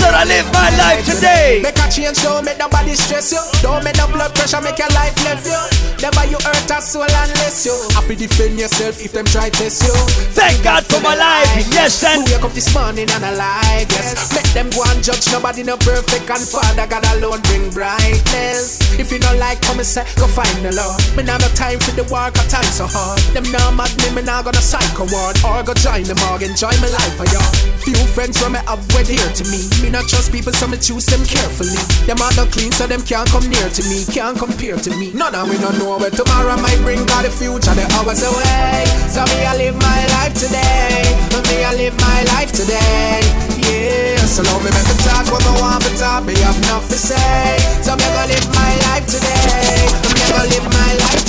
Life. 0.00 0.14
I 0.14 0.51
said 0.62 0.78
I 0.78 0.78
live 0.78 0.78
my 0.78 0.78
life 0.78 1.04
today. 1.06 1.60
Make 1.62 1.78
a 1.78 1.90
change, 1.90 2.22
don't 2.22 2.44
make 2.44 2.58
nobody 2.58 2.94
stress 2.94 3.32
you. 3.32 3.42
Don't 3.62 3.84
make 3.84 3.96
no 3.96 4.06
blood 4.06 4.34
pressure 4.34 4.60
make 4.60 4.78
your 4.78 4.88
life 4.94 5.16
left 5.24 5.46
you. 5.46 5.82
Never 6.02 6.26
you 6.26 6.38
hurt 6.42 6.70
a 6.70 6.82
soul 6.82 7.06
unless 7.06 7.64
you 7.66 7.74
happy 7.94 8.16
defend 8.16 8.58
yourself 8.58 8.98
if 8.98 9.12
them 9.12 9.24
try 9.26 9.48
test 9.50 9.82
you. 9.86 9.94
Thank 10.34 10.62
God 10.64 10.84
for 10.86 11.00
my 11.00 11.14
life. 11.14 11.46
Yes, 11.70 12.02
and 12.02 12.26
wake 12.26 12.42
up 12.42 12.52
this 12.52 12.74
morning 12.74 13.06
and 13.10 13.24
alive. 13.24 13.86
Yes, 13.90 14.34
make 14.34 14.50
them 14.50 14.70
go 14.70 14.82
and 14.90 15.02
judge 15.02 15.30
nobody 15.30 15.62
no 15.62 15.76
perfect 15.78 16.26
and 16.26 16.42
Father 16.42 16.86
God 16.86 17.06
alone 17.14 17.40
bring 17.46 17.70
brightness. 17.70 18.82
If 18.98 19.12
you 19.12 19.18
don't 19.18 19.38
like, 19.38 19.62
come 19.62 19.78
and 19.78 19.86
say 19.86 20.02
go 20.18 20.26
find 20.26 20.58
the 20.66 20.74
Lord. 20.74 20.98
Me 21.16 21.22
now 21.22 21.38
no 21.38 21.46
time 21.54 21.78
for 21.78 21.94
the 21.94 22.02
work, 22.10 22.34
I 22.34 22.44
time 22.50 22.66
so 22.66 22.86
hard. 22.90 23.18
Them 23.30 23.46
now 23.54 23.70
mad 23.70 23.94
me, 24.02 24.10
me 24.10 24.22
now 24.22 24.42
gonna 24.42 24.58
psycho 24.62 25.06
ward 25.06 25.38
or 25.46 25.62
go 25.62 25.74
join 25.74 26.02
the 26.02 26.18
morgue, 26.26 26.42
enjoy 26.42 26.74
my 26.82 26.90
life 26.90 27.14
for 27.14 27.30
y'all. 27.30 27.54
Few 27.86 27.98
friends 28.14 28.42
when 28.42 28.58
me 28.58 28.60
have 28.66 28.82
wed 28.94 29.06
here 29.06 29.30
to 29.38 29.44
me. 29.50 29.62
Me 29.82 29.90
not 29.90 30.10
trust 30.10 30.34
people, 30.34 30.51
so 30.52 30.68
me 30.68 30.76
choose 30.78 31.06
them 31.06 31.24
carefully. 31.24 31.76
Them 32.06 32.20
are 32.20 32.34
not 32.36 32.50
clean, 32.52 32.72
so 32.72 32.86
them 32.86 33.02
can't 33.02 33.28
come 33.28 33.48
near 33.48 33.68
to 33.68 33.82
me, 33.88 34.04
can't 34.06 34.38
compare 34.38 34.76
to 34.76 34.90
me. 34.96 35.12
None 35.12 35.34
of 35.34 35.48
we 35.48 35.58
don't 35.58 35.76
know 35.78 35.98
where 35.98 36.10
tomorrow 36.10 36.56
might 36.60 36.80
bring, 36.82 37.04
cause 37.06 37.24
the 37.24 37.30
future 37.30 37.74
the 37.74 37.86
hours 37.98 38.22
away. 38.22 38.84
So 39.08 39.24
me 39.32 39.44
I 39.44 39.56
live 39.56 39.76
my 39.76 40.00
life 40.20 40.34
today, 40.34 41.04
me 41.48 41.64
I 41.64 41.74
live 41.74 41.96
my 42.00 42.22
life 42.34 42.52
today. 42.52 43.20
Yeah, 43.62 44.18
so 44.26 44.42
love 44.42 44.62
me 44.64 44.70
make 44.70 44.88
me 44.88 44.96
talk 45.04 45.26
what 45.30 45.44
I 45.46 45.52
want 45.60 45.82
to 45.84 45.92
talk, 45.98 46.24
me 46.24 46.34
have 46.42 46.58
enough 46.66 46.88
to 46.88 46.98
say. 46.98 47.58
So 47.82 47.96
me 47.96 48.04
gonna 48.04 48.32
live 48.32 48.48
my 48.52 48.72
life 48.90 49.06
today, 49.06 49.86
me 50.30 50.42
live 50.54 50.66
my 50.70 50.92
life. 51.00 51.22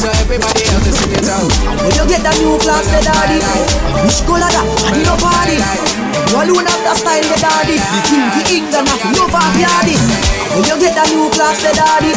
So 0.00 0.08
everybody 0.24 0.64
else 0.72 0.84
to 0.88 0.92
sing 0.96 1.12
it 1.12 1.28
out. 1.28 1.52
When 1.80 1.92
you 1.92 2.04
get 2.08 2.24
that 2.24 2.36
new 2.40 2.56
class, 2.56 2.88
the 2.88 3.00
daddy 3.04 3.40
Which 4.04 4.20
color 4.24 4.48
that? 4.48 4.64
And 4.88 4.96
you 4.96 5.04
know 5.04 5.16
party 5.20 5.60
You 6.28 6.36
alone 6.40 6.64
have 6.64 6.82
that 6.88 6.96
style, 6.96 7.20
the 7.20 7.36
daddy 7.36 7.76
The 7.76 8.00
king, 8.08 8.24
the 8.32 8.42
England, 8.48 8.88
have 8.88 9.04
love 9.12 9.32
of 9.32 9.54
yardy 9.60 9.96
When 10.56 10.64
you 10.64 10.76
get 10.80 10.96
that 10.96 11.08
new 11.12 11.28
class, 11.32 11.60
the 11.60 11.72
daddy 11.76 12.12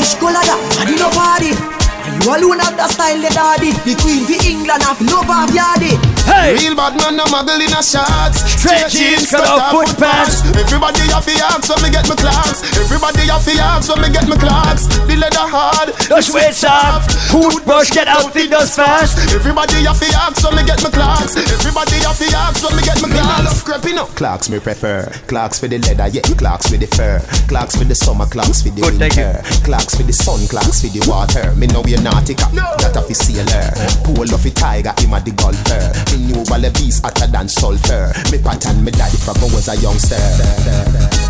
Which 0.00 0.16
color 0.16 0.40
that? 0.40 0.60
And 0.80 0.88
you 0.88 0.96
know 0.96 1.12
party 1.12 1.52
You 1.52 2.28
alone 2.28 2.60
have 2.64 2.76
that 2.80 2.88
style, 2.92 3.20
the 3.20 3.28
daddy 3.32 3.76
The 3.84 3.92
queen, 4.00 4.24
the 4.24 4.36
England, 4.48 4.80
have 4.84 5.00
love 5.04 5.28
of 5.28 5.52
yardy 5.52 6.09
Hey! 6.30 6.54
Real 6.62 6.74
bad 6.78 6.94
man, 6.96 7.16
no 7.18 7.24
muggle 7.26 7.58
in 7.58 7.74
a 7.74 7.82
shots. 7.82 8.38
Straight 8.54 8.86
jeans, 8.88 9.30
cut 9.30 9.42
off 9.42 9.74
foot 9.74 9.90
pants. 9.98 10.46
Everybody 10.54 11.02
have 11.10 11.26
the 11.26 11.34
axe 11.42 11.68
when 11.68 11.82
me 11.82 11.90
get 11.90 12.06
my 12.06 12.14
Clarks. 12.14 12.62
Everybody 12.78 13.26
have 13.26 13.42
the 13.44 13.58
axe 13.58 13.88
when 13.90 13.98
me 14.02 14.08
get 14.14 14.26
my 14.30 14.36
Clarks. 14.38 14.86
The 15.10 15.16
leather 15.18 15.46
hard, 15.50 15.90
The 16.06 16.22
sweat 16.22 16.54
soft. 16.54 17.10
Toothbrush 17.30 17.90
get 17.90 18.06
out 18.06 18.32
the 18.32 18.46
dust 18.46 18.76
fast. 18.76 19.18
Everybody 19.34 19.82
have 19.84 19.98
the 19.98 20.10
axe 20.14 20.42
when 20.44 20.54
me 20.54 20.62
get 20.62 20.78
my 20.82 20.90
Clarks. 20.90 21.34
Everybody 21.34 21.98
have 22.06 22.18
the 22.18 22.28
axe 22.30 22.62
when 22.62 22.76
me 22.78 22.82
get 22.86 22.98
my 23.02 23.08
Clarks. 23.10 23.44
love 23.50 23.64
creeping 23.66 23.98
up. 23.98 24.08
Clarks 24.14 24.48
me 24.48 24.58
prefer. 24.60 25.10
Clarks 25.26 25.58
for 25.58 25.66
the 25.68 25.78
leather, 25.82 26.08
yeah. 26.08 26.22
Clarks 26.38 26.70
with 26.70 26.80
the 26.80 26.90
fur. 26.94 27.18
Clarks 27.48 27.74
for 27.74 27.84
the 27.84 27.94
summer, 27.94 28.26
Clarks 28.26 28.62
for 28.62 28.70
the 28.70 28.82
Good, 28.82 28.98
winter. 29.02 29.42
Clarks 29.66 29.94
for 29.96 30.04
the 30.04 30.12
sun, 30.14 30.46
Clarks 30.46 30.82
for 30.82 30.90
the 30.94 31.02
water. 31.10 31.50
Me 31.56 31.66
know 31.66 31.82
you're 31.86 31.98
nautica, 32.00 32.46
that 32.54 32.94
a 32.96 33.02
fi 33.02 33.14
sailor. 33.14 33.66
Pool 34.04 34.28
of 34.30 34.44
a 34.44 34.50
tiger, 34.50 34.94
him 34.98 35.14
a 35.14 35.18
the 35.20 35.32
golfer. 35.32 35.90
Me 36.12 36.19
new 36.20 36.44
ball 36.44 36.64
beast 36.76 37.02
hotter 37.04 37.26
than 37.26 37.48
sulfur. 37.48 38.12
Me 38.30 38.38
pattern 38.38 38.84
me 38.84 38.92
daddy 38.92 39.16
from 39.16 39.40
when 39.40 39.50
I 39.50 39.54
was 39.54 39.68
a 39.68 39.76
youngster. 39.80 40.20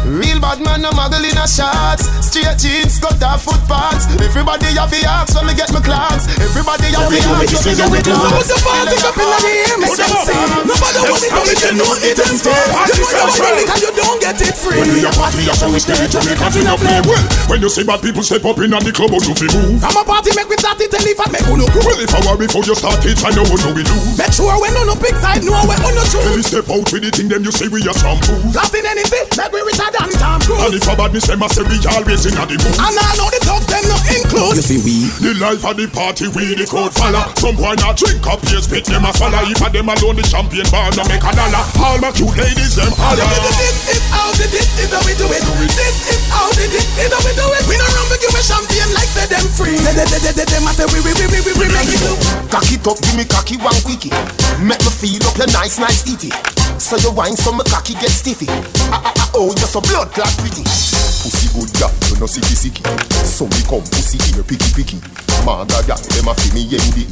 Real 0.06 0.40
bad 0.40 0.58
man, 0.64 0.82
no 0.82 0.90
muggle 0.90 1.22
in 1.22 1.36
a 1.38 1.46
shots. 1.46 2.08
Straight 2.24 2.58
jeans, 2.58 2.98
cut 2.98 3.20
off 3.22 3.44
foot 3.44 3.60
pants. 3.68 4.08
Everybody 4.18 4.72
have 4.74 4.90
the 4.90 5.04
axe 5.06 5.34
when 5.36 5.46
me 5.46 5.54
get 5.54 5.70
my 5.72 5.80
Clarks. 5.80 6.26
Everybody 6.40 6.90
have 6.96 7.06
the 7.06 7.20
axe 7.20 7.28
when 7.28 7.38
me 7.38 7.46
get 7.76 7.90
my 7.90 8.00
Clarks. 8.02 8.34
What's 8.34 8.50
the 8.50 8.58
party 8.64 8.96
up 9.06 9.16
in 9.16 9.28
the 9.28 9.38
air? 9.46 9.78
Sexy. 9.90 10.34
Nobody 10.66 11.00
want 11.06 11.22
it, 11.22 11.30
but 11.30 11.46
you 11.46 11.72
know 11.78 11.92
it 12.00 12.18
and 12.18 12.38
fair. 12.40 12.64
You 12.90 13.06
know 13.06 13.28
what 13.28 13.38
you 13.38 13.70
and 13.70 13.80
you 13.80 13.92
don't 13.94 14.20
get 14.20 14.40
it 14.40 14.56
free. 14.56 14.80
When 14.80 14.90
we 14.90 15.04
a 15.04 15.12
party, 15.14 15.44
that's 15.46 15.60
how 15.60 15.70
we 15.70 15.78
stay. 15.78 15.98
Jamaica 16.08 16.48
fi 16.50 16.60
no 16.64 16.74
play. 16.80 17.00
Well, 17.04 17.22
when 17.52 17.60
you 17.60 17.68
see 17.68 17.84
bad 17.84 18.00
people 18.02 18.24
step 18.24 18.44
up 18.44 18.58
in 18.58 18.72
the 18.72 18.92
club, 18.92 19.12
how 19.12 19.20
you 19.20 19.34
fi 19.36 19.46
move? 19.52 19.84
I'm 19.84 19.94
a 19.94 20.02
party, 20.02 20.32
make 20.34 20.48
we 20.48 20.56
start 20.56 20.80
it 20.80 20.90
and 20.90 21.06
if 21.06 21.20
I 21.20 21.26
make 21.30 21.46
you 21.46 21.56
look. 21.60 21.74
Well, 21.76 22.00
if 22.00 22.10
I 22.10 22.20
were 22.24 22.38
before 22.40 22.64
you 22.64 22.74
start 22.74 23.04
it, 23.04 23.20
I 23.20 23.30
know 23.36 23.44
what 23.46 23.62
we 23.76 23.84
do. 23.84 23.96
Make 24.16 24.32
sure 24.32 24.50
when 24.56 24.72
on 24.80 24.86
no 24.88 24.96
big 24.96 25.16
side, 25.20 25.44
know 25.44 25.56
when 25.68 25.78
on 25.84 25.92
no 25.94 26.02
true. 26.08 26.24
When 26.24 26.40
we 26.40 26.42
step 26.42 26.66
out 26.72 26.88
with 26.88 27.04
the 27.04 27.10
thing, 27.12 27.28
them 27.28 27.44
you 27.44 27.52
say 27.52 27.68
we 27.68 27.84
a 27.84 27.92
shampoo. 27.92 28.36
Laughing 28.56 28.86
anything, 28.88 29.28
make 29.36 29.52
we 29.52 29.60
richer 29.68 29.88
than 29.92 30.08
Tom 30.16 30.40
Cruise. 30.40 30.64
And 30.64 30.72
if 30.74 30.88
a 30.88 30.94
badness 30.96 31.28
them, 31.28 31.42
I 31.44 31.48
say 31.52 31.64
we 31.68 31.76
always 31.92 32.24
in 32.24 32.34
a 32.36 32.44
the 32.48 32.56
mood. 32.56 32.76
And 32.80 32.96
I 32.96 33.08
know 33.20 33.28
the 33.28 33.40
talk 33.44 33.64
them 33.68 33.84
not 33.86 34.02
include. 34.08 34.56
You 34.56 34.64
see 34.64 34.80
we 34.80 35.12
The 35.20 35.32
life 35.36 35.62
of 35.68 35.76
the 35.76 35.86
party, 35.92 36.32
we 36.32 36.56
the 36.56 36.64
crowd 36.64 36.92
follow 36.96 37.20
Some 37.36 37.56
boy 37.60 37.76
not 37.78 38.00
drink 38.00 38.24
up, 38.26 38.40
yes, 38.48 38.64
spit 38.64 38.88
them 38.88 39.04
a 39.04 39.12
swallow 39.12 39.44
If 39.44 39.60
a 39.60 39.68
them 39.68 39.90
alone, 39.92 40.16
the 40.16 40.24
champion 40.24 40.66
bar 40.72 40.88
no 40.96 41.04
make 41.06 41.22
a 41.22 41.32
dollar 41.34 41.64
All 41.76 41.98
my 42.00 42.10
cute 42.14 42.32
ladies, 42.34 42.74
them 42.80 42.90
holler 42.96 43.26
This 43.60 44.00
is 44.00 44.04
how 44.08 44.32
the 44.32 44.46
this 44.48 44.68
is 44.80 44.90
how 44.90 45.02
we 45.04 45.12
do 45.18 45.26
it. 45.28 45.42
This 45.76 45.96
is 46.08 46.22
how 46.32 46.48
the 46.56 46.64
this 46.72 46.88
is 46.98 47.10
how 47.12 47.20
we 47.20 47.32
do 47.36 47.46
it. 47.52 47.62
We 47.68 47.76
don't 47.76 47.92
run 47.92 48.06
with 48.08 48.22
you 48.24 48.30
a 48.32 48.40
champion 48.42 48.88
like 48.96 49.10
say 49.12 49.26
them 49.28 49.46
free. 49.52 49.76
They 49.76 49.94
they 49.94 50.06
they 50.08 50.32
they 50.34 50.46
them 50.48 50.64
I 50.66 50.72
say 50.72 50.86
we 50.90 50.98
we 51.04 51.12
we 51.20 51.26
we 51.28 51.38
we 51.44 51.52
we 51.60 51.66
make 51.70 51.90
it 51.92 52.00
do. 52.00 52.14
Cock 52.48 52.66
it 52.72 52.82
up, 52.88 52.98
give 53.04 53.16
me 53.18 53.24
cocky 53.28 53.56
one 53.60 53.76
quickie. 53.84 54.10
Make 54.60 54.84
me 54.84 54.92
feel 54.92 55.24
up 55.24 55.40
your 55.40 55.48
nice, 55.56 55.80
nice 55.80 56.04
titty. 56.04 56.28
So 56.76 57.00
you 57.00 57.16
wine, 57.16 57.32
so 57.32 57.48
my 57.52 57.64
cocky 57.64 57.96
get 57.96 58.12
stiffy. 58.12 58.44
Ah 58.92 59.00
ah 59.00 59.12
ah, 59.16 59.30
oh, 59.32 59.56
you're 59.56 59.64
so 59.64 59.80
blood 59.80 60.12
clot 60.12 60.28
pretty. 60.36 60.60
Pussy 60.64 61.48
good 61.56 61.72
girl, 61.80 61.88
you 62.12 62.20
know 62.20 62.28
sicky 62.28 62.52
sicky. 62.52 62.84
So 63.24 63.48
me 63.48 63.56
come 63.64 63.80
pussy 63.88 64.20
here 64.20 64.44
picky 64.44 64.68
picky. 64.76 65.00
Manga 65.48 65.80
girl, 65.88 65.96
them 65.96 66.28
a 66.28 66.36
fi 66.36 66.52
me 66.52 66.68
yendi. 66.68 67.08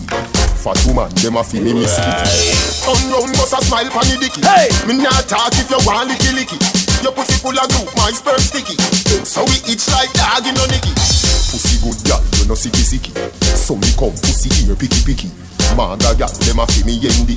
Fat 0.61 0.77
woman, 0.85 1.09
them 1.25 1.41
a 1.41 1.43
fi 1.45 1.61
me 1.65 1.73
miss 1.73 1.97
kitty. 1.97 2.29
Turn 2.85 3.01
round, 3.17 3.33
bust 3.41 3.57
a 3.57 3.65
smile 3.65 3.89
pon 3.97 4.05
the 4.13 4.21
dicky. 4.21 4.45
Hey, 4.45 4.69
me 4.85 5.01
not 5.01 5.25
talk 5.25 5.57
if 5.57 5.73
you 5.73 5.81
want 5.89 6.13
licky 6.13 6.37
licky. 6.37 6.61
Your 7.01 7.17
pussy 7.17 7.41
full 7.41 7.57
of 7.57 7.65
glue, 7.73 7.89
my 7.97 8.13
sperm 8.13 8.45
sticky. 8.45 8.77
So 9.25 9.41
we 9.49 9.57
itch 9.73 9.89
like 9.97 10.13
dog 10.13 10.45
in 10.45 10.53
a 10.53 10.65
nicky. 10.69 10.93
Pussy 11.49 11.81
good 11.81 11.97
girl, 12.05 12.21
you 12.37 12.45
know 12.45 12.57
sicky 12.57 12.85
sicky. 12.85 13.17
So 13.57 13.73
me 13.73 13.89
come 13.97 14.13
pussy 14.21 14.53
here 14.53 14.77
picky 14.77 15.01
picky. 15.01 15.33
Manga 15.77 16.15
girl, 16.15 16.33
them 16.45 16.59
a 16.61 16.67
fi 16.67 16.85
me 16.85 16.99
yendi. 16.99 17.37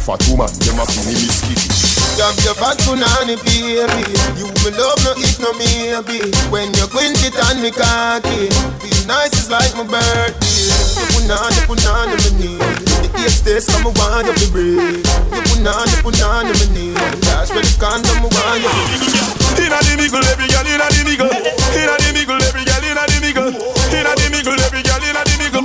Fat 0.00 0.20
woman, 0.28 0.48
them 0.64 0.78
a 0.80 0.84
fi 0.86 1.00
me 1.06 1.14
miss 1.14 1.40
kitty. 1.44 1.90
Grab 2.16 2.36
your 2.44 2.52
fat 2.52 2.76
punani 2.84 3.38
baby 3.48 4.04
You 4.36 4.44
me 4.60 4.70
love 4.76 5.00
no 5.06 5.16
if 5.16 5.40
no 5.40 5.56
maybe 5.56 6.20
When 6.52 6.68
you 6.76 6.84
quint 6.90 7.16
it 7.24 7.32
on 7.48 7.62
me 7.62 7.70
cocky 7.70 8.50
Feel 8.82 9.06
nice 9.08 9.32
it's 9.32 9.48
like 9.48 9.72
my 9.72 9.88
birthday 9.88 10.68
You 11.00 11.06
punani 11.16 11.60
punani 11.64 12.20
me 12.20 12.30
need 12.36 12.60
The 12.60 13.08
eight 13.24 13.32
stays 13.32 13.64
come 13.72 13.88
I 13.88 13.92
want 13.96 14.26
you 14.26 14.34
to 14.36 14.46
breathe 14.52 15.00
You 15.32 15.40
punani 15.48 15.96
punani 16.04 16.52
me 16.60 16.66
need 16.76 16.98
Dash 17.24 17.48
for 17.48 17.62
the 17.64 17.72
condom 17.80 18.20
I 18.20 18.28
want 18.28 18.68
you 18.68 19.40
Inna 19.60 19.78
the 19.80 19.96
middle, 19.96 20.24
every 20.24 20.46
girl 20.48 20.66
inna 20.66 20.86
the 20.88 21.00
middle. 21.04 21.26
Inna 21.26 21.94
the 22.00 22.10
middle, 22.16 22.40
every 22.40 22.64
girl 22.64 22.84
inna 22.86 23.04
the 23.06 23.18
middle. 23.20 23.50
Inna 23.92 24.12
the 24.16 24.26
middle, 24.32 24.56
every 24.56 24.80
girl 24.82 24.88
inna 24.88 24.88
the 24.88 24.88
middle. 24.88 24.89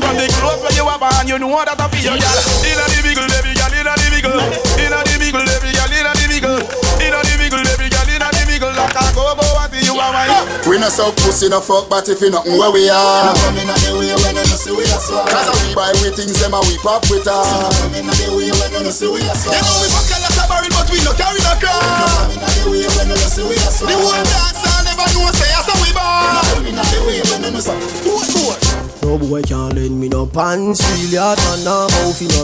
From 0.06 0.22
the 0.22 0.30
clothes 0.38 0.62
where 0.62 0.76
you 0.78 0.86
have 0.86 1.02
on, 1.02 1.26
you 1.26 1.42
know 1.42 1.50
that 1.66 1.82
I 1.82 1.90
feel 1.90 2.14
your 2.14 2.18
girl. 2.22 2.38
Inna 2.62 2.86
the 2.94 3.00
middle, 3.02 3.26
every 3.26 3.58
girl 3.58 3.74
inna 3.74 3.94
the 3.98 4.08
middle. 4.14 4.38
Inna 4.78 5.02
the 5.02 5.16
middle, 5.18 5.42
every 5.50 5.74
girl 5.74 5.90
inna 5.90 6.14
the 6.14 6.26
middle. 6.30 6.62
Inna 7.02 7.20
the 7.26 7.34
middle, 7.42 7.66
every 7.66 7.90
girl 7.90 8.10
inna 8.14 8.30
the 8.30 8.44
middle. 8.46 8.70
Like 8.78 8.94
a 8.94 9.04
go 9.18 9.34
go 9.34 9.46
and 9.66 9.74
see 9.74 9.82
you 9.82 9.98
are 9.98 10.14
my. 10.14 10.30
We 10.70 10.78
no 10.78 10.94
suck 10.94 11.18
pussy 11.26 11.50
no 11.50 11.58
fuck, 11.58 11.90
but 11.90 12.06
if 12.06 12.22
you 12.22 12.30
nothing 12.30 12.54
where 12.54 12.70
we 12.70 12.86
are. 12.86 13.34
Come 13.34 13.58
in 13.58 13.66
the 13.66 13.92
way 13.98 14.14
when 14.14 14.38
you 14.38 14.46
see 14.54 14.78
we 14.78 14.86
are 14.86 15.02
swag. 15.02 15.26
Cause 15.26 15.50
we 15.58 15.74
buy 15.74 15.90
we 16.06 16.14
things 16.14 16.38
them 16.38 16.54
and 16.54 16.62
we 16.70 16.78
pop 16.86 17.02
with 17.10 17.26
her. 17.26 17.42
Come 17.42 17.98
in 17.98 18.06
the 18.06 18.30
way 18.38 18.54
when 18.54 18.86
you 18.86 18.94
see 18.94 19.10
we 19.10 19.26
are 19.26 19.34
swag. 19.34 19.58
You 19.58 19.66
know 19.66 19.74
we 19.82 19.90
buckle 19.90 20.22
like 20.22 20.38
a 20.38 20.46
barrel, 20.46 20.70
but 20.70 20.88
we 20.94 21.02
no 21.02 21.18
carry 21.18 21.42
no 21.42 21.54
crown. 21.58 21.82
Come 21.82 22.30
in 22.30 22.46
the 22.46 22.62
way 22.70 22.86
when 22.94 23.10
you 23.10 23.26
see 23.26 23.42
we 23.42 23.58
are 23.58 23.74
swag. 23.74 23.90
The 23.90 23.98
whole 23.98 24.22
dance 24.22 24.62
never 24.86 25.08
know 25.18 25.34
say 25.34 25.50
so 25.66 25.74
we 25.82 25.90
born. 25.98 26.46
Come 26.54 26.70
in 26.70 26.78
the 26.78 26.98
way 27.10 27.26
when 27.26 27.42
you 27.50 27.58
see. 27.58 27.74
What 28.06 28.30
for? 28.30 28.85
No 29.06 29.20
boy 29.20 29.44
can't 29.44 29.76
lend 29.76 30.00
me 30.02 30.10
no 30.10 30.26
pants. 30.26 30.82
Real 31.14 31.22
hard 31.22 31.38
man, 31.38 31.64
nah 31.64 31.88
mouth 31.88 32.22
in 32.24 32.28
no. 32.30 32.42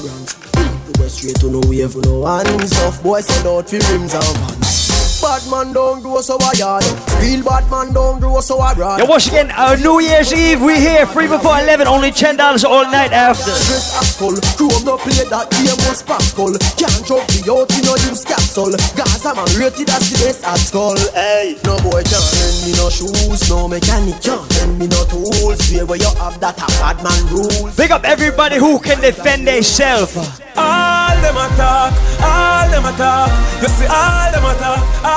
You 0.85 0.93
go 0.93 1.07
straight 1.07 1.35
to 1.37 1.49
no 1.49 1.59
wave, 1.67 1.95
no 2.05 2.23
hands. 2.27 2.69
Tough 2.69 3.01
boy 3.01 3.21
send 3.21 3.47
out 3.47 3.67
for 3.67 3.77
rims 3.77 4.13
and 4.13 4.37
vans. 4.37 4.80
Bad 5.21 5.49
man 5.51 5.71
don't 5.71 6.01
grow 6.01 6.19
so 6.21 6.37
I 6.41 6.51
yard. 6.57 6.83
Real 7.21 7.43
bad 7.43 7.69
man 7.69 7.93
don't 7.93 8.19
grow 8.19 8.41
so 8.41 8.57
I 8.59 8.73
run. 8.73 8.99
Yo, 8.99 9.05
once 9.05 9.27
again, 9.27 9.51
our 9.51 9.77
New 9.77 10.01
Year's 10.01 10.33
Eve, 10.33 10.61
we 10.61 10.79
here, 10.79 11.05
free 11.05 11.27
before 11.27 11.59
11, 11.59 11.87
only 11.87 12.09
$10 12.11 12.65
all 12.65 12.83
night 12.85 13.13
after. 13.13 13.51
Dress 13.51 13.93
Ascol, 14.01 14.41
Chrome 14.57 14.83
no 14.83 14.97
play 14.97 15.23
that 15.29 15.45
game 15.51 15.77
was 15.85 16.01
Pascal. 16.01 16.51
Can't 16.73 17.05
drop 17.05 17.27
the 17.29 17.45
out, 17.53 17.69
you 17.77 17.83
know 17.85 17.95
use 18.09 18.25
capsule. 18.25 18.73
Gaza 18.97 19.35
man 19.37 19.45
rated 19.61 19.89
as 19.93 20.09
the 20.09 20.17
best 20.25 20.43
at 20.43 20.57
skull. 20.57 20.97
Hey, 21.13 21.55
no 21.65 21.77
boy 21.85 22.01
can't 22.01 22.25
lend 22.41 22.57
me 22.65 22.73
no 22.81 22.89
shoes, 22.89 23.45
no 23.49 23.67
mechanic 23.67 24.17
can't 24.25 24.41
lend 24.57 24.79
me 24.79 24.87
no 24.87 25.05
tools. 25.05 25.61
Where 25.69 25.85
where 25.85 26.01
you 26.01 26.11
have 26.17 26.39
that 26.41 26.57
a 26.57 26.67
bad 26.81 26.97
man 27.05 27.21
rules. 27.29 27.77
Big 27.77 27.91
up 27.91 28.03
everybody 28.03 28.57
who 28.57 28.79
can 28.79 28.99
defend 28.99 29.47
themselves. 29.47 30.17
All 30.57 31.15
them 31.21 31.37
attack, 31.37 31.93
all 32.19 32.67
them 32.73 32.85
attack. 32.89 33.29
You 33.61 33.69
see, 33.69 33.85
all 33.85 34.31
them 34.33 34.45
attack, 34.49 34.81
all 34.81 34.89
them 34.89 34.89
attack. 34.97 35.10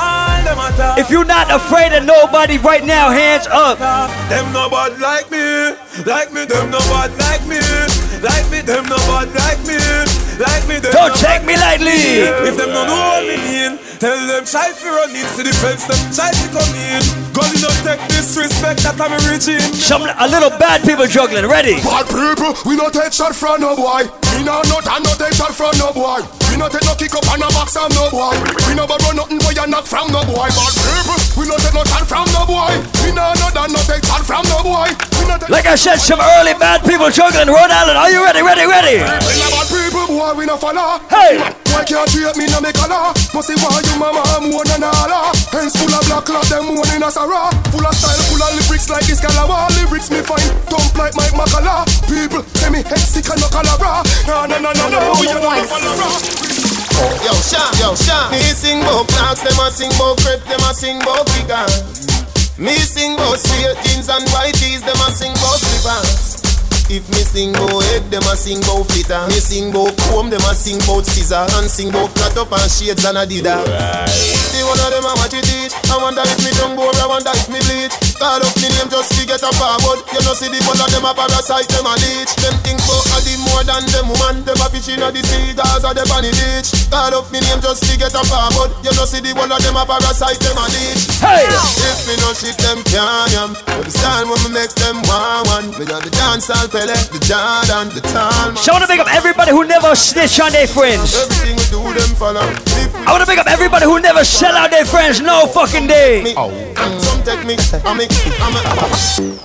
If 0.96 1.10
you're 1.10 1.24
not 1.24 1.50
afraid 1.50 1.92
of 1.92 2.04
nobody 2.04 2.56
right 2.58 2.84
now, 2.84 3.10
hands 3.10 3.46
up. 3.50 3.78
Them 4.30 4.52
no 4.52 4.70
bad 4.70 4.98
like 5.02 5.30
me, 5.30 5.74
like 6.06 6.32
me. 6.32 6.46
Them 6.46 6.70
no 6.70 6.78
bad 6.86 7.10
like 7.18 7.42
me, 7.50 7.58
like 8.22 8.46
me. 8.50 8.62
Them 8.62 8.86
no 8.86 8.96
bad 9.10 9.28
like 9.34 9.58
me, 9.66 9.74
like 10.38 10.64
me. 10.70 10.78
Them 10.78 10.92
Don't 10.94 11.10
no 11.10 11.18
take 11.18 11.42
bad 11.42 11.46
me 11.46 11.54
like 11.58 11.80
lightly. 11.82 12.26
If 12.46 12.56
them 12.56 12.70
no 12.70 12.86
know 12.86 12.94
what 12.94 13.26
me 13.26 13.36
mean, 13.42 13.78
tell 13.98 14.14
them 14.26 14.46
try 14.46 14.70
to 14.70 14.86
run 14.86 15.10
into 15.10 15.42
the 15.42 15.52
fence. 15.58 15.84
Them 15.90 15.98
try 16.14 16.30
to 16.30 16.46
come 16.54 16.74
in. 16.74 17.02
God, 17.34 17.50
you 17.50 17.66
don't 17.66 17.82
take 17.82 18.00
disrespect 18.08 18.86
that 18.86 18.94
I'm 18.98 19.12
a 19.12 19.20
regime. 19.26 19.60
Some 19.74 20.06
a 20.06 20.28
little 20.30 20.54
bad 20.58 20.86
people 20.86 21.06
juggling. 21.06 21.46
Ready? 21.50 21.82
Bad 21.82 22.06
people, 22.06 22.54
we 22.64 22.76
no 22.76 22.88
take 22.88 23.12
shot 23.12 23.34
from 23.34 23.60
no 23.60 23.74
boy. 23.76 24.23
We 24.34 24.42
no 24.42 24.60
not 24.66 24.86
and 24.86 25.02
no 25.06 25.12
take 25.14 25.34
shot 25.34 25.54
from 25.54 25.72
no 25.78 25.92
boy. 25.94 26.20
We 26.50 26.58
no 26.58 26.68
take 26.68 26.84
no 26.84 26.94
kick 26.94 27.14
up 27.14 27.26
and 27.30 27.40
no 27.40 27.48
box 27.54 27.74
from 27.74 27.90
no 27.94 28.10
boy. 28.10 28.34
We 28.66 28.74
no 28.74 28.86
borrow 28.86 29.14
nothing 29.14 29.38
boy 29.38 29.54
and 29.54 29.70
not 29.70 29.86
from 29.86 30.10
no 30.10 30.26
boy. 30.26 30.50
Bad 30.50 30.74
people, 30.74 31.18
we 31.38 31.44
no 31.46 31.56
take 31.58 31.74
no 31.74 31.82
shot 31.86 32.06
from 32.06 32.26
no 32.34 32.42
boy. 32.46 32.74
We 33.06 33.14
no 33.14 33.30
not 33.38 33.54
and 33.54 33.72
no 33.72 33.80
take 33.86 34.04
shot 34.04 34.26
from 34.26 34.42
no 34.50 34.62
boy. 34.62 34.90
We 35.18 35.24
no 35.30 35.38
take 35.38 35.50
Like 35.50 35.66
I 35.66 35.74
said, 35.78 36.02
some 36.02 36.20
early 36.20 36.54
bad 36.58 36.82
people 36.82 37.10
juggling. 37.10 37.48
Rhode 37.48 37.70
Island, 37.70 37.98
are 37.98 38.10
you 38.10 38.22
ready? 38.26 38.42
Ready? 38.42 38.66
Ready? 38.66 38.96
We 39.02 39.32
no 39.38 39.46
bad 39.54 39.66
people, 39.70 40.06
boy, 40.10 40.34
we 40.34 40.44
no 40.46 40.56
follow. 40.58 40.98
Hey! 41.10 41.38
Boy 41.74 41.82
can't 41.90 42.06
treat 42.06 42.34
me 42.38 42.46
no 42.54 42.62
make 42.62 42.78
a 42.78 42.86
law. 42.86 43.10
Must 43.34 43.50
see 43.50 43.58
why 43.58 43.82
you 43.82 43.98
mama 43.98 44.22
I'm 44.38 44.54
one 44.54 44.70
and 44.70 44.86
all. 44.86 45.34
Hands 45.50 45.74
full 45.74 45.90
of 45.90 46.06
black 46.06 46.22
cloth, 46.22 46.46
them 46.46 46.74
one 46.74 46.86
in 46.94 47.02
a 47.02 47.10
sarah. 47.10 47.50
Full 47.74 47.82
of 47.82 47.94
style, 47.94 48.22
full 48.30 48.38
of 48.38 48.50
lyrics 48.54 48.86
like 48.90 49.06
this 49.10 49.18
Calabar. 49.18 49.70
Lyrics 49.82 50.10
me 50.10 50.22
fine, 50.22 50.54
dump 50.70 50.94
like 50.94 51.18
Mike 51.18 51.34
Makala. 51.34 51.82
People 52.06 52.46
say 52.62 52.70
me 52.70 52.86
head 52.86 53.02
sick 53.02 53.26
and 53.26 53.42
no 53.42 53.50
calabra. 53.50 54.06
No, 54.26 54.46
no, 54.46 54.58
no, 54.58 54.72
no, 54.72 54.88
no, 54.88 55.12
we 55.20 55.28
are 55.28 55.38
not 55.38 55.68
Yo, 57.24 57.34
Sean, 57.44 57.68
yo, 57.78 57.94
Sean. 57.94 58.30
Me 58.30 58.40
sing 58.40 58.80
about 58.80 59.06
Clarks, 59.08 59.42
them 59.42 59.60
a 59.60 59.70
sing 59.70 59.92
about 59.92 60.16
crepe, 60.18 60.42
them 60.44 60.60
a 60.60 60.72
sing 60.72 60.96
about 61.02 61.28
figures. 61.28 62.56
Me 62.56 62.74
sing 62.78 63.14
about 63.14 63.38
straight 63.38 63.76
jeans 63.84 64.08
and 64.08 64.26
white 64.30 64.54
tees, 64.54 64.80
them 64.80 64.96
a 64.96 65.10
sing 65.10 65.32
about 65.32 65.58
slippers. 65.60 66.33
If 66.94 67.10
me 67.10 67.26
sing 67.26 67.50
bout 67.50 67.82
head, 67.90 68.06
them 68.06 68.22
a 68.30 68.38
sing 68.38 68.62
bout 68.62 68.86
flitter. 68.86 69.26
Me 69.26 69.42
sing 69.42 69.74
bout 69.74 69.98
comb, 70.06 70.30
them 70.30 70.38
a 70.46 70.54
sing 70.54 70.78
bout 70.86 71.02
scissor. 71.02 71.42
And 71.58 71.66
sing 71.66 71.90
bout 71.90 72.14
cut 72.14 72.38
up 72.38 72.54
and 72.54 72.70
shades 72.70 73.02
and 73.02 73.18
a 73.18 73.26
Adidas. 73.26 73.66
The 74.54 74.62
one 74.62 74.78
of 74.78 74.94
them 74.94 75.02
a 75.02 75.10
watch 75.18 75.34
it 75.34 75.42
teach. 75.42 75.74
I 75.90 75.98
wonder 75.98 76.22
if 76.22 76.38
me 76.46 76.54
tongue 76.54 76.78
bore, 76.78 76.94
I 76.94 77.10
wonder 77.10 77.34
if 77.34 77.50
me 77.50 77.58
bleach. 77.66 77.90
Call 78.22 78.38
up 78.38 78.54
me 78.62 78.70
name 78.78 78.86
just 78.86 79.10
to 79.10 79.26
get 79.26 79.42
a 79.42 79.50
forward. 79.58 80.06
You 80.14 80.22
know 80.22 80.38
see 80.38 80.46
the 80.46 80.62
one 80.70 80.78
of 80.78 80.86
them 80.94 81.02
a 81.02 81.10
parasite, 81.18 81.66
them 81.66 81.82
a 81.82 81.98
leech. 81.98 82.30
Them 82.38 82.54
think 82.62 82.78
bout 82.86 83.10
a 83.10 83.18
the 83.26 83.34
more 83.42 83.66
than 83.66 83.82
them 83.90 84.14
woman. 84.14 84.46
Them 84.46 84.62
a 84.62 84.70
fish 84.70 84.94
in 84.94 85.02
a 85.02 85.10
the 85.10 85.18
sea, 85.26 85.50
Gaza, 85.50 85.98
them 85.98 86.06
on 86.14 86.22
the 86.22 86.30
beach. 86.30 86.70
Call 86.94 87.10
up 87.10 87.26
me 87.34 87.42
name 87.42 87.58
just 87.58 87.82
to 87.90 87.98
get 87.98 88.14
a 88.14 88.22
forward. 88.22 88.70
You 88.86 88.94
know 88.94 89.02
see 89.02 89.18
the 89.18 89.34
one 89.34 89.50
of 89.50 89.58
them 89.66 89.74
a 89.74 89.82
parasite, 89.82 90.38
them 90.38 90.62
a 90.62 90.70
leech. 90.70 91.10
Hey! 91.18 91.50
If 91.90 92.06
me 92.06 92.14
no 92.22 92.30
shit, 92.38 92.54
them 92.62 92.86
can't 92.86 93.34
yam. 93.34 93.50
Every 93.66 93.90
style 93.90 94.30
when 94.30 94.38
me 94.46 94.62
make 94.62 94.70
them 94.78 95.02
one 95.10 95.42
one. 95.50 95.66
Me 95.74 95.82
got 95.82 96.06
the 96.06 96.14
dance 96.14 96.54
all 96.54 96.70
Pele, 96.84 97.00
the 97.16 97.20
Jordan, 97.24 97.88
the 97.96 98.00
Talman. 98.12 98.56
So 98.56 98.72
I 98.72 98.76
want 98.76 98.84
to 98.84 98.88
big 98.88 99.00
up 99.00 99.08
everybody 99.08 99.52
who 99.52 99.64
never 99.64 99.96
snitch 99.96 100.38
on 100.40 100.52
their 100.52 100.66
friends. 100.66 101.16
Everything 101.16 101.56
we 101.56 101.64
do, 101.72 101.80
them 101.80 102.12
follow. 102.16 102.44
I 102.44 103.08
want 103.08 103.24
to 103.24 103.26
big 103.26 103.38
up 103.38 103.46
everybody 103.48 103.86
who 103.86 104.00
never 104.00 104.24
sell 104.24 104.52
out 104.52 104.70
their 104.70 104.84
friends 104.84 105.20
no 105.20 105.46
fucking 105.46 105.86
day. 105.86 106.34
Oh. 106.36 106.52
Some 107.00 107.22
take 107.24 107.44
me, 107.46 107.56
I 107.56 107.96
me, 107.96 108.04
I'm 108.40 108.52
a 108.52 108.60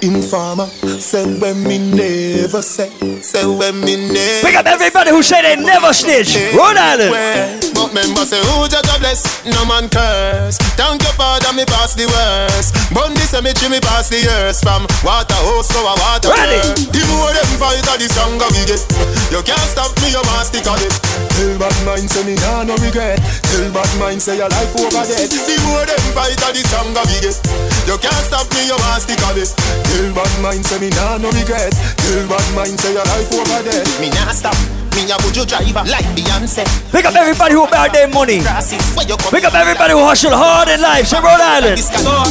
informer. 0.04 0.68
Say 1.00 1.24
when 1.40 1.64
me 1.64 1.78
never 1.80 2.62
say, 2.62 2.90
say 3.22 3.46
when 3.48 3.80
me 3.80 3.96
never. 4.12 4.44
Big 4.44 4.56
up 4.56 4.66
everybody 4.66 5.12
who 5.12 5.24
say 5.24 5.42
they 5.42 5.56
never 5.56 5.94
snitch. 5.94 6.36
Rhode 6.52 6.76
Island. 6.76 7.72
But 7.74 7.94
member 7.94 8.28
say 8.28 8.44
who 8.52 8.68
just 8.68 8.84
a 8.84 9.00
bless, 9.00 9.46
no 9.46 9.64
man 9.64 9.88
curse. 9.88 10.58
Thank 10.76 11.04
you 11.04 11.14
for 11.16 11.40
me 11.56 11.64
pass 11.66 11.96
the 11.96 12.08
worst. 12.08 12.76
Bundy 12.94 13.22
cemetery 13.22 13.72
me 13.72 13.80
pass 13.80 14.10
the 14.10 14.20
years 14.20 14.60
from 14.60 14.84
water 15.04 15.40
hose 15.48 15.68
to 15.70 15.80
a 15.80 15.96
water. 15.96 16.30
Ready. 16.36 16.90
Bird. 17.20 17.36
The 17.36 17.36
more 17.36 17.36
them 17.36 17.52
fight, 17.60 17.84
the 18.00 18.08
stronger 18.08 18.48
we 18.56 18.64
get. 18.64 18.82
You 19.32 19.42
can't 19.44 19.68
stop 19.68 19.92
me, 20.02 20.12
you 20.12 20.24
must 20.24 20.56
stick 20.56 20.68
on 20.68 20.80
it. 20.80 20.94
Tell 21.36 21.58
bad 21.60 21.76
mind 21.86 22.10
say 22.10 22.24
me 22.24 22.36
nah 22.36 22.64
no 22.64 22.76
regret. 22.80 23.20
Tell 23.52 23.72
bad 23.72 23.92
mind 24.00 24.22
say 24.22 24.38
your 24.38 24.50
life 24.50 24.74
over 24.76 25.04
dead. 25.04 25.30
The 25.30 25.56
more 25.68 25.86
them 25.86 26.04
fight, 26.16 26.40
the 26.40 26.62
stronger 26.68 27.04
we 27.08 27.18
get. 27.20 27.38
You 27.88 27.98
can't 28.00 28.26
stop 28.26 28.48
me, 28.56 28.68
you 28.68 28.78
must 28.80 29.04
stick 29.08 29.22
on 29.28 29.38
it. 29.38 29.52
Tell 29.56 30.08
bad 30.16 30.34
mind 30.42 30.66
say 30.66 30.80
me 30.80 30.90
nah 30.96 31.18
no 31.18 31.30
regret. 31.32 31.74
Tell 31.74 32.28
bad 32.28 32.48
mind 32.56 32.80
say 32.80 32.94
your 32.94 33.06
life 33.06 33.32
over 33.36 33.62
dead. 33.64 33.86
Me 34.00 34.10
nah 34.10 34.32
stop. 34.32 34.58
Me 35.00 35.12
a 35.12 35.16
buju 35.16 35.48
driver 35.48 35.84
like 35.90 36.04
Beyonce. 36.12 36.68
Pick 36.92 37.06
up 37.06 37.16
everybody 37.16 37.54
who 37.54 37.64
about 37.64 37.94
their 37.94 38.08
money. 38.10 38.40
Pick 39.32 39.46
up 39.46 39.54
everybody 39.54 39.94
who 39.94 40.04
hustle 40.04 40.36
hard 40.36 40.68
in 40.68 40.82
life. 40.82 41.08
Say 41.08 41.20
Rhode 41.22 41.40
Island. 41.40 41.80
So, 41.80 42.24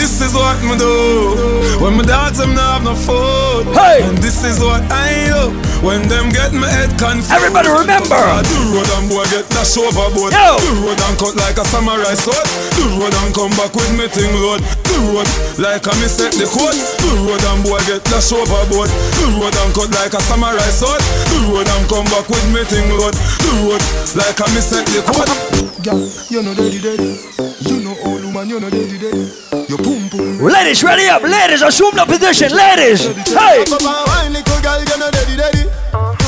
this 0.00 0.20
is 0.20 0.32
what 0.34 0.56
me 0.64 0.76
do 0.76 1.80
When 1.80 1.96
my 1.96 2.04
dogs 2.04 2.38
them 2.38 2.54
not 2.54 2.80
have 2.80 2.84
no 2.84 2.94
food 2.94 3.72
Hey! 3.72 4.04
And 4.04 4.18
this 4.18 4.44
is 4.44 4.60
what 4.60 4.84
I 4.92 5.32
do 5.32 5.54
When 5.80 6.04
them 6.12 6.28
get 6.28 6.52
my 6.52 6.68
head 6.68 6.92
confused 7.00 7.32
Everybody 7.32 7.72
remember. 7.72 8.14
Ah, 8.14 8.44
the 8.44 8.58
road 8.72 8.90
and 9.00 9.08
boy 9.08 9.24
get 9.32 9.48
dash 9.50 9.74
overboard 9.80 10.36
Yo! 10.36 10.60
The 10.60 10.72
road 10.84 11.00
and 11.08 11.16
cut 11.16 11.34
like 11.40 11.56
a 11.56 11.64
samurai 11.64 12.14
sword 12.20 12.44
The 12.76 12.84
road 13.00 13.16
and 13.16 13.32
come 13.32 13.52
back 13.56 13.72
with 13.72 13.92
me 13.96 14.06
thing 14.12 14.28
load 14.38 14.60
The 14.86 14.96
road 15.08 15.28
like 15.56 15.88
a 15.88 15.92
me 15.98 16.08
set 16.10 16.36
the 16.36 16.46
code 16.52 16.76
The 17.00 17.10
road 17.24 17.40
and 17.40 17.64
boy 17.64 17.80
get 17.88 18.04
dash 18.04 18.28
overboard 18.30 18.92
The 19.18 19.24
road 19.40 19.56
and 19.56 19.72
cut 19.72 19.88
like 19.98 20.12
a 20.12 20.20
samurai 20.28 20.68
sword 20.68 21.00
The 21.32 21.38
road 21.48 21.64
and 21.70 21.84
come 21.88 22.06
back 22.12 22.13
with 22.22 22.46
me 22.54 22.62
thing 22.64 22.86
load 22.94 23.14
The 23.42 23.50
road 23.66 23.82
like 24.14 24.38
a 24.38 24.46
me 24.54 24.60
set 24.62 24.86
the 24.86 25.02
code 25.02 25.64
Girl, 25.84 26.00
you 26.30 26.40
know 26.40 26.54
daddy 26.54 26.80
daddy. 26.80 27.20
You 27.68 27.84
know 27.84 27.92
old 28.08 28.24
woman, 28.24 28.48
you 28.48 28.58
know 28.58 28.70
daddy 28.70 28.96
daddy. 28.96 29.28
You 29.68 29.76
boom 29.76 30.08
boom. 30.08 30.40
Ladies, 30.40 30.82
ready 30.82 31.08
up. 31.08 31.20
Ladies, 31.20 31.60
assume 31.60 31.92
the 31.94 32.06
position. 32.06 32.56
Ladies. 32.56 33.04
Hey. 33.28 33.68
Come 33.68 33.84
wine, 33.84 34.32
little 34.32 34.60
girl, 34.64 34.80
you 34.80 34.96
know 34.96 35.10
daddy 35.10 35.36
daddy. 35.36 35.68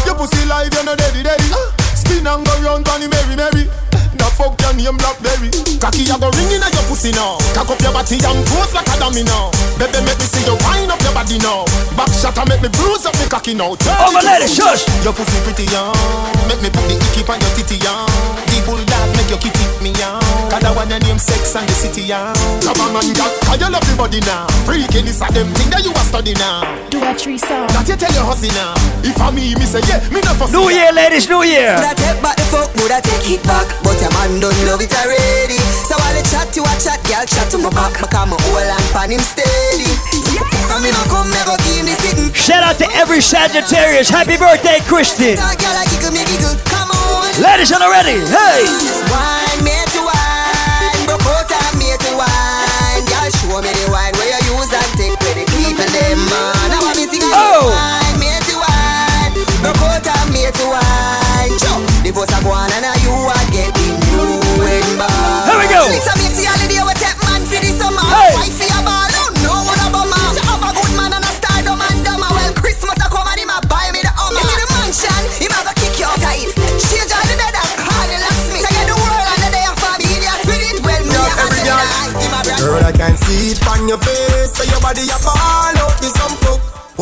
Your 0.04 0.14
pussy 0.14 0.44
live, 0.44 0.74
you 0.74 0.84
know 0.84 0.94
daddy 0.94 1.22
daddy. 1.22 1.48
Spin 1.96 2.26
and 2.26 2.44
go 2.44 2.52
round, 2.60 2.84
Bonnie 2.84 3.08
Mary 3.08 3.34
Mary. 3.34 3.64
Now 4.18 4.30
fuck 4.30 4.54
your 4.62 4.72
name 4.74 4.96
Blackberry. 4.96 5.50
Cocky, 5.82 6.06
you 6.06 6.16
go 6.18 6.30
ringing 6.38 6.62
at 6.62 6.72
your 6.72 6.86
pussy 6.86 7.10
now. 7.12 7.38
Cock 7.54 7.70
up 7.70 7.80
your 7.82 7.92
body 7.92 8.16
and 8.22 8.40
pose 8.48 8.72
like 8.74 8.88
a 8.88 8.96
dummy 8.98 9.22
now. 9.26 9.50
Baby, 9.78 10.00
make 10.06 10.18
me 10.18 10.26
see 10.26 10.44
you 10.46 10.56
wind 10.66 10.90
up 10.90 11.00
your 11.02 11.12
body 11.12 11.38
now. 11.42 11.66
Back 11.98 12.10
shot 12.14 12.38
and 12.38 12.48
make 12.48 12.62
me 12.62 12.70
bruise 12.70 13.04
up 13.06 13.14
me 13.18 13.26
cocky 13.26 13.54
now. 13.54 13.74
Turn 13.76 13.96
Oh, 13.98 14.12
my 14.12 14.22
lady, 14.22 14.46
shush. 14.46 14.86
Your 15.02 15.12
pussy 15.12 15.38
pretty 15.42 15.66
young. 15.72 15.94
Make 16.46 16.62
me 16.62 16.70
put 16.70 16.86
the 16.86 16.94
icky 16.96 17.22
on 17.26 17.40
your 17.40 17.52
titty 17.58 17.76
young. 17.82 18.06
The 18.52 18.62
bulldog 18.64 19.08
make 19.16 19.28
your 19.28 19.40
kitty 19.42 19.64
me 19.82 19.90
young. 19.98 20.45
Cause 20.50 20.64
I 20.64 20.70
want 20.74 20.90
your 20.90 21.00
name 21.00 21.18
sex 21.18 21.54
and 21.56 21.68
the 21.68 21.74
city 21.74 22.02
young. 22.02 22.34
Come 22.62 22.78
on, 22.80 22.92
man, 22.94 23.08
girl, 23.12 23.30
cause 23.44 23.60
you 23.60 23.68
love 23.68 23.84
the 23.84 23.94
body 23.98 24.20
now. 24.22 24.46
Freaking 24.64 25.04
this 25.04 25.20
a 25.20 25.28
them 25.34 25.50
thing 25.58 25.70
that 25.74 25.82
you 25.84 25.92
a 25.92 26.02
study 26.06 26.34
now. 26.38 26.62
Do 26.88 27.02
a 27.02 27.12
tree 27.14 27.38
song. 27.38 27.66
That 27.74 27.86
you 27.90 27.96
tell 27.98 28.12
your 28.14 28.24
hussy 28.24 28.48
now. 28.54 28.74
If 29.02 29.18
I 29.20 29.30
me, 29.34 29.54
me 29.58 29.66
say 29.66 29.82
yeah, 29.90 30.00
me 30.08 30.22
not 30.22 30.38
fussy. 30.38 30.54
New 30.54 30.70
Year, 30.70 30.92
ladies. 30.94 31.28
New 31.28 31.42
Year. 31.42 31.74
Woulda 31.76 31.92
take 31.98 32.20
back 32.22 32.36
the 32.38 32.46
fuck, 32.48 32.70
woulda 32.78 32.98
take 33.02 33.26
it 33.36 33.42
back 33.42 33.66
But 33.82 33.98
your 33.98 34.12
man 34.14 34.38
don't 34.38 34.54
love 34.70 34.80
it 34.80 34.92
already 34.94 35.58
So 35.86 35.98
while 35.98 36.14
the 36.14 36.22
chat 36.30 36.54
you 36.54 36.62
a 36.62 36.72
chat, 36.78 37.02
girl 37.02 37.26
chat 37.26 37.50
to 37.50 37.58
my 37.58 37.70
back 37.74 37.98
Me 37.98 38.06
come 38.06 38.30
hold 38.30 38.62
and 38.62 38.86
pan 38.94 39.10
him 39.10 39.22
steady 39.22 39.90
And 40.70 40.80
me 40.80 40.94
no 40.94 41.02
come, 41.10 41.26
me 41.28 41.40
go 41.42 41.58
give 41.66 41.82
him 41.82 41.86
the 41.90 41.94
sitting 41.98 42.30
Shout 42.32 42.62
out 42.62 42.78
to 42.78 42.86
every 42.94 43.20
Sagittarius. 43.20 44.08
Happy 44.08 44.38
birthday, 44.38 44.78
Christian. 44.86 45.34
Girl 45.36 45.76
a 45.76 45.82
giggle, 45.90 46.14
me 46.14 46.22
giggle, 46.24 46.54
come 46.70 46.90
on 46.94 47.34
Ladies, 47.42 47.72
are 47.74 47.82
you 47.82 47.90
ready? 47.90 48.16
Hey. 48.30 48.96
Wine, 51.26 51.34
me 51.34 51.42
to 51.42 51.42
wine 51.42 51.46
Broke 51.46 51.52
out 51.52 51.74
and 51.74 51.78
me 51.78 51.90
to 51.98 52.10
wine. 52.16 53.04
Girl 53.10 53.28
show 53.34 53.58
me 53.62 53.72
the 53.74 53.90
wine 53.90 54.14
where 54.14 54.30
you 54.30 54.54
use 54.54 54.70
and 54.70 54.90
take 54.94 55.18
Where 55.20 55.34
the 55.34 55.44
people 55.50 55.88
them. 55.90 56.18
man 56.30 56.65
Girl, 82.66 82.82
I 82.82 82.90
can 82.90 83.16
see 83.16 83.52
it 83.52 83.64
on 83.68 83.86
your 83.86 83.98
face. 83.98 84.50
So 84.50 84.64
your 84.64 84.80
body 84.80 85.02
a 85.02 85.14
some 85.22 85.65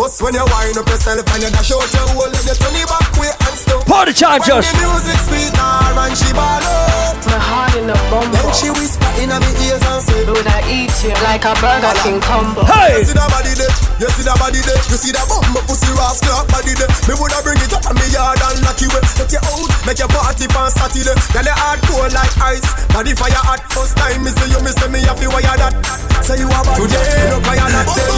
fuck. 0.08 0.24
When 0.24 0.34
you 0.34 0.44
wind 0.44 0.76
up 0.76 0.88
yourself 0.88 1.24
and 1.32 1.42
you 1.42 1.50
dash 1.50 1.72
out 1.72 1.88
your 1.92 2.06
hole 2.12 2.28
and 2.28 2.44
you 2.44 2.54
turn 2.56 2.76
it 2.76 2.88
back 2.88 3.08
way 3.16 3.32
and 3.32 3.56
stuff. 3.56 3.84
Party 3.86 4.12
time, 4.12 4.40
When 4.40 4.48
just. 4.48 4.72
the 4.72 4.84
music 4.84 5.18
sweet 5.24 5.52
her 5.56 5.98
and 6.04 6.14
she 6.16 6.30
ball 6.32 6.60
up. 6.60 7.16
My 7.24 7.40
heart 7.40 7.74
in 7.74 7.88
a 7.88 7.96
bumble. 8.12 8.30
Then 8.30 8.48
she 8.52 8.68
whisper 8.70 9.08
in 9.18 9.32
my 9.32 9.40
ears 9.64 9.80
and 9.80 10.02
say, 10.04 10.20
Would 10.28 10.46
I 10.46 10.60
eat 10.68 10.92
you 11.02 11.14
like 11.24 11.44
a 11.48 11.56
Burger 11.58 11.94
King 12.04 12.20
combo? 12.20 12.62
You 12.62 13.02
see 13.02 13.16
that 13.16 13.26
body 13.32 13.52
there, 13.56 13.72
you 13.98 14.08
see 14.12 14.24
that 14.28 14.36
body 14.38 14.60
there, 14.60 14.78
you 14.92 14.98
see 15.00 15.12
that 15.16 15.24
bum, 15.26 15.42
my 15.50 15.60
pussy 15.66 15.90
rascal 15.96 16.44
body 16.52 16.76
there. 16.76 16.90
Me 17.08 17.14
woulda 17.16 17.40
bring 17.42 17.58
it 17.64 17.72
up 17.72 17.88
on 17.88 17.96
me 17.96 18.06
yard 18.12 18.38
and 18.38 18.60
knock 18.62 18.78
you 18.78 18.92
away. 18.92 19.02
Take 19.16 19.34
you 19.34 19.42
out, 19.42 19.68
make 19.88 19.98
your 19.98 20.10
party 20.12 20.46
on 20.52 20.70
Saturday. 20.70 21.16
Girl, 21.32 21.46
you 21.48 21.56
hardcore 21.58 22.10
like 22.12 22.34
ice, 22.44 22.66
body 22.92 23.16
fire 23.16 23.34
hot. 23.40 23.64
First 23.72 23.96
time 23.98 24.22
me 24.22 24.30
see 24.30 24.52
you, 24.52 24.60
me 24.62 24.70
say 24.70 24.86
me 24.92 25.00
have 25.08 25.18
to 25.18 25.26
wire 25.32 25.58
that. 25.58 25.74
Say 26.22 26.38
you 26.38 26.46
have 26.46 26.68
today, 26.76 27.02
you 27.02 27.34
no 27.34 27.38
fire 27.42 27.66
that. 27.72 27.84
Tell 27.88 28.13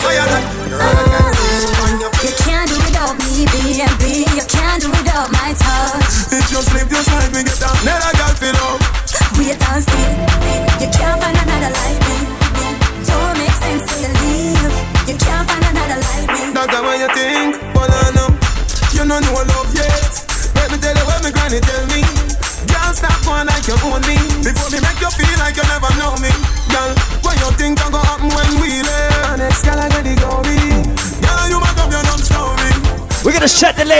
fire. 0.00 0.68
Girl, 0.68 0.80
I 0.80 1.04
can 1.04 1.39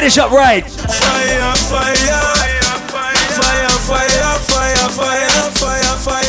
the 0.00 0.06
ladies 0.06 0.18
up 0.18 0.30
right. 0.30 0.64
Fire, 0.64 1.52
fire. 1.68 2.10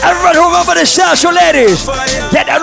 Everybody 0.04 0.38
who 0.40 0.50
the 0.74 0.86
sound, 0.86 1.18
ladies, 1.32 1.86
get 2.32 2.48
that 2.48 2.62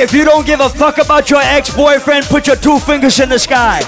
if 0.00 0.14
you 0.14 0.24
don't 0.24 0.46
give 0.46 0.60
a 0.60 0.68
fuck 0.68 0.96
about 0.96 1.28
your 1.28 1.40
ex-boyfriend, 1.42 2.24
put 2.26 2.46
your 2.46 2.56
two 2.56 2.78
fingers 2.78 3.20
in 3.20 3.28
the 3.28 3.38
sky. 3.38 3.82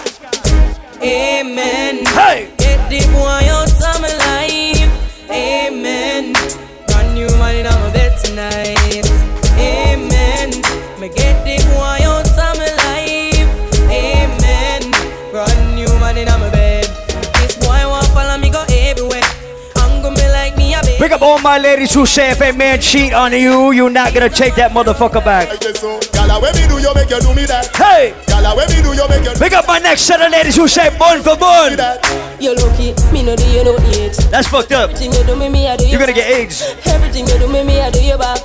Amen. 1.00 2.04
Hey. 2.04 2.52
Get 2.58 2.90
the 2.90 3.00
boy 3.10 3.48
out 3.48 3.72
of 3.72 4.00
my 4.00 4.12
life. 4.28 5.30
Amen. 5.30 6.34
Brand 6.86 7.14
new 7.14 7.26
man 7.40 7.56
in 7.56 7.64
my 7.64 7.92
bed 7.92 8.18
tonight. 8.22 9.08
Amen. 9.56 10.50
Me 11.00 11.08
get 11.08 11.42
the 11.48 11.56
boy 11.72 12.04
out 12.04 12.28
of 12.28 12.58
my 12.60 12.68
life. 12.84 13.48
Amen. 13.90 14.92
Brand 15.32 15.74
new 15.74 15.88
man 15.98 16.18
in 16.18 16.28
my 16.28 16.50
bed. 16.50 16.84
This 17.40 17.56
boy 17.56 17.88
want 17.88 18.06
follow 18.08 18.36
me 18.36 18.50
go 18.50 18.62
everywhere. 18.68 19.24
I'm 19.76 20.02
gonna 20.02 20.14
be 20.14 20.28
like 20.28 20.56
me 20.58 20.74
a 20.74 20.82
baby. 20.82 20.98
Pick 20.98 21.12
up 21.12 21.22
all 21.22 21.38
my 21.40 21.58
ladies 21.58 21.94
who 21.94 22.04
say 22.04 22.30
if 22.30 22.40
a 22.42 22.52
man 22.52 22.80
cheat 22.80 23.14
on 23.14 23.32
you, 23.32 23.72
you're 23.72 23.90
not 23.90 24.12
gonna 24.12 24.28
take 24.28 24.54
that 24.56 24.72
motherfucker 24.72 25.24
back. 25.24 25.48
Gala, 26.22 26.40
when 26.40 26.54
me 26.54 26.68
do 26.68 26.78
you 26.78 26.94
make 26.94 27.10
you 27.10 27.18
do 27.18 27.34
me 27.34 27.46
that? 27.46 27.66
Hey! 27.74 28.14
Gala, 28.28 28.54
when 28.54 28.70
me 28.70 28.78
do 28.78 28.94
you 28.94 29.08
make 29.08 29.24
you 29.26 29.34
Pick 29.42 29.54
up 29.54 29.66
my 29.66 29.80
next 29.80 30.02
set 30.02 30.22
of 30.22 30.30
ladies 30.30 30.54
who 30.54 30.68
say 30.68 30.96
bun 30.96 31.20
for 31.20 31.36
bun. 31.36 31.72
You 32.38 32.54
lucky, 32.54 32.94
me 33.10 33.24
no 33.24 33.34
do 33.34 33.42
you 33.50 33.64
no 33.64 33.74
age. 33.90 34.16
That's 34.30 34.46
fucked 34.46 34.70
up. 34.70 34.90
Everything 34.90 35.12
you 35.14 35.24
do 35.26 35.34
me, 35.34 35.48
me 35.48 35.66
I 35.66 35.76
do 35.76 35.82
you 35.82 35.90
You're 35.90 35.98
gonna 35.98 36.12
back. 36.12 36.22
get 36.22 36.30
AIDS. 36.30 36.62
Everything 36.86 37.26
you 37.26 37.38
do 37.40 37.48
me, 37.48 37.64
me 37.64 37.80
I 37.80 37.90
do 37.90 37.98
you 38.00 38.16
back. 38.16 38.38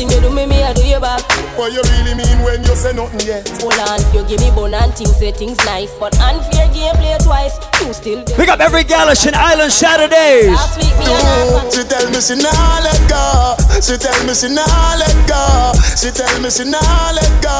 Everything 0.00 0.30
way 0.32 1.00
back. 1.00 1.20
What 1.58 1.72
you 1.72 1.82
really 1.82 2.14
mean 2.14 2.40
when 2.40 2.64
you 2.64 2.74
say 2.76 2.92
nothing 2.92 3.20
yet? 3.20 3.44
Hold 3.60 3.76
on, 3.84 4.00
you 4.16 4.24
give 4.24 4.40
me 4.40 4.50
bone 4.52 4.72
and 4.72 4.92
things 4.94 5.16
say 5.16 5.32
things 5.32 5.56
nice, 5.64 5.92
but 6.00 6.16
unfair 6.20 6.68
game 6.72 6.94
play 6.96 7.16
twice. 7.20 7.56
You 7.84 7.92
still 7.92 8.24
Pick 8.24 8.48
up 8.48 8.60
every 8.60 8.84
Galation 8.84 9.34
Island 9.34 9.72
Saturdays. 9.72 10.52
Last 10.52 10.80
week 10.80 10.92
me 10.96 11.04
and 11.04 11.72
She 11.72 11.84
tell 11.84 12.08
me 12.08 12.20
she 12.20 12.36
nah 12.36 12.80
let 12.80 13.00
go. 13.08 13.56
She 13.80 13.96
tell 13.96 14.16
me 14.24 14.32
she 14.32 14.48
nah 14.48 14.96
let 14.96 15.16
go. 15.28 15.72
She 15.96 16.08
tell 16.12 16.32
me 16.40 16.48
she 16.48 16.64
nah 16.64 17.12
let 17.12 17.32
go. 17.44 17.56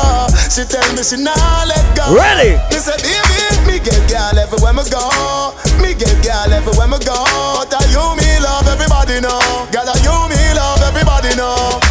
She 0.48 0.64
tell 0.64 0.88
me 0.96 1.02
she 1.04 1.16
nah 1.20 1.64
let 1.68 1.84
go. 1.92 2.16
Ready? 2.16 2.56
Me 2.72 2.78
say 2.80 2.96
baby, 3.04 3.36
me 3.68 3.76
get 3.84 4.00
girl 4.08 4.36
everywhere 4.40 4.72
me 4.72 4.84
go. 4.88 5.52
Me 5.80 5.92
get 5.92 6.16
girl 6.24 6.52
everywhere 6.52 6.88
me 6.88 6.98
go. 7.04 7.20
But 7.60 7.72
I 7.76 7.84
you 7.92 8.04
me 8.16 8.28
love 8.40 8.64
everybody 8.64 9.20
know. 9.20 9.68
Girl, 9.72 9.88
I 9.88 9.96
you 10.00 10.16
me 10.32 10.40
love 10.56 10.80
everybody 10.88 11.36
know. 11.36 11.89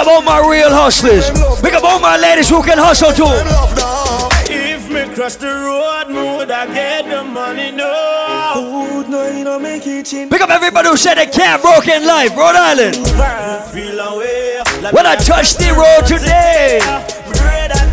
Up 0.00 0.06
all 0.06 0.22
my 0.22 0.40
real 0.48 0.70
hustlers. 0.70 1.28
Pick 1.60 1.74
up 1.74 1.84
all 1.84 2.00
my 2.00 2.16
ladies 2.16 2.48
who 2.48 2.62
can 2.62 2.78
hustle 2.78 3.12
too. 3.12 3.28
If 4.52 4.88
me 4.90 5.14
cross 5.14 5.36
the 5.36 5.46
road, 5.46 6.08
mood 6.08 6.50
I 6.50 6.66
get 6.72 7.04
the 7.04 7.22
money, 7.22 7.70
no. 7.70 7.92
Food, 8.54 9.10
no, 9.10 9.28
you 9.28 9.44
know, 9.44 9.58
make 9.58 9.82
kitchen. 9.82 10.30
Pick 10.30 10.40
up 10.40 10.50
everybody 10.50 10.88
who 10.88 10.96
said 10.96 11.16
they 11.16 11.26
can't 11.26 11.60
broke 11.60 11.88
in 11.88 12.06
life, 12.06 12.34
Rhode 12.36 12.56
Island. 12.56 12.96
When 14.94 15.06
I 15.06 15.16
touch 15.16 15.54
the 15.56 15.72
road 15.76 16.06
today. 16.06 16.80
Brother, 17.26 17.90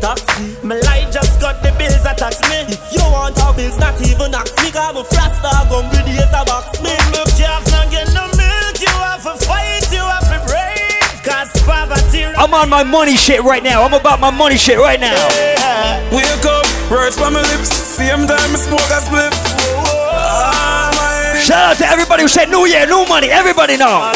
taxi. 0.00 0.56
My 0.62 0.76
life 0.86 1.12
just 1.12 1.40
got 1.40 1.62
the 1.62 1.72
bills 1.78 2.02
that 2.04 2.18
tax 2.18 2.40
me. 2.48 2.68
If 2.68 2.80
you 2.92 3.04
want 3.12 3.38
our 3.40 3.54
bills, 3.54 3.78
not 3.78 3.96
even 4.02 4.34
ask 4.34 4.52
me. 4.62 4.70
Cause 4.70 4.90
I'm 4.90 4.96
a 4.96 5.04
frost 5.04 5.42
dog, 5.42 5.68
hungry 5.68 6.02
days 6.06 6.32
a 6.32 6.42
box 6.44 6.80
me. 6.82 6.92
Look, 7.12 7.30
you 7.38 7.48
have 7.48 7.66
not 7.70 7.90
get 7.90 8.08
no 8.12 8.26
milk, 8.36 8.76
you 8.80 8.92
have 9.04 9.22
to 9.24 9.34
fight, 9.46 9.86
you 9.92 10.02
have 10.02 10.26
to 10.28 10.38
brave. 10.48 11.16
Cause 11.24 11.50
poverty 11.64 12.24
I'm 12.36 12.52
on 12.54 12.68
my 12.68 12.84
money 12.84 13.16
shit 13.16 13.42
right 13.42 13.62
now. 13.62 13.82
I'm 13.82 13.94
about 13.94 14.20
my 14.20 14.30
money 14.30 14.56
shit 14.56 14.78
right 14.78 15.00
now. 15.00 15.16
Wake 16.12 16.46
up, 16.46 16.66
words 16.90 17.16
from 17.16 17.34
my 17.34 17.42
lips. 17.42 17.72
Same 17.72 18.26
time 18.26 18.52
I 18.52 18.58
smoke 18.60 18.90
a 18.92 19.00
spliff. 19.02 19.34
Ah, 20.12 20.90
my 20.94 21.40
Shout 21.40 21.72
out 21.72 21.76
to 21.78 21.86
everybody 21.86 22.22
who 22.22 22.28
said 22.28 22.50
New 22.50 22.66
Year, 22.66 22.86
new 22.86 23.06
money. 23.06 23.28
Everybody 23.30 23.76
know. 23.76 24.12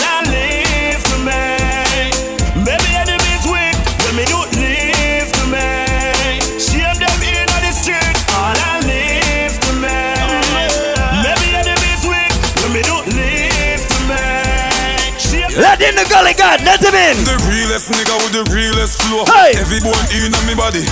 The 16.01 16.09
gully 16.09 16.33
god. 16.33 16.65
Let 16.65 16.81
him 16.81 16.97
in. 16.97 17.17
The 17.29 17.37
realest 17.49 17.93
nigga 17.93 18.17
with 18.25 18.33
the 18.33 18.45
realest 18.49 19.01
flow. 19.05 19.29
Hey. 19.29 19.53
Every 19.61 19.81
bone 19.85 20.07
in 20.17 20.33
on 20.33 20.45
me 20.49 20.57
body. 20.57 20.85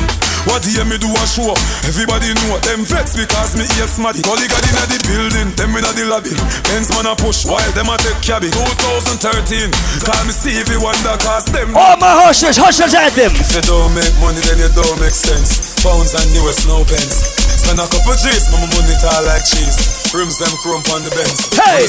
What 0.46 0.64
hear 0.64 0.84
me 0.84 0.96
do 0.96 1.08
a 1.08 1.24
show? 1.28 1.52
Everybody 1.84 2.32
know 2.44 2.56
them 2.64 2.84
vex 2.84 3.16
because 3.16 3.56
me 3.56 3.64
ear 3.80 3.88
smarty. 3.88 4.22
Colleague 4.24 4.52
inna 4.52 4.84
the 4.88 4.98
building, 5.08 5.48
them 5.56 5.76
inna 5.76 5.92
the 5.92 6.04
lobby. 6.08 6.32
Benz 6.68 6.88
man 6.92 7.08
a 7.08 7.16
push 7.16 7.44
while 7.44 7.72
them 7.72 7.88
a 7.88 7.96
take 8.00 8.20
cabby. 8.24 8.48
2013, 8.52 9.72
call 10.04 10.22
me 10.24 10.32
Stevie 10.32 10.80
Wonder 10.80 11.16
cause 11.20 11.48
them. 11.52 11.72
All 11.76 11.96
my 12.00 12.28
hustlers, 12.28 12.56
hustlers 12.56 12.94
at 12.94 13.12
them. 13.12 13.32
If 13.34 13.50
you 13.56 13.64
don't 13.64 13.92
make 13.92 14.12
money, 14.20 14.40
then 14.44 14.60
you 14.60 14.70
don't 14.72 14.98
make 15.00 15.16
sense. 15.16 15.76
Pounds 15.84 16.16
and 16.16 16.28
US, 16.44 16.64
no 16.64 16.84
pence. 16.84 17.36
Spend 17.64 17.80
a 17.80 17.86
couple 17.88 18.16
G's, 18.16 18.48
mama 18.52 18.68
money 18.72 18.96
tall 19.04 19.20
like 19.28 19.44
cheese. 19.44 19.76
Rims 20.16 20.38
them 20.40 20.52
chrome 20.64 20.84
on 20.96 21.04
the 21.04 21.12
Benz. 21.12 21.48
Hey! 21.52 21.84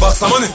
Box 0.00 0.20
of 0.20 0.28
money, 0.28 0.48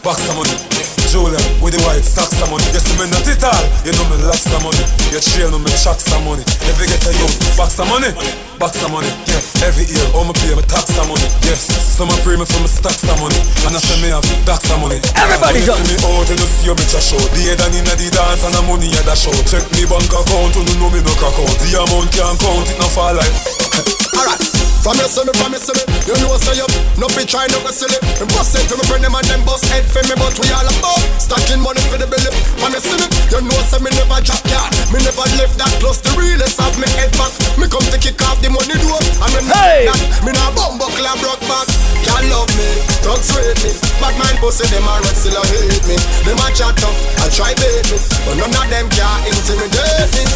box 0.00 0.24
of 0.32 0.36
money. 0.38 0.91
Julia 1.12 1.36
with 1.60 1.76
the 1.76 1.80
white 1.84 2.00
stacks 2.00 2.40
of 2.40 2.48
money. 2.48 2.64
You 2.72 2.80
see 2.80 2.96
me 2.96 3.04
not 3.12 3.28
it 3.28 3.44
all, 3.44 3.64
you 3.84 3.92
know 3.92 4.08
me 4.08 4.16
lots 4.24 4.48
of 4.48 4.64
money. 4.64 4.80
You 5.12 5.20
trail 5.20 5.52
me, 5.52 5.60
me 5.60 5.68
chucks 5.76 6.08
of 6.08 6.24
money. 6.24 6.40
Every 6.64 6.88
get 6.88 7.04
a 7.04 7.12
youth, 7.12 7.36
box 7.52 7.76
of 7.76 7.84
money, 7.84 8.16
box 8.56 8.80
of 8.80 8.88
money. 8.88 9.12
Yeah, 9.28 9.68
every 9.68 9.84
year, 9.92 10.08
all 10.16 10.24
me 10.24 10.32
pay 10.40 10.56
me 10.56 10.64
tax 10.64 10.88
of 10.96 11.04
money. 11.04 11.28
Yes, 11.44 11.68
some 11.68 12.08
a 12.08 12.16
pray 12.24 12.40
me 12.40 12.48
for 12.48 12.64
me 12.64 12.70
stacks 12.72 13.04
of 13.04 13.20
money. 13.20 13.36
And 13.68 13.76
I 13.76 13.80
say 13.84 14.00
me 14.00 14.08
have 14.08 14.24
stacks 14.24 14.72
of 14.72 14.80
money. 14.80 15.04
Everybody 15.12 15.60
see 15.60 15.84
me 15.84 16.00
out, 16.00 16.24
you 16.32 16.36
know 16.40 16.48
see 16.48 16.64
your 16.64 16.80
bitch 16.80 16.96
a 16.96 17.00
show. 17.04 17.20
The 17.20 17.40
head 17.44 17.60
and 17.60 17.76
inna 17.76 17.92
the 17.92 18.08
dance 18.08 18.48
and 18.48 18.56
the 18.56 18.64
money 18.64 18.88
at 18.96 19.04
the 19.04 19.12
show. 19.12 19.36
Check 19.44 19.68
me 19.76 19.84
bank 19.84 20.08
account, 20.08 20.56
you 20.56 20.64
know 20.80 20.88
me 20.88 21.04
no 21.04 21.12
crack 21.20 21.36
out. 21.36 21.56
The 21.60 21.76
amount 21.76 22.08
can't 22.08 22.40
count, 22.40 22.72
it 22.72 22.80
no 22.80 22.88
fall 22.88 23.12
like. 23.12 23.71
Alright. 24.18 24.42
From 24.82 24.98
your 24.98 25.06
son, 25.06 25.30
from 25.38 25.54
your 25.54 25.62
son, 25.62 25.78
you 26.10 26.14
know 26.18 26.34
say 26.42 26.58
you 26.58 26.66
no 26.98 27.06
fit 27.14 27.30
try 27.30 27.46
no 27.54 27.62
go 27.62 27.70
silly. 27.70 27.94
And 28.18 28.26
bust 28.34 28.58
it 28.58 28.66
to 28.66 28.74
my 28.74 28.82
friend 28.90 29.06
them 29.06 29.14
and 29.14 29.22
them 29.30 29.46
bust 29.46 29.62
head 29.70 29.86
for 29.86 30.02
me, 30.10 30.18
but 30.18 30.34
we 30.42 30.50
all 30.50 30.66
about 30.66 30.98
stacking 31.22 31.62
money 31.62 31.78
for 31.86 32.02
the 32.02 32.10
belly. 32.10 32.34
From 32.58 32.74
your 32.74 32.82
son, 32.82 32.98
you 33.30 33.40
know 33.46 33.62
say 33.70 33.78
me 33.78 33.94
never 33.94 34.18
drop 34.26 34.42
yard, 34.50 34.74
me 34.90 34.98
never 35.06 35.22
left 35.38 35.54
that 35.62 35.70
close. 35.78 36.02
The 36.02 36.10
realest 36.18 36.58
of 36.58 36.74
me 36.82 36.90
head 36.98 37.14
back, 37.14 37.30
me 37.54 37.70
come 37.70 37.86
to 37.94 37.98
kick 38.02 38.18
off 38.26 38.42
the 38.42 38.50
money 38.50 38.74
door, 38.82 38.98
and 38.98 39.30
me 39.38 39.40
Hey! 39.54 39.86
that 39.86 40.02
me 40.26 40.34
nah 40.34 40.50
bum 40.50 40.82
buckle 40.82 41.06
and 41.06 41.18
broke 41.22 41.46
back. 41.46 41.70
Y'all 42.02 42.26
love 42.26 42.50
me, 42.58 42.66
thugs 43.06 43.30
rate 43.38 43.62
me, 43.62 43.70
bad 44.02 44.18
mind 44.18 44.42
pussy 44.42 44.66
them 44.66 44.82
a 44.82 44.98
red 44.98 45.14
still 45.14 45.38
hate 45.46 45.86
me. 45.86 45.94
Them 46.26 46.42
a 46.42 46.50
chat 46.58 46.74
tough, 46.82 46.98
I 47.22 47.30
try 47.30 47.54
bait 47.54 47.86
me, 47.86 48.02
but 48.26 48.34
none 48.34 48.50
of 48.50 48.66
them 48.66 48.90
can 48.90 49.18
intimidate 49.30 50.10
me. 50.10 50.26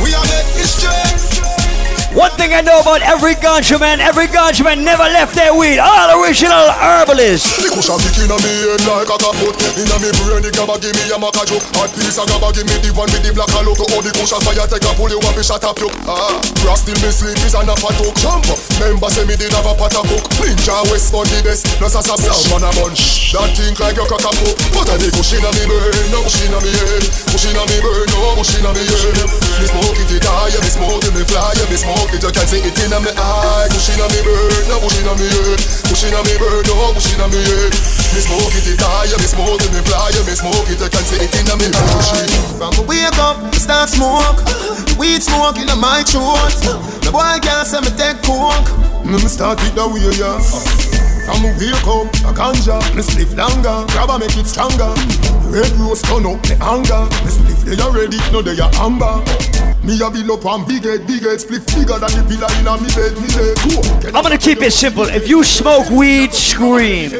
We 0.00 0.16
are 0.16 0.24
make 0.32 0.48
history. 0.56 1.49
One 2.10 2.34
thing 2.34 2.50
I 2.50 2.58
know 2.58 2.82
about 2.82 3.06
every 3.06 3.38
ganja 3.38 3.78
man, 3.78 4.02
every 4.02 4.26
ganja 4.26 4.66
man 4.66 4.82
never 4.82 5.06
left 5.14 5.30
their 5.38 5.54
weed. 5.54 5.78
All 5.78 6.18
original 6.18 6.66
herbalists. 6.74 7.46
The 7.54 7.70
inna 7.70 8.34
me 8.34 8.50
head 8.66 8.82
like 8.82 9.06
a 9.06 9.16
Inna 9.78 9.96
me 10.02 10.10
brain 10.18 10.42
the 10.42 10.50
give 10.50 10.90
me 10.90 11.06
a 11.06 11.18
Hot 11.22 11.90
piece 11.94 12.18
of 12.18 12.26
give 12.26 12.66
me 12.66 12.76
the 12.82 12.90
one 12.98 13.06
with 13.14 13.22
the 13.22 13.30
all 13.30 14.02
the 14.02 14.10
fire 14.42 14.66
take 14.66 14.82
a 14.82 14.92
pull 14.98 15.14
Ah, 16.10 16.34
me 16.66 17.10
sleep 17.14 17.38
is 17.46 17.54
a 17.54 17.62
talk. 17.62 18.14
Jump 18.18 18.50
up, 18.50 18.58
member 18.82 19.06
say 19.06 19.22
me 19.22 19.38
did 19.38 19.54
have 19.54 19.70
a 19.70 19.72
pot 19.78 19.94
of 19.94 20.02
cook 20.10 20.26
Ninja 20.42 20.82
West 20.90 21.14
on 21.14 21.22
the 21.30 21.38
best, 21.46 21.62
no 21.78 21.86
sasa 21.86 22.18
bush 22.18 22.50
Man 22.50 22.66
a 22.66 22.70
bunch, 22.74 23.30
that 23.38 23.54
think 23.54 23.78
like 23.78 23.94
cock 23.94 24.18
a 24.18 24.30
poke 24.34 24.58
But 24.74 24.90
a 24.90 24.98
the 24.98 25.14
cushion 25.14 25.38
inna 25.38 25.50
me 25.54 25.62
brain, 25.62 26.10
no 26.10 26.26
inna 26.26 26.58
me 26.58 26.74
head. 26.74 27.06
Cushion 27.30 27.54
inna 27.54 27.62
me 27.70 27.78
brain, 27.78 28.06
no 28.10 28.34
inna 28.34 28.70
me 28.74 28.82
head. 28.82 29.30
Me 29.62 29.66
smoke 29.70 29.94
it, 29.94 30.10
it 30.10 30.26
high, 30.26 30.58
me 30.58 30.70
smoke 30.74 31.06
it, 31.06 31.14
me 31.14 31.22
fly 31.22 31.54
Me 31.70 31.78
smoke 31.78 31.99
it, 32.14 32.22
you 32.22 32.32
can 32.32 32.46
see 32.48 32.62
it 32.64 32.76
inna 32.80 32.98
me 33.00 33.12
eye 33.12 33.68
Cushion 33.68 34.00
inna 34.00 34.06
me 34.08 34.20
brain, 34.24 34.64
no 34.68 34.76
cushion 34.80 35.04
inna 35.04 35.14
me 35.20 35.26
head. 35.28 35.60
Cushion 35.88 36.08
inna 36.08 36.20
me 36.24 36.34
brain, 36.40 36.62
no 36.64 36.92
cushion 36.96 37.20
inna 37.20 37.26
me 37.28 37.40
head. 37.44 37.72
Me 38.16 38.20
smoke 38.24 38.54
it, 38.56 38.66
it 38.68 38.80
high, 38.80 39.10
me 39.12 39.26
smoke 39.28 39.62
it, 39.62 39.70
me 39.72 39.80
fly 39.86 40.10
Me 40.26 40.34
smoke 40.34 40.68
it, 40.70 40.80
you 40.80 40.90
can 40.90 41.04
see 41.04 41.20
it 41.20 41.32
inna 41.36 41.54
me 41.60 41.68
eye. 41.70 42.28
From 42.56 42.72
me 42.76 42.82
wake 42.88 43.18
up, 43.20 43.36
start 43.54 43.88
smoke. 43.88 44.40
Weed 44.98 45.22
smoke 45.22 45.56
inna 45.60 45.76
my 45.76 46.02
throat. 46.02 46.52
The 47.04 47.10
boy 47.12 47.38
can't 47.40 47.66
say 47.66 47.80
me 47.80 47.90
take 47.96 48.20
coke 48.24 48.89
Me 49.04 49.18
start 49.28 49.58
it 49.62 49.74
the 49.74 49.88
way, 49.88 50.10
yeah 50.18 51.00
from 51.30 51.42
me 51.42 51.50
wake 51.62 51.86
up, 51.86 52.10
a 52.26 52.32
ganja, 52.34 52.76
me 52.94 53.02
spliff 53.02 53.30
longer, 53.38 53.86
grab 53.94 54.10
make 54.18 54.34
it 54.34 54.46
stronger. 54.46 54.90
Red 55.46 55.70
rose 55.78 56.02
turn 56.02 56.26
up 56.26 56.42
the 56.42 56.58
anger, 56.58 57.06
me 57.22 57.30
spliff 57.30 57.62
they 57.62 57.78
already, 57.78 58.18
no 58.34 58.42
they 58.42 58.58
are 58.58 58.72
amber. 58.82 59.22
Me 59.86 59.94
a 60.02 60.10
build 60.10 60.30
up 60.30 60.44
one 60.44 60.66
big 60.66 60.82
head, 60.82 61.06
big 61.06 61.22
head, 61.22 61.38
spliff 61.38 61.62
bigger 61.70 61.98
than 62.02 62.10
the 62.18 62.22
pillar 62.26 62.50
inna 62.58 62.74
me 62.82 62.90
bed, 62.98 63.14
me 63.22 63.28
say, 63.30 63.54
go. 63.62 64.10
I'm 64.10 64.26
gonna 64.26 64.38
keep 64.38 64.60
it 64.62 64.72
simple. 64.72 65.06
If 65.06 65.28
you 65.28 65.44
smoke 65.44 65.88
weed, 65.90 66.34
scream. 66.34 67.14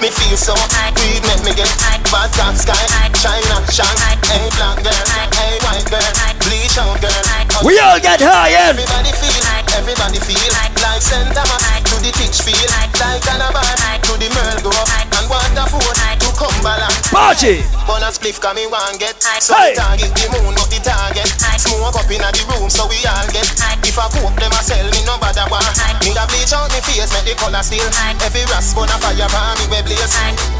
Me 0.00 0.12
feel 0.12 0.36
so 0.36 0.54
weed 1.00 1.22
make 1.24 1.42
me 1.42 1.52
get 1.56 1.72
bad 2.12 2.28
top 2.36 2.54
sky 2.54 2.76
China 3.16 3.64
shine 3.72 3.96
Hey 4.28 4.44
black 4.52 4.84
girl 4.84 4.92
Hey 5.32 5.56
white 5.64 5.88
girl 5.88 6.04
Bleach 6.44 6.76
out 6.76 7.00
girl 7.00 7.64
We 7.64 7.80
all 7.80 7.98
get 7.98 8.20
high, 8.20 8.50
yeah. 8.50 8.76
Everybody 8.76 9.10
feel 9.16 9.45
Everybody 9.76 10.18
feel 10.24 10.52
Like 10.56 10.72
Sentama 11.04 11.56
To 11.84 11.96
the 12.00 12.10
pitch 12.16 12.40
feel 12.40 12.56
Like 12.80 12.92
Calabar 12.96 13.62
To 14.08 14.12
the 14.16 14.28
Merl 14.32 14.62
go 14.64 14.72
And 14.72 15.28
Waterford 15.28 16.25
To 16.36 16.44
Cumberland 16.44 16.92
Party. 17.08 17.64
Bun 17.88 18.04
a 18.04 18.12
spliff 18.12 18.36
cause 18.36 18.52
me 18.52 18.68
want 18.68 19.00
get. 19.00 19.16
So 19.40 19.56
Hey. 19.56 19.72
the 19.72 19.80
target 19.80 20.12
the 20.12 20.28
moon 20.36 20.52
not 20.52 20.68
the 20.68 20.76
target. 20.84 21.32
Smoke 21.56 21.96
up 21.96 22.10
inna 22.12 22.28
the 22.28 22.44
room 22.52 22.68
so 22.68 22.84
we 22.92 23.00
all 23.08 23.24
get. 23.32 23.48
If 23.80 23.96
I 23.96 24.04
cook 24.12 24.36
them 24.36 24.52
a 24.52 24.60
sell 24.60 24.84
me 24.84 25.00
no 25.08 25.16
bother 25.16 25.48
want 25.48 25.64
Me 26.04 26.12
a 26.12 26.24
bleach 26.28 26.52
out 26.52 26.68
me 26.68 26.80
face 26.84 27.08
make 27.16 27.24
the 27.24 27.34
color 27.40 27.64
still 27.64 27.88
Every 28.20 28.44
rasp 28.52 28.76
on 28.76 28.92
a 28.92 28.96
fire 29.00 29.24
pan 29.32 29.56
me 29.64 29.64
we 29.72 29.80
blaze. 29.80 30.12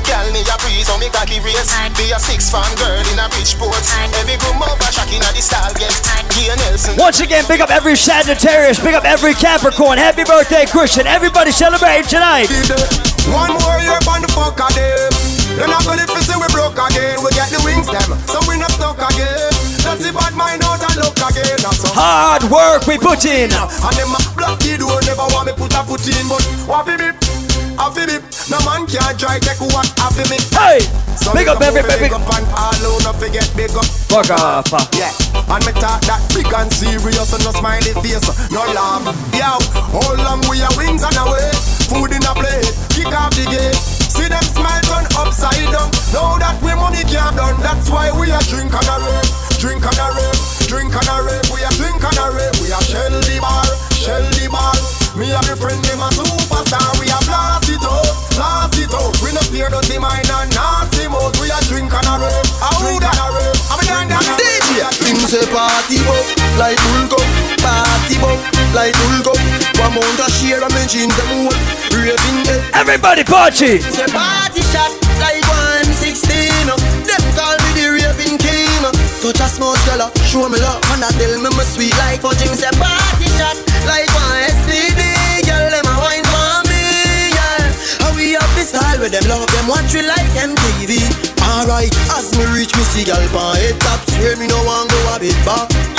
Girl 0.09 0.27
me 0.32 0.40
a 0.48 0.57
breeze 0.65 0.89
so 0.89 0.97
me 0.97 1.12
cocky 1.12 1.44
race. 1.44 1.69
Be 2.01 2.09
a 2.09 2.19
six 2.24 2.48
fan 2.48 2.73
girl 2.81 3.05
in 3.12 3.20
a 3.20 3.28
Bridgeport 3.28 3.77
Every 4.16 4.40
groom 4.40 4.65
over 4.65 4.89
shack 4.89 5.12
inna 5.12 5.28
the 5.36 5.44
stall 5.44 5.77
get. 5.77 5.93
Gia 6.32 6.57
Nelson. 6.57 6.97
Once 6.97 7.20
again, 7.20 7.44
pick 7.44 7.61
up 7.61 7.69
every 7.69 8.01
Sagittarius, 8.01 8.81
pick 8.81 8.97
up 8.97 9.05
every 9.05 9.36
Capricorn. 9.36 10.01
Happy 10.01 10.24
birthday, 10.24 10.65
Christian. 10.65 11.05
Everybody 11.05 11.53
celebrating 11.53 12.09
tonight. 12.09 12.48
One 13.28 13.53
more 13.61 13.81
year 13.85 14.01
on 14.09 14.24
the 14.24 14.31
fuck 14.32 14.57
of 14.57 14.73
them. 14.73 15.45
You're 15.57 15.73
not 15.73 15.89
gonna 15.89 16.05
to 16.05 16.37
we 16.37 16.49
broke 16.53 16.77
again. 16.77 17.16
We 17.24 17.33
get 17.33 17.49
the 17.49 17.57
wings 17.65 17.89
them, 17.89 18.12
so 18.28 18.45
we 18.45 18.61
not 18.61 18.70
stuck 18.77 19.01
again. 19.01 19.49
That's 19.81 20.05
the 20.05 20.12
bad 20.12 20.37
mind 20.37 20.61
out 20.69 20.85
and 20.85 21.01
look 21.01 21.16
again. 21.16 21.57
So. 21.73 21.89
Hard 21.97 22.45
work 22.53 22.85
we 22.85 23.01
put 23.01 23.24
in. 23.24 23.49
And 23.49 23.95
them 23.97 24.12
block 24.37 24.61
the 24.61 24.77
door, 24.77 25.01
never 25.09 25.24
want 25.33 25.49
me 25.49 25.57
put 25.57 25.73
a 25.73 25.81
foot 25.81 26.05
in, 26.12 26.28
but 26.28 26.45
what 26.69 26.85
me 26.85 26.93
feel 27.97 28.12
it. 28.12 28.23
No 28.53 28.61
man 28.69 28.85
can't 28.85 29.16
try 29.16 29.41
take 29.41 29.57
what 29.65 29.89
feel 30.12 30.28
me. 30.28 30.37
Hey, 30.53 30.85
so 31.16 31.33
big 31.33 31.49
up 31.49 31.57
every 31.65 31.81
baby. 31.89 32.12
Big 32.12 32.12
up 32.12 32.28
and 32.37 32.45
all 32.53 33.09
out, 33.09 33.16
forget 33.16 33.49
big 33.57 33.73
up. 33.73 33.89
Fuck 34.12 34.28
off. 34.37 34.69
Yeah, 34.93 35.09
and 35.57 35.65
me 35.65 35.73
talk 35.81 36.05
that 36.05 36.20
big 36.37 36.53
and 36.53 36.69
serious 36.69 37.33
and 37.33 37.41
no 37.49 37.53
smiley 37.57 37.97
face, 38.05 38.28
no 38.53 38.61
laugh. 38.77 39.09
Yo, 39.33 39.57
how 39.73 40.20
long 40.20 40.45
we 40.53 40.61
are 40.61 40.74
wings 40.77 41.01
on 41.01 41.16
our 41.16 41.33
way? 41.33 41.49
Food 41.89 42.12
in 42.12 42.20
a 42.28 42.33
plate, 42.37 42.77
kick 42.93 43.09
off 43.09 43.33
the 43.33 43.49
gate. 43.49 43.95
See 44.17 44.29
them 44.33 44.47
smile 44.57 44.81
turn 44.89 45.05
upside 45.21 45.69
down. 45.69 45.93
Know 46.17 46.41
that 46.41 46.57
we 46.65 46.73
money 46.73 47.05
can't 47.05 47.37
done. 47.37 47.61
That's 47.61 47.93
why 47.93 48.09
we 48.17 48.33
are 48.33 48.41
drink 48.49 48.73
and 48.73 48.89
a 48.89 48.97
rave, 49.05 49.29
drink 49.61 49.85
and 49.85 50.01
a 50.01 50.07
rave, 50.17 50.41
drink 50.73 50.97
and 50.97 51.11
a 51.13 51.17
rave. 51.21 51.45
We 51.53 51.61
are 51.61 51.77
drink 51.77 52.01
and 52.01 52.17
a 52.17 52.27
rave. 52.33 52.57
We 52.65 52.73
are 52.73 52.81
shell 52.81 53.13
the 53.13 53.37
bar, 53.45 53.69
shell 53.93 54.25
the 54.41 54.49
bar. 54.49 54.73
Me 55.21 55.33
and 55.33 55.45
my 55.45 55.55
friend 55.57 55.81
them 55.85 56.01
a 56.01 56.09
superstar. 56.17 56.89
We 56.97 57.13
a 57.13 57.19
blast 57.29 57.69
it 57.69 57.85
out, 57.85 58.09
blast 58.33 58.81
it 58.81 58.93
out. 58.97 59.13
We 59.21 59.37
no 59.37 59.43
fear 59.53 59.69
dirty 59.69 60.01
mind 60.01 60.33
and 60.33 60.49
nasty 60.57 61.09
mouth. 61.13 61.37
We 61.37 61.53
a 61.53 61.59
drink 61.69 61.93
and 61.93 62.09
a 62.09 62.15
rave, 62.17 62.49
drink 62.81 63.05
and 63.05 63.21
a 63.21 63.27
rave. 63.37 63.61
I'm 63.69 63.85
a 63.85 64.33
DJ. 64.41 64.81
Him 65.05 65.21
say 65.29 65.45
party 65.53 66.01
bop 66.09 66.25
like 66.57 66.81
bull 66.81 67.05
cup, 67.13 67.29
party 67.67 68.17
bop 68.23 68.39
like 68.71 68.95
bull. 69.03 69.35
One 69.83 69.93
mount 69.99 70.21
a 70.23 70.27
share 70.31 70.63
of 70.63 70.71
me 70.71 70.87
jeans 70.87 71.15
them 71.19 71.31
whole 71.35 71.57
raving 71.91 72.41
head. 72.47 72.63
Everybody 72.73 73.25
party. 73.27 73.83
Say 73.83 74.07
party 74.15 74.63
shot 74.71 74.95
like 75.19 75.43
one 75.51 75.91
sixteen. 75.91 76.67
Them 77.03 77.25
call 77.35 77.59
me 77.67 77.71
the 77.75 77.87
raving 77.99 78.39
king. 78.39 78.83
Touch 79.21 79.43
a 79.43 79.49
small 79.51 79.75
fella, 79.89 80.13
show 80.23 80.47
me 80.49 80.61
love, 80.63 80.79
and 80.95 81.03
I 81.03 81.11
tell 81.19 81.35
me 81.43 81.51
me 81.51 81.65
sweet 81.67 81.95
like 81.99 82.23
fudging. 82.23 82.55
Say 82.55 82.71
party 82.79 83.27
shot 83.35 83.59
like 83.91 84.07
one 84.15 84.39
STD. 84.63 85.03
Girl, 85.43 85.67
them 85.75 85.87
a 85.91 85.95
wine 85.99 86.27
for 86.31 86.63
me, 86.71 87.35
yeah. 87.35 87.67
How 88.01 88.15
we 88.15 88.37
up 88.37 88.51
this 88.55 88.71
style 88.71 89.01
with 89.01 89.13
them 89.13 89.27
love 89.27 89.51
them 89.51 89.67
watch 89.67 89.91
we 89.93 90.07
like 90.07 90.31
MTV. 90.39 91.03
Alright, 91.43 91.95
as 92.15 92.31
me 92.39 92.45
reach 92.55 92.75
me 92.77 92.83
see 92.95 93.05
gal 93.05 93.23
pan 93.35 93.57
head 93.59 93.81
top, 93.81 94.01
swear 94.15 94.37
me 94.37 94.47
no 94.47 94.59
want 94.63 94.91
go 94.91 94.99
a 95.15 95.19
bit 95.19 95.39
back. 95.45 95.95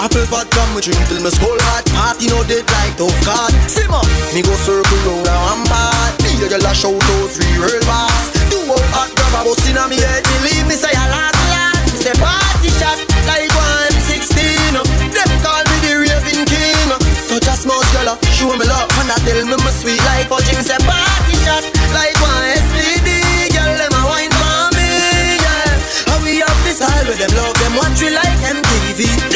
Apple 0.00 0.26
fat 0.26 0.48
come 0.50 0.72
me 0.74 0.80
drink 0.80 0.98
till 1.08 1.20
me 1.22 1.30
skull 1.30 1.58
hot. 1.68 1.84
Party 1.92 2.26
no 2.30 2.42
dead 2.48 2.64
like 2.72 2.94
tough 2.96 3.14
card 3.26 3.52
Simmer, 3.68 4.02
me 4.34 4.42
go 4.42 4.54
circle 4.62 4.82
round 5.04 5.28
and 5.28 5.28
I'm 5.28 5.62
bad 5.68 6.12
Me 6.24 6.34
a 6.42 6.48
girl 6.48 6.66
a 6.66 6.72
shout 6.74 6.96
out 6.96 7.28
free 7.30 7.54
real 7.60 7.78
boss 7.86 8.32
Do 8.50 8.58
out 8.66 8.82
hot 8.96 9.10
grab 9.14 9.34
a 9.38 9.40
bus 9.46 9.62
inna 9.68 9.86
me 9.86 10.00
head. 10.00 10.24
Believe 10.40 10.66
me 10.66 10.74
say 10.74 10.90
I 10.90 11.06
last 11.06 11.38
last 11.52 11.92
Me 11.92 11.98
say 12.02 12.16
party 12.18 12.70
shot 12.80 12.98
like 13.28 13.52
one 13.54 13.94
sixteen. 14.02 14.74
Them 14.74 15.30
call 15.44 15.62
me 15.70 15.76
the 15.86 15.92
raving 16.02 16.44
king. 16.50 16.88
Touch 17.30 17.46
a 17.46 17.54
small 17.54 17.82
girl 17.94 18.18
show 18.34 18.50
me 18.58 18.66
love. 18.66 18.90
And 18.98 19.12
I 19.12 19.16
tell 19.22 19.38
me 19.46 19.54
me 19.54 19.72
sweet 19.72 20.02
like 20.10 20.26
fudging 20.26 20.58
Say 20.66 20.80
party 20.82 21.36
shot 21.46 21.62
like 21.94 22.18
one 22.18 22.42
STD 22.58 23.54
Girl 23.54 23.72
them 23.78 23.94
a 23.94 24.02
wine 24.10 24.34
for 24.34 24.66
me 24.74 25.38
yeah. 25.38 25.78
How 26.10 26.18
we 26.26 26.42
up 26.42 26.58
this 26.66 26.82
style 26.82 27.06
with 27.06 27.22
them 27.22 27.30
love 27.38 27.54
them 27.62 27.78
watch 27.78 28.02
we 28.02 28.10
like 28.10 28.34
MTV 28.42 29.31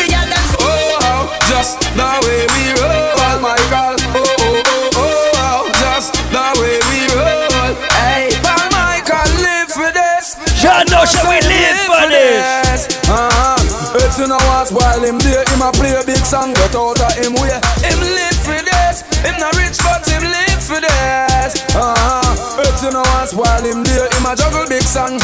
just 1.56 1.80
the 1.96 2.10
way 2.28 2.44
we 2.52 2.64
roll, 2.76 3.40
Michael. 3.40 3.96
Oh, 4.12 4.20
oh, 4.20 4.62
oh, 4.68 4.90
oh, 4.92 5.40
oh, 5.40 5.62
just 5.80 6.12
the 6.28 6.46
way 6.60 6.76
we 6.92 7.00
roll. 7.16 7.72
Hey, 7.96 8.28
Michael, 8.44 9.24
live 9.40 9.72
for 9.72 9.88
this. 9.88 10.36
Jah 10.60 10.84
know 10.92 11.04
shall 11.08 11.24
we 11.24 11.40
live 11.48 11.80
for 11.88 12.04
this. 12.12 12.92
Uh-huh. 13.08 13.96
If 13.96 14.18
you 14.18 14.28
know 14.28 14.36
while 14.36 15.00
him 15.00 15.18
there, 15.20 15.44
him 15.48 15.62
a 15.62 15.72
play 15.72 15.96
a 15.96 16.04
big 16.04 16.20
song, 16.28 16.52
get 16.52 16.76
out 16.76 17.00
of 17.00 17.12
him 17.16 17.32
way. 17.40 17.56
Him 17.80 18.00
live 18.04 18.38
for 18.44 18.60
this. 18.60 19.00
Him 19.24 19.40
not 19.40 19.56
rich, 19.56 19.78
but 19.80 20.04
him 20.04 20.24
live 20.28 20.45
for 20.66 20.82
this. 20.82 21.62
Uh-huh. 21.70 22.58
If 22.58 22.82
you 22.82 22.90
know 22.90 23.06
what's 23.14 23.32
while 23.32 23.62
him 23.62 23.86
there, 23.86 24.10
him 24.10 24.26
a 24.26 24.34
juggle 24.34 24.66
big 24.66 24.82
song. 24.82 25.14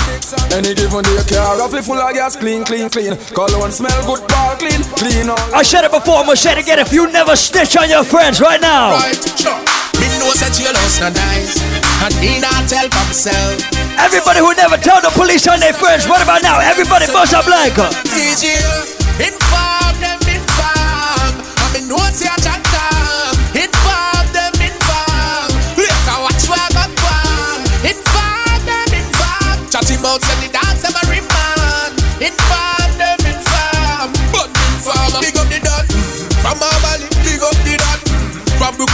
Any 0.54 0.72
given 0.78 1.02
day, 1.02 1.18
car 1.26 1.58
roughly 1.58 1.82
full 1.82 1.98
of 1.98 2.14
gas, 2.14 2.38
clean, 2.38 2.64
clean, 2.64 2.88
clean. 2.88 3.18
Cologne 3.34 3.74
smell 3.74 3.98
good, 4.06 4.22
ball 4.30 4.54
clean, 4.56 4.80
clean 4.94 5.28
out. 5.28 5.42
I 5.50 5.66
said 5.66 5.84
it 5.84 5.90
before, 5.90 6.22
I'm 6.22 6.30
gonna 6.30 6.38
say 6.38 6.54
it 6.54 6.62
again. 6.62 6.78
If 6.78 6.92
you 6.92 7.10
never 7.10 7.34
snitch 7.34 7.76
on 7.76 7.90
your 7.90 8.04
friends 8.04 8.40
right 8.40 8.60
now. 8.60 8.94
Right, 8.94 9.18
sure. 9.34 9.58
Me 9.98 10.08
know 10.22 10.32
that 10.38 10.54
jealous 10.56 11.02
not 11.02 11.12
nice, 11.12 11.58
and 12.06 12.14
me 12.22 12.40
not 12.40 12.64
tell 12.70 12.88
myself. 13.02 13.60
Everybody 13.98 14.40
who 14.40 14.54
never 14.54 14.78
tell 14.78 15.02
the 15.02 15.10
police 15.12 15.46
on 15.50 15.60
their 15.60 15.74
friends, 15.74 16.08
what 16.08 16.22
about 16.22 16.42
now? 16.42 16.62
Everybody 16.62 17.06
bust 17.12 17.34
up 17.34 17.46
like 17.46 17.74
her. 17.74 17.90
DJ, 18.08 18.56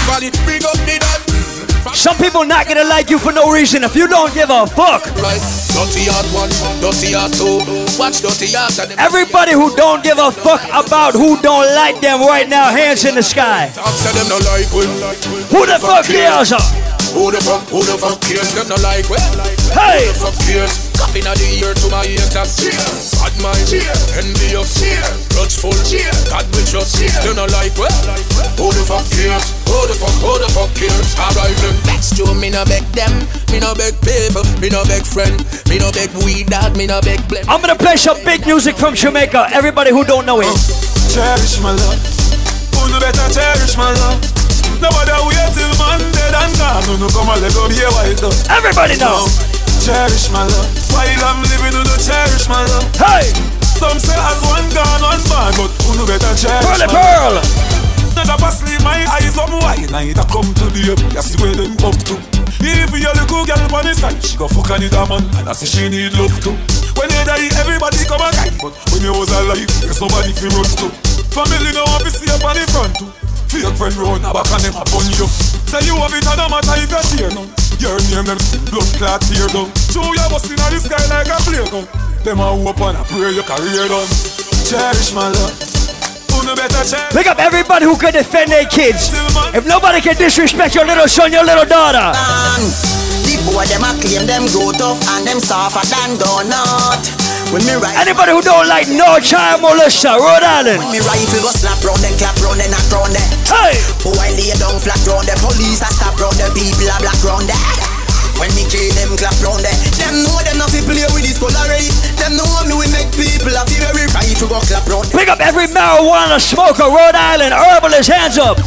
Valley, 0.08 0.30
big 0.48 0.64
up 0.64 0.72
the 0.88 0.96
dot. 0.98 1.20
Some 1.94 2.16
people 2.16 2.44
not 2.44 2.66
gonna 2.68 2.84
like 2.84 3.08
you 3.10 3.18
for 3.18 3.32
no 3.32 3.50
reason 3.50 3.84
if 3.84 3.94
you 3.96 4.08
don't 4.08 4.32
give 4.34 4.50
a 4.50 4.66
fuck. 4.66 5.04
Right, 5.20 5.40
dirty 5.72 6.04
hard 6.08 6.26
one, 6.32 6.50
dirty 6.80 7.12
hard 7.12 7.32
two. 7.32 7.60
Watch 8.00 8.20
dirty 8.20 8.48
hard. 8.52 8.72
Everybody 8.98 9.52
who 9.52 9.74
don't 9.76 10.02
give 10.02 10.18
a 10.18 10.30
fuck 10.30 10.64
about 10.72 11.12
who 11.14 11.40
don't 11.40 11.68
like 11.74 12.00
them 12.00 12.20
right 12.20 12.48
now, 12.48 12.70
hands 12.70 13.04
in 13.04 13.14
the 13.14 13.22
sky. 13.22 13.70
Talk 13.74 13.92
say 13.94 14.12
them 14.16 14.28
no 14.28 14.36
like 14.48 14.68
we. 14.72 14.84
Who 15.52 15.64
the 15.64 15.78
fuck 15.80 16.04
cares? 16.04 16.50
Who 17.12 17.30
the 17.32 17.40
fuck, 17.40 17.64
who 17.68 17.80
the 17.84 17.96
fuck 17.96 18.20
cares? 18.20 18.52
Them 18.54 18.68
no 18.68 18.76
like. 18.82 19.06
Hey! 19.72 20.06
Who 20.06 20.12
the 20.12 20.18
fuck 20.18 20.36
cares? 20.46 20.87
Coffee 20.98 21.22
in 21.22 21.30
the 21.30 21.48
ear 21.62 21.72
to 21.78 21.86
my 21.94 22.02
haters. 22.02 22.58
Bad 23.14 23.34
mind, 23.38 23.70
envious, 24.18 24.82
grudgeful. 25.30 25.70
God 26.26 26.46
will 26.50 26.66
trust. 26.66 26.98
Them 27.22 27.38
no 27.38 27.46
like 27.54 27.70
we. 27.78 27.86
Who 28.58 28.74
the 28.74 28.82
fuck 28.82 29.06
cares? 29.14 29.54
Who 29.70 29.78
the 29.86 29.94
fuck, 29.94 30.10
who 30.18 30.34
the 30.42 30.50
fuck 30.50 30.70
cares? 30.74 31.14
Alright 31.14 31.54
then. 31.62 31.78
Next 31.86 32.18
to 32.18 32.34
me 32.34 32.50
no 32.50 32.66
beg 32.66 32.82
them. 32.98 33.14
Me 33.54 33.62
no 33.62 33.78
beg 33.78 33.94
people. 34.02 34.42
Me 34.58 34.68
no 34.74 34.82
beg 34.90 35.06
friend. 35.06 35.38
Me 35.70 35.78
no 35.78 35.94
beg 35.94 36.10
weed 36.26 36.50
dog. 36.50 36.74
Me 36.74 36.90
no 36.90 36.98
beg 37.00 37.22
blend. 37.30 37.46
I'm 37.46 37.62
gonna 37.62 37.78
play 37.78 37.94
some 37.94 38.18
big 38.26 38.42
music 38.42 38.74
from 38.74 38.98
Jamaica. 38.98 39.54
Everybody 39.54 39.94
who 39.94 40.02
don't 40.02 40.26
know 40.26 40.42
it. 40.42 40.50
Cherish 41.14 41.62
my 41.62 41.78
love. 41.78 42.02
Who 42.74 42.90
no 42.90 42.98
better 42.98 43.28
cherish 43.30 43.78
my 43.78 43.94
love? 44.02 44.18
Nobody 44.82 45.14
wait 45.30 45.50
till 45.54 45.72
man 45.78 46.02
dead 46.10 46.34
and 46.34 46.52
gone. 46.58 46.82
No, 46.90 47.06
no 47.06 47.08
come 47.14 47.30
and 47.30 47.42
let 47.42 47.54
go 47.54 47.70
be 47.70 47.78
a 47.82 47.90
white 47.94 48.18
dog. 48.18 48.34
Everybody 48.50 48.98
know. 48.98 49.26
Cherish 49.88 50.28
my 50.28 50.44
love. 50.44 50.68
While 50.92 51.24
I'm 51.24 51.40
living, 51.48 51.72
who 51.72 51.80
no 51.80 51.96
cherish 51.96 52.44
my 52.44 52.60
love. 52.60 52.84
Hey. 53.00 53.32
Some 53.80 53.96
say 53.96 54.12
as 54.20 54.36
one 54.44 54.68
gone, 54.76 55.00
one 55.00 55.22
born, 55.32 55.52
but 55.56 55.72
who 55.80 55.96
no 55.96 56.04
better 56.04 56.28
cherish 56.36 56.60
Pearly 56.60 56.84
my 56.84 56.92
pearl. 56.92 57.40
love. 57.40 57.68
A 58.28 58.36
pass 58.36 58.60
leave 58.68 58.84
my 58.84 59.00
eyes 59.08 59.38
on 59.40 59.48
wide 59.64 59.88
it 59.88 60.20
come 60.28 60.52
to 60.60 60.66
the 60.76 60.92
up. 60.92 61.00
That's 61.16 61.32
where 61.40 61.56
them 61.56 61.72
up 61.80 61.96
to. 62.04 62.20
If 62.60 62.92
you 62.92 63.08
little 63.16 63.48
girl 63.48 63.64
on 63.72 63.88
the 63.88 63.96
side, 63.96 64.20
she 64.20 64.36
go 64.36 64.44
fuck 64.44 64.68
on 64.68 64.84
it 64.84 64.92
a 64.92 65.08
man, 65.08 65.24
and 65.40 65.48
I 65.48 65.56
say 65.56 65.64
she 65.64 65.88
need 65.88 66.12
love 66.20 66.36
too. 66.44 66.52
When 67.00 67.08
you 67.08 67.24
die, 67.24 67.48
everybody 67.56 68.04
come 68.04 68.20
and 68.20 68.36
guide, 68.36 68.60
but 68.60 68.76
when 68.92 69.00
you 69.00 69.16
was 69.16 69.32
alive, 69.32 69.64
there's 69.80 69.96
nobody 70.04 70.36
fi 70.36 70.52
run 70.52 70.68
to. 70.84 70.92
Family 71.32 71.72
no 71.72 71.88
want 71.88 72.04
to 72.04 72.10
see 72.12 72.28
up 72.28 72.44
on 72.44 72.52
the 72.60 72.68
front 72.68 72.92
too. 73.00 73.27
Fake 73.48 73.74
friend 73.80 73.96
round 73.96 74.24
a 74.24 74.30
back 74.32 74.50
and 74.52 74.62
them 74.62 74.76
upon 74.76 75.04
you. 75.16 75.26
Say 75.68 75.80
you 75.88 75.96
have 75.96 76.12
it 76.12 76.24
and 76.24 76.36
no 76.36 76.46
matter 76.52 76.76
if 76.76 76.92
you 76.92 77.02
share 77.08 77.32
none. 77.32 77.48
Your 77.80 77.96
name 78.12 78.26
them 78.28 78.38
still 78.38 78.60
blood 78.68 78.90
clot 79.00 79.20
tear 79.24 79.48
down. 79.48 79.72
Show 79.88 80.04
you 80.04 80.26
busting 80.28 80.60
on 80.60 80.70
the 80.72 80.80
sky 80.80 81.00
like 81.08 81.32
a 81.32 81.36
playground. 81.46 81.88
Them 82.24 82.40
a 82.40 82.46
hope 82.52 82.80
and 82.84 82.98
a 82.98 83.02
pray 83.08 83.32
your 83.32 83.46
career 83.48 83.88
done. 83.88 84.08
Cherish 84.68 85.16
my 85.16 85.32
love. 85.32 85.54
Who 86.28 86.44
no 86.44 86.52
better 86.52 86.84
cherish? 86.84 87.14
Pick 87.16 87.26
up 87.26 87.38
everybody 87.40 87.86
who 87.86 87.96
can 87.96 88.12
defend 88.12 88.52
their 88.52 88.66
kids. 88.66 89.14
If 89.56 89.64
nobody 89.66 90.00
can 90.00 90.16
disrespect 90.16 90.74
your 90.74 90.84
little 90.84 91.08
son, 91.08 91.32
your 91.32 91.44
little 91.44 91.64
daughter. 91.64 92.12
The 93.24 93.34
boy 93.48 93.64
them 93.64 93.84
a 93.86 93.96
claim 93.96 94.26
them 94.28 94.44
go 94.52 94.72
tough 94.76 95.00
and 95.16 95.26
them 95.26 95.40
softer 95.40 95.86
than 95.88 96.20
donut. 96.20 97.27
When 97.48 97.64
me 97.64 97.80
rifle, 97.80 97.96
Anybody 97.96 98.32
who 98.36 98.42
don't 98.44 98.68
like 98.68 98.92
no 98.92 99.16
child 99.24 99.64
molester, 99.64 100.12
Rhode 100.20 100.44
Island. 100.44 100.84
when 100.84 100.92
me 100.92 101.00
rifle 101.00 101.40
go 101.40 101.48
slap 101.48 101.80
round 101.80 101.96
them, 102.04 102.12
clap 102.20 102.36
round 102.44 102.60
them, 102.60 102.68
knock 102.68 102.84
round 102.92 103.16
them. 103.16 103.24
Hey! 103.48 103.72
Boy 104.04 104.36
lay 104.36 104.52
down 104.60 104.76
flat 104.76 105.00
round 105.08 105.24
them, 105.24 105.40
police 105.40 105.80
a 105.80 105.88
stop 105.88 106.12
round 106.20 106.36
them, 106.36 106.52
people 106.52 106.84
a 106.84 106.96
black 107.00 107.16
round 107.24 107.48
them. 107.48 107.56
When 108.36 108.52
me 108.52 108.68
kill 108.68 108.92
them, 109.00 109.16
clap 109.16 109.32
round 109.40 109.64
them. 109.64 109.72
Them 109.96 110.28
know 110.28 110.36
them 110.44 110.60
not 110.60 110.68
fi 110.68 110.84
play 110.84 111.08
with 111.16 111.24
this 111.24 111.40
color 111.40 111.56
already. 111.56 111.88
Them 112.20 112.36
know 112.36 112.44
me 112.68 112.76
we 112.76 112.86
make 112.92 113.08
people 113.16 113.56
a 113.56 113.64
feel 113.64 113.80
very 113.96 114.04
rifle 114.12 114.52
go 114.52 114.60
clap 114.68 114.84
round. 114.84 115.08
Pick 115.08 115.32
up 115.32 115.40
every 115.40 115.72
marijuana 115.72 116.36
smoker, 116.36 116.84
Rhode 116.84 117.16
Island, 117.16 117.56
herbalist, 117.56 118.12
hands 118.12 118.36
up. 118.36 118.60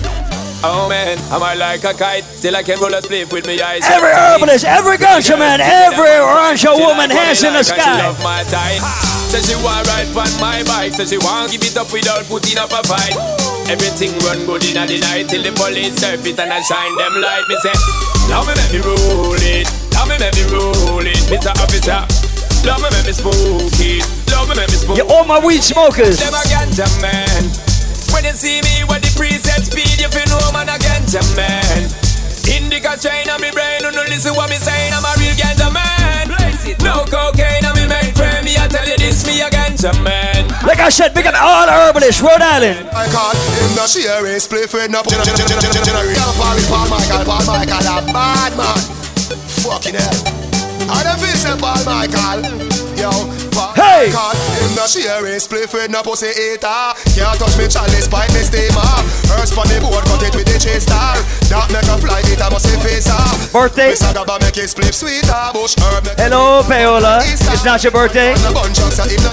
Oh 0.64 0.86
man, 0.88 1.18
am 1.34 1.42
I 1.42 1.56
like 1.56 1.84
a 1.84 1.94
kite? 1.94 2.24
Still 2.24 2.56
I 2.56 2.62
can 2.62 2.80
roll 2.80 2.94
a 2.94 3.02
split 3.02 3.34
with 3.34 3.48
me 3.48 3.60
eyes. 3.62 3.82
Every 3.90 4.14
herbalist, 4.14 4.66
every 4.66 4.98
ganja 4.98 5.34
man, 5.34 5.58
every 5.58 6.22
rancher 6.22 6.78
woman, 6.78 7.10
hands 7.10 7.42
in 7.42 7.54
the 7.54 7.64
sky. 7.64 7.98
love 7.98 8.22
my. 8.22 8.46
Says 9.32 9.50
she 9.50 9.56
want 9.66 9.88
ride 9.88 10.06
on 10.14 10.30
my 10.38 10.62
bike. 10.70 10.94
Says 10.94 11.10
she 11.10 11.18
want 11.18 11.50
give 11.50 11.64
it 11.66 11.78
up 11.78 11.90
without 11.92 12.26
putting 12.30 12.60
up 12.60 12.70
a 12.78 12.86
fight. 12.86 13.18
Everything 13.74 14.14
run 14.22 14.46
good 14.46 14.62
in 14.70 14.78
the 14.86 15.00
night 15.02 15.30
till 15.34 15.42
the 15.42 15.50
police 15.58 15.98
surface 15.98 16.38
and 16.38 16.54
I 16.54 16.62
shine 16.62 16.94
them 16.94 17.16
light. 17.18 17.48
Me 17.50 17.56
say, 17.66 17.74
love 18.30 18.46
me 18.46 18.54
make 18.54 18.74
me 18.76 18.80
roll 18.86 19.34
it. 19.42 19.66
Love 19.98 20.14
me 20.14 20.20
make 20.22 20.36
me 20.38 20.46
roll 20.52 21.02
it, 21.02 21.26
Mr. 21.32 21.58
Officer. 21.58 22.06
Love 22.68 22.86
me 22.86 22.90
make 22.94 23.08
me 23.10 23.14
smoke 23.18 23.82
it. 23.82 24.06
Love 24.30 24.46
me 24.46 24.56
make 24.60 24.70
me 24.70 24.78
smoke. 24.78 25.00
it. 25.00 25.06
Yeah, 25.08 25.16
all 25.16 25.26
my 25.26 25.40
weed 25.40 25.64
smokers. 25.64 26.20
Them 26.20 26.36
a 26.36 26.44
ganja 26.46 26.86
man. 27.02 27.71
When 28.14 28.24
you 28.28 28.36
see 28.36 28.62
me 28.62 28.84
with 28.88 29.02
the 29.02 29.12
preset 29.18 29.66
speed, 29.68 30.00
you 30.00 30.10
feel 30.12 30.28
no 30.28 30.52
man 30.52 30.70
a 30.70 30.78
ganja 30.78 31.24
man. 31.36 31.90
Indica 32.48 32.98
strain 33.00 33.30
on 33.30 33.40
me 33.42 33.52
brain, 33.52 33.82
don't 33.82 33.96
listen 34.10 34.36
what 34.36 34.50
me 34.50 34.58
saying. 34.58 34.94
I'm 34.94 35.04
a 35.04 35.12
real 35.20 35.36
ganja 35.36 35.72
man. 35.72 36.28
No 36.84 37.06
cocaine 37.06 37.66
on 37.66 37.76
me 37.76 37.88
main 37.88 38.14
frame. 38.14 38.46
Me 38.46 38.58
I 38.58 38.68
tell 38.68 38.88
you 38.88 38.98
this, 38.98 39.26
me 39.26 39.42
a 39.42 39.50
ganja 39.50 39.92
man. 40.04 40.48
Like 40.66 40.80
I 40.80 40.90
said, 40.90 41.14
big 41.14 41.26
up 41.28 41.36
all 41.38 41.66
the 41.66 41.74
herbalists, 41.74 42.22
Rhode 42.22 42.42
Island. 42.42 42.90
I 42.94 43.08
call 43.10 43.34
him 43.34 43.76
the 43.76 43.88
share 43.88 44.40
split 44.40 44.70
for 44.70 44.88
no 44.88 45.02
Girl, 45.04 45.24
Paul, 46.38 46.58
Paul 46.70 46.88
Michael, 46.90 47.26
Paul 47.26 47.46
Michael, 47.46 47.86
a 47.86 48.02
bad 48.14 48.58
man. 48.58 48.78
Fucking 49.66 49.96
hell. 49.96 50.42
I 50.90 51.04
don't 51.04 51.20
feel 51.22 51.38
say 51.38 51.56
Paul 51.58 51.82
Michael. 51.86 52.44
Yo, 52.98 53.10
Paul 53.52 53.74
Hey! 53.76 54.10
Michael, 54.10 54.34
him 54.58 54.74
the 54.76 54.86
share 54.88 55.40
split 55.40 55.70
for 55.70 55.86
no 55.88 56.02
pussy 56.02 56.32
eater. 56.32 56.96
Can't 57.14 57.38
touch 57.38 57.56
me 57.58 57.68
chalice, 57.68 58.08
pipe 58.08 58.32
me 58.34 58.42
steamer. 58.42 58.82
Earth 59.38 59.54
on 59.58 59.68
the 59.68 59.78
board, 59.84 60.04
cut 60.08 60.24
it 60.24 60.34
with 60.36 60.48
the 60.48 60.58
chase 60.58 60.84
star. 60.84 61.20
That 61.52 61.68
make 61.72 61.88
a 61.88 61.96
fly, 61.98 62.22
it 62.26 62.40
a 62.40 62.48
must 62.50 62.68
say 62.68 62.78
face 62.82 63.10
off. 63.10 63.52
Birthday. 63.52 63.92
Me 63.92 63.96
saga 63.96 64.24
make 64.40 64.58
it 64.58 64.70
split 64.70 64.94
sweeter. 64.94 65.54
Bush 65.54 65.76
herb, 65.80 66.06
make 66.06 66.18
Hello, 66.20 66.64
Paola. 66.64 67.22
It's 67.26 67.66
not 67.66 67.84
your 67.84 67.92
birthday. 67.92 68.36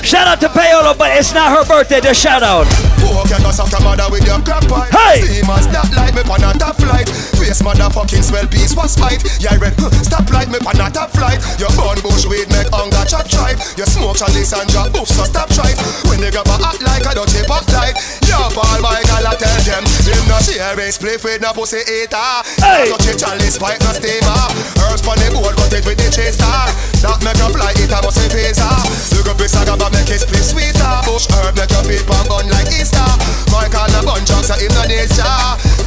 Shout 0.02 0.26
out 0.26 0.40
to 0.40 0.48
Paola, 0.48 0.94
but 0.96 1.12
it's 1.16 1.32
not 1.32 1.52
her 1.52 1.64
birthday. 1.64 2.00
Just 2.00 2.20
shout 2.20 2.42
out. 2.42 2.66
Poke 2.98 3.28
go 3.28 3.50
suck 3.50 3.70
your 3.70 3.82
mother 3.84 4.08
with 4.10 4.24
your 4.24 4.40
crap 4.40 4.64
pipe. 4.64 4.92
Hey! 4.94 5.42
Man 5.44 5.62
stop 5.62 5.90
like 5.92 6.14
me 6.14 6.22
on 6.24 6.44
a 6.44 6.50
top 6.56 6.76
flight. 6.80 7.08
Face 7.36 7.60
motherfucking 7.60 8.24
swell 8.24 8.46
piece 8.48 8.74
was 8.74 8.96
fight. 8.96 9.20
Yeah, 9.40 9.58
huh, 9.60 9.90
stop 10.00 10.28
like 10.30 10.48
me 10.48 10.58
on 10.64 10.80
a 10.80 10.88
top 10.88 11.10
flight. 11.12 11.40
Your 11.60 11.70
burn 11.76 12.00
bush 12.00 12.24
weed 12.24 12.48
make 12.48 12.68
hunger 12.72 13.04
chop 13.04 13.28
tribe. 13.28 13.58
You 13.76 13.84
smoke 13.84 14.07
chalice 14.14 14.52
and 14.52 14.68
drop 14.70 14.92
boof 14.92 15.08
so 15.08 15.24
stop 15.24 15.48
tribe. 15.50 15.76
When 16.08 16.20
they 16.20 16.30
grab 16.30 16.48
a 16.48 16.56
act 16.60 16.82
like 16.82 17.04
a 17.08 17.12
dirty 17.16 17.42
pop 17.48 17.64
light. 17.72 17.96
Yo, 18.28 18.36
Paul 18.52 18.80
Michael, 18.80 19.26
I 19.26 19.34
tell 19.36 19.60
them. 19.64 19.84
Them 20.04 20.24
no 20.28 20.38
share 20.38 20.76
race 20.76 20.98
play 20.98 21.16
with 21.18 21.40
no 21.40 21.52
pussy 21.52 21.82
eater. 21.82 22.30
Hey! 22.60 22.92
Touch 22.92 23.08
a 23.08 23.14
chalice 23.16 23.58
pipe 23.58 23.80
no 23.80 23.92
steamer. 23.96 24.44
Herbs 24.84 25.02
on 25.08 25.16
the 25.16 25.28
board 25.32 25.56
cut 25.56 25.72
it 25.72 25.84
with 25.88 25.98
the 25.98 26.08
chase 26.12 26.36
star. 26.36 26.68
That 27.00 27.18
make 27.24 27.40
a 27.40 27.48
fly 27.48 27.72
a 27.72 27.98
must 28.04 28.20
say 28.20 28.28
phaser. 28.28 28.68
Look 29.16 29.28
up 29.32 29.38
this 29.40 29.56
saga 29.56 29.74
but 29.80 29.90
make 29.96 30.12
it 30.12 30.20
split 30.20 30.44
sweeter. 30.44 30.94
Bush 31.08 31.24
herb 31.32 31.56
make 31.56 31.72
your 31.72 32.04
pump 32.04 32.28
gun 32.28 32.46
like 32.52 32.68
Easter. 32.68 33.08
Michael 33.48 33.88
a 33.88 34.00
bun 34.04 34.22
jumps 34.28 34.52
in 34.60 34.68
the 34.68 34.84
nature. 34.84 35.40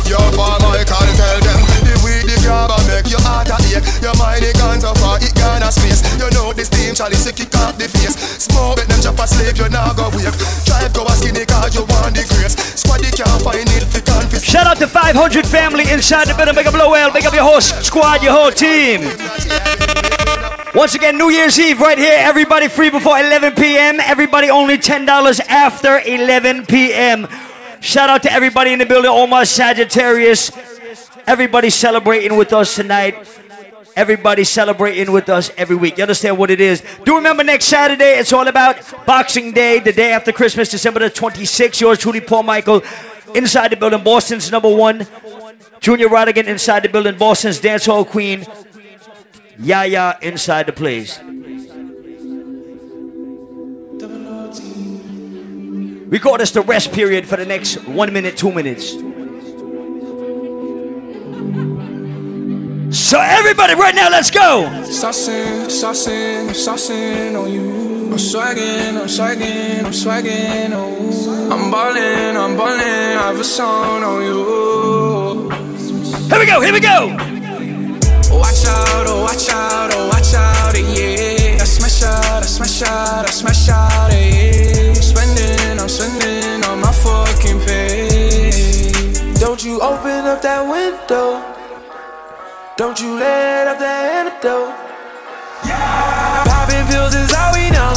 Yo, 0.09 0.17
Paul 0.33 0.57
Michael 0.65 1.09
tell 1.13 1.39
them 1.45 1.59
the 1.85 1.93
weed 2.01 2.25
the 2.25 2.40
grab 2.41 2.73
and 2.73 2.85
make 2.89 3.07
your 3.07 3.21
heart 3.21 3.49
a 3.49 3.57
ache. 3.71 3.85
Your 4.01 4.15
mind 4.17 4.43
it 4.43 4.57
gone 4.57 4.81
so 4.81 4.93
far 4.99 5.21
it 5.21 5.33
gone 5.37 5.63
a 5.63 5.69
space. 5.71 6.01
You 6.17 6.29
know 6.33 6.51
the 6.51 6.65
steam 6.65 6.93
chalice 6.93 7.25
it 7.29 7.37
kick 7.37 7.53
off 7.61 7.77
the 7.77 7.87
face. 7.87 8.17
Smoke 8.41 8.77
make 8.77 8.89
them 8.89 9.01
jump 9.01 9.19
asleep 9.21 9.57
you 9.57 9.69
now 9.69 9.93
go 9.93 10.09
wake. 10.11 10.33
Drive 10.65 10.91
go 10.93 11.05
a 11.05 11.13
skinny 11.15 11.45
car 11.45 11.69
you 11.69 11.85
want 11.85 12.17
the 12.17 12.25
grace. 12.25 12.57
Squad 12.81 13.05
you 13.05 13.13
can't 13.13 13.41
find 13.41 13.69
it 13.69 13.85
fi 13.85 14.01
confess. 14.01 14.43
Shout 14.43 14.67
out 14.67 14.77
to 14.81 14.87
500 14.87 15.45
family 15.45 15.85
inside 15.89 16.27
the 16.27 16.35
building. 16.35 16.55
Big 16.55 16.67
up 16.67 16.73
Lowell. 16.73 17.11
Big 17.13 17.25
up 17.25 17.33
your 17.33 17.45
whole 17.45 17.61
squad, 17.61 18.23
your 18.23 18.33
whole 18.33 18.51
team. 18.51 19.05
Once 20.73 20.95
again, 20.95 21.17
New 21.17 21.29
Year's 21.29 21.59
Eve 21.59 21.81
right 21.81 21.97
here. 21.97 22.15
Everybody 22.17 22.69
free 22.69 22.89
before 22.89 23.19
11 23.19 23.55
p.m. 23.55 23.99
Everybody 23.99 24.49
only 24.49 24.77
$10 24.77 25.05
after 25.49 25.99
11 25.99 26.65
p.m. 26.65 27.27
Shout 27.81 28.09
out 28.09 28.23
to 28.23 28.31
everybody 28.31 28.71
in 28.71 28.79
the 28.79 28.85
building. 28.85 29.11
Omar 29.11 29.43
Sagittarius. 29.43 30.70
Everybody 31.27 31.69
celebrating 31.69 32.37
with 32.37 32.53
us 32.53 32.75
tonight. 32.75 33.15
Everybody 33.95 34.43
celebrating 34.43 35.11
with 35.11 35.29
us 35.29 35.51
every 35.57 35.75
week. 35.75 35.97
You 35.97 36.03
understand 36.03 36.37
what 36.37 36.49
it 36.49 36.61
is? 36.61 36.81
Do 37.03 37.15
remember 37.15 37.43
next 37.43 37.65
Saturday, 37.65 38.17
it's 38.17 38.31
all 38.31 38.47
about 38.47 38.77
Boxing 39.05 39.51
Day, 39.51 39.79
the 39.79 39.91
day 39.91 40.13
after 40.13 40.31
Christmas, 40.31 40.69
December 40.69 41.01
the 41.01 41.09
26th. 41.09 41.81
Yours 41.81 41.99
truly, 41.99 42.21
Paul 42.21 42.43
Michael, 42.43 42.81
inside 43.35 43.71
the 43.71 43.75
building. 43.75 44.03
Boston's 44.03 44.49
number 44.49 44.73
one. 44.73 45.05
Junior 45.81 46.07
Rodigan 46.07 46.45
inside 46.45 46.83
the 46.83 46.89
building. 46.89 47.17
Boston's 47.17 47.59
dancehall 47.59 48.07
queen. 48.07 48.45
Yaya 49.59 50.17
inside 50.21 50.67
the 50.67 50.73
place. 50.73 51.19
We 56.11 56.19
call 56.19 56.37
this 56.37 56.51
the 56.51 56.61
rest 56.61 56.91
period 56.91 57.25
for 57.25 57.37
the 57.37 57.45
next 57.45 57.75
one 57.87 58.11
minute, 58.11 58.35
two 58.35 58.51
minutes. 58.51 58.95
So 62.91 63.19
everybody, 63.19 63.73
right 63.75 63.93
now, 63.95 64.09
let's 64.09 64.31
go. 64.31 64.67
Saucing, 64.83 65.63
I'm 65.63 66.53
saucing 66.53 67.41
on 67.41 67.51
you. 67.51 68.11
I'm 68.11 68.17
swagging, 68.17 68.97
I'm 68.97 69.07
swagging, 69.07 69.85
I'm 69.85 69.93
swagging 69.93 70.73
on 70.73 70.91
you. 71.01 71.51
I'm 71.51 71.71
ballin', 71.71 72.37
I'm 72.37 72.57
ballin', 72.57 72.79
I 72.79 73.27
have 73.27 73.39
a 73.39 73.43
song 73.43 74.03
on 74.03 74.21
you. 74.21 75.49
Here 76.29 76.39
we 76.39 76.45
go, 76.45 76.61
here 76.61 76.73
we 76.73 76.79
go. 76.79 77.07
Watch 78.31 78.65
out, 78.65 79.07
oh 79.07 79.21
watch 79.23 79.49
out, 79.49 79.91
oh 79.93 80.07
watch 80.07 80.33
out, 80.33 80.75
yeah. 80.77 81.57
I 81.59 81.65
smash 81.65 82.03
out, 82.03 82.43
I 82.43 82.45
smash 82.45 82.81
out, 82.83 83.25
I 83.25 83.31
smash 83.31 83.69
out, 83.69 84.11
yeah. 84.11 84.89
I'm 84.89 84.95
spending, 84.95 85.79
I'm 85.79 85.89
spending 85.89 86.63
on 86.65 86.79
my 86.81 86.91
pay. 86.91 87.30
Don't 89.51 89.65
you 89.65 89.81
open 89.81 90.23
up 90.31 90.41
that 90.43 90.63
window. 90.63 91.43
Don't 92.77 92.95
you 93.03 93.19
let 93.19 93.67
up 93.67 93.83
that 93.83 94.07
antidote. 94.23 94.71
Yeah. 95.67 96.47
Popping 96.47 96.87
pills 96.87 97.11
is 97.11 97.35
all 97.35 97.51
we 97.51 97.67
know. 97.67 97.91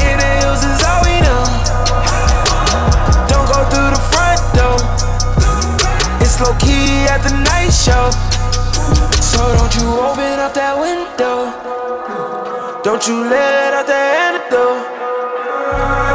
Inhales 0.00 0.64
is 0.64 0.80
all 0.88 1.04
we 1.04 1.20
know. 1.20 1.44
Don't 3.28 3.44
go 3.44 3.60
through 3.68 3.92
the 3.92 4.00
front 4.08 4.40
door. 4.56 4.80
It's 6.24 6.40
low 6.40 6.56
key 6.56 7.04
at 7.12 7.20
the 7.20 7.36
night 7.44 7.68
show. 7.68 8.08
So 9.20 9.52
don't 9.52 9.74
you 9.76 9.84
open 10.00 10.40
up 10.40 10.56
that 10.56 10.80
window. 10.80 11.52
Don't 12.80 13.04
you 13.04 13.20
let 13.20 13.76
out 13.76 13.84
the 13.84 14.00
antidote. 14.32 14.80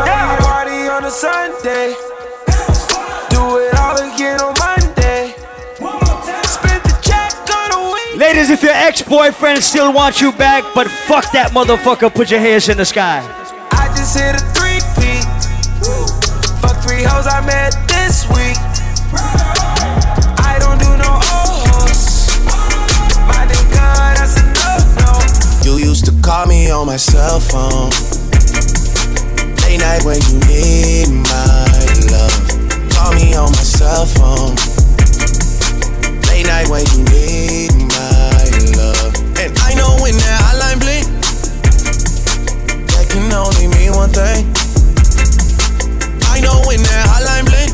Yeah, 0.09 0.41
party 0.41 0.89
on 0.89 1.05
a 1.05 1.11
Sunday. 1.13 1.93
Ladies, 8.15 8.51
if 8.51 8.61
your 8.61 8.73
ex-boyfriend 8.73 9.63
still 9.63 9.91
wants 9.91 10.21
you 10.21 10.31
back, 10.31 10.63
but 10.75 10.87
fuck 10.87 11.31
that 11.31 11.49
motherfucker, 11.49 12.13
put 12.13 12.29
your 12.29 12.39
hands 12.39 12.69
in 12.69 12.77
the 12.77 12.85
sky. 12.85 13.25
I 13.71 13.87
just 13.97 14.13
hit 14.13 14.37
a 14.37 14.43
three 14.53 14.77
peat. 14.93 15.25
Fuck 16.61 16.77
three 16.85 17.01
hoes 17.01 17.25
I 17.25 17.41
met 17.41 17.73
this 17.89 18.29
week. 18.29 18.53
I 20.45 20.61
don't 20.61 20.77
do 20.77 20.93
no 20.93 21.17
O's. 21.41 22.37
My 23.25 23.49
nigga, 23.49 23.81
that's 24.13 24.37
a 24.37 24.45
no 24.61 24.77
no. 25.01 25.17
You 25.65 25.83
used 25.83 26.05
to 26.05 26.13
call 26.21 26.45
me 26.45 26.69
on 26.69 26.85
my 26.85 26.97
cell 26.97 27.39
phone. 27.39 27.89
Late 29.65 29.81
night 29.81 30.05
when 30.05 30.21
you 30.29 30.37
need 30.45 31.09
my 31.09 31.65
love. 32.13 32.45
Call 32.93 33.17
me 33.17 33.33
on 33.33 33.49
my 33.49 33.65
cell 33.65 34.05
phone. 34.05 34.53
Late 36.29 36.45
night 36.45 36.69
when 36.69 36.85
you 36.93 37.03
need 37.09 37.82
when 40.03 40.19
that 40.19 40.39
hotline 40.43 40.79
blink, 40.83 41.07
that 42.91 43.07
can 43.07 43.31
only 43.31 43.71
mean 43.71 43.95
one 43.95 44.11
thing. 44.11 44.43
I 46.27 46.43
know 46.43 46.59
when 46.67 46.83
that 46.83 47.07
hotline 47.07 47.47
blink, 47.47 47.71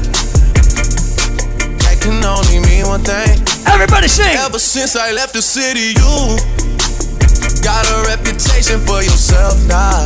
that 1.81 1.97
can 1.97 2.22
only 2.22 2.61
mean 2.69 2.85
one 2.85 3.01
thing. 3.01 3.34
Everybody 3.65 4.06
sing. 4.07 4.38
Ever 4.38 4.61
since 4.61 4.95
I 4.95 5.10
left 5.10 5.34
the 5.34 5.41
city, 5.41 5.97
you 5.97 6.38
got 7.65 7.89
a 7.89 8.06
reputation 8.06 8.77
for 8.85 9.01
yourself 9.01 9.57
now. 9.65 10.06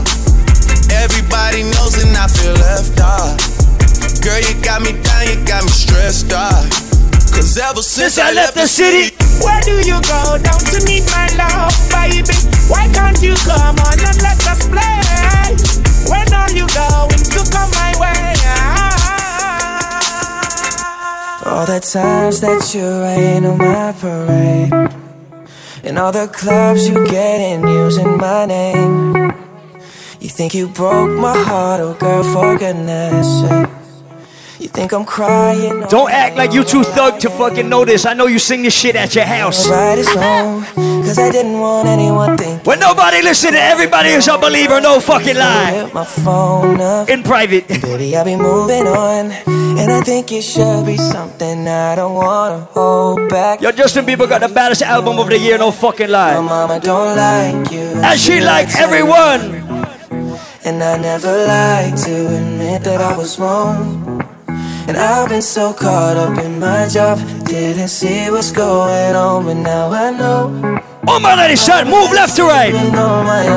Everybody 0.96 1.68
knows 1.76 2.00
and 2.00 2.16
I 2.16 2.32
feel 2.32 2.56
left 2.56 3.04
out. 3.04 3.36
Girl, 4.24 4.40
you 4.40 4.56
got 4.64 4.80
me 4.80 4.96
down, 4.96 5.28
you 5.28 5.44
got 5.44 5.68
me 5.68 5.72
stressed 5.76 6.32
out. 6.32 6.93
Cause 7.34 7.58
ever 7.58 7.82
since 7.82 8.18
I 8.18 8.32
left 8.32 8.56
the 8.56 8.68
city, 8.68 9.16
Where 9.44 9.62
do 9.62 9.76
you 9.90 10.00
go 10.02 10.38
down 10.38 10.60
to 10.72 10.78
meet 10.86 11.04
my 11.12 11.28
love, 11.38 11.74
baby? 11.90 12.34
Why 12.70 12.88
can't 12.94 13.20
you 13.22 13.36
come 13.44 13.76
on 13.80 13.98
and 14.00 14.18
let 14.22 14.40
us 14.48 14.62
play? 14.68 15.02
When 16.10 16.28
are 16.34 16.52
you 16.52 16.68
going 16.68 17.24
to 17.36 17.40
come 17.52 17.72
my 17.72 17.92
way? 18.00 18.34
All 21.46 21.66
the 21.66 21.80
times 21.80 22.40
that 22.42 22.74
you 22.74 22.86
rain 23.02 23.46
on 23.46 23.58
my 23.58 23.92
parade. 24.00 24.72
And 25.84 26.00
all 26.00 26.12
the 26.14 26.28
clubs 26.28 26.88
you 26.88 27.06
get 27.08 27.42
in 27.42 27.68
using 27.68 28.18
my 28.18 28.46
name. 28.46 29.34
You 30.22 30.30
think 30.30 30.54
you 30.54 30.70
broke 30.70 31.10
my 31.20 31.38
heart, 31.38 31.82
oh 31.82 31.94
girl, 31.96 32.24
for 32.24 32.58
goodness 32.58 33.28
sake. 33.42 33.83
You 34.64 34.70
think 34.70 34.94
I'm 34.94 35.04
crying? 35.04 35.84
Don't 35.90 36.10
act 36.10 36.38
like 36.38 36.54
you 36.54 36.64
too 36.64 36.86
thug 36.86 37.20
to 37.20 37.30
fucking 37.30 37.68
know 37.68 37.84
this. 37.84 38.06
I 38.06 38.14
know 38.14 38.28
you 38.28 38.40
sing 38.40 38.64
this 38.64 38.74
shit 38.74 38.96
at 38.96 39.14
your 39.14 39.26
house. 39.26 39.68
Right 39.68 40.00
is 40.00 40.08
wrong, 40.16 40.64
cause 41.04 41.20
I 41.20 41.30
didn't 41.32 41.60
want 41.60 41.90
anyone 41.90 42.38
think. 42.38 42.66
When 42.66 42.80
nobody 42.80 43.22
listening, 43.22 43.60
everybody 43.60 44.16
is 44.16 44.30
a 44.30 44.38
believer, 44.38 44.80
no 44.80 45.02
fucking 45.02 45.36
lie. 45.36 45.92
My 45.94 46.06
phone 46.06 46.80
up. 46.80 47.10
In 47.10 47.24
private. 47.24 47.68
Baby, 47.68 48.16
I'll 48.16 48.24
be 48.24 48.38
moving 48.38 48.88
on. 48.88 49.32
And 49.78 49.92
I 49.92 50.00
think 50.00 50.32
it 50.32 50.44
should 50.44 50.86
be 50.86 50.96
something 50.96 51.68
I 51.68 51.96
don't 51.96 52.16
wanna 52.16 52.60
hold 52.72 53.28
back. 53.28 53.60
Yo, 53.60 53.70
Justin 53.74 54.06
Bieber 54.06 54.30
got 54.30 54.40
the 54.40 54.48
baddest 54.48 54.82
album 54.84 55.20
of 55.20 55.28
the 55.28 55.38
year, 55.38 55.58
no 55.58 55.72
fucking 55.72 56.10
lie. 56.10 56.36
My 56.36 56.40
mama 56.40 56.80
don't 56.80 57.18
like 57.18 57.70
you. 57.70 58.00
And 58.00 58.18
she 58.18 58.40
like 58.40 58.74
everyone. 58.80 59.42
And 60.64 60.82
I 60.82 60.96
never 60.98 61.36
lied 61.48 61.98
to 61.98 62.38
admit 62.38 62.86
that 62.86 63.02
I 63.02 63.18
was 63.18 63.38
wrong. 63.38 64.24
And 64.88 64.98
I've 64.98 65.30
been 65.30 65.42
so 65.42 65.74
caught 65.74 66.18
up 66.18 66.38
in 66.44 66.60
my 66.60 66.88
job, 66.88 67.18
didn't 67.46 67.88
see 67.88 68.30
what's 68.30 68.52
going 68.52 69.16
on, 69.16 69.46
but 69.46 69.56
now 69.56 69.92
I 69.92 70.12
know. 70.12 70.82
Oh 71.08 71.20
my 71.20 71.36
lady, 71.36 71.56
son, 71.56 71.86
move 71.86 72.12
left 72.12 72.36
to 72.36 72.44
right. 72.44 72.74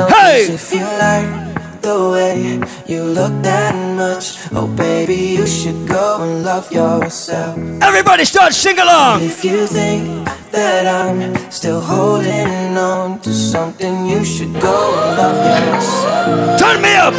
Hey! 0.09 0.47
If 0.53 0.71
you 0.71 0.85
like 1.05 1.81
the 1.81 2.09
way 2.11 2.59
you 2.87 3.03
look 3.03 3.33
that 3.43 3.75
much, 3.95 4.37
oh 4.53 4.67
baby, 4.67 5.15
you 5.15 5.45
should 5.47 5.87
go 5.87 6.21
and 6.21 6.43
love 6.43 6.71
yourself. 6.71 7.57
Everybody 7.81 8.25
start 8.25 8.53
sing 8.53 8.79
along. 8.79 9.21
If 9.23 9.43
you 9.43 9.67
think 9.67 10.25
that 10.51 10.87
I'm 10.87 11.35
still 11.51 11.81
holding 11.81 12.77
on 12.77 13.19
to 13.19 13.33
something, 13.33 14.05
you 14.07 14.23
should 14.23 14.53
go 14.59 14.77
and 14.99 15.17
love 15.17 15.39
yourself. 15.75 16.59
Turn 16.59 16.81
me 16.81 16.95
up. 16.95 17.13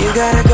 You 0.00 0.12
gotta 0.14 0.48
go 0.48 0.53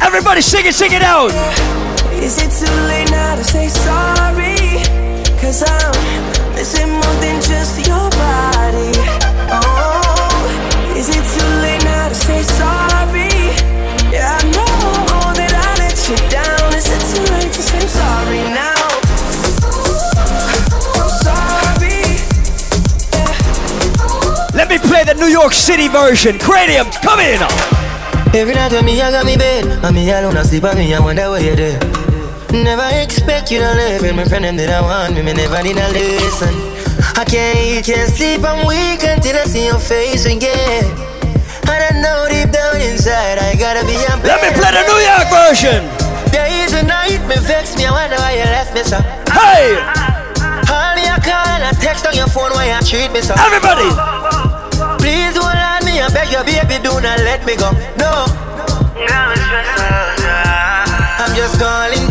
Everybody 0.00 0.40
sing 0.40 0.66
it, 0.66 0.74
sing 0.74 0.92
it 0.92 1.02
out. 1.02 1.30
Is 2.22 2.38
it 2.38 2.50
too 2.50 2.72
late 2.88 3.10
now 3.10 3.36
to 3.36 3.44
say 3.44 3.68
sorry? 3.68 4.82
Cause 5.40 5.62
I'm 5.62 5.92
missing 6.54 6.90
more 6.90 7.16
than 7.20 7.40
just 7.40 7.86
your 7.86 8.10
body. 8.10 8.92
Oh, 9.52 10.94
is 10.96 11.08
it 11.08 11.24
too 11.34 11.48
late 11.62 11.84
now 11.84 12.08
to 12.08 12.14
say 12.14 12.42
sorry? 12.42 13.28
Yeah, 14.12 14.38
I 14.38 14.42
know 14.54 15.34
that 15.34 15.52
I 15.52 15.78
let 15.78 15.96
you 16.08 16.16
down. 16.28 16.74
Is 16.74 16.88
it 16.88 17.02
too 17.12 17.24
late 17.34 17.52
to 17.52 17.62
say 17.62 17.80
sorry 17.86 18.42
now? 18.52 18.74
I'm 20.96 21.10
sorry. 21.24 22.02
Let 24.56 24.68
me 24.68 24.78
play 24.78 25.04
the 25.04 25.14
New 25.14 25.28
York 25.28 25.52
City 25.52 25.88
version. 25.88 26.38
Cranium, 26.38 26.86
come 27.02 27.20
in. 27.20 27.85
Every 28.34 28.54
night 28.54 28.72
when 28.72 28.84
me 28.84 29.00
I 29.00 29.10
got 29.10 29.24
me 29.24 29.36
bed, 29.36 29.64
and 29.84 29.94
me 29.94 30.10
alone 30.10 30.36
asleep, 30.36 30.64
and 30.64 30.78
me 30.78 30.94
I 30.94 31.00
wonder 31.00 31.30
where 31.30 31.42
you're 31.42 31.56
there. 31.56 31.80
Never 32.52 32.88
expect 33.00 33.50
you 33.50 33.60
to 33.60 33.72
live 33.74 34.02
with 34.02 34.14
my 34.14 34.24
friend 34.24 34.44
them 34.44 34.56
that 34.56 34.70
I 34.70 34.80
want 34.80 35.14
me, 35.14 35.22
me 35.22 35.32
never 35.32 35.62
need 35.62 35.76
a 35.76 35.88
listen. 35.92 36.52
I 37.16 37.24
can't 37.24 37.58
eat, 37.58 37.84
can't 37.84 38.10
sleep, 38.12 38.44
I'm 38.44 38.66
weak 38.66 39.04
until 39.04 39.36
I 39.36 39.44
see 39.44 39.66
your 39.66 39.78
face 39.78 40.26
again. 40.26 40.84
And 41.68 41.80
I 41.80 41.90
know 42.00 42.28
deep 42.28 42.52
down 42.52 42.76
inside 42.80 43.38
I 43.38 43.56
gotta 43.56 43.84
be 43.84 43.96
a 43.96 44.14
Let 44.20 44.40
me 44.44 44.52
play 44.52 44.72
the 44.72 44.84
New 44.84 45.00
York 45.00 45.28
version. 45.32 45.80
Days 46.32 46.72
and 46.72 46.88
night 46.88 47.20
me 47.28 47.36
vex 47.40 47.76
me, 47.76 47.86
I 47.86 47.92
wonder 47.92 48.16
why 48.16 48.36
you 48.36 48.46
left 48.52 48.72
me 48.74 48.82
so. 48.84 49.00
Hey! 49.32 49.76
Call 50.64 50.94
me 50.96 51.08
a 51.08 51.16
call 51.20 51.46
and 51.56 51.64
a 51.64 51.72
text 51.80 52.06
on 52.06 52.14
your 52.14 52.28
phone 52.28 52.52
why 52.52 52.68
you 52.68 52.80
treat 52.84 53.12
me 53.12 53.20
so. 53.20 53.34
Everybody! 53.36 54.15
Please 55.96 56.12
don't 56.12 56.14
let 56.14 56.28
me, 56.28 56.36
I 56.36 56.44
beg 56.44 56.52
you, 56.52 56.68
baby, 56.68 56.82
do 56.82 57.00
not 57.00 57.18
let 57.20 57.46
me 57.46 57.56
go. 57.56 57.72
No. 57.96 58.26
I'm 61.18 61.34
just 61.34 61.58
calling 61.58 62.05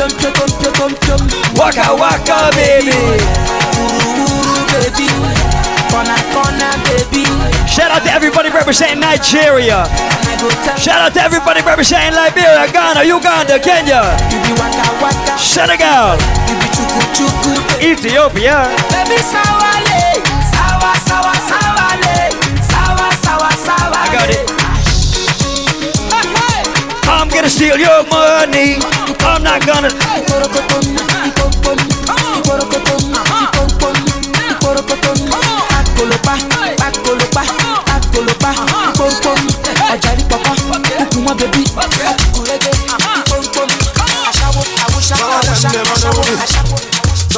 come 0.00 0.08
dey 0.16 0.32
piom 0.32 0.50
piom 0.60 0.72
piom 0.72 1.20
piom 1.28 1.58
Waka 1.60 1.92
waka, 2.00 2.48
baby. 2.56 2.96
Uru 4.16 4.64
baby 4.72 5.08
corner 5.92 6.20
corner 6.32 6.72
baby 6.88 7.24
Shout 7.68 7.90
out 7.92 8.02
to 8.04 8.10
everybody 8.12 8.48
representing 8.50 9.00
Nigeria. 9.00 9.84
Shout 10.78 11.00
out 11.04 11.12
to 11.14 11.20
everybody 11.22 11.60
representing 11.62 12.14
Liberia, 12.14 12.66
Ghana, 12.72 13.04
Uganda, 13.04 13.58
Kenya, 13.60 14.16
Senegal, 15.38 16.16
Ethiopia. 17.80 18.64
baby 18.90 19.20
sawale 19.20 20.02
sawa 20.54 20.92
sawa 21.08 21.34
sawale 21.48 22.16
sawa 22.72 23.08
sawa 23.22 23.50
sawa 23.66 23.96
I 24.00 24.08
got 24.12 24.30
it. 24.30 24.50
I'm 27.06 27.28
gonna 27.28 27.50
steal 27.50 27.76
your 27.78 28.02
money. 28.08 28.99
Not 29.50 29.66
gonna. 29.66 29.90
Some 29.90 29.98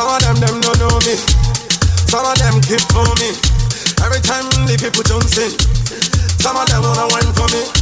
of 0.08 0.20
them, 0.20 0.36
them 0.36 0.60
don't 0.60 0.78
know 0.78 0.98
me. 1.06 1.16
Some 2.08 2.26
of 2.26 2.36
them 2.36 2.60
keep 2.60 2.80
for 2.92 3.14
me. 3.16 3.32
Every 4.04 4.20
time 4.20 4.44
the 4.66 4.76
people 4.78 5.02
don't. 5.04 5.22
Some 6.42 6.56
of 6.58 6.66
them 6.68 6.82
wanna 6.82 7.06
wine 7.08 7.32
for 7.32 7.48
me. 7.56 7.81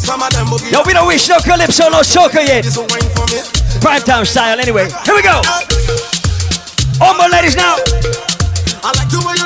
Some 0.00 0.22
of 0.22 0.30
them 0.32 0.46
boogie. 0.46 0.72
Yo, 0.72 0.82
we 0.84 0.92
don't 0.92 1.06
wish 1.06 1.28
no 1.28 1.38
calypso, 1.38 1.88
no 1.90 2.00
soca 2.00 2.40
yet. 2.40 2.64
Just 2.64 2.78
a 2.78 2.80
wine 2.80 3.10
for 3.14 3.26
me. 3.28 3.40
Prime 3.80 4.02
time 4.02 4.24
style, 4.24 4.58
anyway. 4.58 4.88
Here 5.04 5.14
we 5.14 5.22
go. 5.22 5.40
All 7.00 7.14
my 7.16 7.28
ladies 7.28 7.54
now. 7.54 7.76
I 8.82 8.92
like 8.96 9.08
the 9.12 9.20
way 9.24 9.39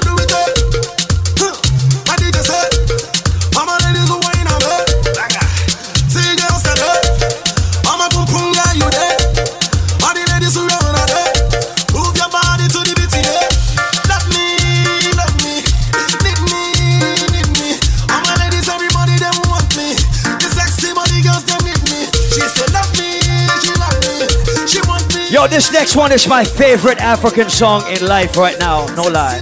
Yo, 25.45 25.49
this 25.49 25.71
next 25.75 25.95
one 25.95 26.11
is 26.11 26.27
my 26.27 26.43
favorite 26.43 26.99
African 27.03 27.51
song 27.51 27.83
in 27.93 28.07
life 28.07 28.35
right 28.39 28.59
now. 28.59 28.87
No 28.97 29.03
lie. 29.03 29.39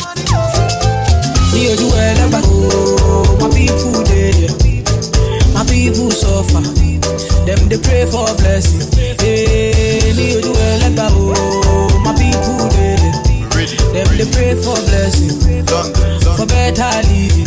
My 5.54 5.62
people 5.70 6.10
suffer, 6.10 6.62
dem 7.46 7.68
dey 7.68 7.78
pray 7.78 8.04
for 8.10 8.26
blessing. 8.42 8.82
Hey, 9.20 10.10
my 12.02 12.12
people 12.18 12.66
there, 12.74 12.98
dem 13.94 14.10
dey 14.18 14.26
pray 14.34 14.54
for 14.58 14.74
blessing, 14.90 15.38
for 16.36 16.46
better 16.46 16.90
living. 17.06 17.46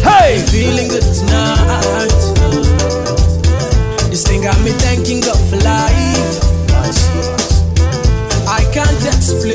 Hey, 0.00 0.40
feeling 0.48 0.88
good 0.88 1.04
tonight. 1.04 2.16
This 4.08 4.26
thing 4.26 4.40
got 4.40 4.58
me 4.62 4.70
thanking 4.70 5.20
God 5.20 5.36
for 5.50 5.56
life. 5.56 6.43
I 8.74 8.82
can't 8.82 9.06
explain. 9.06 9.54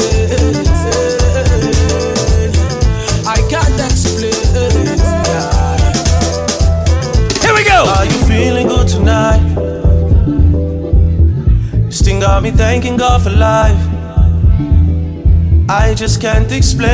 I 3.28 3.36
can't 3.50 3.82
explain. 3.92 4.32
Here 7.42 7.54
we 7.54 7.66
go. 7.66 7.84
Are 7.98 8.06
you 8.06 8.18
feeling 8.30 8.68
good 8.70 8.88
tonight? 8.88 9.42
This 11.88 12.02
thing 12.02 12.22
got 12.22 12.42
me 12.44 12.52
thanking 12.52 12.96
God 12.96 13.22
for 13.22 13.32
life. 13.32 13.76
I 15.70 15.94
just 15.98 16.22
can't 16.22 16.50
explain. 16.50 16.90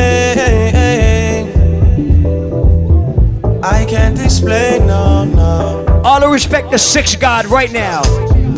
I 3.63 3.85
can't 3.85 4.19
explain, 4.19 4.87
no, 4.87 5.25
no. 5.25 6.01
All 6.03 6.19
the 6.19 6.27
respect 6.27 6.71
to 6.71 6.79
Six 6.79 7.15
God 7.15 7.45
right 7.45 7.71
now. 7.71 8.01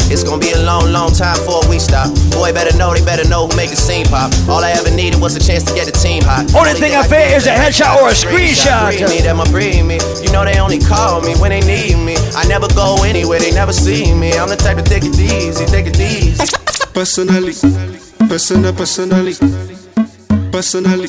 It's 0.09 0.23
gonna 0.23 0.39
be 0.39 0.51
a 0.51 0.63
long, 0.63 0.91
long 0.91 1.11
time 1.11 1.35
before 1.37 1.61
we 1.67 1.79
stop. 1.79 2.07
Boy, 2.31 2.53
better 2.53 2.75
know, 2.77 2.93
they 2.93 3.03
better 3.03 3.27
know 3.27 3.47
who 3.47 3.55
make 3.55 3.69
the 3.69 3.75
scene 3.75 4.05
pop. 4.05 4.31
All 4.47 4.63
I 4.63 4.71
ever 4.71 4.89
needed 4.91 5.19
was 5.19 5.35
a 5.35 5.39
chance 5.39 5.63
to 5.63 5.73
get 5.75 5.85
the 5.85 5.91
team 5.91 6.23
hot. 6.23 6.47
Only 6.55 6.73
thing 6.73 6.95
I 6.95 7.03
fear 7.03 7.35
is 7.35 7.45
a 7.47 7.51
headshot 7.51 7.99
or 8.01 8.09
a 8.09 8.15
screenshot. 8.15 8.95
Breathe 8.95 9.09
me, 9.09 9.21
them 9.21 9.39
a 9.39 9.45
breathe 9.45 9.85
me. 9.85 9.99
You 10.23 10.31
know 10.31 10.45
they 10.45 10.59
only 10.59 10.79
call 10.79 11.21
me 11.21 11.35
when 11.35 11.51
they 11.51 11.61
need 11.61 11.97
me. 11.99 12.15
I 12.35 12.47
never 12.47 12.67
go 12.73 13.03
anywhere, 13.03 13.39
they 13.39 13.51
never 13.51 13.73
see 13.73 14.13
me. 14.13 14.31
I'm 14.37 14.49
the 14.49 14.55
type 14.55 14.77
to 14.77 14.83
take 14.83 15.03
it 15.03 15.19
easy, 15.19 15.65
take 15.65 15.87
it 15.87 15.99
easy. 15.99 16.43
Personally, 16.93 17.53
personal, 18.27 18.73
personally, 18.73 19.33
personally, 20.51 21.07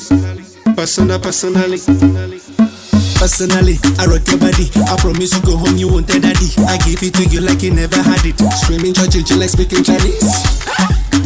personal, 0.73 1.19
personally. 1.19 1.79
Personally, 1.79 2.78
I 3.19 4.07
rock 4.07 4.23
your 4.31 4.39
body. 4.39 4.71
I 4.87 4.95
promise 4.95 5.35
you 5.35 5.41
go 5.43 5.57
home, 5.57 5.75
you 5.75 5.91
won't 5.91 6.07
tell 6.07 6.21
daddy. 6.21 6.55
I 6.71 6.79
give 6.87 7.03
it 7.03 7.13
to 7.19 7.25
you 7.27 7.41
like 7.41 7.61
you 7.61 7.75
never 7.75 7.99
had 7.99 8.23
it. 8.23 8.39
Screaming 8.63 8.93
church, 8.93 9.19
chill 9.27 9.37
like 9.39 9.49
speaking 9.49 9.83
Chinese. 9.83 10.23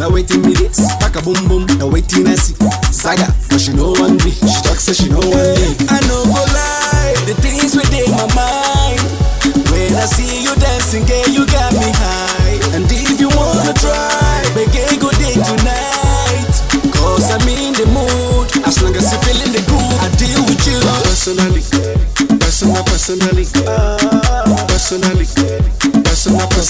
Now 0.01 0.09
waiting 0.09 0.41
minutes, 0.41 0.81
pack 0.97 1.13
a 1.15 1.21
boom 1.21 1.37
boom. 1.47 1.69
Now 1.77 1.93
waiting 1.93 2.25
I 2.25 2.33
see 2.33 2.57
Saga, 2.89 3.29
but 3.45 3.61
she 3.61 3.73
know 3.77 3.93
one 3.93 4.17
me. 4.25 4.33
She 4.33 4.59
talks 4.65 4.89
say 4.89 4.93
she 4.97 5.07
know 5.07 5.21
one 5.21 5.53
leave. 5.53 5.77
I 5.85 6.01
know 6.09 6.25
go 6.25 6.41
lie, 6.49 7.13
the 7.29 7.37
things 7.45 7.77
within 7.77 8.09
my 8.09 8.25
mind. 8.33 8.97
When 9.69 9.93
I 9.93 10.09
see 10.09 10.41
you 10.41 10.55
dancing, 10.57 11.05
girl, 11.05 11.29
you 11.29 11.45
got 11.45 11.77
me 11.77 11.93
high. 11.93 12.57
And 12.73 12.89
if 12.89 13.21
you 13.21 13.29
wanna 13.29 13.73
try, 13.77 14.12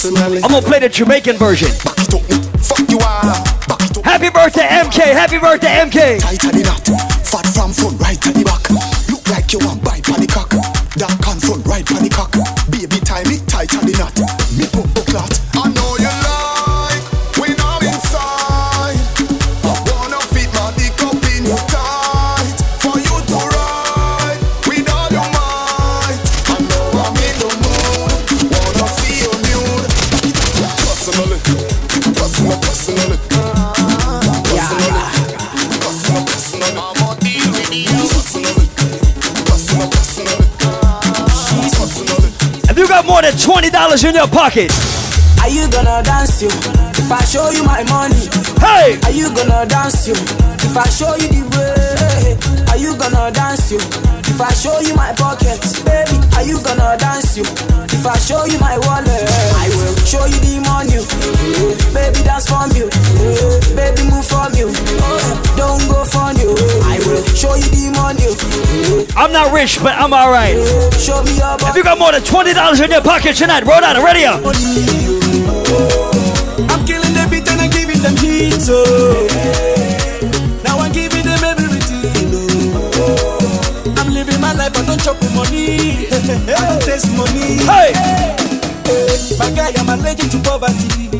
personally. 0.04 0.42
I'm 0.42 0.50
gonna 0.50 0.66
play 0.66 0.78
the 0.80 0.88
Jamaican 0.88 1.36
version. 1.36 1.68
Fuck 1.68 2.90
you 2.90 2.98
are. 2.98 3.24
Happy 4.04 4.30
birthday, 4.30 4.68
MK! 4.68 5.12
Happy 5.12 5.38
birthday, 5.38 5.80
MK! 5.80 6.20
Tight 6.20 6.44
at 6.44 6.52
the 6.52 6.62
knot, 6.62 6.86
fat 7.24 7.46
from 7.46 7.72
front, 7.72 8.00
right 8.00 8.26
at 8.26 8.34
the 8.34 8.44
back. 8.44 8.68
Look 9.10 9.28
like 9.28 9.52
you 9.52 9.58
want 9.60 9.83
dollars 43.94 44.04
in 44.04 44.14
your 44.14 44.26
pocket, 44.26 44.72
Are 45.40 45.48
you 45.48 45.70
gonna 45.70 46.02
dance 46.02 46.42
you? 46.42 46.48
If 46.98 47.12
I 47.12 47.22
show 47.22 47.50
you 47.50 47.62
my 47.62 47.84
money, 47.84 48.26
hey! 48.58 48.98
Are 49.06 49.14
you 49.14 49.30
gonna 49.34 49.66
dance 49.66 50.08
you? 50.08 50.14
If 50.66 50.76
I 50.76 50.88
show 50.88 51.14
you 51.14 51.28
the 51.30 51.42
way, 51.54 52.34
are 52.70 52.76
you 52.76 52.96
gonna 52.96 53.30
dance 53.30 53.70
you? 53.70 53.78
If 53.78 54.40
I 54.40 54.50
show 54.52 54.80
you 54.80 54.94
my 54.96 55.12
pockets, 55.14 55.78
baby, 55.84 56.18
are 56.34 56.42
you 56.42 56.58
gonna 56.64 56.96
dance 56.98 57.36
you? 57.36 57.44
If 57.94 58.06
I 58.06 58.16
show 58.18 58.44
you 58.46 58.58
my 58.58 58.78
wallet, 58.82 59.30
I 59.62 59.70
show 60.04 60.24
you 60.26 60.38
the 60.40 60.60
money. 60.68 61.00
Baby, 61.92 62.20
dance 62.24 62.46
from 62.48 62.70
you. 62.76 62.86
Baby, 63.74 64.02
move 64.10 64.24
from 64.26 64.52
you. 64.54 64.68
Don't 65.56 65.82
go 65.88 66.04
from 66.04 66.36
you. 66.38 66.54
I 66.84 67.00
will 67.04 67.22
show 67.34 67.54
you 67.56 67.68
the 67.72 67.90
money. 67.96 68.28
I'm 69.16 69.32
not 69.32 69.52
rich, 69.52 69.78
but 69.82 69.94
I'm 69.96 70.12
alright. 70.12 70.56
Show 71.00 71.22
me 71.24 71.36
your 71.36 71.56
If 71.68 71.76
you 71.76 71.82
got 71.84 71.98
more 71.98 72.12
than 72.12 72.22
twenty 72.22 72.52
dollars 72.52 72.80
in 72.80 72.90
your 72.90 73.02
pocket 73.02 73.36
tonight, 73.36 73.64
roll 73.64 73.82
out 73.82 73.94
the 73.96 74.02
radio. 74.04 74.40
I'm 76.68 76.84
killing 76.86 77.14
the 77.14 77.26
beat 77.30 77.48
and 77.50 77.60
I'm 77.60 77.70
giving 77.70 78.00
them 78.02 78.16
heat, 78.16 78.60
so 78.60 78.84
now 80.62 80.78
I'm 80.78 80.92
giving 80.92 81.24
them 81.24 81.42
everything. 81.44 82.30
oh. 82.32 83.94
I'm 83.98 84.12
living 84.12 84.40
my 84.40 84.52
life, 84.52 84.76
I 84.76 84.84
don't 84.84 85.00
chop 85.00 85.18
with 85.20 85.34
money. 85.34 86.06
I 86.12 86.68
don't 86.68 86.82
taste 86.82 87.10
money. 87.16 87.58
Hey, 87.64 87.92
my 89.38 89.50
guy, 89.50 89.72
I'm 89.78 89.83
allergic 89.83 89.83
to 89.83 89.83
poverty. 90.64 91.10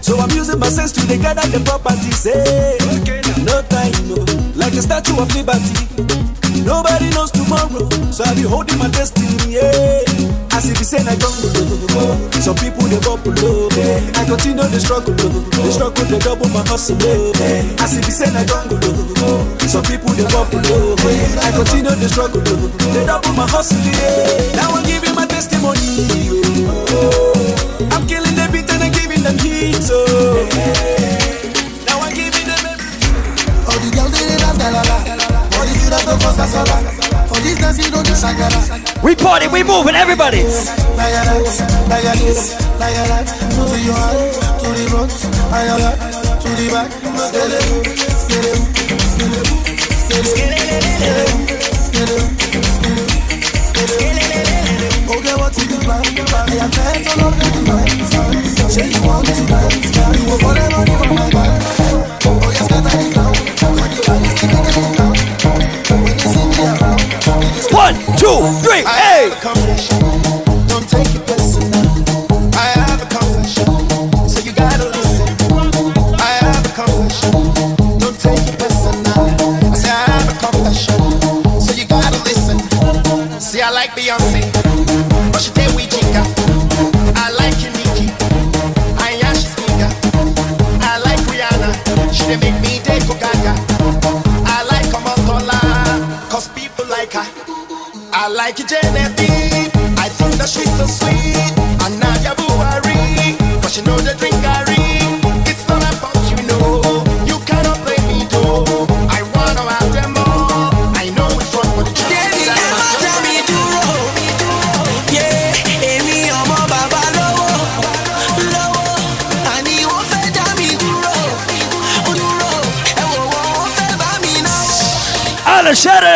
So 0.00 0.18
I'm 0.18 0.30
using 0.30 0.58
my 0.58 0.68
sense 0.68 0.92
to 0.92 1.06
gather 1.18 1.46
the 1.48 1.62
properties. 1.64 2.24
Hey, 2.24 2.78
no 3.44 3.62
time, 3.66 3.94
no, 4.08 4.22
like 4.54 4.74
a 4.74 4.82
statue 4.82 5.18
of 5.18 5.34
liberty. 5.34 5.88
Nobody 6.62 7.10
knows 7.10 7.30
tomorrow, 7.30 7.88
so 8.12 8.24
I 8.24 8.34
be 8.34 8.42
holding 8.42 8.78
my 8.78 8.88
destiny. 8.88 9.58
Yeah. 9.58 10.04
As 10.52 10.68
if 10.68 10.78
it's 10.80 10.92
in 10.92 11.08
a 11.08 11.16
jungle, 11.16 11.50
oh. 11.96 12.30
some 12.38 12.54
people 12.54 12.84
they 12.86 13.00
bubble 13.00 13.32
low. 13.40 13.66
I 14.14 14.22
continue 14.28 14.68
the 14.68 14.78
struggle, 14.78 15.14
oh. 15.16 15.42
the 15.48 15.72
struggle 15.72 16.04
they 16.04 16.18
double 16.18 16.48
my 16.50 16.62
hustle. 16.68 16.98
oh. 17.00 17.32
As 17.80 17.96
if 17.96 18.06
it's 18.06 18.20
in 18.20 18.36
a 18.36 18.44
jungle, 18.44 18.78
oh. 19.24 19.42
some 19.66 19.82
people 19.82 20.12
they 20.12 20.28
bubble 20.28 20.60
low. 20.68 20.94
I 21.40 21.50
continue 21.56 21.96
the 21.96 22.08
struggle, 22.08 22.42
they 22.42 23.04
double 23.06 23.32
my 23.32 23.48
hustle. 23.48 23.80
Yeah. 23.80 24.54
Now 24.54 24.76
I'm 24.76 24.84
giving 24.84 25.14
my 25.14 25.26
testimony. 25.26 26.41
Skele, 50.22 50.58
skele, 50.94 51.24
skele, 51.86 52.18
skele, 53.64 53.88
skele. 53.88 54.22
Okay, 55.16 55.34
what's 55.34 55.58
the 55.58 55.76
plan? 55.84 56.04
I 56.06 56.68
man. 57.66 57.92
Say 58.70 58.88
you 58.88 59.02
want 59.06 59.26
to 59.26 59.32
dance, 59.46 59.96
you 60.16 60.24
will 60.30 60.38
forever 60.38 60.84
be 60.84 61.14
my 61.14 61.30
back. 61.30 61.61
Two, 68.22 68.38
three, 68.62 68.84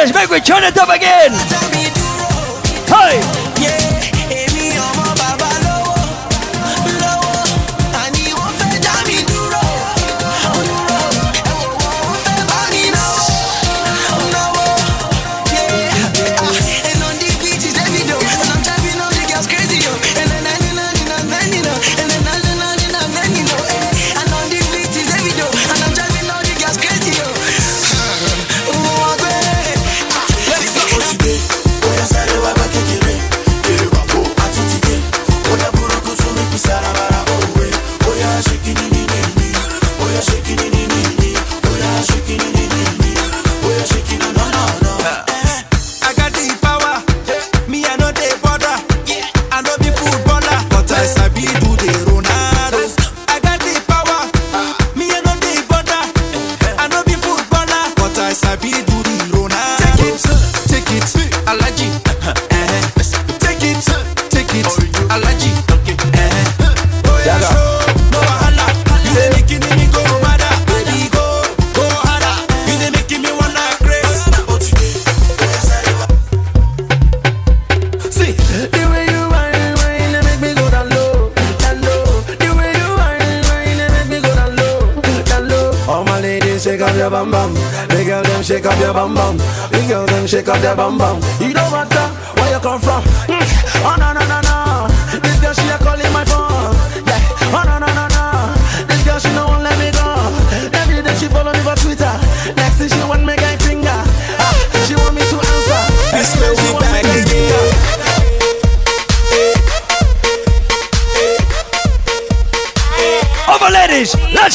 Let's 0.06 0.16
make 0.16 0.30
we 0.30 0.40
turn 0.40 0.62
it 0.62 0.78
up 0.78 0.88
again. 0.88 1.65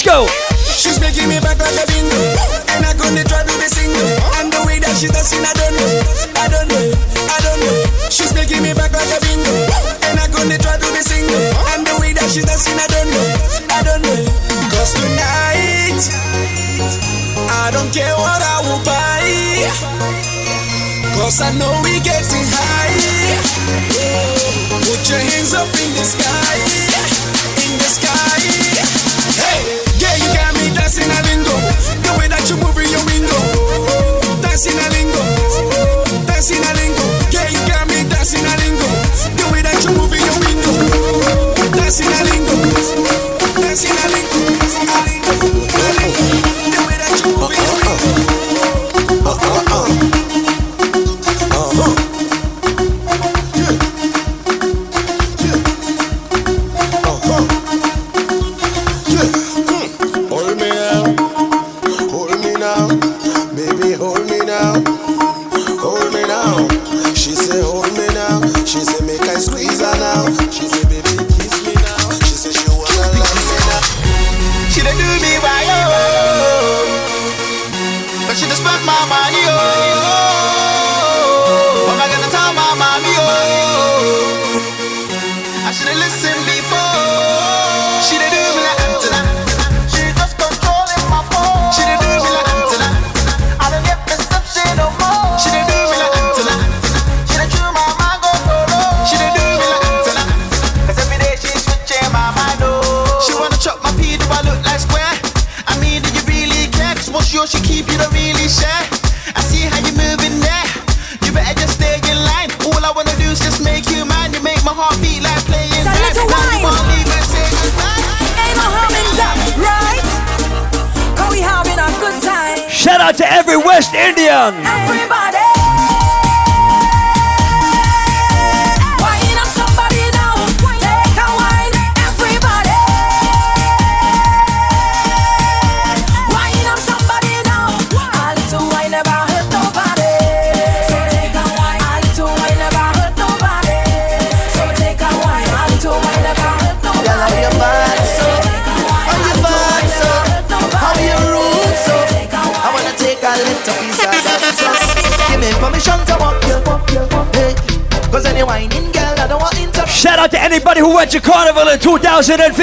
Let's 0.02 0.18
go. 0.18 0.26
She's 0.65 0.98
making 0.98 1.30
me 1.30 1.38
back 1.38 1.61
like 1.61 1.78
a 1.78 1.86
bingo, 1.86 2.22
and 2.73 2.82
I 2.82 2.98
couldn't 2.98 3.22
try 3.30 3.45
to 3.45 3.56
be 3.61 3.69
single. 3.69 4.02
And 4.41 4.49
the 4.49 4.65
way 4.65 4.82
that 4.82 4.98
she 4.98 5.06
dancing, 5.06 5.45
I 5.45 5.53
don't 5.53 5.78
know, 5.78 5.94
I 6.41 6.49
don't 6.49 6.65
know, 6.73 6.90
I 7.30 7.38
don't 7.45 7.61
know. 7.61 8.10
She's 8.10 8.34
making 8.34 8.65
me 8.65 8.73
back 8.73 8.98
like 8.98 9.14
a 9.14 9.22
bingo, 9.22 9.53
and 10.10 10.18
I 10.18 10.26
couldn't 10.34 10.57
try 10.57 10.82
to 10.82 10.90
be 10.90 11.06
single. 11.06 11.45
And 11.78 11.86
the 11.86 11.94
way 12.02 12.18
that 12.18 12.34
she 12.34 12.41
dancing, 12.41 12.82
I 12.82 12.90
don't 12.90 13.14
know, 13.14 13.30
I 13.69 13.80
don't 13.86 14.02
know. 14.02 14.26
Cause 14.73 14.98
tonight, 14.98 16.02
I 17.61 17.69
don't 17.69 17.94
care 17.94 18.18
what 18.18 18.41
I 18.41 18.57
will 18.65 18.82
buy. 18.82 19.22
Cause 21.14 21.45
I 21.45 21.53
know 21.61 21.78
we 21.86 22.02
getting 22.02 22.48
high. 22.49 22.98
Put 24.82 25.06
your 25.06 25.22
hands 25.22 25.53
up 25.53 25.69
in 25.69 25.94
the 25.94 26.06
sky. 26.10 27.31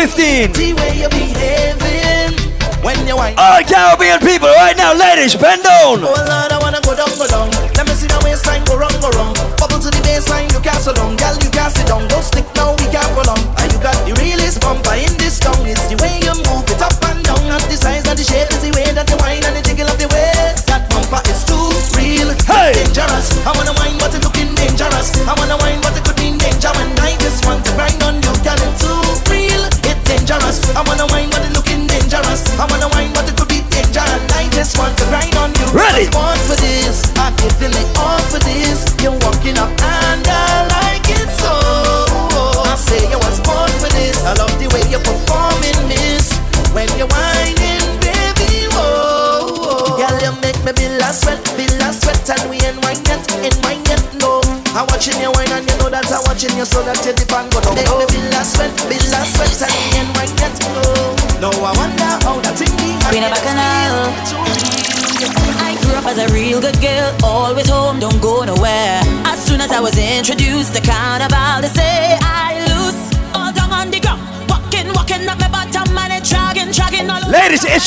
15. 0.06 0.88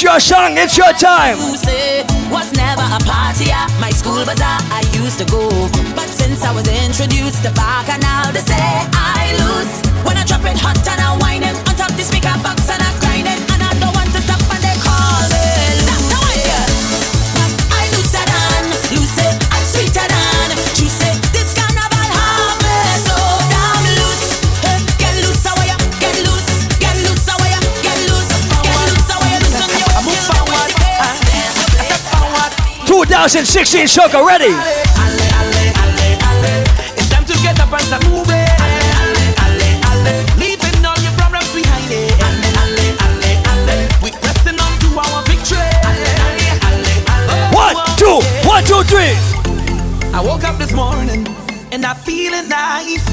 It's 0.02 0.10
your 0.10 0.20
song, 0.20 0.58
it's 0.58 0.76
your 0.76 0.94
time. 0.94 1.38
You 1.38 1.56
say, 1.56 2.02
was 2.32 2.52
never 2.54 2.82
a 2.82 2.98
party 3.06 3.52
at 3.52 3.70
my 3.80 3.92
school 3.92 4.26
bazaar. 4.26 4.58
I 4.74 4.82
used 4.98 5.20
to 5.20 5.26
go, 5.26 5.48
but 5.96 6.10
since 6.10 6.42
I 6.44 6.52
was 6.52 6.68
introduced 6.68 7.44
to 7.44 7.52
Bacchanal. 7.52 8.11
2016 33.22 33.86
Soca, 33.86 34.26
ready? 34.26 34.46
It's 36.98 37.08
One, 47.54 47.76
two, 47.96 48.22
one, 48.50 48.64
two, 48.64 48.82
three. 48.90 49.14
I 50.14 50.24
woke 50.26 50.44
up 50.44 50.58
this 50.58 50.74
morning 50.74 51.28
and 51.72 51.86
I 51.86 51.94
feeling 51.94 52.50
nice. 52.50 53.06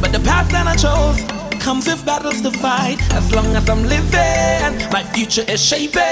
But 0.00 0.10
the 0.10 0.18
path 0.24 0.50
that 0.50 0.66
I 0.66 0.74
chose 0.74 1.22
comes 1.62 1.86
with 1.86 2.04
battles 2.04 2.40
to 2.40 2.50
fight. 2.50 2.98
As 3.12 3.30
long 3.32 3.54
as 3.54 3.70
I'm 3.70 3.84
living, 3.84 4.90
my 4.90 5.04
future 5.14 5.44
is 5.46 5.64
shaping. 5.64 6.02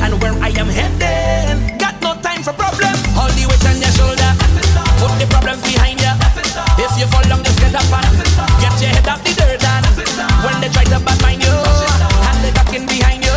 And 0.00 0.22
where 0.22 0.32
I 0.42 0.48
am 0.56 0.68
heading 0.68 1.67
time 2.38 2.54
for 2.54 2.56
problems. 2.58 3.00
Hold 3.18 3.32
the 3.34 3.44
weight 3.50 3.66
on 3.66 3.76
your 3.82 3.92
shoulder. 3.98 4.30
Put 5.02 5.12
the 5.18 5.26
problems 5.26 5.62
behind 5.62 5.98
you. 5.98 6.12
If 6.78 6.92
you 6.98 7.06
fall 7.10 7.22
down, 7.26 7.42
just 7.42 7.58
get 7.58 7.74
up 7.74 7.90
and 7.90 8.14
get 8.62 8.74
your 8.78 8.90
head 8.94 9.08
off 9.08 9.22
the 9.26 9.32
dirt. 9.34 9.62
And 9.62 9.86
when 10.46 10.54
they 10.62 10.70
try 10.70 10.84
to 10.86 10.98
badmind 11.02 11.42
you, 11.42 11.50
and 11.50 12.38
they 12.44 12.52
talking 12.54 12.86
behind 12.86 13.24
you, 13.24 13.34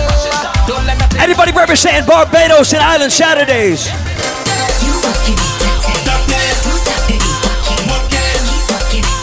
don't 0.68 0.86
let 0.86 0.98
nothing. 1.00 1.22
Anybody 1.22 1.52
representing 1.52 2.06
Barbados 2.06 2.74
and 2.74 2.82
Island 2.82 3.12
Saturdays? 3.12 3.90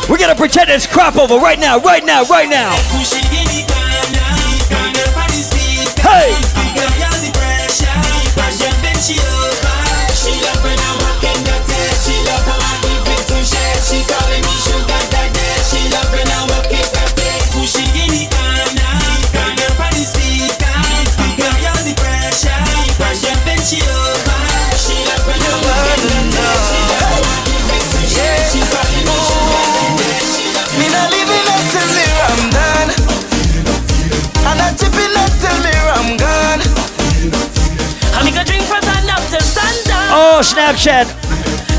We're 0.08 0.18
gonna 0.18 0.34
pretend 0.34 0.70
it's 0.70 0.86
crop 0.86 1.16
over 1.16 1.36
right 1.36 1.58
now, 1.58 1.78
right 1.78 2.04
now, 2.04 2.24
right 2.24 2.48
now. 2.48 2.72
Hey! 6.00 6.47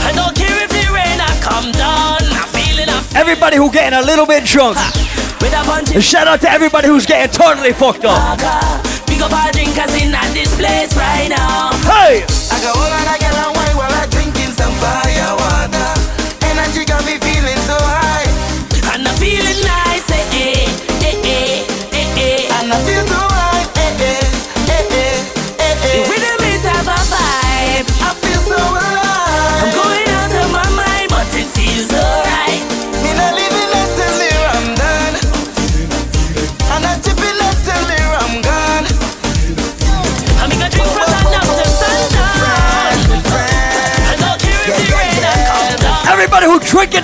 I 0.03 0.11
don't 0.13 0.35
care 0.35 0.63
if 0.63 0.69
the 0.69 0.91
rain 0.91 1.19
I 1.23 1.31
come 1.39 1.71
down. 1.71 2.19
I'm 2.35 2.49
feeling 2.51 2.89
Everybody 3.15 3.55
who 3.55 3.71
getting 3.71 3.97
a 3.97 4.01
little 4.01 4.25
bit 4.25 4.43
drunk. 4.43 4.77
Shout 6.01 6.27
out 6.27 6.41
to 6.41 6.51
everybody 6.51 6.89
who's 6.89 7.05
getting 7.05 7.31
totally 7.31 7.71
fucked 7.71 8.03
up. 8.03 8.37
Hey! 11.87 12.25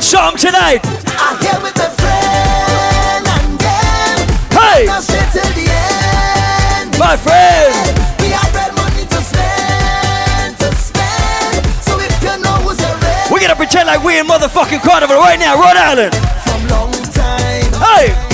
Show 0.06 0.20
tonight. 0.38 0.82
I'm 1.18 1.40
with 1.64 1.76
a 1.82 1.90
friend 1.98 3.26
and. 3.26 4.30
Hey! 4.54 4.86
The 4.86 5.66
end. 5.66 7.00
My 7.00 7.18
friend. 7.18 7.74
We 8.22 8.30
have 8.30 8.54
red 8.54 8.76
money 8.76 9.02
to 9.02 9.22
spend, 9.26 10.58
to 10.60 10.76
spend. 10.76 11.66
So 11.82 12.00
if 12.00 12.22
you 12.22 12.38
know 12.38 12.54
who's 12.62 12.80
a 12.82 12.96
red. 13.02 13.32
We're 13.32 13.40
gonna 13.40 13.56
pretend 13.56 13.88
like 13.88 14.04
we 14.04 14.20
in 14.20 14.28
motherfucking 14.28 14.82
carnival 14.84 15.16
right 15.16 15.40
now, 15.40 15.56
Rhode 15.56 15.76
Island. 15.76 16.14
From 16.14 16.68
long 16.68 16.92
time. 17.12 17.74
Hey! 17.82 18.25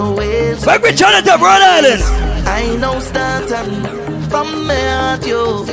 Sorry 0.00 0.14
for 0.14 0.14
my 0.14 0.18
ways. 0.18 0.64
Back 0.64 0.82
with 0.82 0.96
Jonathan 0.96 1.40
Rhode 1.40 1.62
Island. 1.62 2.02
I 2.46 2.60
ain't 2.62 2.80
no 2.80 2.98
start 3.00 3.50
and 3.52 4.30
from 4.30 4.66
my 4.66 4.74
heart, 4.74 5.26
yo. 5.26 5.64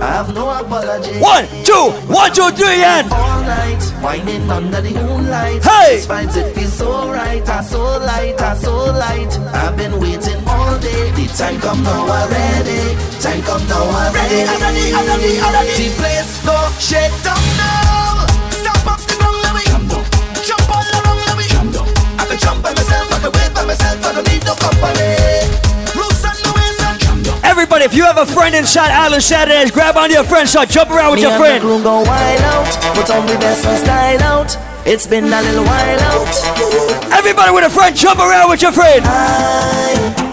I 0.00 0.12
have 0.12 0.34
no 0.34 0.50
apology. 0.50 1.18
One, 1.18 1.46
two, 1.64 1.90
one, 2.12 2.32
two, 2.32 2.50
three, 2.50 2.82
and 2.84 3.10
all 3.10 3.40
night 3.42 3.82
whining 4.02 4.50
under 4.50 4.80
the 4.80 4.92
moonlight. 4.94 5.64
Hey! 5.64 5.96
These 5.96 6.06
vibes 6.06 6.36
it 6.36 6.54
feels 6.54 6.72
so 6.72 7.10
right, 7.10 7.48
I 7.48 7.60
so 7.62 7.82
light, 7.82 8.40
I 8.40 8.56
so 8.56 8.74
light. 8.92 9.38
I've 9.54 9.76
been 9.76 9.98
waiting 10.00 10.40
all 10.46 10.78
day. 10.78 11.10
The 11.12 11.26
time 11.36 11.60
come 11.60 11.82
now 11.82 12.06
already. 12.06 12.82
Time 13.20 13.42
come 13.42 13.66
now 13.68 13.82
already. 13.82 14.42
I'm 14.44 14.60
ready, 14.60 14.92
I'm 14.92 15.06
ready, 15.06 15.40
I'm 15.40 15.52
ready. 15.54 15.88
The 15.88 15.94
place 15.96 16.44
go 16.44 16.56
shake 16.78 17.16
down 17.24 17.45
everybody, 27.56 27.84
if 27.84 27.94
you 27.94 28.04
have 28.04 28.18
a 28.18 28.26
friend 28.26 28.54
inside 28.54 28.90
Island 28.90 29.22
Saturdays, 29.22 29.70
grab 29.70 29.96
onto 29.96 30.14
your 30.14 30.24
friend, 30.24 30.48
start 30.48 30.68
jump 30.68 30.90
around 30.90 31.10
with 31.10 31.18
Me 31.18 31.22
your 31.22 31.32
and 31.32 31.40
friend. 31.40 31.60
crew 31.60 31.82
go 31.82 32.02
wild 32.02 32.40
out, 32.52 32.68
put 32.94 33.10
on 33.10 33.26
the 33.26 33.34
best 33.38 33.64
and 33.66 33.78
style 33.78 34.22
out. 34.22 34.56
It's 34.86 35.06
been 35.06 35.24
a 35.24 35.42
little 35.42 35.64
while 35.64 36.00
out. 36.14 37.12
Everybody 37.12 37.50
with 37.52 37.64
a 37.64 37.70
friend, 37.70 37.96
jump 37.96 38.20
around 38.20 38.50
with 38.50 38.62
your 38.62 38.72
friend. 38.72 39.02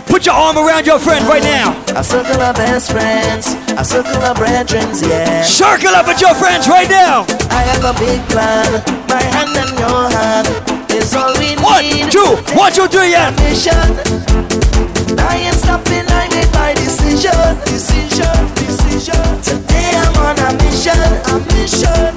Put 0.06 0.26
your 0.26 0.36
arm 0.36 0.58
around 0.58 0.86
your 0.86 1.00
friend 1.00 1.26
right 1.26 1.42
now. 1.42 1.74
A 1.98 2.04
circle 2.04 2.40
of 2.40 2.56
best 2.56 2.92
friends, 2.92 3.56
a 3.80 3.84
circle 3.84 4.22
of 4.22 4.38
brethren, 4.38 4.88
yeah. 5.02 5.44
Circle 5.44 5.96
up 5.96 6.08
with 6.08 6.22
your 6.22 6.36
friends 6.36 6.68
right 6.68 6.90
now. 6.90 7.26
I 7.50 7.64
have 7.72 7.84
a 7.84 7.94
big 7.98 8.22
plan, 8.30 8.84
my 9.10 9.24
hand 9.24 9.58
in 9.58 9.78
your 9.80 10.10
hand 10.12 10.73
is 11.84 11.92
all 11.92 12.00
we 12.00 12.04
One, 12.04 12.06
need. 12.06 12.12
two, 12.12 12.56
one, 12.56 12.72
two, 12.72 12.88
three, 12.88 13.12
yeah. 13.12 13.32
Mission. 13.32 13.74
I 15.20 15.38
ain't 15.48 15.56
stopping, 15.56 16.06
I 16.08 16.28
made 16.30 16.52
my 16.54 16.74
decision, 16.74 17.32
decision, 17.66 18.28
decision. 18.56 19.42
Today 19.42 19.92
I'm 19.96 20.16
on 20.18 20.38
a 20.40 20.54
mission, 20.64 20.98
a 20.98 21.40
mission, 21.54 22.13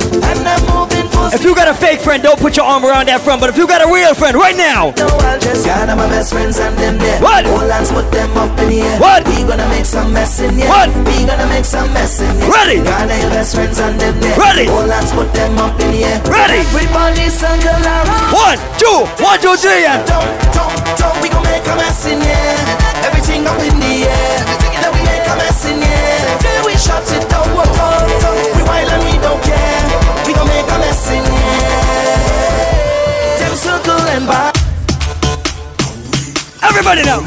If 1.36 1.44
you 1.44 1.52
got 1.52 1.68
a 1.68 1.76
fake 1.76 2.00
friend, 2.00 2.24
don't 2.24 2.40
put 2.40 2.56
your 2.56 2.64
arm 2.64 2.80
around 2.80 3.12
that 3.12 3.20
friend. 3.20 3.36
But 3.36 3.52
if 3.52 3.60
you 3.60 3.68
got 3.68 3.84
a 3.84 3.88
real 3.92 4.16
friend 4.16 4.40
right 4.40 4.56
now, 4.56 4.96
No, 4.96 5.04
I'll 5.20 5.36
just 5.36 5.68
my 5.68 6.08
best 6.08 6.32
friends 6.32 6.56
and 6.56 6.72
them 6.80 6.96
there. 6.96 7.20
What? 7.20 7.44
Hold 7.44 7.68
hands, 7.68 7.92
put 7.92 8.08
them 8.08 8.32
up 8.40 8.56
in 8.56 8.80
air. 8.80 8.96
What? 8.96 9.20
We 9.28 9.44
gonna 9.44 9.68
make 9.68 9.84
some 9.84 10.16
mess 10.16 10.40
in 10.40 10.56
here. 10.56 10.64
What? 10.64 10.88
We 11.04 11.28
gonna 11.28 11.44
make 11.52 11.68
some 11.68 11.92
mess 11.92 12.24
in 12.24 12.32
here. 12.40 12.48
Ready? 12.48 12.80
Your 12.80 13.28
best 13.36 13.52
friends 13.52 13.76
and 13.76 14.00
them 14.00 14.16
there. 14.16 14.32
Ready? 14.32 14.64
Hold 14.64 14.88
hands, 14.88 15.12
put 15.12 15.28
them 15.36 15.60
up 15.60 15.76
in 15.76 16.00
air. 16.00 16.16
Ready? 16.24 16.64
Everybody 16.72 17.28
circle 17.28 17.84
around. 17.84 18.32
one, 18.32 18.56
two, 18.80 19.04
one, 19.20 19.36
two, 19.36 19.60
three, 19.60 19.84
and 19.84 20.00
Don't, 20.08 20.24
don't, 20.56 20.72
don't. 20.96 21.20
We 21.20 21.28
gonna 21.28 21.52
make 21.52 21.68
a 21.68 21.76
mess 21.76 22.00
in 22.08 22.16
here. 22.16 22.56
Everything 23.04 23.44
up 23.44 23.60
in 23.60 23.76
the 23.76 24.08
air. 24.08 24.40
Then 24.72 24.88
we 24.88 25.04
make 25.04 25.28
a 25.28 25.36
mess 25.36 25.68
in 25.68 25.84
here. 25.84 26.16
Till 26.40 26.64
we 26.64 26.72
shut 26.80 27.04
it 27.12 27.28
down. 27.28 27.44
Whoa. 27.52 28.56
We 28.56 28.64
wild 28.64 28.88
and 28.88 29.04
we 29.04 29.20
don't 29.20 29.36
care. 29.44 29.75
And 34.08 34.28
everybody 36.62 37.02
now. 37.02 37.20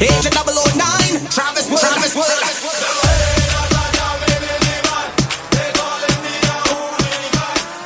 Agent 0.00 0.34
009, 0.34 1.30
Travis, 1.30 1.68
Travis 1.68 2.14
World. 2.16 2.30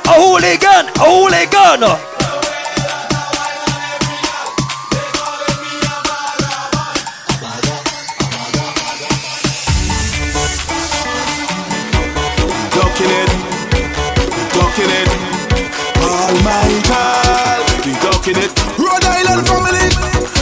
A 0.07 0.13
hooligan, 0.13 0.85
a 0.95 1.05
hooligan. 1.05 2.14
We 18.25 18.33
ducking 18.33 18.43
it. 18.43 18.51
Rhode 18.77 19.05
Island 19.05 19.47
family, 19.47 19.85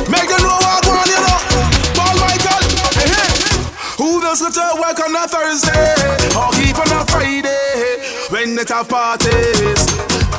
make 0.10 0.30
them 0.30 0.42
know 0.42 0.58
what 0.62 0.86
one 0.88 1.08
you 1.08 1.20
know. 1.20 1.40
My 1.96 2.38
child, 2.40 2.64
hey, 2.96 3.04
eh, 3.04 3.12
eh. 3.12 3.32
hey. 3.40 3.64
Who 3.98 4.22
does 4.22 4.42
go 4.42 4.50
to 4.50 4.82
work 4.82 5.00
on 5.00 5.16
a 5.16 5.28
Thursday 5.28 5.96
or 6.36 6.52
keep 6.54 6.78
on 6.80 6.92
a 6.92 7.06
Friday 7.12 8.00
when 8.30 8.58
it 8.58 8.70
have 8.70 8.90
parties? 8.90 9.84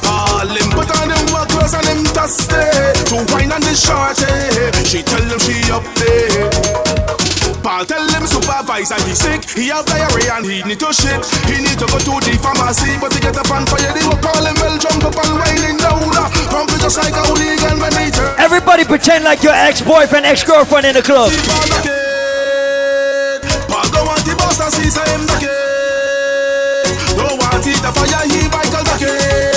All 0.06 0.46
them 0.46 0.70
put 0.72 0.90
on 1.00 1.08
them 1.08 1.24
work 1.32 1.48
clothes 1.48 1.74
and 1.74 1.86
them 1.86 2.04
dusty 2.14 2.64
to 3.10 3.16
wine 3.32 3.52
on 3.52 3.60
the 3.60 3.74
shorty. 3.74 4.84
She 4.84 5.02
tell 5.02 5.24
them 5.28 5.38
she 5.38 5.70
up 5.70 5.84
there. 5.96 7.33
Paul 7.62 7.84
tell 7.84 8.04
him 8.08 8.26
supervisor 8.26 9.00
he 9.08 9.14
sick. 9.14 9.40
He 9.56 9.68
have 9.68 9.86
diarrhea 9.86 10.36
and 10.36 10.46
he 10.46 10.62
need 10.64 10.80
to 10.80 10.92
shit. 10.92 11.24
He 11.48 11.60
need 11.64 11.78
to 11.80 11.86
go 11.88 11.98
to 11.98 12.14
the 12.20 12.36
pharmacy 12.40 12.96
But 13.00 13.12
to 13.12 13.20
get 13.20 13.36
a 13.36 13.44
fan 13.44 13.64
fire 13.66 13.92
They 13.92 14.04
will 14.04 14.20
call 14.20 14.44
him 14.44 14.56
well 14.60 14.76
jump 14.78 15.04
up 15.04 15.16
and 15.16 15.32
whining 15.36 15.78
down 15.80 16.04
Pump 16.52 16.70
it 16.70 16.80
just 16.80 16.98
like 16.98 17.12
a 17.12 17.22
hooligan 17.24 17.80
when 17.80 17.92
he 17.98 18.10
turn. 18.10 18.34
Everybody 18.38 18.84
pretend 18.84 19.24
like 19.24 19.42
your 19.42 19.54
ex-boyfriend, 19.54 20.26
ex-girlfriend 20.26 20.86
in 20.86 20.94
the 20.94 21.02
club. 21.02 21.32
Paul 21.32 21.66
the 21.68 21.80
kid 21.82 23.40
Paul 23.68 23.88
don't 23.90 24.06
want 24.06 24.24
the 24.24 24.34
boss 24.36 24.60
and 24.60 24.72
see 24.72 24.92
him 24.92 25.24
kid 25.40 26.94
Don't 27.16 27.36
want 27.40 27.66
it 27.66 27.80
the 27.80 27.90
fire 27.92 28.24
he 28.28 28.48
Michael 28.52 28.84
the 28.84 28.96
kid 29.00 29.53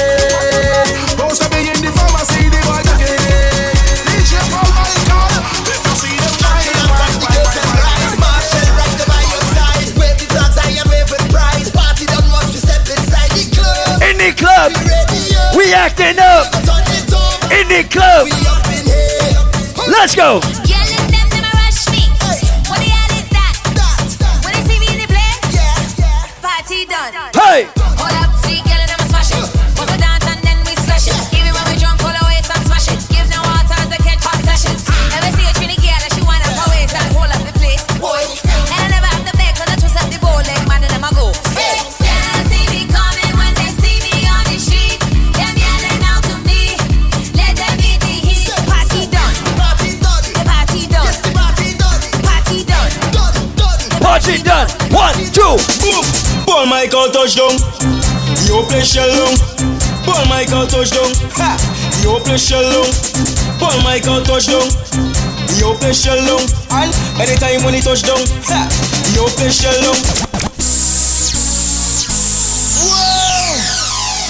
In 14.07 14.17
the 14.17 14.31
club, 14.31 14.71
we 15.57 15.73
acting 15.73 16.17
up. 16.17 16.49
Turn 16.63 16.81
it 16.95 17.13
up, 17.13 17.51
In 17.51 17.67
the 17.67 17.83
club, 17.89 18.23
we 18.23 18.31
up 18.47 18.65
in 18.71 18.85
here. 18.85 19.91
let's 19.91 20.15
go. 20.15 20.39
Yeah, 20.65 20.87
One. 55.47 55.63
Boom. 55.79 56.03
Paul 56.43 56.65
Michael 56.67 57.07
touchdown. 57.07 57.55
The 57.55 58.51
whole 58.51 58.65
place 58.67 58.91
shell 58.91 59.07
down. 59.07 59.35
Paul 60.03 60.25
Michael 60.27 60.67
touchdown. 60.67 61.07
Ha. 61.39 61.55
The 62.03 62.09
whole 62.09 62.19
place 62.19 62.43
shell 62.43 62.67
down. 62.67 62.91
Paul 63.55 63.79
Michael 63.83 64.23
touchdown. 64.27 64.67
The 65.47 65.63
whole 65.63 65.75
place 65.79 66.03
shell 66.03 66.19
down. 66.19 66.43
And 66.75 66.91
anytime 67.23 67.63
when 67.63 67.73
he 67.73 67.81
touch 67.81 68.03
down, 68.03 68.19
ha. 68.43 68.67
The 69.15 69.19
whole 69.23 69.31
place 69.39 69.55
shell 69.55 69.79
down. 69.79 69.95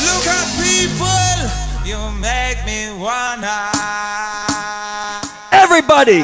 Look 0.05 0.25
at 0.29 0.47
people, 0.61 1.37
you 1.83 1.97
make 2.21 2.61
me 2.65 2.93
wanna 2.93 3.71
Everybody, 5.51 6.21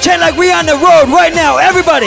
pretend 0.00 0.22
like 0.22 0.36
we 0.38 0.50
on 0.50 0.64
the 0.64 0.72
road 0.72 1.12
right 1.12 1.34
now. 1.34 1.58
Everybody. 1.58 2.06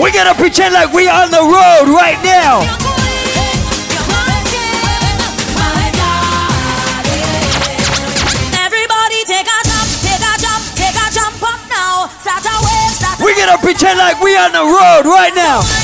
We 0.00 0.12
gotta 0.12 0.34
pretend 0.34 0.72
like 0.72 0.94
we 0.94 1.10
on 1.10 1.30
the 1.30 1.44
road 1.44 1.92
right 1.92 2.16
now. 2.24 2.60
We 13.22 13.34
gotta 13.36 13.60
pretend 13.60 13.98
like 13.98 14.22
we 14.22 14.36
on 14.38 14.52
the 14.52 14.64
road 14.64 15.04
right 15.04 15.34
now. 15.34 15.83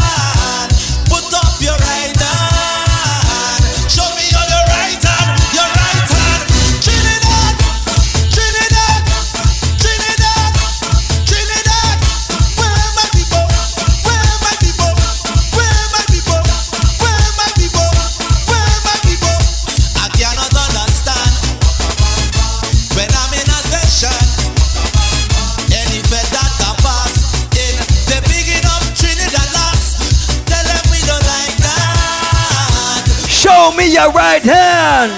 Your 34.01 34.11
right 34.13 34.41
hand. 34.41 35.11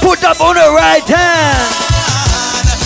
Put 0.00 0.24
up 0.24 0.40
on 0.40 0.54
the 0.54 0.68
right 0.72 1.04
hand. 1.04 1.68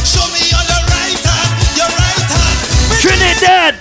Show 0.03 0.27
me 0.35 0.43
on 0.59 0.67
the 0.67 0.81
right 0.91 1.23
hand, 1.23 1.55
your 1.79 1.87
right 1.87 2.27
hand. 2.27 2.59
Trinidad. 2.99 3.75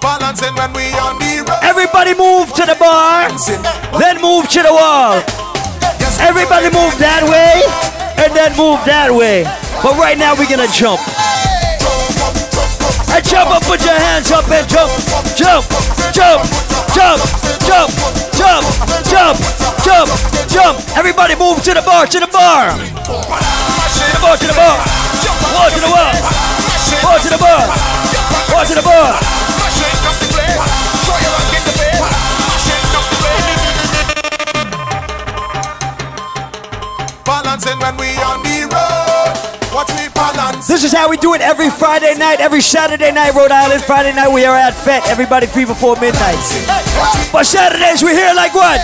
Balancing 0.00 0.54
when 0.56 0.72
we 0.72 0.88
on 0.96 1.18
the 1.20 1.44
road. 1.44 1.60
Everybody 1.60 2.14
move 2.16 2.48
to 2.54 2.64
the 2.64 2.76
bar. 2.80 3.28
Then 4.00 4.20
move 4.22 4.48
to 4.56 4.62
the 4.62 4.72
wall. 4.72 5.20
Everybody 6.20 6.72
move 6.72 6.96
that 6.96 7.28
way. 7.28 7.60
And 8.24 8.32
then 8.34 8.56
move 8.56 8.80
that 8.86 9.12
way. 9.12 9.44
But 9.82 9.98
right 9.98 10.16
now 10.16 10.32
we're 10.32 10.48
gonna 10.48 10.70
jump. 10.72 11.00
And 13.12 13.24
jump 13.24 13.50
up, 13.50 13.62
put 13.62 13.84
your 13.84 13.94
hands 13.94 14.32
up 14.32 14.48
and 14.50 14.66
jump, 14.68 14.90
jump, 15.36 15.64
jump, 16.10 16.42
jump, 16.94 17.22
jump, 17.22 17.44
jump, 17.62 18.13
jump, 18.44 18.66
jump, 19.08 19.38
jump. 19.84 20.08
jump. 20.48 20.76
Everybody 20.96 21.34
move 21.34 21.62
to 21.64 21.72
the 21.74 21.82
bar, 21.82 22.06
to 22.06 22.20
the 22.20 22.26
bar. 22.26 22.76
To 22.76 22.84
the 22.84 24.20
bar, 24.20 24.36
to 24.36 24.46
the 24.46 24.54
bar. 24.54 24.76
Wall 25.54 25.70
to 25.70 25.80
the 25.80 25.88
wall. 25.88 26.14
Wall 27.04 27.18
to 27.20 27.28
the 27.30 27.38
bar. 27.38 27.64
Wall 28.52 28.64
to 28.66 28.74
the 28.74 28.82
bar. 28.82 29.14
Balancing 37.24 37.78
when 37.78 37.96
we 37.96 38.08
on 38.20 38.42
the 38.42 38.68
road. 38.72 39.74
Watch 39.74 39.88
me. 39.96 40.13
This 40.66 40.82
is 40.82 40.92
how 40.92 41.08
we 41.08 41.16
do 41.16 41.34
it 41.34 41.40
every 41.40 41.70
Friday 41.70 42.14
night, 42.18 42.40
every 42.40 42.60
Saturday 42.60 43.12
night, 43.12 43.34
Rhode 43.34 43.52
Island. 43.52 43.82
Friday 43.82 44.12
night 44.12 44.28
we 44.32 44.44
are 44.44 44.56
at 44.56 44.74
FET. 44.74 45.06
Everybody 45.06 45.46
free 45.46 45.64
before 45.64 45.94
midnight. 45.94 46.34
But 47.30 47.46
Saturdays 47.46 48.02
we're 48.02 48.14
here 48.14 48.34
like 48.34 48.52
what? 48.52 48.80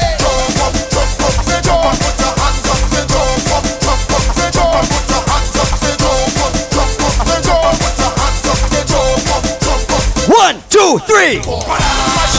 One, 10.28 10.62
two, 10.70 10.98
three. 11.06 12.29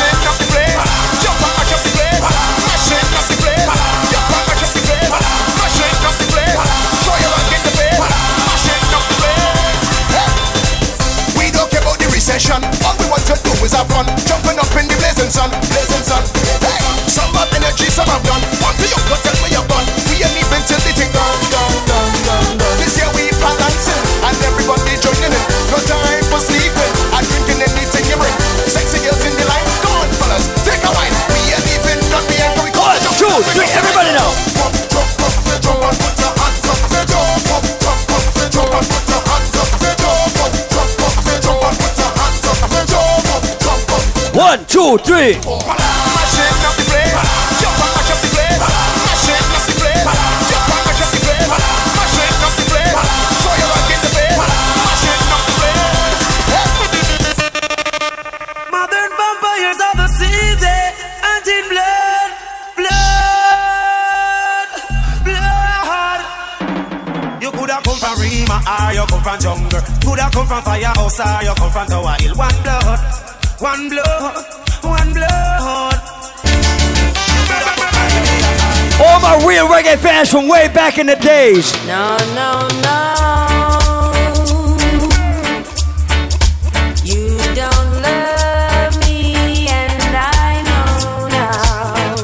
About. 12.48 12.64
All 12.86 12.96
we 12.98 13.06
want 13.10 13.26
to 13.30 13.36
do 13.38 13.52
is 13.62 13.74
have 13.74 13.88
fun. 13.88 14.06
Jumping 14.26 14.58
up 14.58 14.72
in 14.74 14.88
the 14.88 14.96
blazing 14.98 15.30
sun, 15.30 15.50
blazing 15.70 16.06
sun. 16.06 16.24
Hey, 16.62 16.80
some 17.10 17.30
have 17.38 17.52
energy, 17.54 17.86
some 17.90 18.08
have 18.10 18.24
done. 18.24 18.42
Want 18.62 18.78
to 18.78 18.86
you 18.90 19.00
go 19.06 19.16
tell 19.22 19.38
me 19.46 19.54
you're. 19.54 19.68
We 20.10 20.24
ain't 20.26 20.34
even 20.34 20.62
till 20.66 20.82
the 20.82 20.92
thing 20.94 21.12
done. 21.14 22.58
This 22.80 22.98
year 22.98 23.10
we 23.14 23.30
balancing 23.38 24.04
and 24.26 24.38
everybody 24.42 24.98
joining 25.02 25.34
in. 25.34 25.44
No 25.70 25.78
time 25.86 26.21
from 68.02 68.18
Rema 68.20 68.58
or 68.66 68.94
you 68.94 69.06
come 69.06 69.22
from 69.24 69.40
jungle. 69.40 69.82
Coulda 70.02 70.30
come 70.34 70.48
from 70.48 70.62
firehouse 70.64 71.20
or 71.20 71.44
you 71.46 71.54
come 71.56 71.72
from 71.72 71.88
Tower 71.88 72.16
Hill. 72.20 72.36
One 72.36 72.58
blood, 72.64 73.21
one 73.62 73.90
blood, 73.90 74.46
one 74.82 75.14
blood. 75.14 76.00
All 79.00 79.20
my 79.20 79.44
real 79.48 79.68
reggae 79.68 79.98
fans 80.00 80.32
from 80.32 80.48
way 80.48 80.68
back 80.74 80.98
in 80.98 81.06
the 81.06 81.16
days. 81.16 81.72
No, 81.86 82.18
no, 82.34 82.68
no. 82.82 84.12
You 87.04 87.38
don't 87.54 88.02
love 88.02 88.98
me, 89.06 89.68
and 89.70 90.16
I 90.18 90.64
know 90.66 91.28
now. 91.28 92.16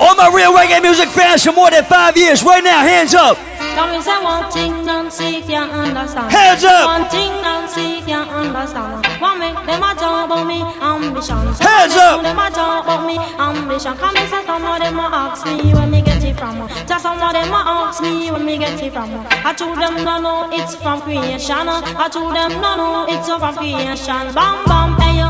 All 0.00 0.16
my 0.16 0.28
real 0.34 0.52
reggae 0.52 0.82
music 0.82 1.08
fans 1.10 1.44
for 1.44 1.52
more 1.52 1.70
than 1.70 1.84
five 1.84 2.16
years. 2.16 2.42
Right 2.42 2.64
now, 2.64 2.80
hands 2.80 3.14
up. 3.14 3.38
Come 3.74 3.90
and 3.94 4.02
say 4.02 4.22
one 4.22 4.50
thing, 4.50 4.84
Nancy 4.84 5.42
can't 5.42 5.70
understand. 5.72 6.32
Hands 6.32 6.64
up. 6.64 6.86
One 6.86 7.08
thing, 7.10 7.30
Nancy 7.42 8.00
can't 8.06 8.30
understand. 8.30 9.06
One 9.20 9.38
make 9.38 9.54
them 9.66 9.82
a 9.82 9.94
talk 9.94 10.26
about 10.26 10.46
me 10.46 10.60
ambition. 10.80 11.48
Of 11.48 11.58
them 11.58 11.90
up. 11.92 12.22
Them 12.22 12.38
a 12.38 12.50
talk 12.50 12.84
about 12.84 13.06
me 13.06 13.16
ambition. 13.38 13.96
Come 13.96 14.16
and 14.16 14.28
say 14.30 14.44
some 14.44 14.64
of 14.64 14.78
them 14.80 14.98
a 14.98 15.06
ask 15.12 15.46
me 15.46 15.72
where 15.74 15.86
me 15.86 16.02
get 16.02 16.22
it 16.24 16.36
from. 16.36 16.68
Just 16.86 17.02
some 17.02 17.22
of 17.22 17.32
them 17.32 17.52
a 17.52 17.60
ask 17.66 18.02
me 18.02 18.30
where 18.30 18.40
me 18.42 18.58
get 18.58 18.82
it 18.82 18.92
from. 18.92 19.10
I 19.44 19.52
told 19.54 19.78
them 19.78 20.04
no 20.04 20.20
no, 20.20 20.48
it's 20.52 20.74
from 20.76 21.00
creation. 21.02 21.68
I 21.68 22.08
told 22.08 22.34
them 22.34 22.52
no 22.60 22.76
no, 22.76 23.06
it's 23.08 23.28
from 23.28 23.54
creation. 23.54 24.34
Bam 24.34 24.64
bam, 24.66 25.00
hey 25.00 25.18
yo, 25.18 25.28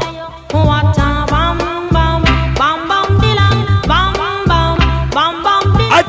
what 0.57 0.99
a 0.99 1.09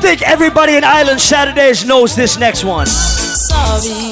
think 0.02 0.22
everybody 0.22 0.74
in 0.74 0.82
Island 0.82 1.20
Saturdays 1.20 1.84
knows 1.84 2.16
this 2.16 2.36
next 2.36 2.64
one. 2.64 2.86
Sorry 2.86 4.10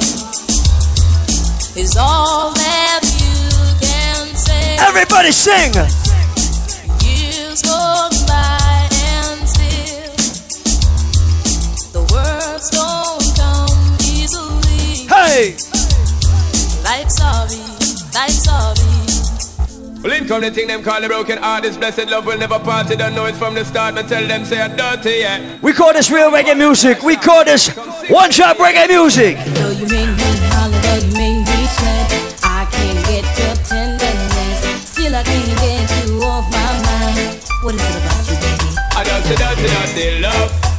is 1.76 1.96
all 1.96 2.52
that 2.52 3.00
you 3.18 3.74
can 3.80 4.36
say. 4.36 4.76
Everybody 4.78 5.32
sing. 5.32 5.74
Years 7.02 7.62
go 7.62 8.08
by 8.28 8.88
and 9.02 9.48
still 9.48 10.14
the 11.92 12.02
words 12.14 12.70
don't 12.70 13.34
come 13.34 13.96
easily. 14.14 15.08
Link 20.02 20.30
on 20.30 20.40
the 20.40 20.50
thing 20.50 20.66
them 20.66 20.82
call 20.82 21.00
the 21.00 21.08
broken 21.08 21.36
heart. 21.36 21.62
This 21.62 21.76
blessed 21.76 22.08
love 22.08 22.24
will 22.24 22.38
never 22.38 22.58
part. 22.58 22.88
They 22.88 22.96
don't 22.96 23.14
know 23.14 23.26
it 23.26 23.36
from 23.36 23.54
the 23.54 23.64
start. 23.64 23.94
But 23.94 24.08
tell 24.08 24.26
them 24.26 24.46
say 24.46 24.60
I'm 24.60 24.74
dirty, 24.74 25.18
yeah. 25.20 25.58
We 25.60 25.74
call 25.74 25.92
this 25.92 26.10
real 26.10 26.30
reggae 26.30 26.56
music. 26.56 27.02
We 27.02 27.16
call 27.16 27.44
this 27.44 27.68
one 28.08 28.30
shot 28.30 28.56
reggae 28.56 28.88
music. 28.88 29.36
Though 29.36 29.70
you 29.70 29.86
make 29.86 30.08
me 30.16 30.30
holler, 30.56 30.96
you 31.04 31.12
make 31.12 31.44
me 31.44 31.66
sweat, 31.76 32.40
I 32.42 32.66
can't 32.72 33.06
get 33.06 33.28
your 33.38 33.54
tenderness. 33.68 34.88
Still, 34.88 35.14
I 35.14 35.22
can't 35.22 35.58
get 35.60 36.06
you 36.08 36.22
off 36.22 36.50
my 36.50 36.72
mind. 36.80 37.44
What 37.62 37.74
is 37.74 37.82
it 37.82 37.96
about 38.00 38.24
you, 38.30 38.36
baby? 38.40 38.68
I 38.96 39.04
don't 39.04 39.22
say 39.24 39.36
dirty, 39.36 39.68
dirty 39.68 40.20
love. 40.22 40.69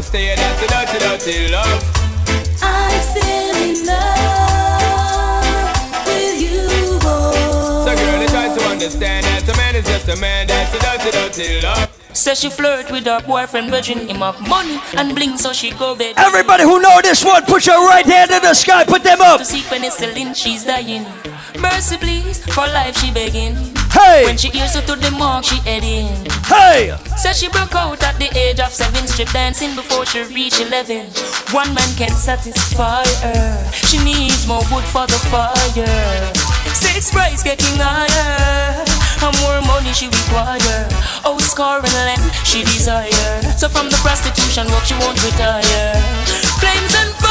You 0.00 0.36
know 0.36 0.36
I'm 0.36 0.36
a 0.36 0.36
stayer. 0.36 0.36
Dirty, 0.36 0.66
dirty 0.98 1.48
love. 1.52 1.82
I'm 2.62 3.00
still 3.02 3.56
in 3.56 3.86
love 3.86 5.46
with 6.06 6.40
you, 6.40 6.98
boy. 7.00 7.32
So, 7.84 7.92
girl, 7.94 8.18
they 8.18 8.26
try 8.26 8.48
to 8.56 8.62
understand 8.64 9.24
that 9.26 9.48
a 9.48 9.56
man 9.56 9.76
is 9.76 9.84
just 9.84 10.08
a 10.08 10.16
man. 10.16 10.46
That's 10.46 10.74
a 10.74 10.78
dirty, 10.78 11.10
dirty 11.10 11.60
love. 11.62 11.88
Say 12.12 12.34
she 12.34 12.50
flirt 12.50 12.90
with 12.90 13.04
her 13.06 13.20
boyfriend, 13.20 13.70
virgin 13.70 14.08
him 14.08 14.22
up 14.22 14.40
money 14.40 14.80
and 14.96 15.14
bling, 15.14 15.36
so 15.38 15.52
she 15.52 15.70
go 15.70 15.94
bed. 15.94 16.14
Everybody 16.18 16.64
who 16.64 16.80
know 16.80 17.00
this 17.02 17.24
one, 17.24 17.44
put 17.44 17.66
your 17.66 17.86
right 17.86 18.04
hand 18.04 18.32
in 18.32 18.42
the 18.42 18.54
sky, 18.54 18.84
put 18.84 19.04
them 19.04 19.20
up. 19.20 19.38
To 19.38 19.44
see 19.44 19.60
penicillin, 19.60 20.34
she's 20.34 20.64
dying. 20.64 21.06
Mercy, 21.60 21.96
please, 21.98 22.44
for 22.52 22.66
life 22.66 22.96
she 22.96 23.12
begging. 23.12 23.79
Hey! 23.92 24.24
When 24.24 24.36
she 24.36 24.48
hears 24.48 24.74
her 24.74 24.82
to 24.82 24.96
the 24.96 25.10
mark, 25.10 25.44
she 25.44 25.56
heading. 25.66 26.08
Hey! 26.46 26.96
Says 27.16 27.38
she 27.38 27.48
broke 27.48 27.74
out 27.74 28.02
at 28.02 28.18
the 28.18 28.30
age 28.38 28.60
of 28.60 28.70
seven, 28.70 29.06
strip 29.06 29.30
dancing 29.30 29.74
before 29.74 30.06
she 30.06 30.22
reached 30.24 30.60
eleven. 30.60 31.06
One 31.50 31.74
man 31.74 31.90
can't 31.96 32.14
satisfy 32.14 33.04
her. 33.22 33.70
She 33.72 33.98
needs 34.02 34.46
more 34.46 34.62
wood 34.70 34.84
for 34.84 35.06
the 35.06 35.18
fire. 35.28 36.32
Six 36.74 37.10
price 37.10 37.42
getting 37.42 37.78
higher. 37.78 38.84
And 39.22 39.36
more 39.42 39.60
money 39.68 39.92
she 39.92 40.06
require. 40.06 40.88
Oh, 41.24 41.36
score 41.40 41.78
and 41.78 41.92
land 42.06 42.24
she 42.44 42.62
desire. 42.62 43.42
So 43.58 43.68
from 43.68 43.90
the 43.90 43.96
prostitution 44.00 44.66
work 44.72 44.84
she 44.84 44.94
won't 44.94 45.22
retire. 45.22 45.94
Flames 46.58 46.94
and 46.94 47.12
fire. 47.20 47.29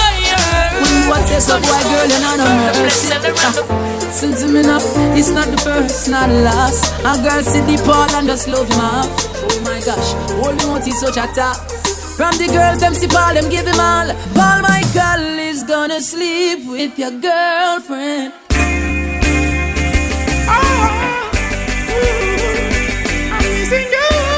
When 0.80 0.92
you 0.96 1.10
want 1.12 1.28
to 1.28 1.42
so 1.42 1.60
boy, 1.60 1.84
girl, 1.92 2.08
you're 2.08 2.24
not 2.24 2.40
no 2.40 2.48
mercy. 2.80 3.12
Ah, 3.12 4.10
since 4.12 4.44
me 4.48 4.60
enough, 4.62 4.84
it's 5.14 5.30
not 5.30 5.48
the 5.52 5.58
first, 5.58 6.10
not 6.10 6.30
the 6.30 6.42
last. 6.42 6.88
A 7.04 7.20
girl 7.22 7.44
see 7.44 7.60
the 7.68 7.82
Paul 7.84 8.10
and 8.16 8.28
just 8.28 8.48
love 8.48 8.70
him 8.72 8.80
off. 8.80 9.12
Oh 9.44 9.62
my 9.68 9.80
gosh, 9.84 10.16
all 10.40 10.56
you 10.56 10.68
want 10.72 10.88
is 10.88 11.00
such 11.00 11.18
a 11.18 11.28
top. 11.36 11.58
From 12.16 12.32
the 12.38 12.48
girls, 12.48 12.80
them 12.80 12.94
see 12.94 13.08
Paul, 13.08 13.34
them 13.34 13.50
give 13.50 13.68
him 13.68 13.80
all. 13.80 14.08
Paul 14.34 14.62
Michael 14.62 15.40
is 15.40 15.64
gonna 15.64 16.02
sleep 16.02 16.66
with 16.68 16.98
your 16.98 17.12
girlfriend. 17.12 18.34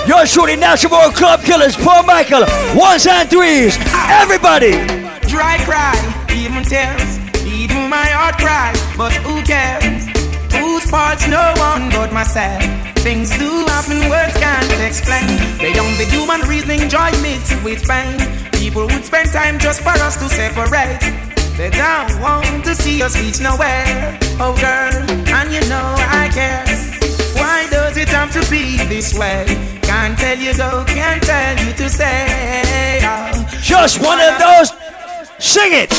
You're 0.07 0.25
shooting 0.25 0.59
National 0.59 1.09
Club 1.11 1.41
Killers, 1.41 1.75
Paul 1.77 2.03
Michael, 2.03 2.45
ones 2.75 3.07
and 3.07 3.29
threes. 3.29 3.77
Everybody! 4.09 4.71
Dry 5.27 5.57
cry, 5.63 5.95
even 5.95 6.10
tears, 6.63 7.19
even 7.45 7.89
my 7.89 8.05
heart 8.15 8.37
cry. 8.37 8.73
But 8.97 9.13
who 9.25 9.41
cares? 9.43 10.07
Whose 10.53 10.89
fault's 10.89 11.27
no 11.27 11.53
one 11.57 11.89
but 11.89 12.13
myself. 12.13 12.61
Things 12.99 13.29
do 13.37 13.65
happen, 13.65 14.09
words 14.09 14.37
can't 14.37 14.71
explain. 14.85 15.25
Beyond 15.57 15.97
the 15.97 16.05
human 16.09 16.41
reasoning, 16.47 16.89
joy 16.89 17.09
mixed 17.21 17.57
with 17.63 17.81
pain. 17.87 18.19
People 18.53 18.85
would 18.87 19.03
spend 19.05 19.29
time 19.31 19.57
just 19.57 19.81
for 19.81 19.95
us 20.05 20.17
to 20.17 20.29
separate. 20.29 21.01
They 21.57 21.69
don't 21.69 22.21
want 22.21 22.63
to 22.65 22.75
see 22.75 23.01
us 23.01 23.19
reach 23.19 23.39
nowhere. 23.39 24.19
Oh 24.39 24.53
girl, 24.61 24.93
and 25.33 25.51
you 25.51 25.61
know 25.69 25.95
I 25.97 26.29
care. 26.33 26.65
Why 27.41 27.67
does 27.69 27.97
it 27.97 28.09
have 28.09 28.31
to 28.33 28.41
be 28.51 28.77
this 28.85 29.17
way? 29.17 29.45
Can't 29.81 30.17
tell 30.17 30.37
you 30.37 30.55
go, 30.55 30.85
can't 30.87 31.21
tell 31.23 31.65
you 31.65 31.73
to 31.73 31.89
stay. 31.89 32.99
Oh. 33.03 33.31
Just 33.61 34.01
one 34.01 34.19
of 34.19 34.37
those. 34.39 34.80
Sing 35.41 35.73
it. 35.73 35.91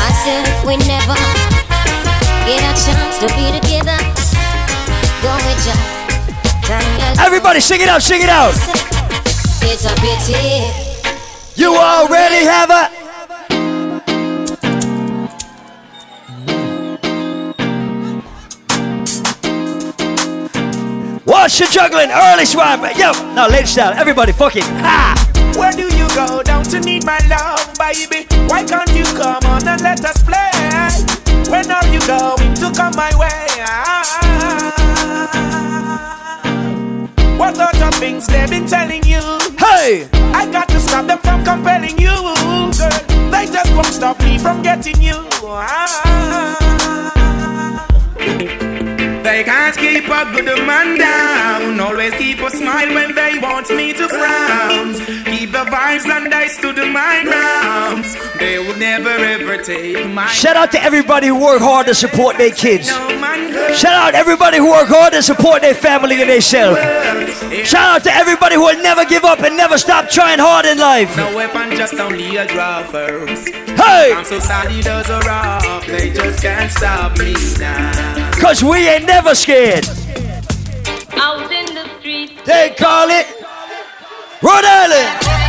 I 0.00 0.10
said 0.24 0.48
if 0.48 0.64
we 0.64 0.78
never 0.78 1.14
get 2.48 2.64
a 2.64 2.72
chance 2.72 3.18
to 3.20 3.28
be 3.36 3.52
together, 3.52 3.98
go 5.20 5.36
with 5.44 5.66
ya. 5.66 5.76
Everybody 7.22 7.60
sing 7.60 7.82
it 7.82 7.88
out, 7.88 8.02
sing 8.02 8.22
it 8.22 8.30
out. 8.30 8.54
It's 9.60 9.84
a 9.84 9.94
pity. 10.00 10.72
You 11.54 11.76
already 11.76 12.46
have 12.46 12.70
a. 12.70 12.90
Watch 21.26 21.60
your 21.60 21.68
juggling, 21.68 22.10
early 22.10 22.46
swine. 22.46 22.80
Yo, 22.96 23.12
now 23.34 23.48
ladies 23.48 23.70
style, 23.70 23.92
everybody 23.92 24.32
fucking. 24.32 24.62
Ha! 24.62 25.52
Where 25.56 25.72
do 25.72 25.82
you 25.82 25.93
go 26.14 26.42
down 26.42 26.62
to 26.64 26.80
need 26.80 27.04
my 27.04 27.18
love, 27.28 27.74
baby? 27.76 28.26
Why 28.48 28.64
can't 28.64 28.90
you 28.94 29.04
come 29.18 29.44
on 29.44 29.66
and 29.66 29.82
let 29.82 30.04
us 30.04 30.22
play? 30.22 30.50
When 31.50 31.68
are 31.70 31.86
you 31.88 32.00
going 32.06 32.54
to 32.54 32.70
come 32.72 32.94
my 32.94 33.10
way? 33.18 33.40
What 37.36 37.58
other 37.58 37.90
things 37.98 38.26
they've 38.28 38.48
been 38.48 38.66
telling 38.66 39.02
you? 39.04 39.22
Hey! 39.58 40.08
I 40.32 40.48
got 40.50 40.68
to 40.68 40.80
stop 40.80 41.06
them 41.06 41.18
from 41.18 41.44
compelling 41.44 41.98
you, 41.98 42.14
girl. 42.78 43.30
They 43.30 43.46
just 43.46 43.74
won't 43.74 43.86
stop 43.86 44.18
me 44.20 44.38
from 44.38 44.62
getting 44.62 45.02
you. 45.02 45.18
They 49.24 49.42
can't 49.42 49.76
keep 49.76 50.04
a 50.04 50.24
good 50.32 50.66
man 50.66 50.98
down. 50.98 51.80
Always 51.80 52.14
keep 52.14 52.38
a 52.40 52.50
smile 52.50 52.94
when 52.94 53.14
they 53.14 53.38
want 53.40 53.68
me 53.70 53.92
to 53.94 54.08
frown. 54.08 54.94
Keep 55.54 55.66
the 55.66 55.70
vibes 55.70 56.06
and 56.06 56.34
I 56.34 56.48
stood 56.48 56.76
my 56.76 57.22
ground. 57.22 58.04
They 58.40 58.58
will 58.58 58.76
never 58.76 59.08
ever 59.08 59.62
take 59.62 60.04
my. 60.10 60.26
Shout 60.26 60.56
out 60.56 60.72
to 60.72 60.82
everybody 60.82 61.28
who 61.28 61.40
work 61.40 61.60
hard 61.60 61.86
to 61.86 61.94
support 61.94 62.38
their 62.38 62.50
kids. 62.50 62.88
Shout 62.88 63.94
out 63.94 64.10
to 64.12 64.16
everybody 64.16 64.56
who 64.56 64.70
work 64.70 64.88
hard 64.88 65.12
to 65.12 65.22
support 65.22 65.62
their 65.62 65.74
family 65.74 66.20
and 66.22 66.28
themselves. 66.28 66.80
Shout 67.68 67.96
out 67.96 68.02
to 68.02 68.12
everybody 68.12 68.56
who 68.56 68.62
will 68.62 68.82
never 68.82 69.04
give 69.04 69.22
up 69.22 69.40
and 69.40 69.56
never 69.56 69.78
stop 69.78 70.08
trying 70.08 70.40
hard 70.40 70.66
in 70.66 70.78
life. 70.78 71.16
No 71.16 71.36
weapon, 71.36 71.76
just 71.76 71.94
only 71.94 72.36
a 72.36 72.48
draw 72.48 72.82
first. 72.82 73.48
Hey! 73.78 74.12
I'm 74.12 74.24
so 74.24 74.40
sorry, 74.40 74.80
as 74.80 75.08
a 75.08 75.20
rock, 75.20 75.86
they 75.86 76.10
just 76.10 76.42
can't 76.42 76.70
stop 76.72 77.16
me 77.16 77.34
now. 77.60 78.32
Cause 78.40 78.64
we 78.64 78.88
ain't 78.88 79.06
never 79.06 79.36
scared. 79.36 79.86
Out 81.12 81.52
in 81.52 81.74
the 81.74 81.88
street. 82.00 82.44
They 82.44 82.74
call 82.76 83.08
it 83.08 83.26
Rhode 84.42 84.64
Island. 84.64 85.43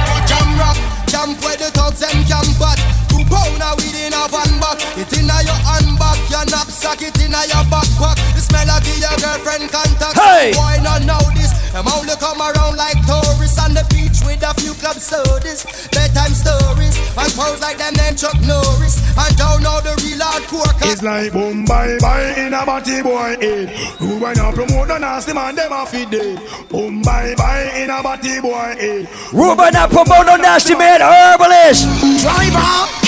Jump 1.07 1.41
where 1.43 1.57
the 1.57 1.71
thugs 1.71 1.99
them 1.99 2.23
camp 2.25 2.61
at. 2.61 3.04
Two 3.25 3.33
pounder 3.33 3.73
within 3.77 4.13
a 4.13 4.27
van 4.29 4.59
back. 4.59 4.77
It 4.97 5.11
inna 5.17 5.37
your 5.41 5.59
handbag, 5.65 6.19
your 6.29 6.45
knapsack, 6.45 7.01
it 7.01 7.17
inna 7.21 7.41
your 7.49 7.65
backpack. 7.71 8.17
The 8.35 8.41
smell 8.41 8.69
of 8.69 8.85
your 8.85 9.15
girlfriend 9.17 9.71
contact. 9.71 10.17
Hey! 10.17 10.51
Boy, 10.53 10.77
not 10.83 11.03
know 11.05 11.21
this. 11.33 11.53
Them 11.71 11.87
only 11.91 12.15
come 12.15 12.39
around 12.39 12.77
like 12.77 12.95
tourists 13.05 13.59
on 13.59 13.73
the 13.73 13.83
beach 13.91 14.23
with 14.23 14.41
a 14.43 14.53
few 14.61 14.73
club 14.79 14.95
sodas, 14.95 15.65
bedtime 15.91 16.31
stories, 16.31 16.95
and 17.17 17.31
pose 17.35 17.59
like 17.59 17.77
them 17.77 17.93
named 17.95 18.17
Chuck 18.17 18.39
Norris. 18.47 19.03
And 19.17 19.35
don't 19.35 19.61
know 19.61 19.81
the 19.81 19.91
real 19.99 20.19
hardcore. 20.23 20.71
It's 20.87 21.03
like 21.03 21.33
boom 21.33 21.65
bye 21.65 21.97
bye 21.99 22.33
in 22.37 22.53
a 22.53 22.65
body 22.65 23.03
boy 23.03 23.35
head. 23.41 23.69
Who 23.99 24.19
when 24.19 24.37
you 24.37 24.51
promote 24.55 24.87
the 24.87 24.99
nasty 24.99 25.33
man, 25.33 25.55
them 25.55 25.73
a 25.73 25.85
feed 25.85 26.11
dead. 26.11 26.39
Boom 26.69 27.01
bye 27.01 27.35
bye 27.35 27.71
in 27.75 27.89
a 27.89 28.01
body 28.01 28.39
boy 28.39 28.75
head. 28.79 29.09
Ruben 29.33 29.75
and 29.75 29.91
promote 29.91 30.27
no 30.27 30.35
nasty 30.37 30.75
man 30.75 31.01
herbalist. 31.01 31.83
Driver. 32.23 33.04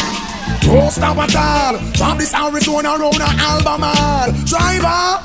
Don't 0.68 0.92
stop 0.92 1.18
at 1.18 1.34
all. 1.34 1.78
From 1.96 2.18
this 2.18 2.34
Arizona 2.34 2.98
round 3.00 3.22
a 3.22 3.30
Albemarle. 3.40 4.34
Driver. 4.44 5.24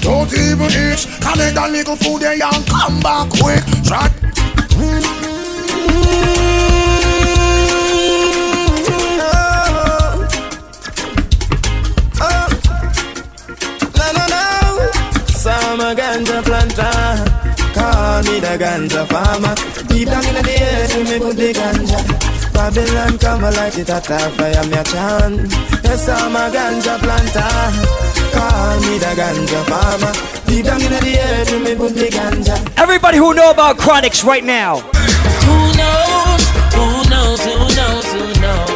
Don't 0.00 0.32
even 0.32 0.70
itch. 0.70 1.02
Collect 1.18 1.54
that 1.56 1.70
little 1.72 1.96
food 1.96 2.22
there 2.22 2.38
and 2.40 2.64
come 2.64 3.00
back 3.00 3.28
quick. 3.28 3.64
Try. 3.82 4.06
Some 15.42 15.80
a 15.80 15.94
ganja 15.98 16.38
planter. 16.46 16.94
Call 17.74 18.22
me 18.22 18.38
the 18.38 18.54
ganja 18.62 19.02
farmer. 19.08 19.54
Deep 19.88 20.06
down 20.06 20.24
in 20.24 20.34
the 20.34 20.56
earth, 20.70 21.10
me 21.10 21.18
put 21.18 21.36
the 21.36 21.52
ganja. 21.52 22.37
Babylon, 22.58 23.16
come 23.18 23.44
it 23.78 23.88
at 23.88 24.04
fire, 24.04 24.66
me 24.66 24.82
a. 24.90 25.46
Yes, 25.84 26.08
I'm 26.08 26.34
a 26.34 26.50
ganja 26.50 26.98
planter. 26.98 27.46
Call 28.34 28.80
me 28.82 28.98
the 28.98 29.14
ganja 29.14 29.60
farmer. 29.70 30.12
Deep 30.44 30.64
down 30.64 30.82
in 30.82 30.90
the 30.90 31.14
earth, 31.20 31.52
you 31.52 31.60
may 31.60 31.76
put 31.76 31.94
the 31.94 32.08
ganja. 32.10 32.58
Everybody 32.76 33.18
who 33.18 33.32
know 33.32 33.52
about 33.52 33.78
Chronixx 33.78 34.24
right 34.24 34.42
now. 34.42 34.80
Who 35.46 35.58
knows? 35.78 36.42
Who 36.74 36.88
knows? 37.08 37.38
Who 37.46 37.56
knows? 37.78 38.06
Who 38.10 38.26
knows? 38.42 38.74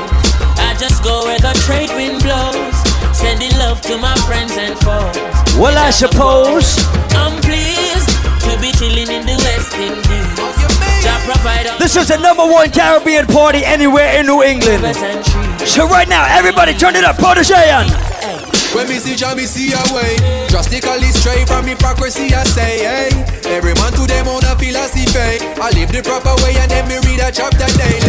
I 0.62 0.76
just 0.78 1.02
go 1.02 1.24
where 1.24 1.40
the 1.40 1.52
trade 1.66 1.90
wind 1.90 2.22
blows. 2.22 2.76
Sending 3.10 3.50
love 3.58 3.82
to 3.82 3.98
my 3.98 4.14
friends 4.30 4.52
and 4.56 4.78
foes. 4.78 5.18
Well, 5.58 5.76
I 5.76 5.90
suppose 5.90 6.78
I'm 7.18 7.34
pleased 7.42 8.14
to 8.46 8.52
be 8.62 8.70
chilling 8.78 9.10
in 9.10 9.26
the 9.26 9.34
West 9.42 9.74
Indies. 9.74 10.11
Jah 11.22 11.78
This 11.78 11.94
is 11.94 12.08
the 12.08 12.18
number 12.18 12.42
one 12.42 12.70
Caribbean 12.70 13.26
party 13.26 13.64
anywhere 13.64 14.18
in 14.18 14.26
New 14.26 14.42
England. 14.42 14.82
So 15.62 15.86
right 15.86 16.08
now, 16.08 16.26
everybody 16.26 16.74
turn 16.74 16.96
it 16.96 17.04
up. 17.04 17.16
Protoje 17.16 17.54
on. 17.70 17.86
When 18.74 18.88
me 18.88 18.98
see 18.98 19.14
Jah, 19.14 19.36
me 19.36 19.46
see 19.46 19.70
a 19.70 19.82
way. 19.94 20.16
Drastically 20.48 21.14
straight 21.14 21.46
from 21.46 21.66
hypocrisy, 21.66 22.34
I 22.34 22.42
say, 22.42 22.82
hey. 22.82 23.10
Every 23.46 23.74
man 23.74 23.92
to 23.92 24.06
them 24.06 24.26
own 24.26 24.42
a 24.42 24.56
philosophy. 24.58 25.06
I 25.62 25.70
live 25.78 25.92
the 25.92 26.02
proper 26.02 26.34
way 26.42 26.58
and 26.58 26.70
then 26.70 26.88
me 26.88 26.98
read 27.06 27.20
a 27.20 27.30
chapter 27.30 27.70
daily. 27.78 28.02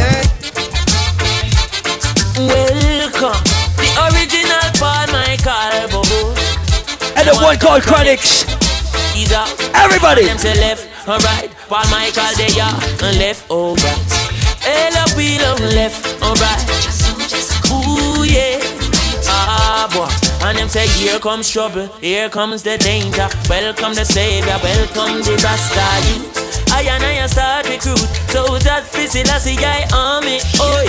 Welcome, 2.34 3.38
the 3.78 3.90
original 4.10 4.66
Paul 4.82 5.06
Michael 5.14 6.02
Bobo. 6.02 6.34
And 7.14 7.30
the 7.30 7.38
one 7.38 7.60
called 7.60 7.84
Chronixx. 7.84 8.50
He's 9.14 9.32
up. 9.32 9.48
Everybody. 9.76 10.26
Them 10.26 10.40
say 10.40 10.56
left 10.60 10.90
or 11.08 11.18
right. 11.20 11.52
Paul 11.74 11.90
Michael 11.90 12.36
they 12.38 12.54
are 12.62 13.18
left 13.18 13.50
right. 13.74 13.98
Ella 14.64 15.06
we 15.18 15.40
love 15.40 15.60
left 15.74 16.06
or 16.22 16.34
right. 16.38 16.62
Ooh 17.74 18.24
yeah. 18.24 18.62
Ah 19.26 19.90
boy. 19.90 20.06
And 20.48 20.60
them 20.60 20.70
say 20.70 20.86
here 20.86 21.18
comes 21.18 21.50
trouble, 21.50 21.88
here 22.00 22.30
comes 22.30 22.62
the 22.62 22.78
danger. 22.78 23.28
Welcome 23.50 23.96
the 23.96 24.06
savior, 24.06 24.60
welcome 24.62 25.24
the 25.24 25.36
youth. 26.06 26.53
I 26.74 26.82
and 26.90 27.04
I 27.04 27.28
start 27.28 27.70
recruit, 27.70 28.02
so 28.34 28.58
that 28.66 28.84
fizzy 28.84 29.24
see 29.40 29.58
I 29.64 29.86
army. 29.94 30.40
Oh, 30.60 30.82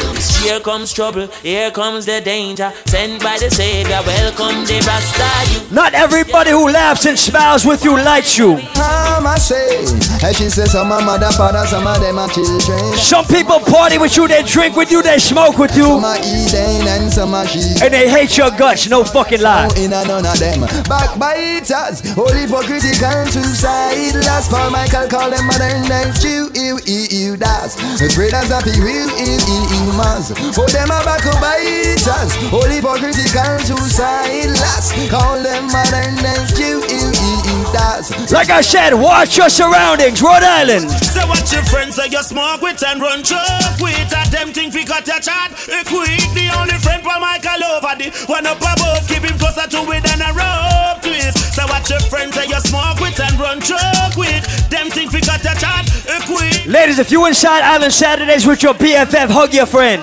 here 0.42 0.58
comes 0.60 0.92
trouble, 0.92 1.28
here 1.42 1.70
comes 1.70 2.06
the 2.06 2.20
danger. 2.20 2.72
Sent 2.86 3.22
by 3.22 3.36
the 3.38 3.50
savior, 3.50 4.00
welcome 4.06 4.64
the 4.64 4.80
Rasta. 4.88 5.74
Not 5.74 5.92
everybody 5.94 6.50
who 6.50 6.70
laughs 6.70 7.04
and 7.06 7.18
smiles 7.18 7.64
with 7.66 7.84
you 7.84 7.96
likes 7.96 8.38
you. 8.38 8.56
Mama 8.76 9.36
say, 9.38 9.84
hey, 10.20 10.32
she 10.32 10.48
says 10.48 10.72
some 10.72 10.90
of 10.90 11.04
mother, 11.04 11.30
father, 11.32 11.66
some 11.66 11.86
of 11.86 12.00
them 12.00 12.18
are 12.18 12.28
children. 12.28 12.96
Some 12.96 13.26
people 13.26 13.60
party 13.60 13.98
with 13.98 14.16
you, 14.16 14.26
they 14.26 14.42
drink 14.42 14.76
with 14.76 14.90
you, 14.90 15.02
they 15.02 15.18
smoke 15.18 15.58
with 15.58 15.76
you. 15.76 15.84
Some 15.84 16.04
are 16.04 16.18
eating 16.18 16.88
and 16.88 17.12
some 17.12 17.34
are 17.34 17.46
she. 17.46 17.60
And 17.82 17.92
they 17.92 18.08
hate 18.08 18.36
your 18.36 18.50
guts, 18.50 18.88
no 18.88 19.04
fucking 19.04 19.42
lie. 19.42 19.68
Oh, 19.70 19.82
in 19.82 19.92
and 19.92 20.08
none 20.08 20.24
of 20.24 20.38
them. 20.38 20.60
Backbiters, 20.88 22.16
all 22.16 22.32
hypocritical 22.32 23.26
suicide. 23.30 24.14
Last 24.24 24.50
Paul 24.50 24.70
Michael 24.70 25.08
call 25.08 25.30
them 25.30 25.46
modern 25.74 25.88
day 25.88 26.04
Jew, 26.20 26.50
ew, 26.54 26.78
ew, 26.86 27.06
ew, 27.10 27.36
das. 27.36 27.74
Spreaders 27.98 28.50
of 28.50 28.62
the 28.64 28.74
real, 28.78 29.08
ew, 29.18 29.38
ew, 29.50 29.62
ew, 29.74 29.92
mas. 29.96 30.30
For 30.54 30.66
them 30.70 30.90
are 30.90 31.04
backbiters, 31.04 32.06
all 32.52 32.68
hypocritical 32.68 33.58
suicide. 33.58 34.50
Last 34.60 34.94
call 35.10 35.42
them 35.42 35.66
modern 35.72 36.14
Jew, 36.54 36.82
ew, 36.86 37.10
ew, 37.10 37.13
ew. 37.74 38.26
Like 38.30 38.50
I 38.50 38.60
said, 38.60 38.94
watch 38.94 39.36
your 39.36 39.48
surroundings, 39.48 40.22
Rhode 40.22 40.42
Island. 40.42 40.90
Say 40.90 41.26
what 41.26 41.44
your 41.52 41.62
friends 41.64 41.96
say 41.96 42.08
you 42.10 42.22
smoke 42.22 42.62
with 42.62 42.82
and 42.86 43.00
run 43.00 43.22
choke 43.22 43.78
with. 43.80 44.12
A 44.14 44.22
them 44.30 44.52
thing 44.52 44.70
fi 44.70 44.84
cut 44.84 45.06
your 45.06 45.20
chat. 45.20 45.50
Quick 45.86 46.22
the 46.34 46.50
only 46.58 46.78
friend 46.78 47.02
Paul 47.02 47.20
Michael 47.20 47.64
over 47.74 47.94
the 47.98 48.08
One 48.26 48.46
up 48.46 48.58
above. 48.58 49.06
Keep 49.08 49.24
him 49.26 49.38
closer 49.38 49.66
to 49.66 49.80
it 49.92 50.02
than 50.04 50.22
a 50.22 50.30
rope 50.32 51.02
twist. 51.02 51.54
Say 51.54 51.64
what 51.64 51.88
your 51.90 52.00
friends 52.10 52.34
say 52.34 52.46
you 52.46 52.60
smoke 52.60 53.00
with 53.00 53.18
and 53.18 53.38
run 53.38 53.60
choke 53.60 54.16
with. 54.16 54.42
Them 54.70 54.90
thing 54.90 55.08
fi 55.10 55.20
cut 55.20 55.42
your 55.44 55.54
chat. 55.54 55.84
Quick 56.26 56.66
Ladies, 56.66 56.98
if 56.98 57.10
you 57.10 57.26
inside 57.26 57.62
Island 57.62 57.92
Saturdays 57.92 58.46
with 58.46 58.62
your 58.62 58.74
BFF, 58.74 59.28
hug 59.30 59.52
your 59.52 59.66
friend. 59.66 60.02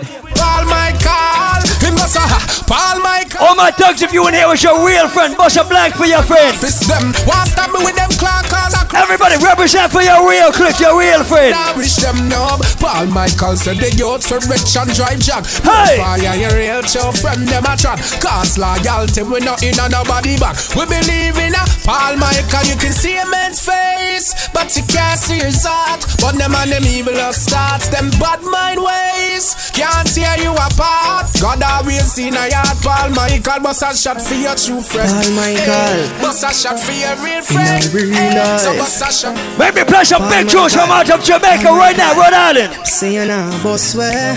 Paul 2.01 2.09
Michael, 2.09 2.09
him 2.09 2.09
must 2.09 2.15
a 2.17 2.65
Paul 2.65 2.99
Michael. 2.99 3.45
All 3.45 3.55
my 3.55 3.71
thugs, 3.71 4.01
if 4.01 4.13
you 4.13 4.27
in 4.27 4.33
here 4.33 4.49
with 4.49 4.63
your 4.63 4.85
real 4.85 5.07
friend, 5.07 5.37
bust 5.37 5.57
a 5.57 5.63
blank 5.63 5.95
for 5.95 6.05
your 6.05 6.23
friend. 6.23 6.57
Fist 6.57 6.87
them, 6.87 7.13
want 7.27 7.49
stop 7.49 7.69
me 7.71 7.85
with 7.85 7.95
them 7.95 8.09
clock 8.17 8.45
cause 8.49 8.71
Everybody 8.93 9.39
represent 9.39 9.91
for 9.91 10.01
your 10.01 10.27
real 10.27 10.51
click, 10.51 10.79
your 10.79 10.99
real 10.99 11.23
friend. 11.23 11.55
I 11.55 11.71
wish 11.77 11.95
them 11.95 12.27
know 12.27 12.59
Paul 12.75 13.07
Michael 13.07 13.55
said 13.55 13.77
the 13.77 13.87
youth 13.95 14.27
for 14.27 14.39
rich 14.51 14.75
and 14.75 14.91
drive 14.91 15.19
jack. 15.19 15.47
Hey! 15.63 15.95
Fire 15.95 16.35
your 16.35 16.51
real 16.51 16.83
true 16.83 17.11
friend 17.15 17.47
them 17.47 17.63
a 17.63 17.77
track 17.77 17.99
Cause 18.19 18.57
loyalty 18.59 19.23
we 19.23 19.39
not 19.39 19.63
in 19.63 19.79
on 19.79 19.91
nobody 19.91 20.35
back. 20.35 20.59
We 20.75 20.83
believe 20.91 21.39
in 21.39 21.55
a 21.55 21.63
Paul 21.87 22.19
Michael. 22.19 22.67
You 22.67 22.75
can 22.75 22.91
see 22.91 23.15
a 23.15 23.25
man's 23.31 23.63
face 23.63 24.35
But 24.51 24.75
you 24.75 24.83
can't 24.83 25.19
see 25.19 25.39
his 25.39 25.63
heart. 25.63 26.03
But 26.19 26.35
them 26.35 26.51
and 26.55 26.71
them 26.71 26.83
evil 26.83 27.15
starts 27.31 27.87
Them 27.87 28.11
bad 28.19 28.43
mind 28.43 28.83
ways. 28.83 29.71
Can't 29.71 30.07
tear 30.07 30.35
you 30.43 30.51
apart. 30.51 31.31
God 31.39 31.63
always 31.91 32.17
in 32.17 32.35
a 32.35 32.47
yard 32.47 32.77
Paul 32.81 33.09
Michael 33.11 33.59
bust 33.61 33.83
a 33.83 33.95
shot 33.95 34.21
for 34.21 34.33
your 34.35 34.55
true 34.55 34.81
friend. 34.81 35.09
Paul 35.09 35.31
Michael. 35.35 35.65
hey, 35.67 36.21
Bust 36.21 36.43
a 36.43 36.51
shot 36.53 36.79
for 36.79 36.91
your 36.91 37.15
real 37.23 37.41
friend. 37.43 37.83
Real 37.93 38.13
hey, 38.13 38.57
So 38.57 38.75
bust 38.77 39.01
a 39.01 39.11
shot. 39.11 39.35
Make 39.59 39.75
me 39.75 39.83
play 39.83 40.03
some 40.03 40.23
big 40.29 40.47
tunes 40.47 40.73
from 40.73 40.89
out 40.91 41.09
of 41.09 41.23
Jamaica 41.23 41.67
right 41.71 41.95
now, 41.97 42.15
Rhode 42.15 42.33
Island. 42.33 42.87
Say 42.87 43.15
you 43.15 43.25
nah 43.25 43.51
boss 43.63 43.81
swear. 43.93 44.35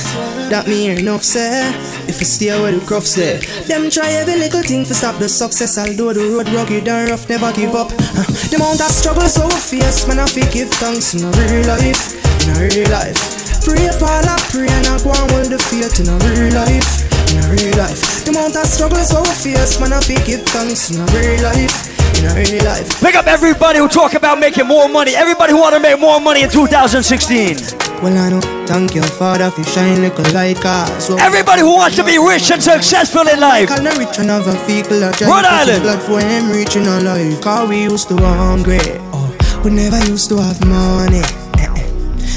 That 0.51 0.67
me 0.67 0.91
enough 0.91 1.23
say 1.23 1.71
If 2.09 2.21
you 2.21 2.27
stay 2.27 2.51
where 2.61 2.73
the 2.73 2.85
crofts 2.85 3.17
there 3.17 3.41
Them 3.67 3.89
try 3.91 4.13
every 4.13 4.37
little 4.37 4.63
thing 4.63 4.85
to 4.85 4.95
stop 4.95 5.19
the 5.19 5.29
success 5.29 5.79
Although 5.79 6.13
the 6.13 6.29
road 6.29 6.49
rugged 6.51 6.87
and 6.87 7.09
rough 7.11 7.29
never 7.29 7.51
give 7.53 7.75
up. 7.75 7.89
Uh, 7.91 8.25
The 8.53 8.57
amount 8.57 8.81
of 8.85 8.93
struggle 8.93 9.29
so 9.29 9.47
we 9.49 9.57
face 9.57 10.07
Man 10.07 10.19
I 10.21 10.27
fi 10.27 10.45
give 10.53 10.69
thanks 10.77 11.15
in 11.15 11.25
a 11.25 11.31
real 11.49 11.65
life 11.67 12.13
In 12.45 12.57
a 12.57 12.69
real 12.69 12.91
life. 12.93 13.17
Pray 13.65 13.89
Paul 13.97 14.29
I 14.29 14.37
pray 14.53 14.69
and 14.69 14.87
I 14.87 15.01
go 15.01 15.11
on 15.17 15.27
with 15.33 15.49
the 15.49 15.59
faith 15.73 15.97
in 16.05 16.13
a 16.13 16.17
real 16.21 16.53
life 16.53 17.24
In 17.35 17.43
a 17.43 17.51
real 17.51 17.75
life 17.75 18.23
The 18.25 18.31
amount 18.31 18.55
of 18.55 18.67
struggle 18.67 19.03
so 19.03 19.25
face 19.27 19.81
Man 19.83 19.93
I 19.93 19.99
fi 20.01 20.15
give 20.23 20.47
thanks 20.47 20.95
in 20.95 21.03
a 21.03 21.07
real 21.11 21.43
life 21.43 21.75
In 22.19 22.31
a 22.31 22.35
real 22.39 22.63
life 22.63 22.87
Pick 23.03 23.17
up 23.17 23.27
everybody 23.27 23.79
who 23.81 23.89
talk 23.89 24.15
about 24.15 24.39
making 24.39 24.67
more 24.67 24.89
money. 24.89 25.15
Everybody 25.17 25.53
who 25.53 25.61
want 25.61 25.75
to 25.75 25.81
make 25.81 25.99
more 25.99 26.21
money 26.21 26.43
in 26.43 26.51
2016. 26.51 27.57
Well, 28.03 28.17
I 28.17 28.31
know, 28.31 28.41
thank 28.67 28.95
your 28.95 29.05
father 29.05 29.51
for 29.51 29.65
shine 29.65 30.03
like 30.03 30.19
a 30.19 30.23
light 30.33 30.57
car. 30.61 30.87
So 31.01 31.17
Everybody 31.19 31.63
who 31.63 31.75
wants 31.75 31.97
to 31.97 32.05
be 32.05 32.19
rich 32.19 32.51
and 32.51 32.63
successful 32.63 33.27
in 33.29 33.41
life. 33.41 33.69
Call 33.69 33.85
rich 33.99 34.19
and 34.19 34.31
have 34.31 34.47
a 34.47 34.53
vehicle 34.67 35.01
that 35.01 35.21
Rhode 35.21 35.45
Island. 35.45 35.83
blood 35.83 36.03
for 36.03 36.21
him 36.21 36.51
reaching 36.51 36.87
our 36.87 37.03
life. 37.03 37.41
Cause 37.43 37.69
we 37.69 37.83
used 37.83 38.09
to 38.09 38.17
hungry. 38.17 38.79
Oh, 39.13 39.61
we 39.65 39.71
never 39.71 39.99
used 40.07 40.29
to 40.31 40.39
have 40.39 40.65
money. 40.67 41.44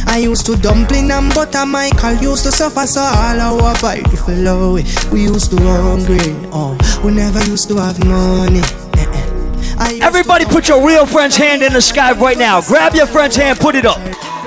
I 0.07 0.19
used 0.19 0.45
to 0.47 0.55
dumpling 0.55 1.11
and 1.11 1.33
butter. 1.33 1.65
Michael 1.65 2.15
used 2.15 2.43
to 2.45 2.51
suffer, 2.51 2.87
so 2.87 3.01
all 3.01 3.39
our 3.39 3.75
fight 3.75 4.07
we 4.09 4.15
fell 4.15 4.47
away. 4.47 4.83
We 5.11 5.23
used 5.23 5.51
to 5.51 5.57
hungry. 5.57 6.33
Oh, 6.51 6.77
we 7.03 7.11
never 7.11 7.43
used 7.45 7.67
to 7.69 7.75
have 7.77 7.99
money. 8.05 8.61
Eh, 8.97 9.05
eh. 9.05 9.75
I 9.79 9.89
used 9.91 10.03
Everybody 10.03 10.45
put 10.45 10.67
your 10.67 10.85
real 10.85 11.05
friend's 11.05 11.35
hand 11.37 11.61
in 11.61 11.73
the 11.73 11.81
sky 11.81 12.13
right 12.13 12.37
now. 12.37 12.61
Grab 12.61 12.95
your 12.95 13.05
friend's 13.07 13.35
hand, 13.35 13.59
put 13.59 13.75
it 13.75 13.85
up. 13.85 13.99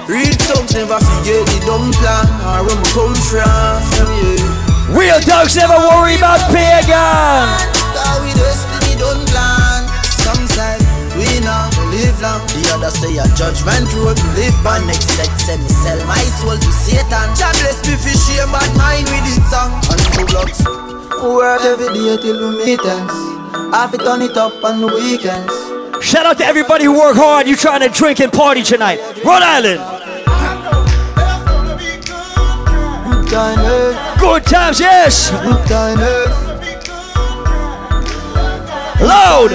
Real 0.08 0.34
thugs 0.42 0.74
never 0.74 0.98
forget 0.98 1.46
the 1.46 1.62
dumb 1.66 1.92
plan 1.92 2.26
or 2.42 2.66
where 2.66 2.74
we 2.74 2.86
come 2.90 3.14
from. 3.30 3.46
Yeah. 3.46 4.96
Real 4.98 5.20
dogs 5.20 5.54
never 5.54 5.78
worry 5.78 6.16
about 6.16 6.40
pagan. 6.50 7.46
Cause 7.94 8.18
we 8.26 8.34
destiny 8.34 8.98
don't 8.98 9.22
plan. 9.30 9.86
Some 10.02 10.48
say 10.50 10.74
we 11.14 11.38
now 11.46 11.70
live 11.94 12.20
long. 12.22 12.49
Other 12.90 13.06
say 13.06 13.18
a 13.18 13.26
judgment 13.36 13.86
road 13.94 14.16
to 14.16 14.26
live 14.34 14.66
on. 14.66 14.86
Next 14.86 15.08
set 15.10 15.30
say 15.38 15.56
me 15.56 15.68
sell 15.68 16.06
my 16.06 16.18
soul 16.38 16.56
to 16.56 16.72
Satan. 16.72 17.28
God 17.38 17.54
bless 17.62 17.86
me 17.86 17.94
for 17.94 18.16
shame 18.18 18.50
bad 18.50 18.76
mind 18.76 19.06
with 19.06 19.30
it 19.30 19.44
song. 19.46 19.70
And 19.90 20.00
two 20.14 20.26
blocks. 20.26 20.60
Work 21.22 21.62
every 21.62 21.94
day 21.94 22.16
till 22.16 22.50
we 22.50 22.64
meet 22.64 22.80
ends. 22.80 23.14
Have 23.74 23.94
it 23.94 24.00
turn 24.00 24.22
it 24.22 24.36
up 24.36 24.64
on 24.64 24.80
the 24.80 24.86
weekends. 24.88 26.04
Shout 26.04 26.26
out 26.26 26.38
to 26.38 26.44
everybody 26.44 26.84
who 26.84 26.98
work 26.98 27.16
hard. 27.16 27.46
You 27.46 27.54
trying 27.56 27.80
to 27.80 27.88
drink 27.88 28.20
and 28.20 28.32
party 28.32 28.62
tonight. 28.62 28.98
Rhode 29.24 29.42
Island. 29.42 29.80
Good 34.18 34.44
times, 34.44 34.80
yes. 34.80 35.30
Loud. 39.00 39.50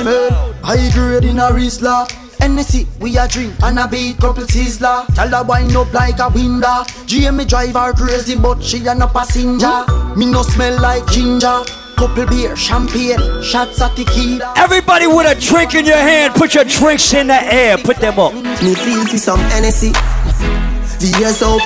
High 0.63 0.91
grade 0.93 1.25
in 1.25 1.39
a 1.39 1.49
Rizla. 1.51 2.24
NSC, 2.45 2.85
we 2.99 3.17
a 3.17 3.27
drink 3.27 3.55
and 3.63 3.79
a 3.79 3.87
beat 3.87 4.17
couple 4.17 4.43
sizzler. 4.43 5.07
Tell 5.15 5.29
her 5.29 5.43
wind 5.43 5.75
up 5.75 5.91
like 5.93 6.19
a 6.19 6.29
window. 6.29 6.85
GM 7.09 7.47
drive 7.47 7.73
her 7.73 7.91
crazy, 7.93 8.35
but 8.35 8.61
she 8.63 8.85
a 8.85 8.93
no 8.93 9.07
passenger. 9.07 9.83
Me 10.15 10.27
no 10.27 10.43
smell 10.43 10.79
like 10.79 11.07
ginger. 11.07 11.63
Couple 11.97 12.27
beer, 12.27 12.55
champagne, 12.55 13.17
shots 13.41 13.81
at 13.81 13.95
tequila. 13.95 14.53
Everybody 14.57 15.07
with 15.07 15.25
a 15.25 15.33
drink 15.41 15.73
in 15.73 15.85
your 15.85 15.97
hand, 15.97 16.35
put 16.35 16.53
your 16.53 16.65
drinks 16.65 17.11
in 17.15 17.27
the 17.27 17.41
air. 17.51 17.79
Put 17.79 17.97
them 17.97 18.19
up. 18.19 18.33
Me 18.35 18.75
feel 18.75 19.07
for 19.07 19.17
some 19.17 19.39
NSC. 19.49 19.91
VSOP, 21.01 21.65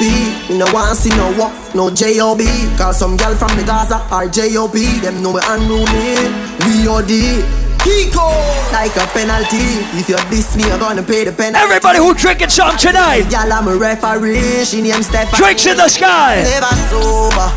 me 0.49 0.57
no 0.59 0.65
want 0.71 0.97
see 0.97 1.09
no 1.09 1.35
walk, 1.37 1.53
no 1.75 1.89
JOB. 1.89 2.39
Cause 2.77 2.99
some 2.99 3.17
girl 3.17 3.35
from 3.35 3.49
the 3.57 3.63
Gaza 3.65 3.97
are 4.11 4.29
JOB. 4.29 4.75
Them 5.01 5.21
know 5.21 5.33
me 5.33 5.39
we 5.39 5.41
unruly, 5.43 6.15
we 6.63 6.87
OD. 6.87 7.68
Kiko, 7.83 8.27
like 8.71 8.95
a 8.95 9.05
penalty. 9.15 9.83
If 9.97 10.09
you 10.09 10.17
diss 10.29 10.55
me, 10.55 10.63
you're 10.67 10.79
gonna 10.79 11.03
pay 11.03 11.23
the 11.23 11.31
penalty. 11.31 11.63
Everybody 11.63 11.99
who 11.99 12.13
drinking 12.13 12.49
some 12.49 12.75
tonight. 12.77 13.31
Y'all, 13.31 13.51
I'm 13.51 13.67
a 13.67 13.75
referee. 13.75 14.65
She 14.65 14.81
named 14.81 15.05
Stephanie. 15.05 15.37
Drinks 15.37 15.65
in 15.65 15.77
the 15.77 15.87
sky. 15.87 16.43
Never 16.43 16.75
sober. 16.91 17.47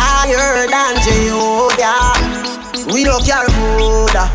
I 0.00 0.32
heard 0.32 0.70
and 0.72 0.98
J.O. 1.04 1.70
Yeah. 1.78 2.60
We 2.92 3.04
don't 3.04 3.24
care 3.24 3.46
border. 3.60 4.26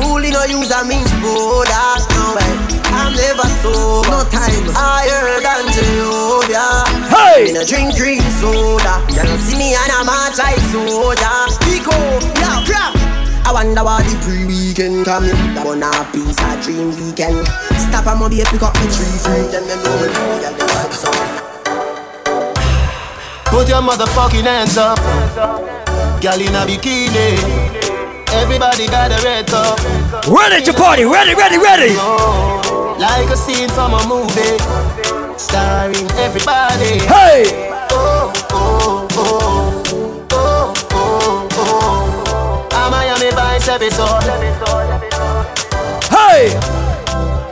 Bully 0.00 0.30
no 0.30 0.44
use 0.44 0.70
a 0.70 0.84
means 0.84 1.12
border. 1.20 1.86
No 2.16 2.34
way. 2.34 2.52
I'm 2.92 3.14
never 3.14 3.48
sober. 3.62 4.10
No 4.10 4.24
time 4.28 4.66
higher 4.74 5.40
than 5.40 5.64
Jehovah. 5.72 6.84
Hey! 7.08 7.44
Me 7.44 7.52
no 7.52 7.64
drink 7.64 7.96
green 7.96 8.22
soda. 8.40 9.04
You 9.10 9.22
don't 9.22 9.38
see 9.38 9.56
me 9.56 9.74
and 9.74 9.92
I'm 9.92 10.08
a 10.08 10.32
like 10.36 10.58
soda. 10.72 11.46
Pico, 11.64 11.94
yeah, 12.40 12.64
crap. 12.66 13.19
I 13.44 13.52
wonder 13.52 13.82
what 13.82 14.04
the 14.04 14.16
pre-weekend 14.22 15.04
coming. 15.04 15.34
That 15.54 15.66
one 15.66 15.82
a 15.82 15.90
piece 16.12 16.38
of 16.38 16.60
dream 16.62 16.94
weekend. 16.94 17.46
Stop 17.76 18.06
and 18.06 18.20
maybe 18.20 18.44
pick 18.46 18.62
up 18.62 18.74
the 18.74 18.86
tree 18.86 19.18
fruit. 19.20 19.50
Then 19.50 19.64
me 19.66 19.74
know 19.80 19.96
me 20.00 20.08
get 20.40 20.54
the 20.56 20.64
vibes 20.64 21.04
up. 21.04 21.16
Put 23.50 23.68
your 23.68 23.82
motherfucking 23.82 24.46
hands 24.46 24.76
up. 24.76 24.98
Girl 26.22 26.40
in 26.40 26.54
a 26.54 26.62
bikini. 26.68 27.34
Everybody 28.32 28.86
got 28.86 29.10
a 29.10 29.18
red 29.24 29.46
cup. 29.48 29.80
Ready 30.28 30.62
to 30.64 30.72
party, 30.72 31.04
ready, 31.04 31.34
ready, 31.34 31.58
ready. 31.58 31.94
Like 33.00 33.28
a 33.30 33.36
scene 33.36 33.68
from 33.70 33.94
a 33.94 34.06
movie. 34.06 34.58
Starring 35.36 36.08
everybody. 36.20 37.00
Hey! 37.10 37.44
Oh, 37.90 38.32
oh. 38.52 39.09
Hey! 43.80 43.86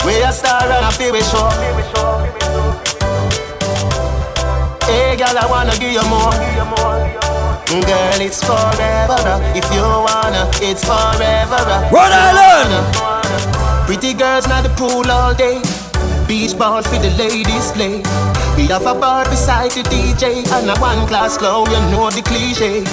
We 0.05 0.21
a 0.21 0.31
star 0.31 0.61
and 0.61 0.85
I 0.85 0.91
feel 0.93 1.11
we 1.11 1.23
show. 1.23 1.49
Hey, 4.85 5.17
girl, 5.17 5.39
I 5.39 5.47
wanna 5.49 5.73
give 5.81 5.93
you 5.93 6.05
more. 6.05 6.37
Girl, 7.81 8.21
it's 8.21 8.45
forever. 8.45 9.17
Uh, 9.25 9.41
if 9.57 9.65
you 9.73 9.81
wanna, 9.81 10.51
it's 10.61 10.85
forever. 10.85 11.65
Uh. 11.65 11.89
Rhode 11.91 12.13
Island! 12.13 13.87
Pretty 13.87 14.13
girls 14.13 14.47
not 14.49 14.65
the 14.65 14.71
pool 14.77 15.11
all 15.11 15.33
day. 15.33 15.63
Beach 16.29 16.59
ball 16.59 16.83
for 16.83 16.99
the 16.99 17.09
ladies 17.17 17.73
play. 17.73 18.03
We 18.55 18.67
have 18.67 18.85
a 18.85 18.95
bar 18.95 19.25
beside 19.25 19.71
the 19.71 19.83
DJ 19.85 20.47
and 20.53 20.69
a 20.69 20.79
one 20.79 21.09
class 21.09 21.39
clown, 21.39 21.71
you 21.71 21.81
know 21.91 22.11
the 22.11 22.21
cliche. 22.21 22.85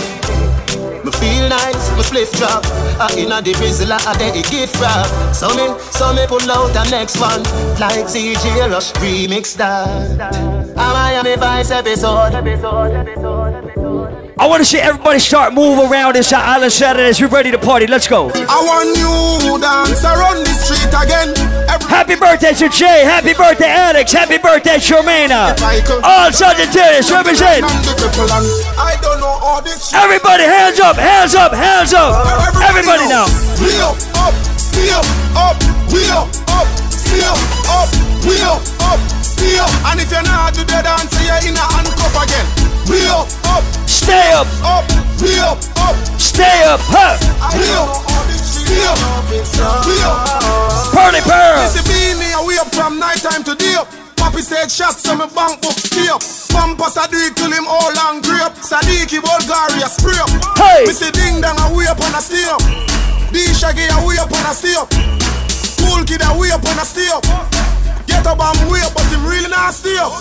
Me 1.05 1.11
feel 1.11 1.47
nice, 1.49 1.91
me 1.95 2.01
spliff 2.01 2.31
drop. 2.35 2.65
I 2.99 3.13
inna 3.15 3.39
the 3.39 3.53
bizzle, 3.53 3.91
I 3.91 4.17
dey 4.17 4.41
gift 4.41 4.81
wrap. 4.81 5.05
So 5.35 5.49
me, 5.53 5.79
so 5.91 6.11
me 6.13 6.25
pull 6.25 6.49
out 6.49 6.73
the 6.73 6.83
next 6.89 7.19
one, 7.19 7.43
like 7.79 8.05
CJ 8.09 8.71
Rush 8.71 8.91
remix 8.93 9.55
that. 9.57 10.19
I 10.75 10.93
Miami 10.93 11.35
Vice 11.35 11.69
episode. 11.69 12.33
I 14.37 14.47
want 14.47 14.59
to 14.59 14.65
see 14.65 14.79
everybody 14.79 15.19
start 15.19 15.53
move 15.53 15.79
around 15.89 16.15
this 16.15 16.33
Island 16.33 16.73
Saturdays. 16.73 17.21
We're 17.21 17.31
ready 17.31 17.51
to 17.51 17.57
party. 17.57 17.87
Let's 17.87 18.07
go. 18.07 18.27
I 18.35 18.59
want 18.67 18.91
you 18.99 19.55
dance 19.63 20.03
around 20.03 20.43
the 20.43 20.51
street 20.51 20.91
again. 20.91 21.31
Happy 21.87 22.19
birthday 22.19 22.51
to 22.51 22.67
Jay. 22.67 23.07
Happy 23.07 23.33
birthday, 23.33 23.71
Alex. 23.71 24.11
Happy 24.11 24.37
birthday, 24.37 24.75
Shermana. 24.75 25.55
All 26.03 26.33
Sagittarius 26.33 27.11
represent. 27.11 27.63
I 27.63 28.99
don't 29.01 29.21
know 29.23 29.39
all 29.39 29.61
this 29.61 29.87
shit. 29.89 30.03
Everybody, 30.03 30.43
hands 30.43 30.81
up, 30.81 30.97
hands 30.97 31.33
up, 31.33 31.53
hands 31.53 31.93
up. 31.93 32.27
Everybody 32.59 33.07
now. 33.07 33.31
We 33.63 33.71
up, 33.79 33.95
up, 34.19 34.35
up, 34.91 35.07
up, 35.39 35.55
we 35.95 36.03
up, 36.11 36.27
up, 36.51 36.67
we 37.07 37.23
up, 37.23 37.39
up, 37.71 37.87
we 38.27 38.35
up, 38.43 39.24
up, 39.35 39.41
we 39.43 39.59
up. 39.59 39.71
And 39.91 39.99
if 39.99 40.11
you're 40.11 40.23
not 40.23 40.53
do 40.53 40.63
the 40.63 40.79
dance, 40.81 41.11
you're 41.19 41.51
in 41.51 41.55
a 41.55 41.65
handcuff 41.75 42.15
again. 42.23 42.47
We 42.87 43.01
up, 43.07 43.27
up, 43.51 43.63
Stay 43.87 44.31
up, 44.33 44.47
up, 44.61 44.85
we 45.21 45.39
up, 45.39 45.57
up, 45.81 45.95
stay 46.19 46.61
up, 46.63 46.79
huh? 46.93 47.17
we 47.57 47.65
up, 47.73 47.89
we 48.69 48.77
up, 48.85 48.99
we 49.85 49.95
up. 50.05 50.93
Party 50.93 51.21
pearl. 51.25 51.57
This 51.65 51.81
beanie, 51.83 52.37
and 52.37 52.45
we 52.45 52.57
up 52.59 52.69
from 52.75 52.99
night 52.99 53.17
time 53.17 53.43
to 53.43 53.55
day 53.55 53.73
up. 53.75 53.89
Papi 54.15 54.41
said 54.41 54.69
shots, 54.69 55.01
so 55.01 55.15
me 55.15 55.25
bank 55.33 55.61
book 55.61 55.73
stay 55.73 56.07
up. 56.07 56.21
Pampas 56.53 56.97
I 56.97 57.07
do 57.07 57.17
it 57.17 57.35
till 57.35 57.51
him 57.51 57.65
all 57.67 57.93
and 58.11 58.21
grape. 58.21 58.53
Sadiki 58.61 59.19
Bulgaria 59.19 59.89
spray 59.89 60.17
up. 60.21 60.29
Hey. 60.55 60.85
Me 60.85 60.93
say 60.93 61.11
ding 61.11 61.41
dong 61.41 61.57
and 61.57 61.75
we 61.75 61.87
up 61.87 61.99
on 61.99 62.13
a 62.13 62.21
stay 62.21 62.45
up. 62.45 62.61
D 63.33 63.41
Shaggy 63.57 63.89
and 63.89 64.05
we 64.05 64.17
up 64.17 64.31
on 64.31 64.45
a 64.45 64.53
stay 64.53 64.75
up. 64.77 64.89
Cool 65.81 66.05
kid 66.05 66.21
and 66.21 66.37
we 66.39 66.51
up 66.51 66.63
on 66.63 66.77
a 66.77 66.85
stay 66.85 67.09
up. 67.09 67.74
Get 68.07 68.25
up 68.25 68.39
and 68.39 68.71
we 68.71 68.79
up, 68.81 68.93
but 68.93 69.05
him 69.09 69.25
really 69.25 69.49
not 69.49 69.73
stay 69.73 69.97
up. 69.97 70.13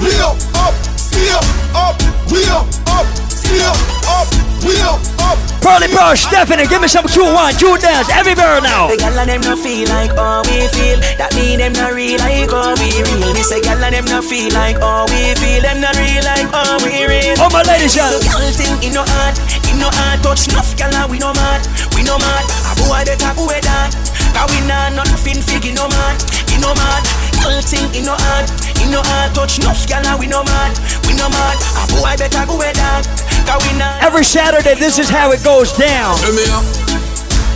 We 0.00 0.10
up, 0.20 0.36
up, 0.56 0.74
stay 0.96 1.28
up, 1.30 1.44
up, 1.74 1.94
we 2.32 2.40
up, 2.48 2.66
up, 2.88 3.06
stay 3.28 3.60
up, 3.62 3.76
up, 4.08 4.26
we 4.64 4.74
up, 4.80 5.00
up. 5.20 5.38
Pearly 5.60 5.92
pearl, 5.92 6.16
Stephanie, 6.16 6.66
give 6.66 6.80
me 6.80 6.88
some 6.88 7.06
true 7.06 7.28
one, 7.28 7.52
true 7.54 7.76
dance. 7.76 8.08
Everywhere 8.08 8.64
now. 8.64 8.88
The 8.88 8.96
gal 8.96 9.18
and 9.18 9.28
them 9.28 9.42
no 9.44 9.54
feel 9.54 9.86
like 9.92 10.16
how 10.16 10.40
we 10.48 10.64
feel. 10.72 10.98
That 11.20 11.36
mean 11.36 11.60
them 11.60 11.76
not 11.76 11.92
real 11.92 12.16
like 12.16 12.48
how 12.48 12.72
we 12.80 12.88
real. 12.96 13.34
Me 13.36 13.42
say 13.44 13.60
gal 13.60 13.76
and 13.76 13.92
them 13.92 14.08
no 14.08 14.24
feel 14.24 14.48
like 14.56 14.80
how 14.80 15.04
we 15.12 15.36
feel. 15.36 15.60
Them 15.60 15.84
not 15.84 15.94
real 16.00 16.24
like 16.24 16.48
how 16.48 16.80
we 16.80 17.04
real. 17.04 17.36
Oh 17.36 17.52
my 17.52 17.60
ladies, 17.68 17.92
So 17.92 18.00
yeah. 18.00 18.24
gal 18.24 18.40
think 18.56 18.80
in 18.80 18.96
no 18.96 19.04
heart, 19.04 19.36
in 19.68 19.76
no 19.76 19.92
heart 19.92 20.24
touch 20.24 20.48
enough 20.48 20.72
gal 20.80 20.90
and 20.96 21.12
we 21.12 21.20
no 21.20 21.28
mad, 21.36 21.60
we 21.92 22.02
no 22.08 22.16
mad. 22.16 22.44
A 22.64 22.72
boy 22.80 23.04
the 23.04 23.20
top 23.20 23.36
we 23.36 23.52
that. 23.60 23.92
Cause 24.32 24.46
we 24.54 24.62
nah 24.64 24.88
nothing 24.94 25.42
fig 25.42 25.66
in 25.66 25.74
no 25.74 25.88
mad, 25.90 26.16
in 26.39 26.39
no 26.60 26.74
mad. 26.74 27.02
Gal 27.40 27.60
think 27.64 27.96
in 27.96 28.04
no 28.04 28.14
heart, 28.16 28.48
in 28.84 28.92
no 28.92 29.00
heart 29.00 29.34
touch 29.34 29.58
enough 29.58 29.80
gal 29.88 30.04
and 30.04 30.20
we 30.20 30.26
no 30.26 30.44
mad, 30.44 30.76
we 31.08 31.16
no 31.16 31.28
mad. 31.28 31.56
A 31.80 31.84
boy 31.96 32.14
better 32.16 32.44
go 32.46 32.56
with 32.60 32.76
that. 32.76 33.04
Cause 33.48 33.64
we 33.64 33.72
nah. 33.78 33.98
Every 34.04 34.24
Saturday, 34.24 34.74
this 34.74 34.98
is 34.98 35.08
how 35.08 35.32
it 35.32 35.42
goes 35.42 35.72
down. 35.72 36.16
Tell 36.20 36.32
me 36.36 36.44
up, 36.52 36.64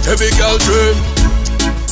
every 0.09 0.33
girl 0.41 0.59
train. 0.59 1.34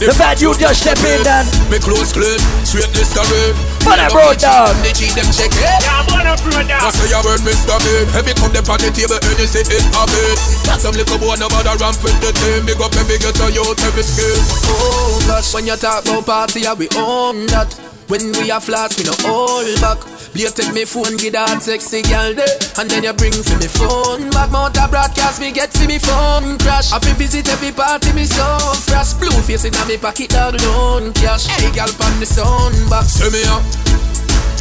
The 0.00 0.10
fact 0.14 0.42
you 0.42 0.50
just 0.58 0.82
step 0.82 0.98
in 1.04 1.22
and 1.26 1.46
Me 1.70 1.78
close 1.78 2.10
clean, 2.10 2.40
straight 2.66 2.90
Listerine. 2.96 3.54
But 3.86 4.02
I 4.02 4.08
brought 4.10 4.38
down. 4.40 4.74
The 4.82 4.90
cheat 4.90 5.14
them 5.14 5.28
check 5.30 5.52
it. 5.52 5.62
Yeah, 5.62 5.94
I'm 5.94 6.06
gonna 6.10 6.34
bring 6.42 6.66
down. 6.66 6.82
That's 6.82 6.98
your 7.06 7.22
word, 7.22 7.42
Mr. 7.46 7.76
Bean. 7.86 8.06
Every 8.16 8.34
come 8.34 8.50
them 8.50 8.66
on 8.66 8.78
the 8.82 8.90
table, 8.90 9.18
and 9.18 9.38
you 9.38 9.46
say 9.46 9.62
it 9.62 9.84
a 9.94 10.02
bit. 10.10 10.38
Got 10.66 10.82
some 10.82 10.96
little 10.98 11.18
boy, 11.22 11.38
no 11.38 11.46
bother 11.46 11.76
ramp 11.78 11.98
with 12.02 12.18
the 12.18 12.34
team. 12.34 12.66
Big 12.66 12.80
up 12.82 12.94
every 12.98 13.18
get 13.18 13.38
a 13.38 13.46
youth, 13.52 13.78
every 13.86 14.02
skill. 14.02 14.38
Oh 14.74 15.22
gosh, 15.26 15.54
when 15.54 15.70
you 15.70 15.76
talk 15.76 16.02
about 16.02 16.26
party, 16.26 16.66
yeah, 16.66 16.74
we 16.74 16.90
own 16.98 17.46
that. 17.54 17.70
When 18.10 18.32
we 18.42 18.50
are 18.50 18.60
flats, 18.60 18.98
we 18.98 19.04
no 19.06 19.14
hold 19.22 19.70
back. 19.80 20.02
Play 20.32 20.48
take 20.48 20.72
me 20.72 20.84
phone, 20.88 21.20
get 21.20 21.36
that 21.36 21.60
sexy 21.60 22.00
girl 22.08 22.32
there, 22.32 22.48
and 22.80 22.88
then 22.88 23.04
you 23.04 23.12
bring 23.12 23.36
for 23.36 23.52
me 23.60 23.68
phone 23.68 24.32
back. 24.32 24.48
Mount 24.48 24.72
broadcast, 24.88 25.40
me 25.44 25.52
get 25.52 25.70
to 25.76 25.86
me 25.86 25.98
phone 26.00 26.56
crash. 26.56 26.88
I 26.90 26.98
fi 27.00 27.12
visit 27.20 27.52
every 27.52 27.70
party, 27.70 28.16
me 28.16 28.24
so 28.24 28.44
fresh. 28.80 29.12
Blue 29.20 29.28
face 29.44 29.68
in 29.68 29.76
me 29.86 29.98
pocket, 30.00 30.30
dog 30.30 30.56
loan 30.64 31.12
cash. 31.12 31.46
Hey, 31.60 31.68
girl, 31.76 31.92
pan 32.00 32.16
the 32.16 32.24
sun 32.24 32.72
back. 32.88 33.04
Tell 33.12 33.28
me 33.28 33.44
up, 33.44 33.60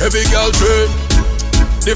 every 0.04 0.28
girl 0.28 0.52
train. 0.52 0.92
You 1.82 1.96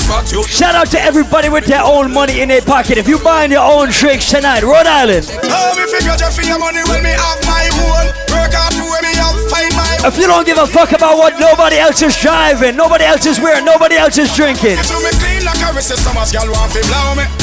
Shout 0.49 0.73
out 0.73 0.89
to 0.97 0.99
everybody 0.99 1.47
with 1.47 1.65
their 1.65 1.83
own 1.83 2.11
money 2.11 2.41
in 2.41 2.49
their 2.49 2.61
pocket. 2.61 2.97
If 2.97 3.07
you 3.07 3.19
buying 3.19 3.51
your 3.51 3.61
own 3.61 3.93
drinks 3.93 4.31
tonight, 4.31 4.63
Rhode 4.63 4.89
Island. 4.89 5.29
Me 5.29 5.85
figure 5.85 6.17
just 6.17 6.33
for 6.33 6.41
your 6.41 6.57
money 6.57 6.81
when 6.89 7.05
me 7.05 7.13
have 7.13 7.37
my 7.45 7.69
own. 7.85 8.09
Work 8.33 8.49
hard 8.57 8.73
to 8.73 8.81
where 8.81 9.03
me 9.05 9.13
have 9.13 9.37
find 9.45 9.69
my 9.77 10.09
If 10.09 10.17
you 10.17 10.25
don't 10.25 10.41
give 10.41 10.57
a 10.57 10.65
fuck 10.65 10.89
about 10.89 11.21
what 11.21 11.37
nobody 11.37 11.77
else 11.77 12.01
is 12.01 12.17
driving, 12.17 12.73
nobody 12.73 13.05
else 13.05 13.29
is 13.29 13.37
wearing, 13.37 13.63
nobody 13.63 13.93
else 13.93 14.17
is 14.17 14.33
drinking. 14.33 14.81
To 14.81 14.97
me 15.05 15.13
clean 15.21 15.45
like 15.45 15.61
a 15.61 15.69
wrist, 15.69 15.93
some 15.93 16.17
as 16.17 16.33
girl 16.33 16.49
want 16.49 16.73
me. 16.73 16.81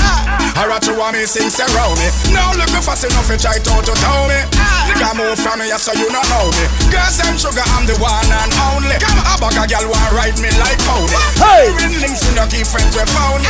Ah, 0.03 0.59
Alright, 0.59 0.83
you 0.87 0.99
want 0.99 1.15
me 1.15 1.23
sing 1.25 1.49
surround 1.49 1.95
me. 2.03 2.11
Now 2.35 2.51
look 2.59 2.69
me 2.75 2.83
fast 2.83 3.07
enough 3.07 3.31
to 3.31 3.39
try 3.39 3.57
to 3.63 3.73
to 3.87 3.95
tell 4.03 4.27
me. 4.27 4.39
Nigga 4.91 5.15
move 5.15 5.39
from 5.39 5.63
me, 5.63 5.71
so 5.79 5.95
you 5.95 6.11
not 6.11 6.27
know 6.27 6.51
me. 6.59 6.65
Girls 6.91 7.17
them 7.23 7.39
sugar, 7.39 7.63
I'm 7.79 7.87
the 7.87 7.95
one 8.03 8.27
and 8.27 8.53
only. 8.75 8.99
Come 8.99 9.23
a 9.23 9.39
bag 9.39 9.57
a 9.57 9.65
girl 9.71 9.87
want 9.87 10.11
ride 10.11 10.39
me 10.43 10.51
like 10.59 10.79
pony. 10.83 11.15
Hey! 11.39 11.71
Ring 12.33 12.41
links 12.41 12.55
me 12.55 12.65
no 12.65 12.65
keep 12.65 12.67
friends 12.67 12.97
with 12.97 13.09
phony. 13.13 13.45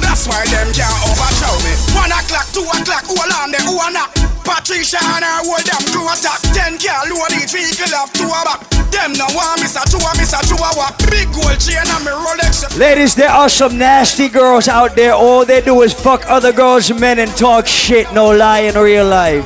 That's 0.00 0.26
why 0.26 0.44
them 0.48 0.68
can't 0.72 0.92
overshow 1.08 1.54
me. 1.64 1.72
One 1.96 2.12
o'clock, 2.12 2.46
two 2.52 2.64
o'clock, 2.64 3.04
hold 3.08 3.32
on 3.32 3.52
them, 3.52 3.64
who 3.64 3.78
are? 3.78 4.08
Patricia 4.44 4.98
and 5.00 5.24
her 5.24 5.44
hold 5.44 5.64
them 5.64 5.82
crew 5.92 6.08
attack. 6.08 6.40
Ten 6.56 6.78
car 6.78 7.04
load 7.08 7.32
each 7.36 7.52
vehicle 7.52 7.92
have 7.92 8.12
two 8.12 8.28
a 8.28 8.40
back. 8.44 8.64
Them 8.88 9.12
no 9.12 9.26
want 9.36 9.60
miss 9.60 9.76
a 9.76 9.84
two 9.84 10.00
a 10.00 10.10
miss 10.16 10.32
a 10.32 10.40
two 10.48 10.56
a 10.56 10.70
walk. 10.76 10.96
Big 11.10 11.28
gold 11.32 11.60
chain 11.60 11.84
and 11.84 12.04
me 12.04 12.12
Rolex. 12.12 12.64
Ladies, 12.78 13.14
there 13.14 13.30
are 13.30 13.48
some 13.48 13.76
nasty 13.76 14.28
girls 14.28 14.68
out 14.68 14.96
there. 14.96 15.12
All 15.12 15.44
they 15.44 15.60
do 15.60 15.82
is 15.82 15.92
fuck 15.92 16.24
other 16.28 16.52
girls' 16.52 16.92
men 16.92 17.18
and 17.18 17.30
talk 17.36 17.66
shit. 17.66 18.12
No 18.12 18.30
lie 18.32 18.60
in 18.60 18.74
real 18.74 19.06
life. 19.06 19.44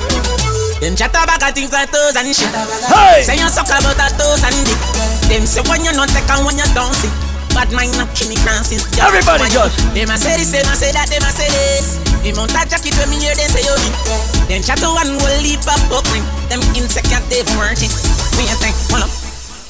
Them 0.79 0.95
chat 0.95 1.11
about 1.11 1.43
things 1.53 1.71
like 1.71 1.91
toes 1.91 2.15
and 2.15 2.27
shit. 2.35 2.47
Hey! 2.87 3.23
Say 3.23 3.35
you 3.35 3.47
suck 3.47 3.67
about 3.67 3.99
a 3.99 4.07
toes 4.15 4.43
and 4.43 4.55
dick. 4.63 4.79
Them 5.27 5.45
say 5.45 5.61
when 5.67 5.83
you 5.83 5.91
not 5.91 6.09
take 6.09 6.27
and 6.29 6.45
when 6.45 6.57
you 6.57 6.67
don't 6.73 6.93
see. 6.95 7.32
Bad 7.53 7.69
mind 7.71 7.93
up 8.01 8.09
Kenny 8.17 8.35
Francis. 8.41 8.81
Everybody 8.97 9.45
just. 9.53 9.77
Them 9.93 10.09
a 10.09 10.17
say 10.17 10.37
this, 10.41 10.51
them 10.51 10.65
a 10.65 10.73
say 10.73 10.91
that, 10.91 11.05
them 11.09 11.21
a 11.21 11.29
say 11.29 11.49
this. 11.49 12.01
Them 12.25 12.41
on 12.41 12.49
that 12.49 12.65
jacket 12.69 12.97
when 12.97 13.13
me 13.13 13.21
hear 13.21 13.37
them 13.37 13.49
say 13.53 13.61
yo 13.61 13.77
me. 13.77 13.89
Them 14.49 14.61
chat 14.65 14.81
to 14.81 14.89
one 14.89 15.13
will 15.21 15.39
leave 15.45 15.61
up 15.69 15.77
buckling. 15.85 16.25
Them 16.49 16.65
insecure 16.73 17.21
they 17.29 17.45
working. 17.53 17.93
We 18.41 18.49
a 18.49 18.55
think, 18.57 18.73
well 18.89 19.05
up. 19.05 19.13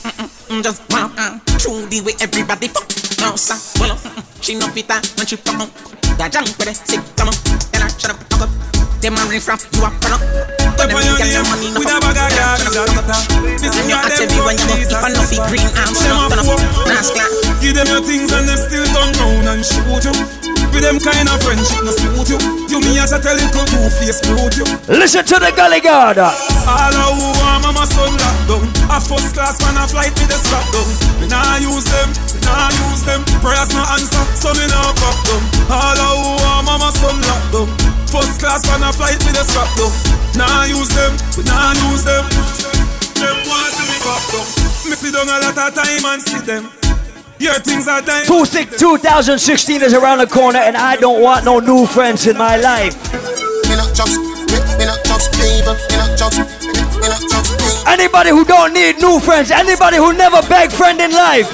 Mm-mm, 0.07 0.27
mm, 0.47 0.63
just 0.63 0.79
well 0.91 1.11
up. 1.11 1.13
Uh, 1.19 1.39
True 1.59 1.83
the 1.91 1.99
way 2.01 2.15
everybody 2.23 2.71
fuck. 2.71 2.87
No 3.19 3.35
sir, 3.35 3.59
well 3.79 3.93
up. 3.93 3.99
Mm-mm. 3.99 4.23
She 4.39 4.55
no 4.55 4.67
fit 4.71 4.87
uh, 4.87 5.03
and 5.19 5.27
she 5.27 5.35
fuck 5.35 5.67
up. 5.67 5.69
That 6.15 6.31
jump 6.31 6.47
with 6.55 6.71
it, 6.71 6.79
sick, 6.79 7.03
come 7.19 7.27
on. 7.29 7.35
Tell 7.71 7.83
her 7.83 7.91
shut 7.91 8.11
up, 8.15 8.19
fuck 8.31 8.47
up. 8.47 8.72
Them 9.03 9.19
a 9.19 9.27
riff 9.27 9.51
raff, 9.51 9.67
you 9.75 9.83
a 9.83 9.91
product. 9.99 10.23
Step 10.79 10.95
on 10.95 11.03
your 11.03 11.19
game 11.19 11.43
with 11.75 11.91
a 11.91 11.99
bag 11.99 12.15
of 12.15 12.31
gas, 12.31 12.63
is 12.63 12.71
a 12.71 12.87
guitar. 12.87 13.19
This 13.59 13.75
And 13.75 13.83
is 13.83 13.91
you 13.91 13.99
what 13.99 14.07
catch 14.07 14.31
when 14.31 14.55
you 14.55 14.63
go, 14.63 14.79
police 14.79 14.87
if 14.87 14.95
I 14.95 15.03
are 15.03 15.11
know 15.11 15.27
fi 15.27 15.35
suffer. 15.35 15.49
green 15.51 15.69
arms, 15.75 15.99
Them 15.99 16.15
a 16.15 16.27
turn 16.31 16.39
up, 16.39 16.47
fool. 16.47 16.87
Nas. 16.87 17.07
Give 17.59 17.75
them 17.75 17.87
your 17.91 17.99
things 17.99 18.31
and 18.31 18.47
they 18.47 18.55
still 18.55 18.87
turn 18.95 19.11
round 19.19 19.47
and 19.51 19.59
shoot 19.59 20.07
you. 20.07 20.15
With 20.71 20.87
them 20.87 21.03
kind 21.03 21.27
of 21.27 21.35
friendship, 21.43 21.83
no 21.83 21.91
suit 21.91 22.31
you. 22.31 22.39
You 22.71 22.79
me 22.79 22.95
as 23.03 23.11
a 23.11 23.19
tell 23.19 23.35
you 23.35 23.43
to 23.51 23.61
two-face 23.67 24.23
brute 24.23 24.55
you. 24.63 24.65
Listen 24.87 25.27
to 25.27 25.35
the 25.35 25.51
Gully 25.51 25.83
God. 25.83 26.23
All 26.23 26.95
of 26.95 27.11
who 27.19 27.27
want 27.43 27.59
mama 27.59 27.83
son 27.83 28.07
lock 28.07 28.39
down 28.47 28.65
A 28.87 29.03
first 29.03 29.35
class 29.35 29.59
man 29.67 29.83
a 29.83 29.83
flight 29.83 30.15
with 30.15 30.31
the 30.31 30.39
strap 30.39 30.63
down 30.71 30.87
Me 31.19 31.27
nah 31.27 31.59
use 31.59 31.83
them, 31.91 32.07
me 32.31 32.39
nah 32.47 32.71
use 32.87 33.03
them 33.03 33.19
Prayers 33.43 33.67
no 33.75 33.83
answer, 33.83 34.23
so 34.31 34.55
me 34.55 34.63
nah 34.71 34.95
pop 34.95 35.19
down 35.27 35.43
All 35.67 35.99
of 35.99 36.15
who 36.23 36.31
want 36.39 36.63
mama 36.71 36.89
son 36.95 37.19
lock 37.19 37.43
down 37.51 38.02
First 38.13 38.37
class 38.39 38.61
man 38.69 38.85
a 38.85 38.93
flight 38.93 39.17
with 39.25 39.33
the 39.33 39.41
strap 39.41 39.65
down 39.73 39.89
Nah 40.37 40.69
use 40.69 40.89
them, 40.93 41.17
we 41.33 41.41
nah 41.49 41.73
use 41.89 42.05
them 42.05 42.21
Them 43.17 43.37
want 43.49 43.73
to 43.73 43.83
me 43.89 43.97
pop 44.05 44.21
down 44.29 44.45
Me 44.85 44.93
sit 44.93 45.13
down 45.17 45.25
a 45.25 45.41
lot 45.41 45.57
of 45.57 45.73
time 45.73 46.05
and 46.05 46.21
see 46.21 46.41
them 46.45 46.69
Your 47.41 47.57
things 47.65 47.87
are 47.87 48.01
dying 48.05 48.27
Two 48.29 48.45
six- 48.45 48.77
2016 48.77 49.81
is 49.81 49.93
around 49.93 50.19
the 50.19 50.27
corner, 50.27 50.59
and 50.59 50.77
I 50.77 50.95
don't 50.95 51.21
want 51.21 51.43
no 51.45 51.59
new 51.59 51.85
friends 51.87 52.27
in 52.27 52.37
my 52.37 52.55
life. 52.57 52.93
Me 53.67 53.75
not 53.75 53.89
just, 53.97 54.15
me, 54.15 54.61
me 54.77 54.85
not 54.85 55.01
just 55.03 55.33
people. 55.33 55.73
Me 55.73 55.95
not 55.97 56.13
just, 56.15 56.37
me, 56.37 56.45
me 56.69 57.07
not 57.09 57.23
just 57.25 57.49
people. 57.57 57.89
Anybody 57.89 58.29
who 58.29 58.45
don't 58.45 58.71
need 58.73 59.01
new 59.01 59.19
friends, 59.19 59.49
anybody 59.51 59.97
who 59.97 60.13
never 60.13 60.41
beg 60.47 60.71
friend 60.71 61.01
in 61.01 61.11
life. 61.11 61.51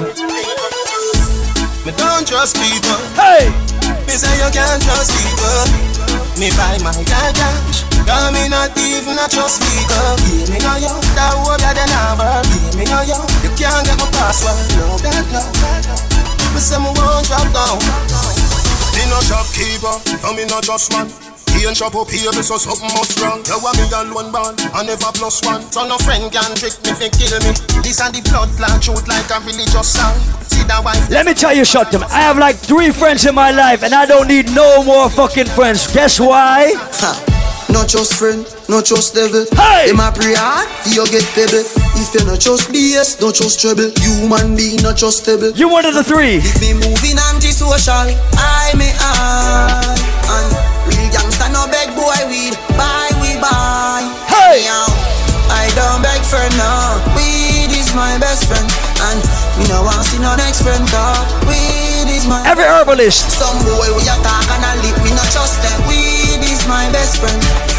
Me 1.87 1.91
don't 1.95 2.27
trust 2.27 2.59
people. 2.59 2.99
Hey! 3.15 3.49
Me 4.05 4.13
say 4.13 4.29
you 4.37 4.51
can't 4.51 4.83
trust 4.83 5.09
people. 5.15 5.98
Me 6.37 6.51
buy 6.55 6.77
my 6.83 6.93
cash. 7.07 7.83
Cause 8.05 8.31
me 8.33 8.49
not 8.49 8.75
even 8.77 9.17
a 9.17 9.25
trust 9.29 9.61
people. 9.63 9.95
Yeah, 10.29 10.51
me 10.51 10.57
know 10.59 10.77
you. 10.77 10.93
That 11.15 11.33
would 11.45 11.61
be 11.61 11.71
the 11.71 11.85
number. 11.89 12.27
Yeah, 12.27 12.77
me 12.77 12.85
know 12.85 13.03
you. 13.05 13.19
You 13.43 13.51
can't 13.55 13.85
get 13.85 13.97
my 13.97 14.07
password. 14.13 14.57
No, 14.77 14.97
no, 14.97 15.09
that, 15.09 15.25
no. 15.31 15.41
Me 16.53 16.59
say 16.59 16.79
me 16.79 16.89
won't 16.95 17.25
drop 17.27 17.47
down. 17.53 17.79
Me 18.95 19.03
no 19.09 19.19
shopkeeper. 19.21 19.95
No, 20.23 20.33
me 20.33 20.45
no 20.45 20.61
just 20.61 20.91
man. 20.91 21.28
He 21.59 21.67
ain't 21.67 21.75
shop 21.75 21.93
up 21.93 22.07
here, 22.07 22.31
so 22.31 22.55
something 22.55 22.87
must 22.95 23.19
wrong. 23.19 23.43
You 23.43 23.59
want 23.59 23.75
me 23.75 23.83
alone 23.91 24.31
born, 24.31 24.55
I 24.71 24.79
never 24.87 25.11
plus 25.11 25.43
one. 25.43 25.59
So 25.75 25.83
no 25.83 25.97
friend 25.99 26.31
can 26.31 26.55
trick 26.55 26.71
me, 26.87 26.95
fi 26.95 27.11
kill 27.11 27.35
me. 27.43 27.51
This 27.83 27.99
and 27.99 28.15
the 28.15 28.23
blood 28.31 28.47
clot 28.55 28.79
truth 28.79 29.03
like 29.11 29.27
a 29.27 29.43
religious 29.43 29.91
song. 29.91 30.15
See 30.47 30.63
that 30.71 30.79
wife 30.79 31.11
Let 31.11 31.25
me 31.25 31.33
tell 31.35 31.51
you 31.51 31.65
something. 31.65 31.99
I 32.03 32.23
have 32.23 32.37
like 32.37 32.55
three 32.55 32.91
friends 32.91 33.25
in 33.25 33.35
my 33.35 33.51
life, 33.51 33.83
and 33.83 33.93
I 33.93 34.05
don't 34.05 34.29
need 34.29 34.55
no 34.55 34.85
more 34.87 35.09
fucking 35.09 35.51
friends. 35.51 35.91
Guess 35.91 36.21
why? 36.21 36.71
Not 37.67 37.89
just 37.91 38.15
friend, 38.15 38.47
not 38.69 38.85
just 38.85 39.13
devil. 39.13 39.43
Hey! 39.51 39.91
Them 39.91 39.99
a 39.99 40.15
pray 40.15 40.39
hard, 40.39 40.63
you 40.87 41.03
get 41.11 41.27
pebble. 41.35 41.67
If 41.99 42.15
you 42.15 42.23
not 42.23 42.39
just 42.39 42.71
BS, 42.71 43.19
not 43.19 43.35
just 43.35 43.59
trouble. 43.59 43.91
Human 43.99 44.55
being, 44.55 44.79
not 44.79 44.95
just 44.95 45.27
stable. 45.27 45.51
You 45.59 45.67
one 45.67 45.85
of 45.85 45.93
the 45.93 46.05
three. 46.07 46.39
If 46.39 46.55
me 46.63 46.71
moving 46.71 47.19
anti-social, 47.35 48.15
I 48.39 48.71
may 48.79 48.95
I. 48.95 49.83
And 50.31 50.68
boy 51.99 52.19
weed, 52.31 52.55
buy 52.79 53.11
we 53.19 53.35
buy. 53.43 54.07
Hey! 54.31 54.63
I 55.51 55.67
don't 55.75 55.99
beg 55.99 56.23
for 56.23 56.39
no. 56.55 57.03
Weed 57.11 57.75
is 57.75 57.91
my 57.91 58.15
best 58.23 58.47
friend, 58.47 58.63
and 59.11 59.19
me 59.59 59.67
no 59.67 59.83
want 59.83 60.07
see 60.07 60.19
no 60.23 60.31
next 60.39 60.63
friend. 60.63 60.79
Dog. 60.87 61.27
Weed 61.43 62.07
is 62.07 62.23
my 62.25 62.39
Every 62.47 62.63
herbalist. 62.63 63.27
some 63.27 63.59
boy 63.67 63.91
we 63.97 64.03
attack 64.07 64.47
and 64.55 64.63
I 64.63 64.79
lip 64.79 64.95
me 65.03 65.11
not 65.11 65.27
trust 65.35 65.59
them. 65.59 65.77
Weed 65.91 66.39
is 66.47 66.63
my 66.67 66.87
best 66.95 67.19
friend. 67.19 67.78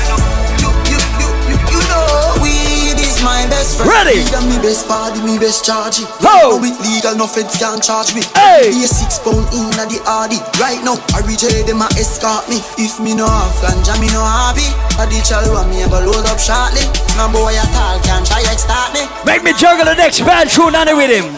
Weed 3.21 3.25
my 3.25 3.47
best 3.49 3.77
friend. 3.77 3.91
Ready? 3.91 4.25
Weed 4.25 4.35
and 4.35 4.49
me 4.49 4.57
best 4.61 4.89
party, 4.89 5.21
me 5.23 5.39
best 5.39 5.65
charge 5.65 6.01
it. 6.01 6.09
Ho! 6.25 6.57
No 6.57 6.65
it 6.65 6.77
legal, 6.81 7.17
no 7.17 7.27
feds 7.27 7.57
can 7.57 7.81
charge 7.81 8.15
me. 8.15 8.23
Hey! 8.35 8.73
Be 8.73 8.85
a 8.85 8.89
six 8.89 9.19
pound 9.21 9.45
in 9.53 9.69
a 9.77 9.85
the 9.85 10.01
hardy. 10.05 10.41
Right 10.61 10.81
now, 10.81 10.97
I 11.13 11.21
reach 11.29 11.45
them 11.45 11.85
a 11.85 11.89
escort 12.01 12.49
me. 12.49 12.61
If 12.81 13.01
me 13.01 13.15
no 13.15 13.29
have 13.29 13.55
ganja, 13.61 13.95
me 14.01 14.09
no 14.13 14.25
happy. 14.25 14.67
A 14.97 15.05
the 15.07 15.21
chalwa 15.21 15.69
me 15.69 15.85
a 15.85 15.89
go 15.89 16.01
load 16.01 16.27
up 16.29 16.41
shortly. 16.41 16.85
My 17.17 17.29
boy 17.29 17.53
at 17.53 17.71
all 17.77 18.01
can 18.01 18.25
try 18.25 18.41
extort 18.49 18.93
me. 18.97 19.05
Make 19.25 19.45
me 19.45 19.53
juggle 19.55 19.85
the 19.85 19.95
next 19.95 20.21
bad 20.21 20.49
tune 20.49 20.75
on 20.75 20.89
it 20.89 20.97
with 20.97 21.11
him. 21.13 21.29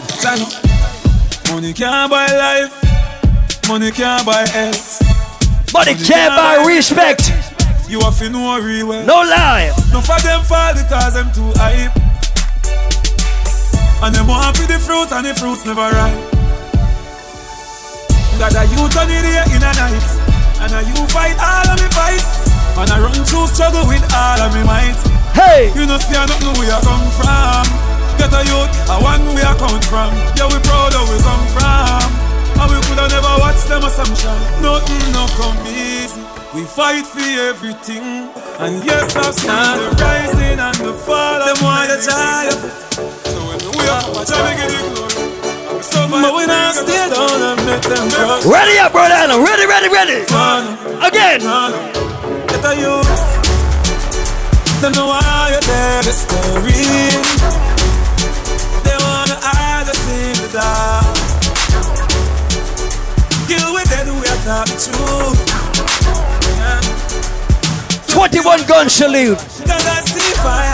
Money 1.51 1.73
can't 1.73 2.09
buy 2.09 2.25
life 2.25 3.67
Money 3.67 3.91
can't 3.91 4.25
buy 4.25 4.47
health 4.47 5.03
Money 5.73 5.93
can't 5.93 6.35
buy 6.35 6.63
respect. 6.65 7.42
You 7.87 7.99
have 7.99 8.17
to 8.19 8.29
know 8.29 8.59
real 8.59 8.87
well. 8.87 9.05
No 9.05 9.21
lie. 9.27 9.69
No 9.91 9.99
for 9.99 10.19
them 10.23 10.41
fall 10.41 10.73
because 10.73 11.13
them 11.13 11.27
too 11.35 11.51
hype. 11.59 11.91
And 14.01 14.15
them 14.15 14.27
want 14.27 14.55
for 14.55 14.67
the 14.67 14.79
fruit 14.79 15.11
and 15.11 15.27
the 15.27 15.35
fruits 15.35 15.67
never 15.67 15.91
ripe. 15.91 16.15
Got 18.39 18.55
a 18.55 18.63
youth 18.71 18.95
on 18.95 19.07
the 19.07 19.19
day 19.19 19.43
in 19.51 19.61
a 19.61 19.71
night. 19.75 20.09
And 20.63 20.71
a 20.71 20.79
you 20.87 20.95
fight 21.11 21.35
all 21.37 21.69
of 21.69 21.77
me 21.77 21.87
fight. 21.91 22.23
And 22.79 22.87
I 22.87 22.97
run 23.03 23.19
through 23.27 23.51
struggle 23.51 23.83
with 23.85 24.03
all 24.15 24.39
of 24.39 24.55
me 24.55 24.63
might. 24.63 24.97
Hey! 25.35 25.69
You 25.75 25.85
know 25.85 25.99
see 25.99 26.15
I 26.15 26.23
don't 26.25 26.39
know 26.39 26.55
where 26.55 26.71
you 26.71 26.79
come 26.87 27.03
from. 27.19 27.67
Get 28.15 28.31
a 28.31 28.41
youth, 28.47 28.73
I 28.87 28.95
one 29.03 29.27
we 29.35 29.43
are 29.43 29.59
come 29.59 29.81
from. 29.91 30.15
Yeah 30.39 30.47
we 30.47 30.57
proud 30.63 30.95
of 30.95 31.03
where 31.03 31.19
we 31.19 31.23
come 31.23 31.45
from. 31.51 32.01
And 32.63 32.67
we 32.71 32.79
coulda 32.87 33.11
never 33.11 33.33
watched 33.43 33.67
them 33.67 33.83
assumption. 33.83 34.39
Nothing 34.63 35.11
no 35.11 35.27
come 35.35 35.59
easy 35.67 36.22
We 36.53 36.65
fight 36.65 37.05
for 37.07 37.17
everything. 37.49 38.29
And 38.61 38.85
yes 38.85 39.15
I've 39.17 39.33
seen 39.33 39.49
the 39.49 39.89
rising 39.97 40.59
and 40.61 40.77
the 40.85 40.93
fall 40.93 41.41
Them 41.41 41.57
want 41.65 41.89
the 41.89 41.97
joy 41.97 42.45
of 42.53 42.61
it 42.61 42.69
So 43.25 43.41
when 43.49 43.57
we 43.73 43.89
are 43.89 44.05
watch 44.13 44.29
I 44.29 44.37
make 44.45 44.61
it 44.61 44.69
glory 44.93 45.33
but 46.21 46.33
we 46.37 46.45
not 46.45 46.75
stay 46.75 47.09
down 47.09 47.41
and 47.41 47.57
make 47.65 47.81
them 47.81 48.05
crush 48.13 48.45
Ready 48.45 48.77
up, 48.77 48.91
brother 48.93 49.17
Allen. 49.17 49.41
Ready, 49.43 49.65
ready, 49.65 49.89
ready. 49.89 50.21
Again. 51.01 51.41
Get 51.41 52.61
a 52.61 52.77
youth. 52.77 53.17
Them 54.79 54.93
know 54.93 55.09
why 55.09 55.49
you're 55.49 55.65
there, 55.65 56.03
the 56.05 56.13
story. 56.13 57.17
They 58.85 58.97
wanna 59.01 59.41
hide 59.41 59.89
us 59.89 60.05
in 60.05 60.37
the 60.37 60.49
dark 60.53 61.17
Kill 63.49 63.73
with 63.73 63.89
them, 63.89 64.21
we 64.21 64.27
are 64.29 64.41
talking 64.45 64.77
true 64.77 65.62
21 68.23 68.65
gun 68.67 68.89
salute. 68.89 69.35
Cause 69.35 69.67
I 69.67 69.99
see 70.07 70.31
fire 70.39 70.71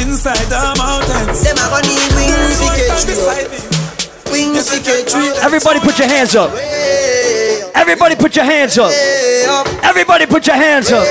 Inside 0.00 0.48
the 0.48 0.74
mountains 0.80 1.44
Them 1.44 1.60
a 1.60 1.68
go 1.68 1.78
need 1.84 2.08
wings 2.16 2.56
to 2.56 2.72
catch 2.72 3.04
me. 3.04 4.32
Wings 4.32 4.64
to 4.70 4.80
catch 4.80 5.12
me. 5.12 5.28
Everybody 5.44 5.80
put 5.80 5.98
your 5.98 6.08
hands 6.08 6.34
up. 6.34 6.52
Everybody 7.74 8.16
put 8.16 8.34
your 8.34 8.46
hands 8.46 8.78
up. 8.78 8.92
Everybody 9.84 10.24
put 10.24 10.46
your 10.46 10.56
hands 10.56 10.90
up. 10.90 11.06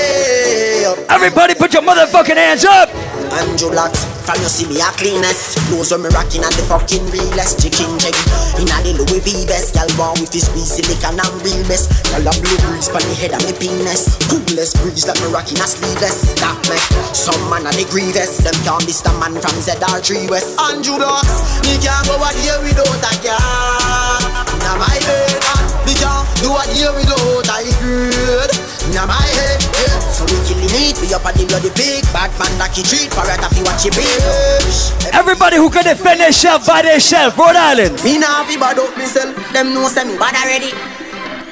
Everybody 1.07 1.53
put 1.53 1.73
your 1.73 1.83
motherfucking 1.83 2.35
hands 2.35 2.65
up. 2.65 2.89
Andrew 3.37 3.69
Blacks, 3.69 4.06
from 4.27 4.43
you 4.43 4.51
see 4.51 4.67
me 4.67 4.75
a 4.83 4.91
cleanest? 4.99 5.55
Knows 5.71 5.95
when 5.95 6.03
me 6.03 6.11
rocking 6.11 6.43
at 6.43 6.51
the 6.59 6.67
fucking 6.67 7.07
realest 7.15 7.63
Chicken 7.63 7.95
check 7.95 8.11
In 8.59 8.67
a 8.67 8.77
the 8.83 8.99
Louis 8.99 9.23
V 9.23 9.47
best 9.47 9.71
Girl 9.71 9.87
born 9.95 10.19
with 10.19 10.35
this 10.35 10.51
squeeze 10.51 10.67
silicon 10.67 11.15
and 11.15 11.35
real 11.47 11.63
best 11.71 11.87
Girl 12.11 12.27
a 12.27 12.31
blue 12.35 12.59
breeze 12.67 12.91
pon 12.91 12.99
the 13.07 13.15
head 13.15 13.31
of 13.31 13.39
me 13.47 13.55
penis. 13.55 14.19
Coolest 14.27 14.75
breeze 14.83 15.07
that 15.07 15.15
me 15.23 15.31
rocking 15.31 15.59
a 15.63 15.67
sleeveless. 15.67 16.35
That 16.43 16.59
make 16.67 16.83
some 17.15 17.39
man 17.47 17.63
a 17.63 17.71
the 17.71 17.87
grievous. 17.87 18.43
Them 18.43 18.55
can't 18.67 18.83
man 19.15 19.39
from 19.39 19.55
ZR3 19.63 20.27
West. 20.27 20.59
Andrew 20.59 20.99
Blacks, 20.99 21.63
me 21.63 21.79
can't 21.79 22.03
go 22.03 22.19
a 22.19 22.29
day 22.35 22.51
without 22.67 22.99
a 22.99 23.11
girl 23.23 24.19
Now 24.59 24.75
my 24.75 24.91
head, 24.91 25.76
me 25.87 25.95
can't 25.95 26.27
do 26.43 26.51
a 26.51 26.63
day 26.75 26.91
without 26.91 27.47
a 27.47 27.71
girl 27.79 28.51
Now 28.91 29.07
my 29.07 29.15
head, 29.15 29.63
yeah. 29.79 29.97
So 30.11 30.27
we 30.27 30.35
killing 30.43 30.75
it, 30.75 30.99
we 30.99 31.07
up 31.15 31.23
on 31.23 31.33
the 31.39 31.47
bloody 31.47 31.71
pig. 31.71 32.03
Bad 32.11 32.35
man 32.35 32.51
that 32.59 32.75
he 32.75 32.83
treat, 32.83 33.07
parrot 33.15 33.39
if 33.39 33.55
you 33.55 33.63
watch 33.63 33.87
it 33.87 33.95
big 33.95 35.15
Everybody 35.15 35.55
who 35.57 35.71
can 35.71 35.87
defend 35.87 36.19
themselves 36.19 36.67
by 36.67 36.83
themselves, 36.83 37.39
Rhode 37.39 37.55
Island. 37.55 37.95
Me 38.03 38.19
nah 38.19 38.43
fi 38.43 38.59
bad 38.59 38.77
up 38.77 38.91
myself, 38.99 39.31
them 39.55 39.73
know 39.73 39.87
say 39.87 40.03
me 40.03 40.19
bad 40.19 40.35
already. 40.35 40.75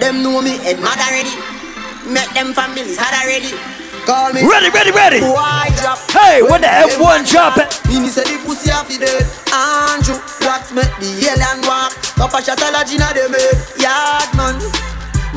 Them 0.04 0.22
know 0.22 0.44
me 0.44 0.60
head 0.60 0.84
mad 0.84 1.00
already. 1.00 1.32
Make 2.12 2.30
them 2.36 2.54
families 2.54 3.00
hard 3.00 3.16
already 3.16 3.75
Call 4.06 4.34
me. 4.34 4.46
Ready, 4.46 4.70
ready, 4.70 4.92
ready. 4.92 5.20
Hey, 6.14 6.42
when 6.46 6.62
the 6.62 6.68
F1 6.68 7.26
drop 7.30 7.58
it. 7.58 7.74
Me 7.90 8.00
me 8.00 8.08
say 8.08 8.24
the 8.24 8.38
pussy 8.46 8.70
off 8.72 8.88
the 8.88 9.02
dead. 9.02 9.26
Andrew 9.50 10.22
Blacks 10.40 10.72
make 10.72 10.94
the 11.02 11.10
alien 11.26 11.66
walk? 11.66 11.92
Up 12.22 12.34
a 12.34 12.42
shot 12.44 12.62
a 12.62 12.70
lodge 12.72 12.94
inna 12.94 13.10
them 13.18 13.34
head 13.34 13.58
eh, 13.58 13.82
Yard 13.82 14.30
man. 14.38 14.62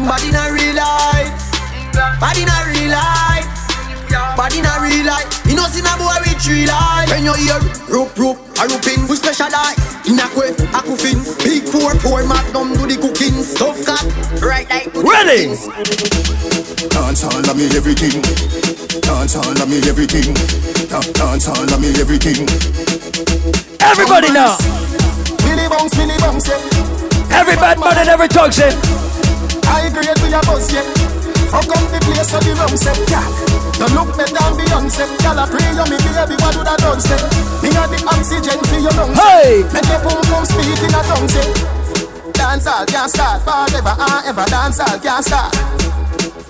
Bad 0.05 0.21
inna 0.21 0.53
real 0.53 0.77
life. 0.77 1.33
Bad 2.21 2.37
inna 2.37 2.57
real 2.69 2.91
life 2.93 3.58
Bad 4.11 4.55
inna 4.55 4.79
real 4.81 5.07
life 5.07 5.29
You 5.47 5.57
know 5.57 5.67
see 5.69 5.83
na 5.83 5.97
boy 5.99 6.15
with 6.25 6.41
three 6.41 6.67
life 6.67 7.09
When 7.11 7.25
you 7.25 7.35
hear 7.35 7.59
rope 7.89 8.17
rope 8.19 8.39
a 8.59 8.67
rooping 8.67 9.09
We 9.09 9.17
specialize 9.17 9.79
in 10.07 10.19
a 10.19 10.27
quest 10.33 10.61
a 10.61 10.81
coffin 10.81 11.19
Big 11.45 11.65
four 11.69 11.95
four 12.01 12.25
magnum 12.27 12.73
do 12.75 12.87
the 12.87 12.97
cooking 12.97 13.37
Tough 13.57 13.81
cat 13.85 14.05
right 14.43 14.69
like 14.71 14.89
Ready. 14.95 15.55
Dance 16.91 17.25
all 17.25 17.51
of 17.51 17.57
me 17.57 17.67
everything. 17.77 18.21
Dance 19.01 19.37
all 19.37 19.51
of 19.51 19.69
me 19.69 19.79
everything. 19.89 20.35
Dance 21.15 21.49
all 21.49 21.65
of 21.65 21.81
me 21.81 21.89
everything. 22.01 22.47
Everybody 23.81 24.31
now. 24.33 24.57
Billy 25.45 25.69
bounce, 25.69 25.95
Billy 25.97 26.19
bounce, 26.19 26.49
yeah. 26.49 27.39
Every 27.39 27.57
bad 27.57 27.79
man 27.79 27.97
and 27.99 28.09
every 28.09 28.29
talk 28.29 28.53
say. 28.53 28.71
I 29.67 29.89
grade 29.93 30.19
we 30.23 30.33
a 30.35 30.41
buzz, 30.43 30.73
yeah. 30.73 30.83
Fuck 31.51 31.69
up 31.69 31.91
the 31.91 31.99
place 32.05 32.29
so 32.29 32.39
the 32.41 32.55
rum 32.55 32.77
set, 32.77 32.99
yeah. 33.11 33.48
You 33.79 33.87
look 33.95 34.11
better 34.19 34.35
than 34.35 34.59
Beyonce. 34.59 35.07
Girl, 35.23 35.39
I 35.39 35.47
pray 35.47 35.71
you 35.71 35.87
me 35.87 35.97
baby, 36.03 36.35
what 36.43 36.51
do 36.51 36.67
that 36.67 36.83
done 36.83 36.99
say? 36.99 37.15
Me 37.63 37.71
got 37.71 37.87
the 37.87 38.03
oxygen 38.11 38.59
for 38.67 38.75
your 38.83 38.91
lungs. 38.99 39.15
Hey! 39.15 39.63
Make 39.71 39.87
your 39.87 40.03
pum 40.03 40.19
pum 40.27 40.43
speak 40.43 40.83
in 40.83 40.91
a 40.91 41.01
tongue, 41.07 41.31
say. 41.31 41.47
Dance 42.35 42.67
all 42.67 42.83
can't 42.91 43.07
start 43.07 43.39
forever 43.47 43.95
and 43.95 44.03
ah, 44.03 44.27
ever. 44.27 44.43
Dance 44.51 44.83
all 44.83 44.99
can't 44.99 45.23
start. 45.23 45.55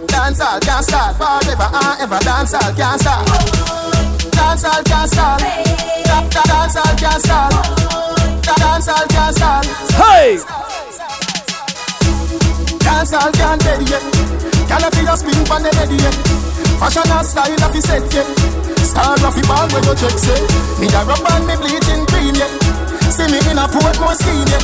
Dance 0.08 0.40
all 0.40 0.56
can't 0.56 0.80
start 0.80 1.20
forever 1.20 1.68
and 1.68 1.76
ah, 1.76 2.00
ever. 2.00 2.20
Dance 2.24 2.56
all 2.56 2.72
can't 2.72 2.96
start. 2.96 3.28
Dance 4.32 4.64
all 4.64 4.82
can't 4.88 5.10
start. 5.12 5.40
Da- 5.44 6.28
da- 6.32 6.48
Dance 6.48 6.76
all 6.80 6.94
can't 6.96 7.20
start. 7.20 7.52
Da- 8.40 8.56
Dance 8.56 8.88
all 8.88 9.04
can't 9.12 9.36
start. 9.36 9.68
Hey! 10.00 10.40
Dance 12.80 13.12
all 13.12 13.28
can't 13.36 13.60
dead 13.60 13.84
yet. 13.84 14.00
Girl, 14.64 14.80
I 14.80 14.88
feel 14.96 15.04
your 15.04 15.16
spin 15.20 15.44
pon 15.44 15.60
the 15.60 15.76
head 15.76 15.92
yet. 15.92 16.47
Fashion 16.78 17.10
and 17.10 17.26
style 17.26 17.62
of 17.64 17.74
set 17.82 18.06
yet. 18.14 18.26
Star 18.86 19.18
of 19.18 19.34
the 19.34 19.42
ball 19.50 19.66
where 19.74 19.82
you 19.82 19.94
check 19.98 20.14
say. 20.14 20.38
Me 20.78 20.86
a 20.94 21.02
rub 21.02 21.26
on 21.26 21.42
me 21.42 21.54
bleaching 21.58 22.06
green 22.06 22.38
yet. 22.38 22.50
See 23.10 23.26
me 23.26 23.38
in 23.50 23.58
a 23.58 23.66
Portmore 23.66 24.14
skin 24.14 24.46
yet. 24.46 24.62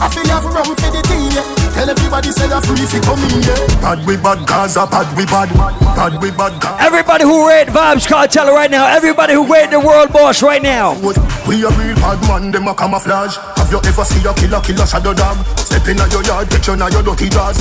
I 0.00 0.08
feel 0.08 0.24
have 0.32 0.46
rum 0.46 0.64
for 0.64 0.90
the 0.94 1.02
team 1.10 1.34
yet. 1.34 1.44
Tell 1.74 1.90
everybody 1.90 2.30
say 2.30 2.46
you're 2.48 2.62
free 2.62 2.86
fi 2.86 3.02
come 3.02 3.18
in 3.34 3.42
yeah. 3.42 3.82
Bad 3.82 4.06
we 4.06 4.16
bad 4.16 4.46
Gaza, 4.46 4.86
bad 4.86 5.10
we 5.18 5.26
bad. 5.26 5.50
Bad 5.98 6.22
we 6.22 6.30
bad 6.30 6.54
Gaza. 6.62 6.80
Everybody 6.80 7.24
who 7.24 7.48
rate 7.48 7.68
Vybz 7.68 8.06
Kartel 8.06 8.54
right 8.54 8.70
now. 8.70 8.86
Everybody 8.86 9.34
who 9.34 9.44
rate 9.44 9.70
the 9.70 9.80
world 9.80 10.12
boss 10.12 10.42
right 10.42 10.62
now. 10.62 10.94
We 11.02 11.66
a 11.66 11.70
real 11.74 11.98
bad 11.98 12.22
man, 12.30 12.52
them 12.52 12.68
a 12.68 12.74
camouflage. 12.74 13.36
Have 13.58 13.70
you 13.74 13.80
ever 13.82 14.04
seen 14.04 14.24
a 14.24 14.32
killer, 14.32 14.60
killer 14.62 14.86
shadow 14.86 15.12
dog? 15.12 15.36
Step 15.58 15.82
in 15.88 15.98
your 15.98 16.22
yard, 16.22 16.48
get 16.48 16.66
you 16.66 16.76
now 16.76 16.86
your 16.88 17.02
dirty 17.02 17.28
jaws. 17.28 17.58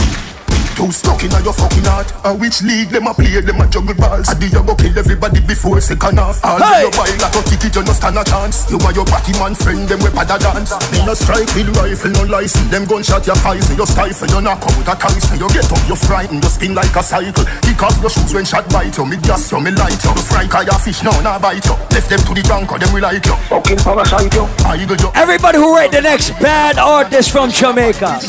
Too 0.79 0.95
stuck 0.95 1.19
in 1.27 1.35
your 1.43 1.51
fucking 1.51 1.83
heart. 1.91 2.07
A 2.23 2.31
which 2.31 2.63
league 2.63 2.87
them 2.87 3.11
a 3.11 3.13
play, 3.13 3.35
them 3.43 3.59
a 3.59 3.67
juggle 3.67 3.99
balls. 3.99 4.31
I 4.31 4.39
you 4.39 4.63
go 4.63 4.71
kill 4.79 4.95
everybody 4.95 5.43
before 5.43 5.75
second 5.83 6.15
half. 6.15 6.39
All 6.39 6.55
Hey! 6.55 6.63
hey. 6.63 6.81
your 6.87 6.95
buy 6.95 7.11
like 7.19 7.35
a 7.35 7.41
ticket, 7.51 7.75
you 7.75 7.83
no 7.83 7.91
stand 7.91 8.15
a 8.15 8.23
chance. 8.23 8.63
You 8.71 8.79
and 8.79 8.95
your 8.95 9.03
party 9.03 9.35
man 9.35 9.59
friend, 9.59 9.83
them 9.91 9.99
we 9.99 10.07
pada 10.07 10.39
dance. 10.39 10.71
Me 10.95 11.03
no 11.03 11.11
strike 11.19 11.51
with 11.51 11.67
rifle, 11.75 12.15
no 12.15 12.23
license. 12.31 12.71
Them 12.71 12.87
gunshot 12.87 13.27
your 13.27 13.35
poison, 13.43 13.75
you 13.75 13.83
stifle, 13.83 14.31
you 14.31 14.39
knock 14.39 14.63
out 14.63 14.87
a 14.87 14.95
Tyson. 14.95 15.35
You 15.35 15.51
get 15.51 15.67
up, 15.67 15.83
you 15.83 15.99
frightened, 15.99 16.39
you 16.39 16.49
spin 16.49 16.71
like 16.71 16.95
a 16.95 17.03
cycle. 17.03 17.43
Kick 17.59 17.83
off 17.83 17.99
your 17.99 18.07
shoes 18.07 18.31
when 18.31 18.47
shot 18.47 18.63
bite 18.71 18.95
you. 18.95 19.03
Me 19.03 19.19
gas 19.19 19.51
you, 19.51 19.59
me 19.59 19.75
light 19.75 19.99
you. 19.99 20.15
You 20.15 20.23
fry 20.31 20.47
kaya 20.47 20.79
fish, 20.79 21.03
now 21.03 21.11
nah 21.19 21.43
bite 21.43 21.67
you. 21.67 21.75
Left 21.91 22.07
them 22.07 22.23
to 22.23 22.31
the 22.31 22.43
drunk, 22.47 22.71
or 22.71 22.79
them 22.79 22.95
we 22.95 23.03
like 23.03 23.27
you. 23.27 23.35
Fucking 23.51 23.83
parasite 23.83 24.31
you. 24.31 24.47
I 24.63 24.79
eagle 24.79 24.95
you. 24.95 25.11
Everybody 25.11 25.59
who 25.59 25.75
rate 25.75 25.91
the 25.91 25.99
next 25.99 26.31
bad 26.39 26.79
artist 26.79 27.35
from 27.35 27.51
Jamaica. 27.51 28.23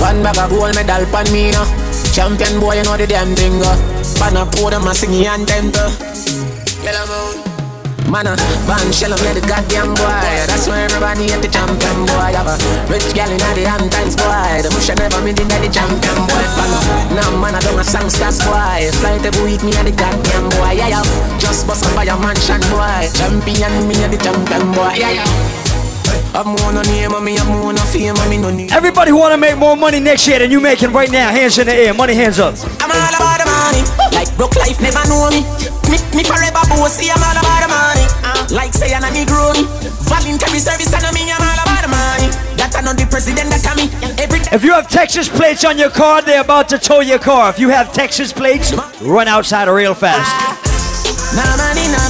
One 0.00 0.22
bag 0.22 0.38
of 0.38 0.50
gold 0.50 0.74
medal 0.74 1.04
pan 1.10 1.26
me 1.32 1.50
now. 1.50 1.66
Champion 2.12 2.60
boy, 2.60 2.76
you 2.76 2.84
know 2.84 2.96
the 2.96 3.06
damn 3.06 3.34
thing. 3.34 3.60
Uh. 3.62 3.76
Pan 4.18 4.36
a 4.36 4.46
podium, 4.46 4.86
a 4.86 4.94
singing 4.94 5.26
anthem. 5.26 5.72
Uh. 5.74 5.90
Yellow 6.84 7.06
moon. 7.08 7.52
Man, 8.12 8.26
uh, 8.28 8.36
ban 8.68 8.92
shell 8.92 9.08
of 9.08 9.24
the 9.24 9.40
goddamn 9.48 9.96
boy. 9.96 10.28
That's 10.44 10.68
why 10.68 10.84
everybody 10.84 11.32
at 11.32 11.40
the 11.40 11.48
champion 11.48 12.04
boy. 12.04 12.36
Have 12.36 12.44
a 12.44 12.60
rich 12.92 13.08
gal 13.16 13.32
in 13.32 13.40
the 13.40 13.88
times 13.88 14.20
boy. 14.20 14.60
The 14.60 14.68
bush 14.68 14.92
never 14.92 15.16
been 15.24 15.32
in 15.32 15.48
the 15.48 15.70
champion 15.72 16.18
boy. 16.28 16.44
Fan. 16.52 16.70
Now 17.16 17.32
man, 17.40 17.56
I 17.56 17.60
don't 17.64 17.80
a 17.80 17.84
songsters 17.84 18.44
boy. 18.44 18.92
Fly 19.00 19.16
every 19.16 19.42
week, 19.48 19.64
me 19.64 19.72
at 19.80 19.88
the 19.88 19.96
goddamn 19.96 20.52
boy. 20.52 20.76
Yeah, 20.76 20.92
yeah. 20.92 21.38
Just 21.40 21.66
bust 21.66 21.88
up 21.88 21.96
by 21.96 22.04
a 22.04 22.12
mansion 22.20 22.60
boy. 22.68 23.08
Champion, 23.16 23.88
me 23.88 23.96
at 24.04 24.12
the 24.12 24.20
champion 24.20 24.60
boy. 24.76 24.92
Yeah, 24.92 25.24
yeah. 25.24 25.71
I'm 26.34 26.48
more 26.48 26.72
no 26.72 26.82
name, 26.82 27.12
and 27.12 27.24
me 27.24 27.36
I'm 27.36 27.48
more 27.48 27.72
no 27.72 27.82
fame, 27.92 28.16
and 28.16 28.30
me 28.30 28.38
no 28.38 28.50
need. 28.50 28.72
Everybody 28.72 29.10
who 29.10 29.18
wanna 29.18 29.36
make 29.36 29.58
more 29.58 29.76
money 29.76 30.00
next 30.00 30.26
year 30.26 30.38
than 30.38 30.50
you 30.50 30.60
making 30.60 30.92
right 30.92 31.10
now, 31.10 31.30
hands 31.30 31.58
in 31.58 31.66
the 31.66 31.74
air, 31.74 31.94
money 31.94 32.14
hands 32.14 32.40
up. 32.40 32.54
I'm 32.80 32.90
all 32.90 33.14
about 33.14 33.38
the 33.38 33.46
money. 33.46 33.84
Like 34.16 34.34
broke 34.36 34.56
life 34.56 34.80
never 34.80 35.04
know 35.08 35.28
me. 35.28 35.44
Me, 35.92 35.98
me 36.16 36.24
forever 36.24 36.64
bossy. 36.72 37.10
I'm 37.12 37.20
all 37.20 37.36
about 37.36 37.60
the 37.60 37.68
money. 37.68 38.06
Uh. 38.24 38.46
Like 38.50 38.72
say 38.72 38.94
I'm 38.94 39.04
a 39.04 39.12
Negro. 39.12 39.52
Voluntary 40.08 40.58
service 40.58 40.92
and 40.92 41.04
me. 41.14 41.28
I'm 41.28 41.42
all 41.42 41.60
about 41.68 41.82
the 41.84 41.90
money. 41.92 42.28
That 42.56 42.72
I 42.76 42.80
know 42.80 42.94
the 42.94 43.04
president 43.06 43.50
that 43.52 43.66
I 43.68 43.76
me. 43.76 43.92
Every 44.16 44.40
If 44.56 44.64
you 44.64 44.72
have 44.72 44.88
Texas 44.88 45.28
plates 45.28 45.64
on 45.64 45.76
your 45.76 45.90
car, 45.90 46.22
they're 46.22 46.40
about 46.40 46.68
to 46.70 46.78
tow 46.78 47.00
your 47.00 47.18
car. 47.18 47.50
If 47.50 47.58
you 47.58 47.68
have 47.68 47.92
Texas 47.92 48.32
plates, 48.32 48.72
run 49.02 49.28
outside 49.28 49.68
real 49.68 49.94
fast. 49.94 50.24
no 51.36 51.44
money, 51.60 51.84
no 51.92 52.00
money, 52.00 52.01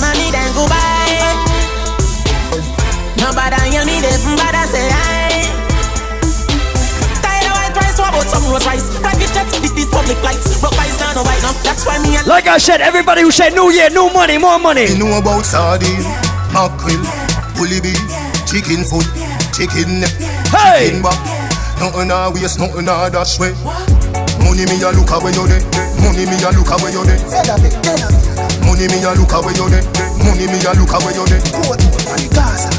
lights. 10.23 10.61
Broke 10.61 10.77
lights, 10.77 10.99
now 10.99 11.13
no 11.15 11.23
white 11.23 11.43
now. 11.43 11.53
That's 11.63 11.85
why 11.87 11.99
me 12.03 12.17
and 12.17 12.27
Like 12.27 12.47
I 12.47 12.59
said, 12.59 12.81
everybody 12.81 13.23
who 13.23 13.31
said 13.31 13.55
New 13.55 13.71
Year, 13.71 13.91
new 13.91 14.11
money, 14.13 14.39
more 14.39 14.59
money. 14.59 14.87
You 14.87 14.99
know 14.99 15.19
about 15.19 15.45
sardine, 15.45 16.03
mackerel, 16.55 17.03
bully 17.59 17.81
beef, 17.83 17.99
chicken 18.47 18.85
foot, 18.85 19.07
chicken 19.55 20.01
neck, 20.01 20.15
Hey! 20.51 20.91
chicken 20.91 21.03
back. 21.03 21.19
Nothing 21.83 22.11
a 22.15 22.31
waste, 22.31 22.59
nothing 22.63 22.87
a 22.87 23.11
dash 23.11 23.39
way. 23.43 23.51
Money 24.39 24.65
me 24.71 24.79
a 24.83 24.91
look 24.95 25.11
away 25.11 25.35
you 25.35 25.47
there. 25.51 25.63
Money 25.99 26.27
me 26.31 26.39
a 26.47 26.51
look 26.55 26.71
away 26.71 26.95
you 26.95 27.03
there. 27.03 27.19
Money 28.63 28.87
me 28.87 29.03
a 29.03 29.11
look 29.19 29.33
away 29.35 29.55
you 29.59 29.67
there. 29.67 29.83
Money 30.23 30.47
me 30.47 30.63
a 30.63 30.71
look 30.79 30.95
away 30.95 31.11
you 31.15 31.27
there. 31.27 31.43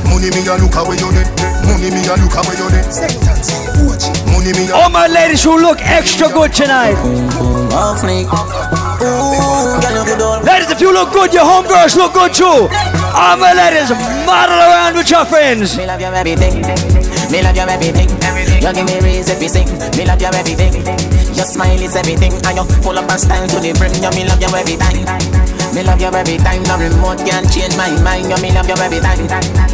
Money 0.08 0.30
me 0.32 0.48
a 0.48 0.56
look 0.56 0.76
away 0.80 0.96
you 0.96 1.12
there. 1.12 1.28
Money 1.68 1.90
me 1.92 2.08
a 2.08 2.16
look 2.16 2.36
away 2.36 2.56
you 2.56 2.68
there. 2.72 4.12
Money 4.44 4.60
me 4.60 4.70
a 4.70 4.76
All 4.76 4.90
my 4.90 5.08
ladies 5.08 5.44
who 5.44 5.58
look 5.58 5.80
extra 5.80 6.28
good 6.28 6.52
tonight. 6.52 7.00
off 7.72 8.04
me. 8.04 8.28
Ooh, 8.28 9.80
girl, 9.80 9.96
you 9.96 10.04
good 10.04 10.22
old. 10.22 10.44
Ladies, 10.44 10.70
if 10.70 10.82
you 10.82 10.92
look 10.92 11.14
good, 11.14 11.34
your 11.34 11.44
homegirls 11.44 11.96
look 11.96 12.14
good 12.14 12.34
too. 12.34 12.68
All 13.16 13.38
my 13.38 13.54
ladies, 13.56 13.90
model 14.28 14.60
around 14.60 14.96
with 14.96 15.10
your 15.10 15.24
friends. 15.24 15.78
Me 15.78 15.86
love 15.86 16.02
your 16.02 16.14
everything. 16.14 16.60
Me 17.32 17.42
love 17.42 17.56
your 17.56 17.70
everything. 17.70 18.10
You 18.60 18.74
give 18.74 18.86
me 18.86 19.00
reason 19.00 19.40
to 19.40 19.48
sing. 19.48 19.68
Me 19.98 20.06
love 20.06 20.20
your 20.20 20.36
everything. 20.36 20.74
Your 21.34 21.46
smile 21.46 21.80
is 21.80 21.96
everything. 21.96 22.34
And 22.34 22.58
you 22.58 22.66
full 22.84 23.00
up 23.00 23.10
a 23.10 23.18
style 23.18 23.48
to 23.48 23.60
the 23.62 23.72
brim. 23.80 23.94
You 23.96 24.12
me 24.12 24.28
love 24.28 24.42
your 24.42 24.56
every 24.58 24.76
time. 24.76 25.33
Me 25.74 25.82
love 25.82 26.00
you 26.00 26.14
every 26.14 26.38
time. 26.38 26.61
No 26.69 26.77
remote 26.77 27.26
can 27.26 27.50
change 27.50 27.76
my 27.76 27.90
mind. 28.06 28.30
You 28.30 28.38
me 28.42 28.53
love 28.53 28.69
you 28.69 28.77
every 28.77 29.02
time. 29.02 29.18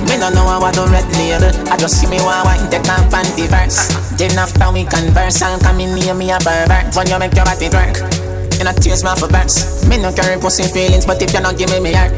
Me 0.07 0.15
don't 0.15 0.33
know 0.33 0.47
how 0.47 0.63
I 0.63 0.71
do 0.71 0.87
red 0.87 1.03
label. 1.19 1.51
I 1.67 1.75
just 1.75 1.99
see 1.99 2.07
me 2.07 2.17
one 2.23 2.39
wine 2.45 2.69
take 2.71 2.87
my 2.87 2.95
panty 3.11 3.47
verse. 3.51 3.91
Then 4.15 4.37
after 4.39 4.71
we 4.71 4.85
converse, 4.85 5.41
I'll 5.41 5.59
come 5.59 5.79
in 5.81 5.95
near 5.95 6.15
me 6.15 6.31
a 6.31 6.39
pervert. 6.39 6.95
When 6.95 7.07
you 7.07 7.19
make 7.19 7.35
your 7.35 7.45
body 7.45 7.67
twerk. 7.67 7.99
And 8.59 8.67
I 8.67 8.73
tears 8.73 9.03
my 9.03 9.15
for. 9.15 9.27
Me 9.87 9.97
no 10.01 10.11
carry 10.13 10.39
pussy 10.39 10.63
feelings, 10.63 11.05
but 11.05 11.21
if 11.21 11.33
you 11.33 11.41
not 11.41 11.57
give 11.57 11.69
me 11.69 11.79
me 11.79 11.93
heart. 11.93 12.15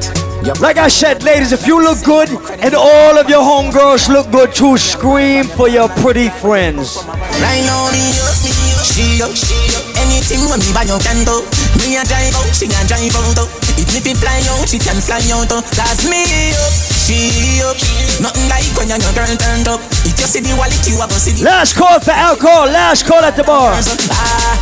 Like 0.60 0.77
I 0.77 0.88
said, 0.88 1.24
ladies, 1.24 1.51
if 1.51 1.68
you 1.68 1.82
look 1.82 2.03
good 2.03 2.30
and 2.61 2.74
all 2.74 3.18
of 3.18 3.30
your 3.30 3.42
homegirls 3.42 4.10
look 4.10 4.32
good 4.32 4.53
too, 4.53 4.77
scream 4.77 5.45
for 5.45 5.69
your 5.69 5.88
pretty 6.01 6.30
friends. 6.30 6.98
Right 7.06 7.61
now, 7.66 7.90
me 7.92 8.10
up, 8.22 8.38
me 8.42 8.53
up, 8.74 8.85
she 8.85 9.22
up, 9.22 9.35
she 9.35 9.76
up. 9.77 9.91
Anything 10.12 10.44
when 10.52 10.60
me 10.60 10.70
buy 10.76 10.84
you 10.84 11.00
can 11.00 11.24
do. 11.24 11.40
Me 11.80 11.96
a 11.96 12.04
drive 12.04 12.36
out, 12.36 12.52
she 12.52 12.68
can 12.68 12.84
drive 12.84 13.16
out. 13.16 13.40
oh. 13.40 13.48
Even 13.80 13.96
if 13.96 14.04
it 14.04 14.18
fly 14.20 14.44
out, 14.52 14.68
she 14.68 14.76
can 14.76 15.00
fly 15.00 15.24
out. 15.32 15.48
oh. 15.56 15.64
Cause 15.72 16.04
me 16.12 16.52
up, 16.52 16.68
she 16.76 17.64
up. 17.64 17.80
Nothing 18.20 18.48
like 18.52 18.68
when 18.76 18.92
your 18.92 19.00
girl 19.16 19.32
turned 19.40 19.72
up. 19.72 19.80
If 20.04 20.20
you 20.20 20.28
see 20.28 20.44
the 20.44 20.52
wallet, 20.60 20.84
you 20.84 21.00
have 21.00 21.08
to 21.10 21.16
see 21.16 21.32
the. 21.40 21.48
Last 21.48 21.80
call 21.80 22.00
for 22.04 22.12
alcohol, 22.12 22.68
last 22.68 23.08
call 23.08 23.24
at 23.24 23.40
the 23.40 23.44
bar. 23.48 23.72
Ah, 24.12 24.60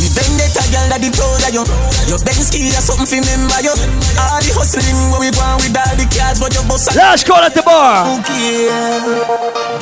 we 0.00 0.08
vendetta 0.12 0.62
girl 0.72 0.88
that 0.88 1.00
the 1.00 1.10
proud 1.12 1.42
of 1.42 1.52
you. 1.52 1.64
Your 2.08 2.20
Benz 2.24 2.48
key 2.48 2.72
or 2.72 2.82
something 2.84 3.04
for 3.04 3.16
remember 3.20 3.60
you. 3.60 3.74
All 4.16 4.40
the 4.40 4.52
hustling 4.56 4.96
where 5.12 5.20
we 5.20 5.30
with 5.32 5.76
all 5.76 5.96
the 5.96 6.06
cards, 6.08 6.40
but 6.40 6.52
your 6.54 6.64
boss. 6.68 6.88
Last 6.96 7.26
call 7.26 7.42
at 7.42 7.54
the 7.54 7.62
bar. 7.62 8.06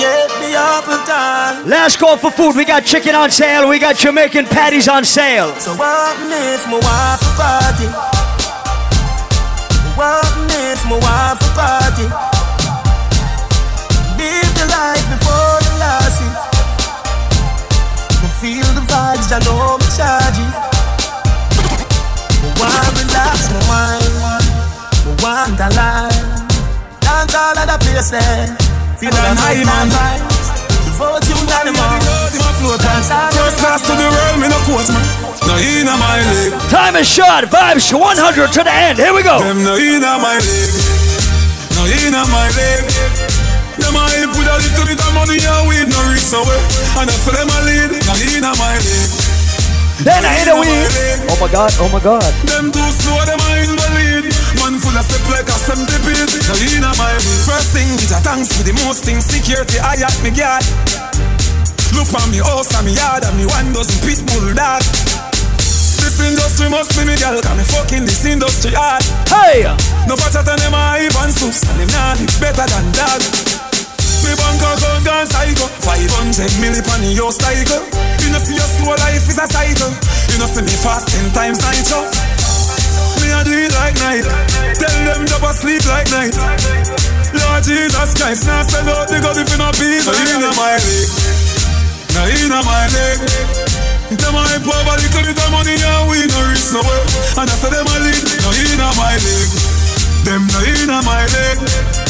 Get 0.00 0.28
the 0.42 0.54
apple 0.56 0.98
time. 1.06 1.68
Last 1.68 1.98
call 1.98 2.16
for 2.16 2.30
food. 2.30 2.56
We 2.56 2.64
got 2.64 2.84
chicken 2.84 3.14
on 3.14 3.30
sale. 3.30 3.68
We 3.68 3.78
got 3.78 3.96
Jamaican 3.96 4.46
patties 4.46 4.88
on 4.88 5.04
sale. 5.04 5.54
So 5.58 5.74
what 5.74 6.16
if 6.30 6.66
my 6.66 6.78
wife 6.78 7.22
a 7.22 7.32
party? 7.38 7.86
What 9.96 10.24
if 10.50 10.80
my 10.86 10.96
wife 10.96 11.40
a 11.42 11.50
party? 11.54 12.06
Live 14.16 14.52
the 14.58 14.66
life 14.68 15.06
before 15.12 15.58
the 15.64 15.72
last 15.80 16.20
it. 16.20 16.34
Me 18.20 18.28
feel 18.40 18.69
vibes, 18.90 19.30
I 19.30 19.38
know 19.46 19.78
me 19.78 19.88
charge 19.94 20.38
it. 20.42 20.52
Me 22.42 22.50
want 22.58 22.90
relax 22.98 23.46
my 23.54 23.62
mind, 23.70 24.14
me 25.06 25.12
want 25.22 25.60
a 25.62 25.68
life. 25.78 26.26
Dance 27.00 27.34
all 27.34 27.54
of 27.54 27.66
the 27.70 27.76
place 27.78 28.10
there. 28.10 28.50
Feel 28.98 29.14
the 29.14 29.22
high 29.38 29.62
man 29.62 29.88
vibes. 29.88 30.48
The 30.84 30.92
vote 30.98 31.24
you 31.30 31.38
got 31.46 31.64
them. 31.64 31.78
First 32.60 33.58
class 33.58 33.80
to 33.86 33.92
the 33.96 34.04
world, 34.04 34.36
me 34.36 34.48
no 34.48 34.58
quote 34.68 34.90
man. 34.92 35.06
Now 35.48 35.56
inna 35.56 35.96
my 35.96 36.20
leg. 36.20 36.52
Time 36.68 36.96
is 36.96 37.08
short. 37.08 37.48
Vibes 37.48 37.88
100 37.92 38.52
to 38.52 38.62
the 38.62 38.70
end. 38.70 38.98
Here 38.98 39.14
we 39.14 39.22
go. 39.22 39.38
Them 39.38 39.64
no 39.64 39.76
inna 39.76 40.18
my 40.20 40.36
leg. 40.36 40.70
No 41.74 41.86
inna 41.86 42.22
my 42.28 42.46
leg. 42.52 43.39
Them 43.80 43.96
a 43.96 44.02
help 44.04 44.36
with 44.36 44.46
a 44.46 44.56
little 44.60 44.86
bit 44.86 45.00
of 45.00 45.12
money 45.16 45.40
and 45.40 45.64
weed 45.68 45.88
no 45.88 45.98
reach 46.12 46.28
nowhere. 46.30 46.60
And 47.00 47.08
I 47.08 47.16
say 47.16 47.32
them 47.32 47.50
a 47.50 47.58
lead. 47.64 47.90
No 48.04 48.14
inna 48.20 48.52
my 48.60 48.76
leg. 48.76 49.10
Then 50.04 50.24
I 50.24 50.32
hit 50.40 50.48
a 50.48 50.56
weed. 50.56 50.88
Oh 51.28 51.36
my 51.40 51.48
god, 51.52 51.72
oh 51.80 51.88
my 51.92 52.00
god. 52.00 52.24
Them 52.48 52.72
too 52.72 52.90
slow, 53.04 53.20
them 53.28 53.40
a 53.40 53.50
in 53.60 53.72
lead. 53.76 54.24
Man 54.60 54.80
full 54.80 54.96
of 54.96 55.04
step 55.04 55.24
like 55.28 55.48
a 55.48 55.56
70 55.56 55.88
feet. 56.04 56.30
No 56.48 56.54
inna 56.56 56.92
my 56.96 57.12
leg. 57.12 57.40
First 57.44 57.76
thing, 57.76 57.88
get 58.00 58.12
a 58.16 58.20
thanks 58.24 58.48
for 58.52 58.64
the 58.64 58.72
most 58.84 59.04
things. 59.04 59.28
Security, 59.28 59.76
I 59.80 60.00
at 60.00 60.16
me 60.24 60.32
guard. 60.32 60.64
Look 61.92 62.06
for 62.06 62.22
me 62.30 62.38
house 62.38 62.70
and 62.76 62.86
me 62.86 62.94
yard 62.94 63.24
and 63.24 63.36
me 63.36 63.44
one 63.44 63.72
dozen 63.74 63.98
pit 64.06 64.22
bull 64.24 64.54
dog. 64.54 64.80
This 66.00 66.16
industry 66.22 66.70
must 66.70 66.96
be 66.96 67.04
me 67.04 67.16
girl, 67.20 67.36
cause 67.42 67.56
me 67.58 67.64
fucking 67.64 68.04
this 68.04 68.24
industry 68.24 68.72
hard. 68.72 69.04
Hey! 69.28 69.68
No 70.08 70.16
better 70.16 70.42
than 70.42 70.58
them 70.58 70.72
a 70.72 70.96
Ivan 70.96 71.30
Soups, 71.32 71.60
and 71.68 71.80
them 71.80 71.88
nah 71.92 72.16
live 72.16 72.40
better 72.40 72.64
than 72.64 72.86
dog. 72.96 73.59
Me 74.24 74.32
bank 74.36 74.60
account 74.60 75.04
gone 75.04 75.26
psycho, 75.26 75.66
500 75.84 76.60
milli 76.60 76.80
on 76.92 77.02
your 77.12 77.32
cycle. 77.32 77.82
You 78.20 78.28
know 78.30 78.40
see 78.40 78.54
your 78.54 78.68
slow 78.78 78.94
life 79.00 79.24
is 79.24 79.38
a 79.40 79.46
cycle. 79.48 79.92
You 80.30 80.36
know 80.38 80.48
see 80.48 80.62
me 80.62 80.74
fast 80.80 81.08
ten 81.08 81.26
times 81.32 81.58
nitro. 81.64 82.04
Me 83.20 83.28
a 83.32 83.40
do 83.44 83.52
it 83.52 83.72
like 83.80 83.96
night. 84.00 84.26
Tell 84.76 84.96
them 85.08 85.26
job 85.26 85.44
a 85.44 85.52
sleep 85.56 85.84
like 85.88 86.08
night. 86.12 86.36
Lord 87.32 87.62
Jesus 87.64 88.10
Christ, 88.18 88.46
now 88.46 88.62
sell 88.66 88.88
out 88.90 89.08
the 89.08 89.20
God 89.22 89.38
if 89.38 89.48
you 89.48 89.58
not 89.58 89.78
be 89.78 90.00
so 90.02 90.10
in 90.12 90.42
my 90.58 90.76
leg. 90.76 91.08
Now 92.12 92.26
in 92.26 92.50
my 92.50 92.84
leg. 92.90 93.18
Them 94.10 94.34
a 94.34 94.42
hype 94.42 94.66
over 94.66 94.96
little 94.98 95.22
bit 95.22 95.38
of 95.38 95.50
money 95.54 95.78
and 95.78 96.10
we 96.10 96.26
no 96.26 96.38
reach 96.50 96.74
nowhere. 96.74 97.06
And 97.38 97.46
I 97.46 97.54
say 97.54 97.70
them 97.70 97.86
a 97.86 97.96
lead. 98.02 98.24
Now 98.42 98.50
in 98.50 98.82
my 98.98 99.14
leg. 99.14 99.48
Them 100.26 100.42
now 100.50 100.66
in 100.66 100.90
my 101.06 101.22
leg. 101.30 102.09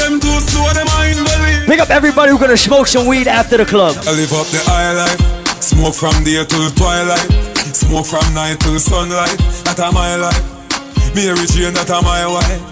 Them 0.00 0.18
too 0.18 0.40
slow, 0.40 0.64
them 0.72 0.88
invalid. 1.04 1.68
Pick 1.68 1.78
up 1.78 1.90
everybody 1.90 2.32
who 2.32 2.38
gonna 2.38 2.56
smoke 2.56 2.86
some 2.88 3.06
weed 3.06 3.28
after 3.28 3.56
the 3.58 3.66
club. 3.66 3.94
I 4.08 4.12
live 4.16 4.32
up 4.32 4.46
the 4.48 4.58
high 4.64 4.96
life. 4.96 5.20
Smoke 5.62 5.94
from 5.94 6.24
day 6.24 6.42
till 6.48 6.70
twilight. 6.72 7.28
Smoke 7.76 8.06
from 8.06 8.24
night 8.32 8.58
till 8.60 8.78
sunlight. 8.80 9.36
That 9.68 9.78
a 9.78 9.92
my 9.92 10.16
life. 10.16 10.40
Mary 11.14 11.44
Jane, 11.52 11.74
that 11.74 11.92
a 11.92 12.00
my 12.00 12.24
wife. 12.26 12.62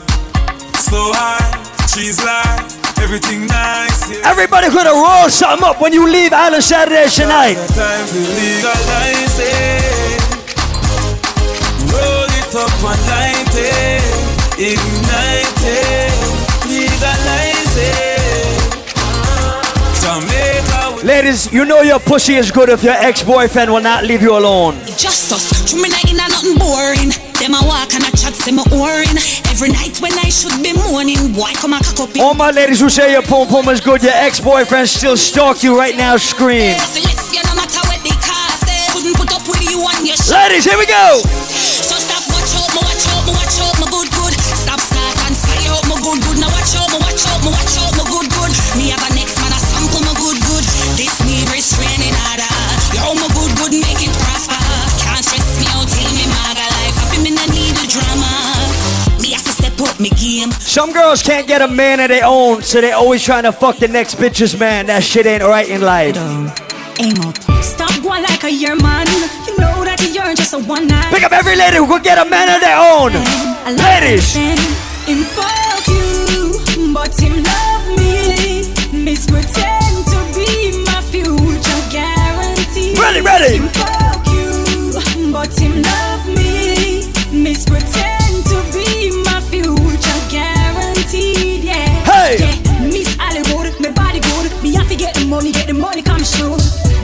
So 0.80 1.12
high, 1.12 1.52
she's 1.92 2.16
like 2.24 2.64
everything 3.04 3.46
nice. 3.46 4.08
Yeah. 4.08 4.30
Everybody 4.30 4.68
gonna 4.72 4.96
roll 4.96 5.28
something 5.28 5.68
up 5.68 5.80
when 5.80 5.92
you 5.92 6.08
leave 6.08 6.32
Island 6.32 6.64
Saturday 6.64 7.08
tonight. 7.12 7.60
Time 7.76 8.06
to 8.08 8.20
legalize 8.40 9.38
it. 9.38 10.20
Roll 11.92 12.30
it 12.40 12.54
up 12.56 12.72
and 12.88 13.00
light 13.12 13.52
it. 13.52 14.97
Ladies, 21.08 21.50
you 21.50 21.64
know 21.64 21.80
your 21.80 21.98
pussy 21.98 22.34
is 22.34 22.52
good 22.52 22.68
if 22.68 22.84
your 22.84 22.92
ex-boyfriend 22.92 23.72
will 23.72 23.80
not 23.80 24.04
leave 24.04 24.20
you 24.20 24.36
alone. 24.36 24.76
Just 25.00 25.32
us. 25.32 25.48
True 25.64 25.80
me 25.80 25.88
night 25.88 26.04
in 26.04 26.20
a 26.20 26.28
nothing 26.28 26.52
boring. 26.60 27.08
Them 27.40 27.56
a 27.56 27.64
walk 27.64 27.96
and 27.96 28.04
a 28.04 28.12
chat, 28.12 28.36
say 28.36 28.52
me 28.52 28.60
orin. 28.76 29.16
Every 29.48 29.72
night 29.72 29.96
when 30.04 30.12
I 30.20 30.28
should 30.28 30.60
be 30.60 30.76
mourning, 30.76 31.32
boy 31.32 31.48
come 31.56 31.72
a 31.72 31.80
cock 31.80 32.12
up. 32.12 32.12
All 32.20 32.36
my 32.36 32.52
ladies 32.52 32.84
who 32.84 32.92
say 32.92 33.16
your 33.16 33.24
pom 33.24 33.48
pom 33.48 33.72
is 33.72 33.80
good, 33.80 34.04
your 34.04 34.12
ex-boyfriend 34.12 34.84
still 34.84 35.16
stalk 35.16 35.64
you 35.64 35.72
right 35.80 35.96
now, 35.96 36.20
scream. 36.20 36.76
So 36.76 37.00
yes, 37.00 37.32
you 37.32 37.40
no 37.40 37.56
matter 37.56 37.80
what 37.88 38.04
they 38.04 38.12
cost. 38.20 38.68
Couldn't 38.92 39.16
put 39.16 39.32
up 39.32 39.48
with 39.48 39.64
you 39.64 39.80
on 39.80 40.04
your 40.04 40.12
shit. 40.12 40.28
Ladies, 40.28 40.68
here 40.68 40.76
we 40.76 40.84
go. 40.84 41.24
So 41.24 41.96
stop, 41.96 42.20
watch 42.28 42.52
out, 42.52 42.68
me 42.76 42.84
watch 42.84 43.08
out, 43.08 43.24
me 43.24 43.32
watch 43.32 43.56
out, 43.64 43.80
me 43.80 43.88
good 43.88 44.12
good. 44.12 44.36
Stop, 44.60 44.76
start 44.84 45.16
and 45.24 45.32
fire 45.32 45.72
out, 45.72 45.88
me 45.88 45.96
good 46.04 46.20
good. 46.20 46.36
Now 46.36 46.52
watch 46.52 46.76
out, 46.76 46.92
me 46.92 47.00
watch 47.00 47.24
out, 47.32 47.40
me 47.40 47.48
watch 47.48 47.67
need 51.78 51.86
restraining 51.86 52.14
order. 52.30 52.42
Uh. 52.42 52.94
Yo, 52.94 53.14
me 53.14 53.28
good 53.34 53.52
good, 53.58 53.72
make 53.80 54.02
it 54.02 54.10
prosper. 54.18 54.58
Can't 55.02 55.24
stress 55.24 55.58
me 55.60 55.66
out, 55.74 55.86
tell 55.88 56.12
me 56.14 56.26
maga 56.26 56.66
life. 56.74 56.94
Happy 56.98 57.18
me 57.22 57.30
no 57.30 57.44
need 57.54 57.74
the 57.76 57.86
drama. 57.86 58.26
Me 59.20 59.30
have 59.32 59.44
to 59.44 59.52
step 59.52 59.78
up 59.80 59.98
me 60.00 60.10
game. 60.10 60.50
Some 60.52 60.92
girls 60.92 61.22
can't 61.22 61.46
get 61.46 61.62
a 61.62 61.68
man 61.68 62.00
of 62.00 62.08
their 62.08 62.24
own, 62.24 62.62
so 62.62 62.80
they 62.80 62.92
always 62.92 63.22
trying 63.22 63.42
to 63.44 63.52
fuck 63.52 63.76
the 63.78 63.88
next 63.88 64.16
bitch's 64.16 64.56
man. 64.58 64.86
That 64.86 65.02
shit 65.02 65.26
ain't 65.26 65.42
right 65.42 65.68
in 65.68 65.82
life. 65.82 66.16
Aim 67.00 67.20
up. 67.22 67.36
Stop 67.62 67.92
going 68.02 68.22
like 68.22 68.42
a 68.44 68.50
year 68.50 68.74
man. 68.76 69.06
You 69.46 69.56
know 69.58 69.84
that 69.84 70.00
you're 70.12 70.34
just 70.34 70.54
a 70.54 70.58
one 70.58 70.86
night. 70.86 71.12
Pick 71.14 71.22
up 71.22 71.32
every 71.32 71.56
lady 71.56 71.76
who 71.76 71.86
could 71.86 72.02
get 72.02 72.18
a 72.18 72.24
man 72.28 72.48
of 72.50 72.60
their 72.60 72.78
own. 72.78 73.12
Ladies. 73.76 74.34
you, 74.36 74.56
but 76.92 77.20
him 77.20 77.42
love 77.42 77.88
me. 77.98 78.08
Ready, 82.98 83.20
ready. 83.20 83.56
Him 83.58 83.68
fuck 83.68 84.26
you, 84.26 85.32
but 85.32 85.56
him 85.58 85.82
love 85.82 86.26
me. 86.26 87.06
Miss 87.32 87.64
pretend 87.64 88.44
to 88.50 88.58
be 88.74 89.10
my 89.22 89.40
future 89.50 90.20
guaranteed. 90.28 91.64
Yeah. 91.64 91.74
Hey. 92.04 92.36
Yeah. 92.40 92.82
Miss 92.82 93.14
Hollywood, 93.16 93.72
my 93.80 93.90
body 93.92 94.20
good. 94.20 94.50
Me 94.62 94.74
have 94.74 94.88
to 94.88 94.96
get 94.96 95.14
the 95.14 95.24
money, 95.26 95.52
get 95.52 95.68
the 95.68 95.74
money 95.74 96.02
come 96.02 96.22
true. 96.22 96.56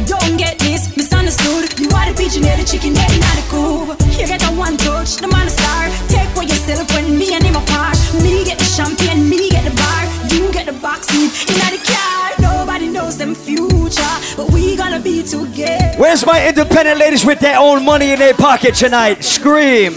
Don't 0.06 0.36
get 0.36 0.58
this 0.58 0.96
misunderstood. 0.96 1.78
You 1.78 1.88
are 1.96 2.10
the 2.10 2.14
pigeon, 2.16 2.42
yeah, 2.42 2.56
the 2.56 2.64
chicken, 2.64 2.94
yeah, 2.94 3.06
not 3.22 3.36
the 3.38 3.46
coop. 3.48 3.88
You 4.18 4.26
get 4.26 4.42
a 4.42 4.52
one 4.52 4.76
touch, 4.76 5.16
the 5.16 5.28
man 5.28 5.46
a 5.46 5.50
star. 5.50 5.88
Take 6.08 6.28
for 6.30 6.42
yourself 6.42 6.92
when 6.94 7.16
me 7.16 7.34
and 7.34 7.44
him 7.44 7.56
apart. 7.56 7.96
Me 8.22 8.44
get 8.44 8.58
the 8.58 8.64
champagne, 8.64 9.28
me 9.28 9.48
get 9.50 9.64
the 9.64 9.74
bar. 9.76 10.02
You 10.34 10.52
get 10.52 10.66
the 10.66 10.72
box 10.72 11.06
seat 11.08 11.30
in 11.50 11.70
the 11.70 11.80
car. 11.86 12.32
Nobody 12.40 12.88
knows 12.88 13.16
them 13.16 13.34
future, 13.34 14.14
but 14.36 14.50
we 14.50 14.76
gonna 14.76 15.00
be 15.00 15.22
together. 15.22 15.83
Where's 15.96 16.26
my 16.26 16.48
independent 16.48 16.98
ladies 16.98 17.24
with 17.24 17.38
their 17.38 17.56
own 17.56 17.84
money 17.84 18.10
in 18.10 18.18
their 18.18 18.34
pocket 18.34 18.74
tonight? 18.74 19.22
Scream. 19.22 19.92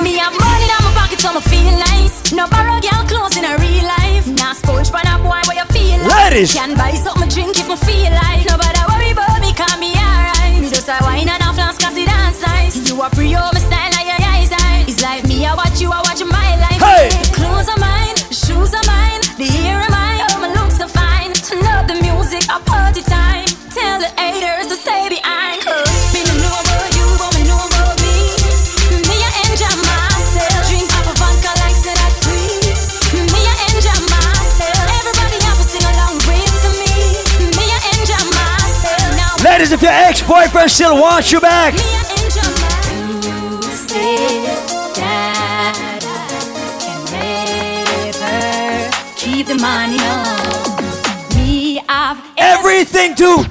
Me 0.00 0.16
have 0.16 0.32
money 0.40 0.64
in 0.64 0.80
my 0.80 0.92
pocket, 0.96 1.20
so 1.20 1.34
me 1.34 1.40
feel 1.42 1.76
nice. 1.92 2.32
No 2.32 2.48
borrow 2.48 2.80
girl 2.80 3.04
clothes 3.04 3.36
in 3.36 3.44
a 3.44 3.52
real 3.58 3.84
life. 3.84 4.26
Nah 4.26 4.54
sponge 4.54 4.88
for 4.88 5.04
a 5.04 5.18
boy 5.20 5.36
where 5.44 5.60
you 5.60 5.66
feel 5.68 6.00
like. 6.00 6.32
Ladies. 6.32 6.54
Can 6.54 6.74
buy 6.74 6.92
something 6.92 7.28
drink 7.28 7.60
if 7.60 7.68
me 7.68 7.76
feel 7.76 8.12
like. 8.24 8.46
Nobody 8.48 8.80
worry 8.88 9.10
about 9.12 9.38
me, 9.40 9.52
can 9.52 9.78
be 9.78 9.92
alright. 9.92 10.62
Me 10.62 10.68
just 10.70 10.88
a 10.88 10.96
wine 11.02 11.28
and 11.28 11.42
a 11.42 11.52
flask 11.52 11.78
cause 11.78 11.96
it 11.96 12.06
dance 12.06 12.40
nice. 12.40 12.88
You 12.88 13.02
a 13.02 13.10
pre 13.10 13.34
my 13.34 13.53
never 48.14 48.90
keep 49.16 49.46
the 49.46 49.54
money 49.60 49.98
on. 50.00 51.36
Me 51.36 51.82
have 51.88 52.18
everything 52.38 53.14
to 53.16 53.44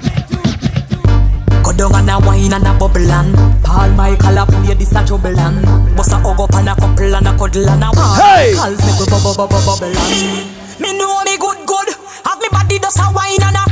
Go 1.62 1.72
down 1.72 1.94
and 1.94 2.10
a 2.10 2.18
wine 2.26 2.52
and 2.52 2.66
a 2.66 2.74
bubble 2.78 3.10
and 3.10 3.62
Paul 3.62 3.90
Michael 3.90 4.38
a 4.38 4.44
play 4.44 4.74
this 4.74 4.94
a 4.94 5.06
trouble 5.06 5.38
and 5.38 5.96
Bust 5.96 6.12
a 6.12 6.16
hug 6.18 6.40
up 6.40 6.54
and 6.54 6.68
a 6.68 6.74
couple 6.74 7.14
and 7.14 7.28
a 7.28 7.38
cuddle 7.38 7.68
and 7.68 7.84
a 7.84 7.90
Hey! 8.18 8.54
Calls 8.54 8.80
me 8.82 8.92
go 8.98 9.06
bubble 9.06 9.34
bubble 9.36 9.62
bubble 9.64 9.86
and 9.86 10.80
Me 10.80 10.98
know 10.98 11.22
me 11.22 11.38
good 11.38 11.64
good 11.64 11.88
Have 12.24 12.40
me 12.40 12.48
body 12.50 12.78
just 12.80 12.98
a 12.98 13.06
wine 13.14 13.40
and 13.40 13.56
a 13.56 13.63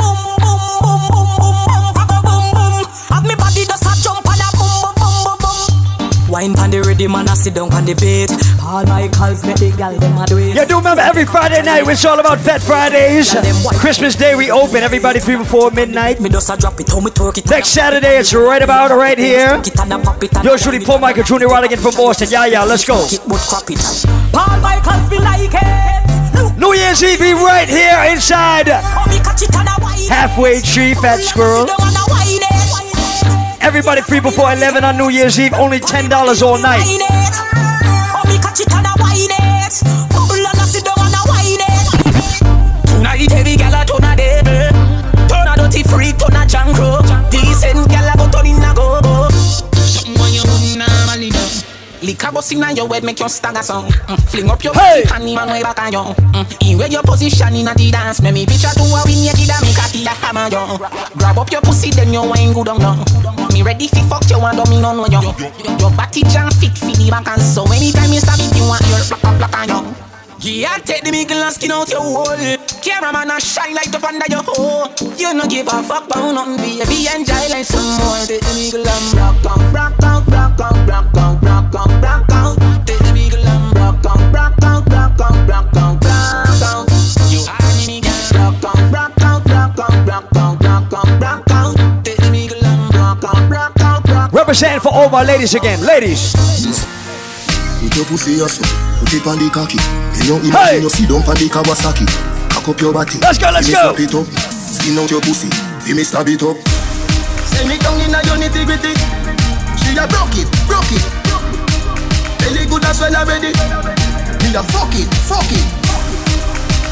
Wine 6.32 6.54
pan 6.54 6.70
the 6.70 6.80
ready 6.80 7.06
man 7.06 7.28
a 7.28 7.36
sit 7.36 7.52
down 7.52 7.70
on 7.74 7.84
the 7.84 7.92
bed 7.92 8.32
Paul 8.56 8.86
Michaels 8.86 9.44
make 9.44 9.60
the 9.60 9.68
gal 9.76 9.92
dem 10.00 10.16
a 10.16 10.24
do 10.24 10.38
it 10.38 10.56
You 10.56 10.64
do 10.64 10.78
remember 10.78 11.02
every 11.02 11.26
Friday 11.26 11.60
night 11.60 11.86
it's 11.86 12.06
all 12.06 12.18
about 12.18 12.40
Fat 12.40 12.62
Fridays. 12.62 13.36
Christmas 13.76 14.16
Day 14.16 14.34
we 14.34 14.50
open, 14.50 14.82
everybody 14.82 15.20
free 15.20 15.36
before 15.36 15.70
midnight. 15.72 16.22
Me 16.22 16.30
just 16.30 16.48
a 16.48 16.56
drop 16.56 16.80
it, 16.80 16.88
how 16.88 17.00
me 17.00 17.10
twerk 17.10 17.36
it 17.36 17.44
Next 17.50 17.68
Saturday 17.76 18.16
it's 18.16 18.32
right 18.32 18.62
about 18.62 18.90
right 18.96 19.18
here. 19.18 19.60
Yo, 20.42 20.56
truly 20.56 20.80
Paul 20.80 21.00
Michael 21.00 21.22
Junior 21.22 21.48
Rodigan 21.48 21.76
from 21.76 21.92
Boston. 22.00 22.28
Yeah, 22.30 22.46
yeah, 22.46 22.64
let's 22.64 22.86
go. 22.86 22.96
Paul 24.32 24.56
Michaels 24.64 25.10
be 25.10 25.18
like 25.18 25.52
it 25.52 26.56
New 26.56 26.72
Year's 26.72 27.02
Eve 27.02 27.20
right 27.44 27.68
here 27.68 28.00
inside 28.08 28.72
me 29.12 29.20
catch 29.20 29.42
it 29.42 29.54
and 29.54 29.68
a 29.68 29.76
wine 29.84 30.08
Halfway 30.08 30.62
Tree 30.62 30.94
Fat 30.94 31.20
Squirrel. 31.20 31.68
Everybody 33.72 34.02
free 34.02 34.20
before 34.20 34.52
11 34.52 34.84
on 34.84 34.98
New 34.98 35.08
Year's 35.08 35.40
Eve. 35.40 35.54
Only 35.54 35.80
$10 35.80 36.12
all 36.42 36.60
night. 36.60 36.84
Me 36.84 38.36
catch 38.36 38.60
and 38.68 38.84
I 38.84 38.92
wine 39.00 39.32
it. 39.32 39.74
Bubble 40.12 40.44
and 40.44 40.60
I 40.60 40.64
sit 40.68 40.84
down 40.84 41.00
and 41.00 41.16
I 41.16 41.24
wine 41.24 41.56
it. 41.56 41.88
Tonight 42.84 43.32
heavy 43.32 43.56
gal 43.56 43.72
a 43.72 43.80
turn 43.88 44.04
a 44.04 44.12
devil. 44.12 44.76
Turn 45.24 45.48
a 45.48 45.56
dirty 45.56 45.82
freak, 45.88 46.20
turn 46.20 46.36
a 46.36 46.44
jankro. 46.44 47.00
Decent 47.32 47.88
gal 47.88 48.12
a 48.12 48.14
go 48.20 48.28
turn 48.28 48.44
in 48.52 48.60
a 48.60 48.74
go 48.76 49.00
go. 49.00 49.30
Something 49.80 50.20
when 50.20 50.34
you 50.36 50.44
normally 50.76 51.30
do. 51.30 51.40
Liquor 52.02 52.28
inna 52.52 52.72
your 52.74 52.92
head 52.92 53.04
make 53.04 53.20
you 53.20 53.28
stagger 53.30 53.62
song. 53.62 53.86
Mm. 53.88 54.20
Fling 54.28 54.50
up 54.50 54.62
your 54.62 54.74
Hey. 54.74 55.04
body 55.08 55.32
and 55.32 55.34
man 55.34 55.48
way 55.48 55.62
back 55.62 55.80
on 55.80 55.92
you. 55.92 55.98
Mm. 56.36 56.72
In 56.72 56.76
where 56.78 56.88
your 56.88 57.02
position 57.02 57.56
inna 57.56 57.72
the 57.74 57.90
dance, 57.90 58.20
make 58.20 58.34
me 58.34 58.44
picture 58.44 58.68
to 58.68 58.82
a 58.82 59.00
win 59.06 59.24
naked 59.24 59.48
and 59.48 59.64
make 59.64 59.78
a 59.80 59.88
kid 59.88 60.06
a 60.06 60.10
hammer 60.10 60.48
you. 60.52 60.76
Grab 61.16 61.38
up 61.38 61.50
your 61.50 61.62
pussy 61.62 61.90
then 61.90 62.12
you 62.12 62.20
wine 62.20 62.52
good 62.52 62.68
on 62.68 62.78
you. 62.80 63.41
Me 63.52 63.62
ready 63.62 63.88
fi 63.88 64.02
fuck 64.08 64.28
you 64.30 64.40
and 64.40 64.58
me 64.70 64.80
no 64.80 64.94
know 64.94 65.06
you. 65.06 65.20
Your 65.78 65.90
body 65.92 66.22
jam 66.24 66.50
fit 66.50 66.76
fi 66.76 66.92
the 66.96 67.08
back 67.10 67.28
and 67.28 67.42
so 67.42 67.64
anytime 67.72 68.12
you 68.12 68.20
stab 68.20 68.40
it 68.40 68.56
you 68.56 68.64
want 68.64 68.84
your 68.88 69.04
black 69.20 69.38
black 69.38 69.68
on 69.68 69.68
you. 69.68 69.94
Yeah, 70.42 70.78
take 70.78 71.04
the 71.04 71.12
mickle 71.12 71.36
and 71.38 71.54
skin 71.54 71.70
out 71.70 71.88
your 71.88 72.02
hole. 72.02 72.26
Cameraman 72.82 73.30
a 73.30 73.38
shine 73.40 73.74
light 73.74 73.94
up 73.94 74.02
under 74.02 74.26
your 74.28 74.42
hole. 74.42 74.90
You 75.16 75.34
no 75.34 75.46
give 75.46 75.68
a 75.68 75.82
fuck 75.84 76.06
about 76.06 76.34
nothing, 76.34 76.56
baby. 76.56 77.06
Enjoy 77.14 77.46
life 77.46 77.66
some 77.66 77.86
more. 78.02 78.26
Take 78.26 78.42
the 78.42 78.50
mickle 78.58 78.82
and 78.82 79.14
rock 79.14 79.46
out, 79.46 79.62
rock 79.70 80.02
out, 80.02 80.26
rock 80.26 80.58
out, 80.58 80.88
rock 80.88 81.14
out, 81.14 81.42
rock 81.46 81.74
out, 81.78 82.02
rock 82.02 82.30
out. 82.32 82.86
Take 82.86 82.98
the 82.98 83.12
mickle 83.14 83.46
and 83.46 83.76
rock 83.76 84.02
out, 84.02 84.18
rock 84.34 84.58
out, 84.66 84.82
rock 84.90 85.20
out, 85.22 85.46
rock 85.46 85.76
out, 85.78 86.02
rock 86.02 86.62
out. 86.66 86.90
You 87.30 87.46
are 87.46 87.86
me. 87.86 88.02
Rock 88.34 88.64
out, 88.66 88.82
rock 88.90 89.14
out, 89.14 89.21
Representing 94.52 94.84
for 94.84 94.92
all 94.92 95.08
my 95.08 95.24
ladies 95.24 95.54
again. 95.54 95.80
Ladies. 95.80 96.36
Put 97.80 97.96
your 97.96 98.04
pussy 98.04 98.36
yourself, 98.36 98.68
put 99.00 99.08
it 99.16 99.24
on 99.24 99.40
the 99.40 99.48
cocky. 99.48 99.80
You 100.28 100.36
imagine 100.44 100.84
on 101.08 101.24
the 101.40 101.48
Kawasaki. 101.48 102.04
Cock 102.52 102.68
up 102.68 102.76
your 102.76 102.92
body. 102.92 103.16
Let's 103.24 103.40
go, 103.40 103.48
let's 103.48 103.72
go. 103.72 103.96
It 103.96 104.12
up, 104.12 104.28
skin 104.28 105.00
out 105.00 105.08
your 105.08 105.24
pussy. 105.24 105.48
It 105.48 106.44
up. 106.44 106.60
Send 107.48 107.64
me 107.64 107.80
down 107.80 107.96
in 108.04 108.12
a 108.12 108.20
your 108.28 108.36
nitty 108.36 108.68
gritty. 108.68 108.92
She 109.80 109.96
a 109.96 110.04
broke 110.04 110.36
it, 110.36 110.44
broke 110.68 110.92
it. 110.92 111.00
Good 112.68 112.84
as 112.84 113.00
well 113.00 113.16
already. 113.24 113.56
Me 113.56 114.52
a 114.52 114.60
fuck 114.68 114.92
it, 114.92 115.08
fuck 115.24 115.48
it. 115.48 115.64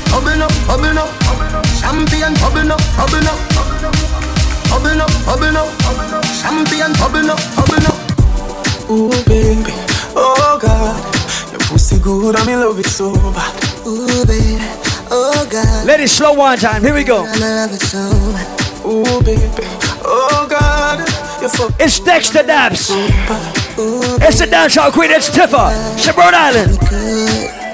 Bubble 0.08 0.48
up, 0.48 0.52
bubble 0.64 0.97
up. 0.97 1.12
Champion, 1.76 2.32
bubble 2.40 2.72
up, 2.72 2.80
bubble 2.97 3.28
up. 3.28 3.36
Bubble 4.72 5.02
up, 5.05 5.12
bubble 5.28 5.60
up. 5.60 6.30
Champion, 6.41 6.93
bubble 6.94 7.31
up, 7.31 7.41
bubble 7.55 7.86
up. 7.86 8.91
Ooh, 8.91 9.10
baby, 9.27 9.73
oh 10.17 10.59
God, 10.60 10.99
your 11.52 11.60
pussy 11.60 11.99
good, 12.01 12.35
I'm 12.36 12.49
in 12.49 12.60
love 12.60 12.78
it 12.78 12.86
so 12.86 13.12
bad. 13.12 13.52
Ooh, 13.86 14.25
baby, 14.27 14.57
oh 15.10 15.47
God, 15.51 15.86
Ladies, 15.86 16.12
slow 16.12 16.33
one 16.33 16.59
time. 16.59 16.83
Here 16.83 16.94
we 16.94 17.05
go. 17.05 17.25
In 17.25 17.41
love 17.41 17.73
it 17.73 17.81
so 17.83 18.10
bad. 18.33 18.86
Ooh, 18.86 19.23
baby, 19.23 19.67
oh 20.05 20.47
God, 20.49 21.07
fuck. 21.52 21.73
It's 21.78 22.01
Dexter 22.01 22.43
Dabs. 22.43 22.91
It's 24.23 24.39
the 24.41 24.47
dancehall 24.47 24.93
queen. 24.93 25.10
It's 25.10 25.31
Tifa. 25.31 25.70
Rhode 26.17 26.35
Island. 26.35 27.69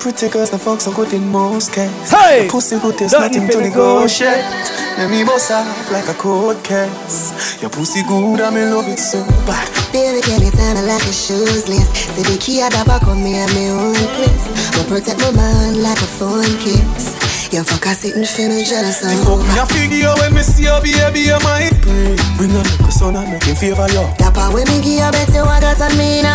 Pretty 0.00 0.30
girls, 0.30 0.48
the 0.48 0.56
fuck 0.56 0.80
so 0.80 0.90
good 0.96 1.12
in 1.12 1.28
most 1.28 1.74
cases. 1.74 2.10
Hey! 2.10 2.48
Your 2.48 2.50
pussy 2.50 2.80
good, 2.80 2.96
there's 2.96 3.12
Nothing 3.12 3.44
nothing 3.44 3.60
to 3.60 3.68
negotiate. 3.68 4.48
Let 4.96 5.10
me 5.12 5.24
bust 5.28 5.52
off 5.52 5.92
like 5.92 6.08
a 6.08 6.16
cold 6.16 6.56
case. 6.64 7.60
Your 7.60 7.68
pussy 7.68 8.00
good, 8.08 8.40
I'm 8.40 8.56
in 8.56 8.72
love 8.72 8.88
it 8.88 8.96
so 8.96 9.20
bad. 9.44 9.68
Baby, 9.92 10.24
can 10.24 10.40
you 10.40 10.50
tell 10.56 10.72
me 10.72 10.88
like 10.88 11.04
a 11.04 11.12
shoes 11.12 11.68
list? 11.68 12.16
Say 12.16 12.24
the 12.24 12.40
key 12.40 12.64
at 12.64 12.72
the 12.72 12.80
back 12.88 13.04
of 13.04 13.20
me 13.20 13.44
and 13.44 13.52
me 13.52 13.68
own 13.68 13.92
place. 14.16 14.72
But 14.72 14.88
protect 14.88 15.20
my 15.20 15.36
mind 15.36 15.84
like 15.84 16.00
a 16.00 16.08
phone 16.16 16.48
kiss. 16.64 17.20
You 17.52 17.60
fuck 17.62 17.84
a 17.84 17.92
sitting 17.92 18.24
feeling 18.24 18.64
jealous 18.64 19.04
The 19.04 19.12
of 19.12 19.20
fuck 19.20 19.44
me 19.44 19.52
a 19.60 19.66
figure 19.68 20.14
when 20.16 20.32
me 20.32 20.40
see 20.40 20.64
your 20.64 20.80
baby, 20.80 21.28
you 21.28 21.36
might 21.44 21.76
pray. 21.84 22.16
Mm. 22.16 22.36
Bring 22.40 22.56
a 22.56 22.64
little 22.64 22.88
son 22.88 23.16
and 23.20 23.28
make 23.28 23.44
him 23.44 23.52
favor 23.52 23.84
you. 23.92 24.08
That 24.16 24.32
part 24.32 24.54
when 24.56 24.64
me 24.64 24.80
give 24.80 24.96
you 24.96 25.10
bet 25.12 25.28
you 25.28 25.44
what 25.44 25.60
got 25.60 25.76
on 25.76 25.92
me 26.00 26.24
in 26.24 26.24
a 26.24 26.34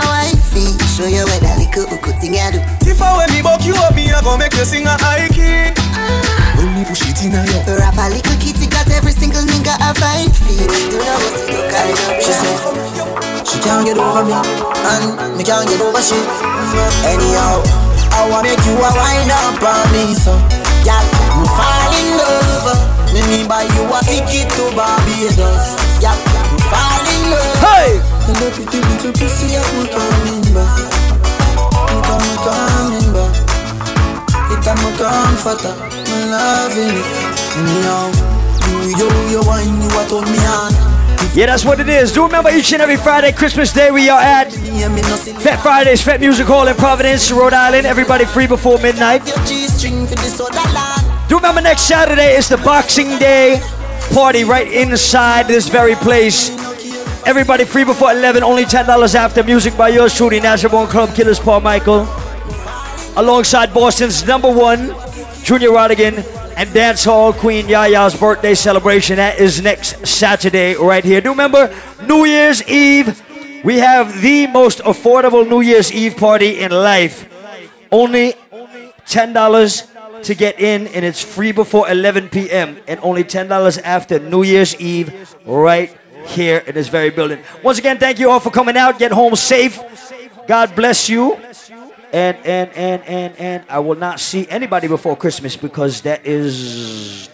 wifey. 0.56 0.78
Show 0.96 1.08
you 1.08 1.24
what 1.28 1.42
that 1.44 1.60
little 1.60 1.88
hook 1.92 2.08
thing 2.20 2.40
I 2.40 2.52
do. 2.52 2.60
If 2.88 3.02
I 3.02 3.18
when 3.18 3.30
me 3.32 3.42
buck 3.44 3.64
you 3.66 3.76
up, 3.76 3.96
me 3.96 4.12
I 4.12 4.22
gon' 4.24 4.40
make 4.40 4.54
you 4.56 4.66
sing 4.66 4.88
a 4.88 4.96
high 4.96 5.28
key. 5.30 5.76
Ah. 5.96 6.56
When 6.58 6.72
me 6.74 6.84
push 6.88 7.04
it 7.04 7.20
in 7.24 7.36
a 7.36 7.44
you. 7.44 7.60
Rap 7.76 8.00
a 8.00 8.08
little 8.10 8.38
kitty 8.40 8.68
got 8.68 8.88
every 8.92 9.12
single 9.12 9.44
nigga 9.44 9.76
a 9.84 9.92
fight 10.00 10.32
feet. 10.32 10.64
You 10.64 11.00
know 11.00 11.18
what's 11.20 11.44
it 11.44 11.52
look 11.52 11.74
of 11.76 12.24
She 12.24 12.32
said 12.32 12.58
she 13.46 13.60
can't 13.62 13.86
get 13.86 13.98
over 14.00 14.24
me 14.24 14.34
and 14.34 15.38
me 15.38 15.44
can't 15.44 15.68
get 15.68 15.82
over 15.84 16.02
she. 16.02 16.18
Anyhow, 17.04 17.62
I 18.16 18.28
wanna 18.32 18.50
make 18.50 18.64
you 18.64 18.76
a 18.80 18.90
wind 18.96 19.32
up 19.32 19.60
on 19.60 19.86
me, 19.92 20.16
so 20.16 20.34
yeah, 20.88 21.04
me 21.36 21.46
fall 21.52 21.92
in 22.00 22.08
love. 22.16 22.96
Me 23.14 23.22
me 23.32 23.48
buy 23.48 23.64
you 23.64 23.84
a 23.88 24.00
ticket 24.04 24.50
to 24.56 24.64
Barbados. 24.76 25.76
Yeah, 26.04 26.16
me 26.52 26.60
fall 26.68 27.06
in 27.08 27.22
love. 27.32 27.60
Hey, 27.64 28.15
Yeah, 41.36 41.48
that's 41.48 41.66
what 41.66 41.80
it 41.80 41.90
is. 41.90 42.12
Do 42.14 42.24
remember 42.24 42.50
each 42.50 42.72
and 42.74 42.82
every 42.82 42.98
Friday, 42.98 43.32
Christmas 43.32 43.72
Day, 43.74 43.92
we 43.92 44.10
are 44.10 44.22
at 44.22 44.52
Fat 45.42 45.62
Fridays, 45.62 46.02
Fat 46.02 46.20
Music 46.20 46.48
Hall 46.48 46.68
in 46.68 46.76
Providence, 46.76 47.30
Rhode 47.32 47.54
Island. 47.54 47.86
Everybody 47.86 48.26
free 48.26 48.48
before 48.48 48.80
midnight. 48.80 49.22
Do 51.28 51.36
remember 51.36 51.62
next 51.62 51.84
Saturday 51.84 52.36
is 52.36 52.48
the 52.50 52.58
Boxing 52.58 53.20
Day 53.20 53.62
party 54.14 54.44
right 54.44 54.72
inside 54.72 55.48
this 55.48 55.68
very 55.68 55.96
place. 55.96 56.50
Everybody 57.26 57.66
free 57.66 57.84
before 57.84 58.12
11, 58.12 58.44
only 58.44 58.66
$10 58.66 59.16
after. 59.16 59.44
Music 59.44 59.76
by 59.76 59.90
yours 59.90 60.14
truly, 60.14 60.40
Natural 60.40 60.72
Born 60.72 60.88
Club 60.88 61.16
Killers 61.16 61.40
Paul 61.40 61.60
Michael. 61.60 62.08
Alongside 63.18 63.74
Boston's 63.74 64.24
number 64.28 64.52
one, 64.52 64.96
Junior 65.42 65.70
Rodigan, 65.70 66.18
and 66.56 66.70
Dancehall 66.70 67.34
Queen 67.34 67.66
Yaya's 67.66 68.16
birthday 68.16 68.54
celebration. 68.54 69.16
That 69.16 69.40
is 69.40 69.60
next 69.60 70.06
Saturday 70.06 70.76
right 70.76 71.04
here. 71.04 71.20
Do 71.20 71.32
remember, 71.32 71.76
New 72.06 72.26
Year's 72.26 72.62
Eve, 72.70 73.20
we 73.64 73.78
have 73.78 74.22
the 74.22 74.46
most 74.46 74.78
affordable 74.82 75.50
New 75.50 75.62
Year's 75.62 75.92
Eve 75.92 76.18
party 76.18 76.60
in 76.60 76.72
life. 76.72 77.28
Only 77.92 78.34
$10 79.08 80.22
to 80.22 80.36
get 80.36 80.60
in, 80.60 80.86
and 80.90 81.04
it's 81.04 81.24
free 81.24 81.52
before 81.52 81.90
11 81.90 82.30
p.m. 82.30 82.78
and 82.88 83.00
only 83.02 83.24
$10 83.24 83.82
after 83.82 84.20
New 84.20 84.44
Year's 84.44 84.80
Eve 84.80 85.36
right 85.44 85.98
here 86.26 86.58
in 86.66 86.76
this 86.76 86.88
very 86.88 87.10
building. 87.10 87.42
Once 87.64 87.80
again, 87.80 87.98
thank 87.98 88.20
you 88.20 88.30
all 88.30 88.40
for 88.40 88.50
coming 88.50 88.78
out. 88.78 89.00
Get 89.00 89.12
home 89.12 89.36
safe. 89.36 89.80
God 90.48 90.76
bless 90.76 91.10
you. 91.10 91.40
And 92.14 92.38
and 92.46 92.72
and 92.74 93.04
and 93.04 93.38
and 93.38 93.64
I 93.68 93.80
will 93.80 93.96
not 93.96 94.20
see 94.20 94.48
anybody 94.48 94.88
before 94.88 95.18
Christmas 95.18 95.58
because 95.58 96.02
that 96.02 96.26
is 96.26 97.30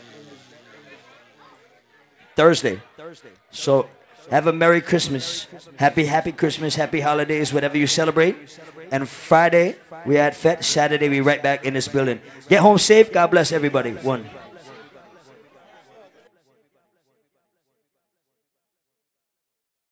Thursday. 2.36 2.82
So 3.52 3.88
have 4.32 4.48
a 4.48 4.54
Merry 4.54 4.82
Christmas. 4.82 5.48
Happy, 5.76 6.06
happy 6.06 6.32
Christmas, 6.32 6.74
happy 6.74 7.02
holidays, 7.02 7.54
whatever 7.54 7.78
you 7.78 7.86
celebrate. 7.86 8.36
And 8.90 9.08
Friday, 9.08 9.76
we 10.06 10.18
at 10.18 10.36
Fet. 10.36 10.64
Saturday, 10.64 11.10
we 11.10 11.20
right 11.20 11.44
back 11.44 11.66
in 11.66 11.74
this 11.74 11.88
building. 11.88 12.22
Get 12.48 12.62
home 12.62 12.78
safe. 12.78 13.12
God 13.12 13.28
bless 13.28 13.52
everybody. 13.52 13.92
One. 13.92 14.30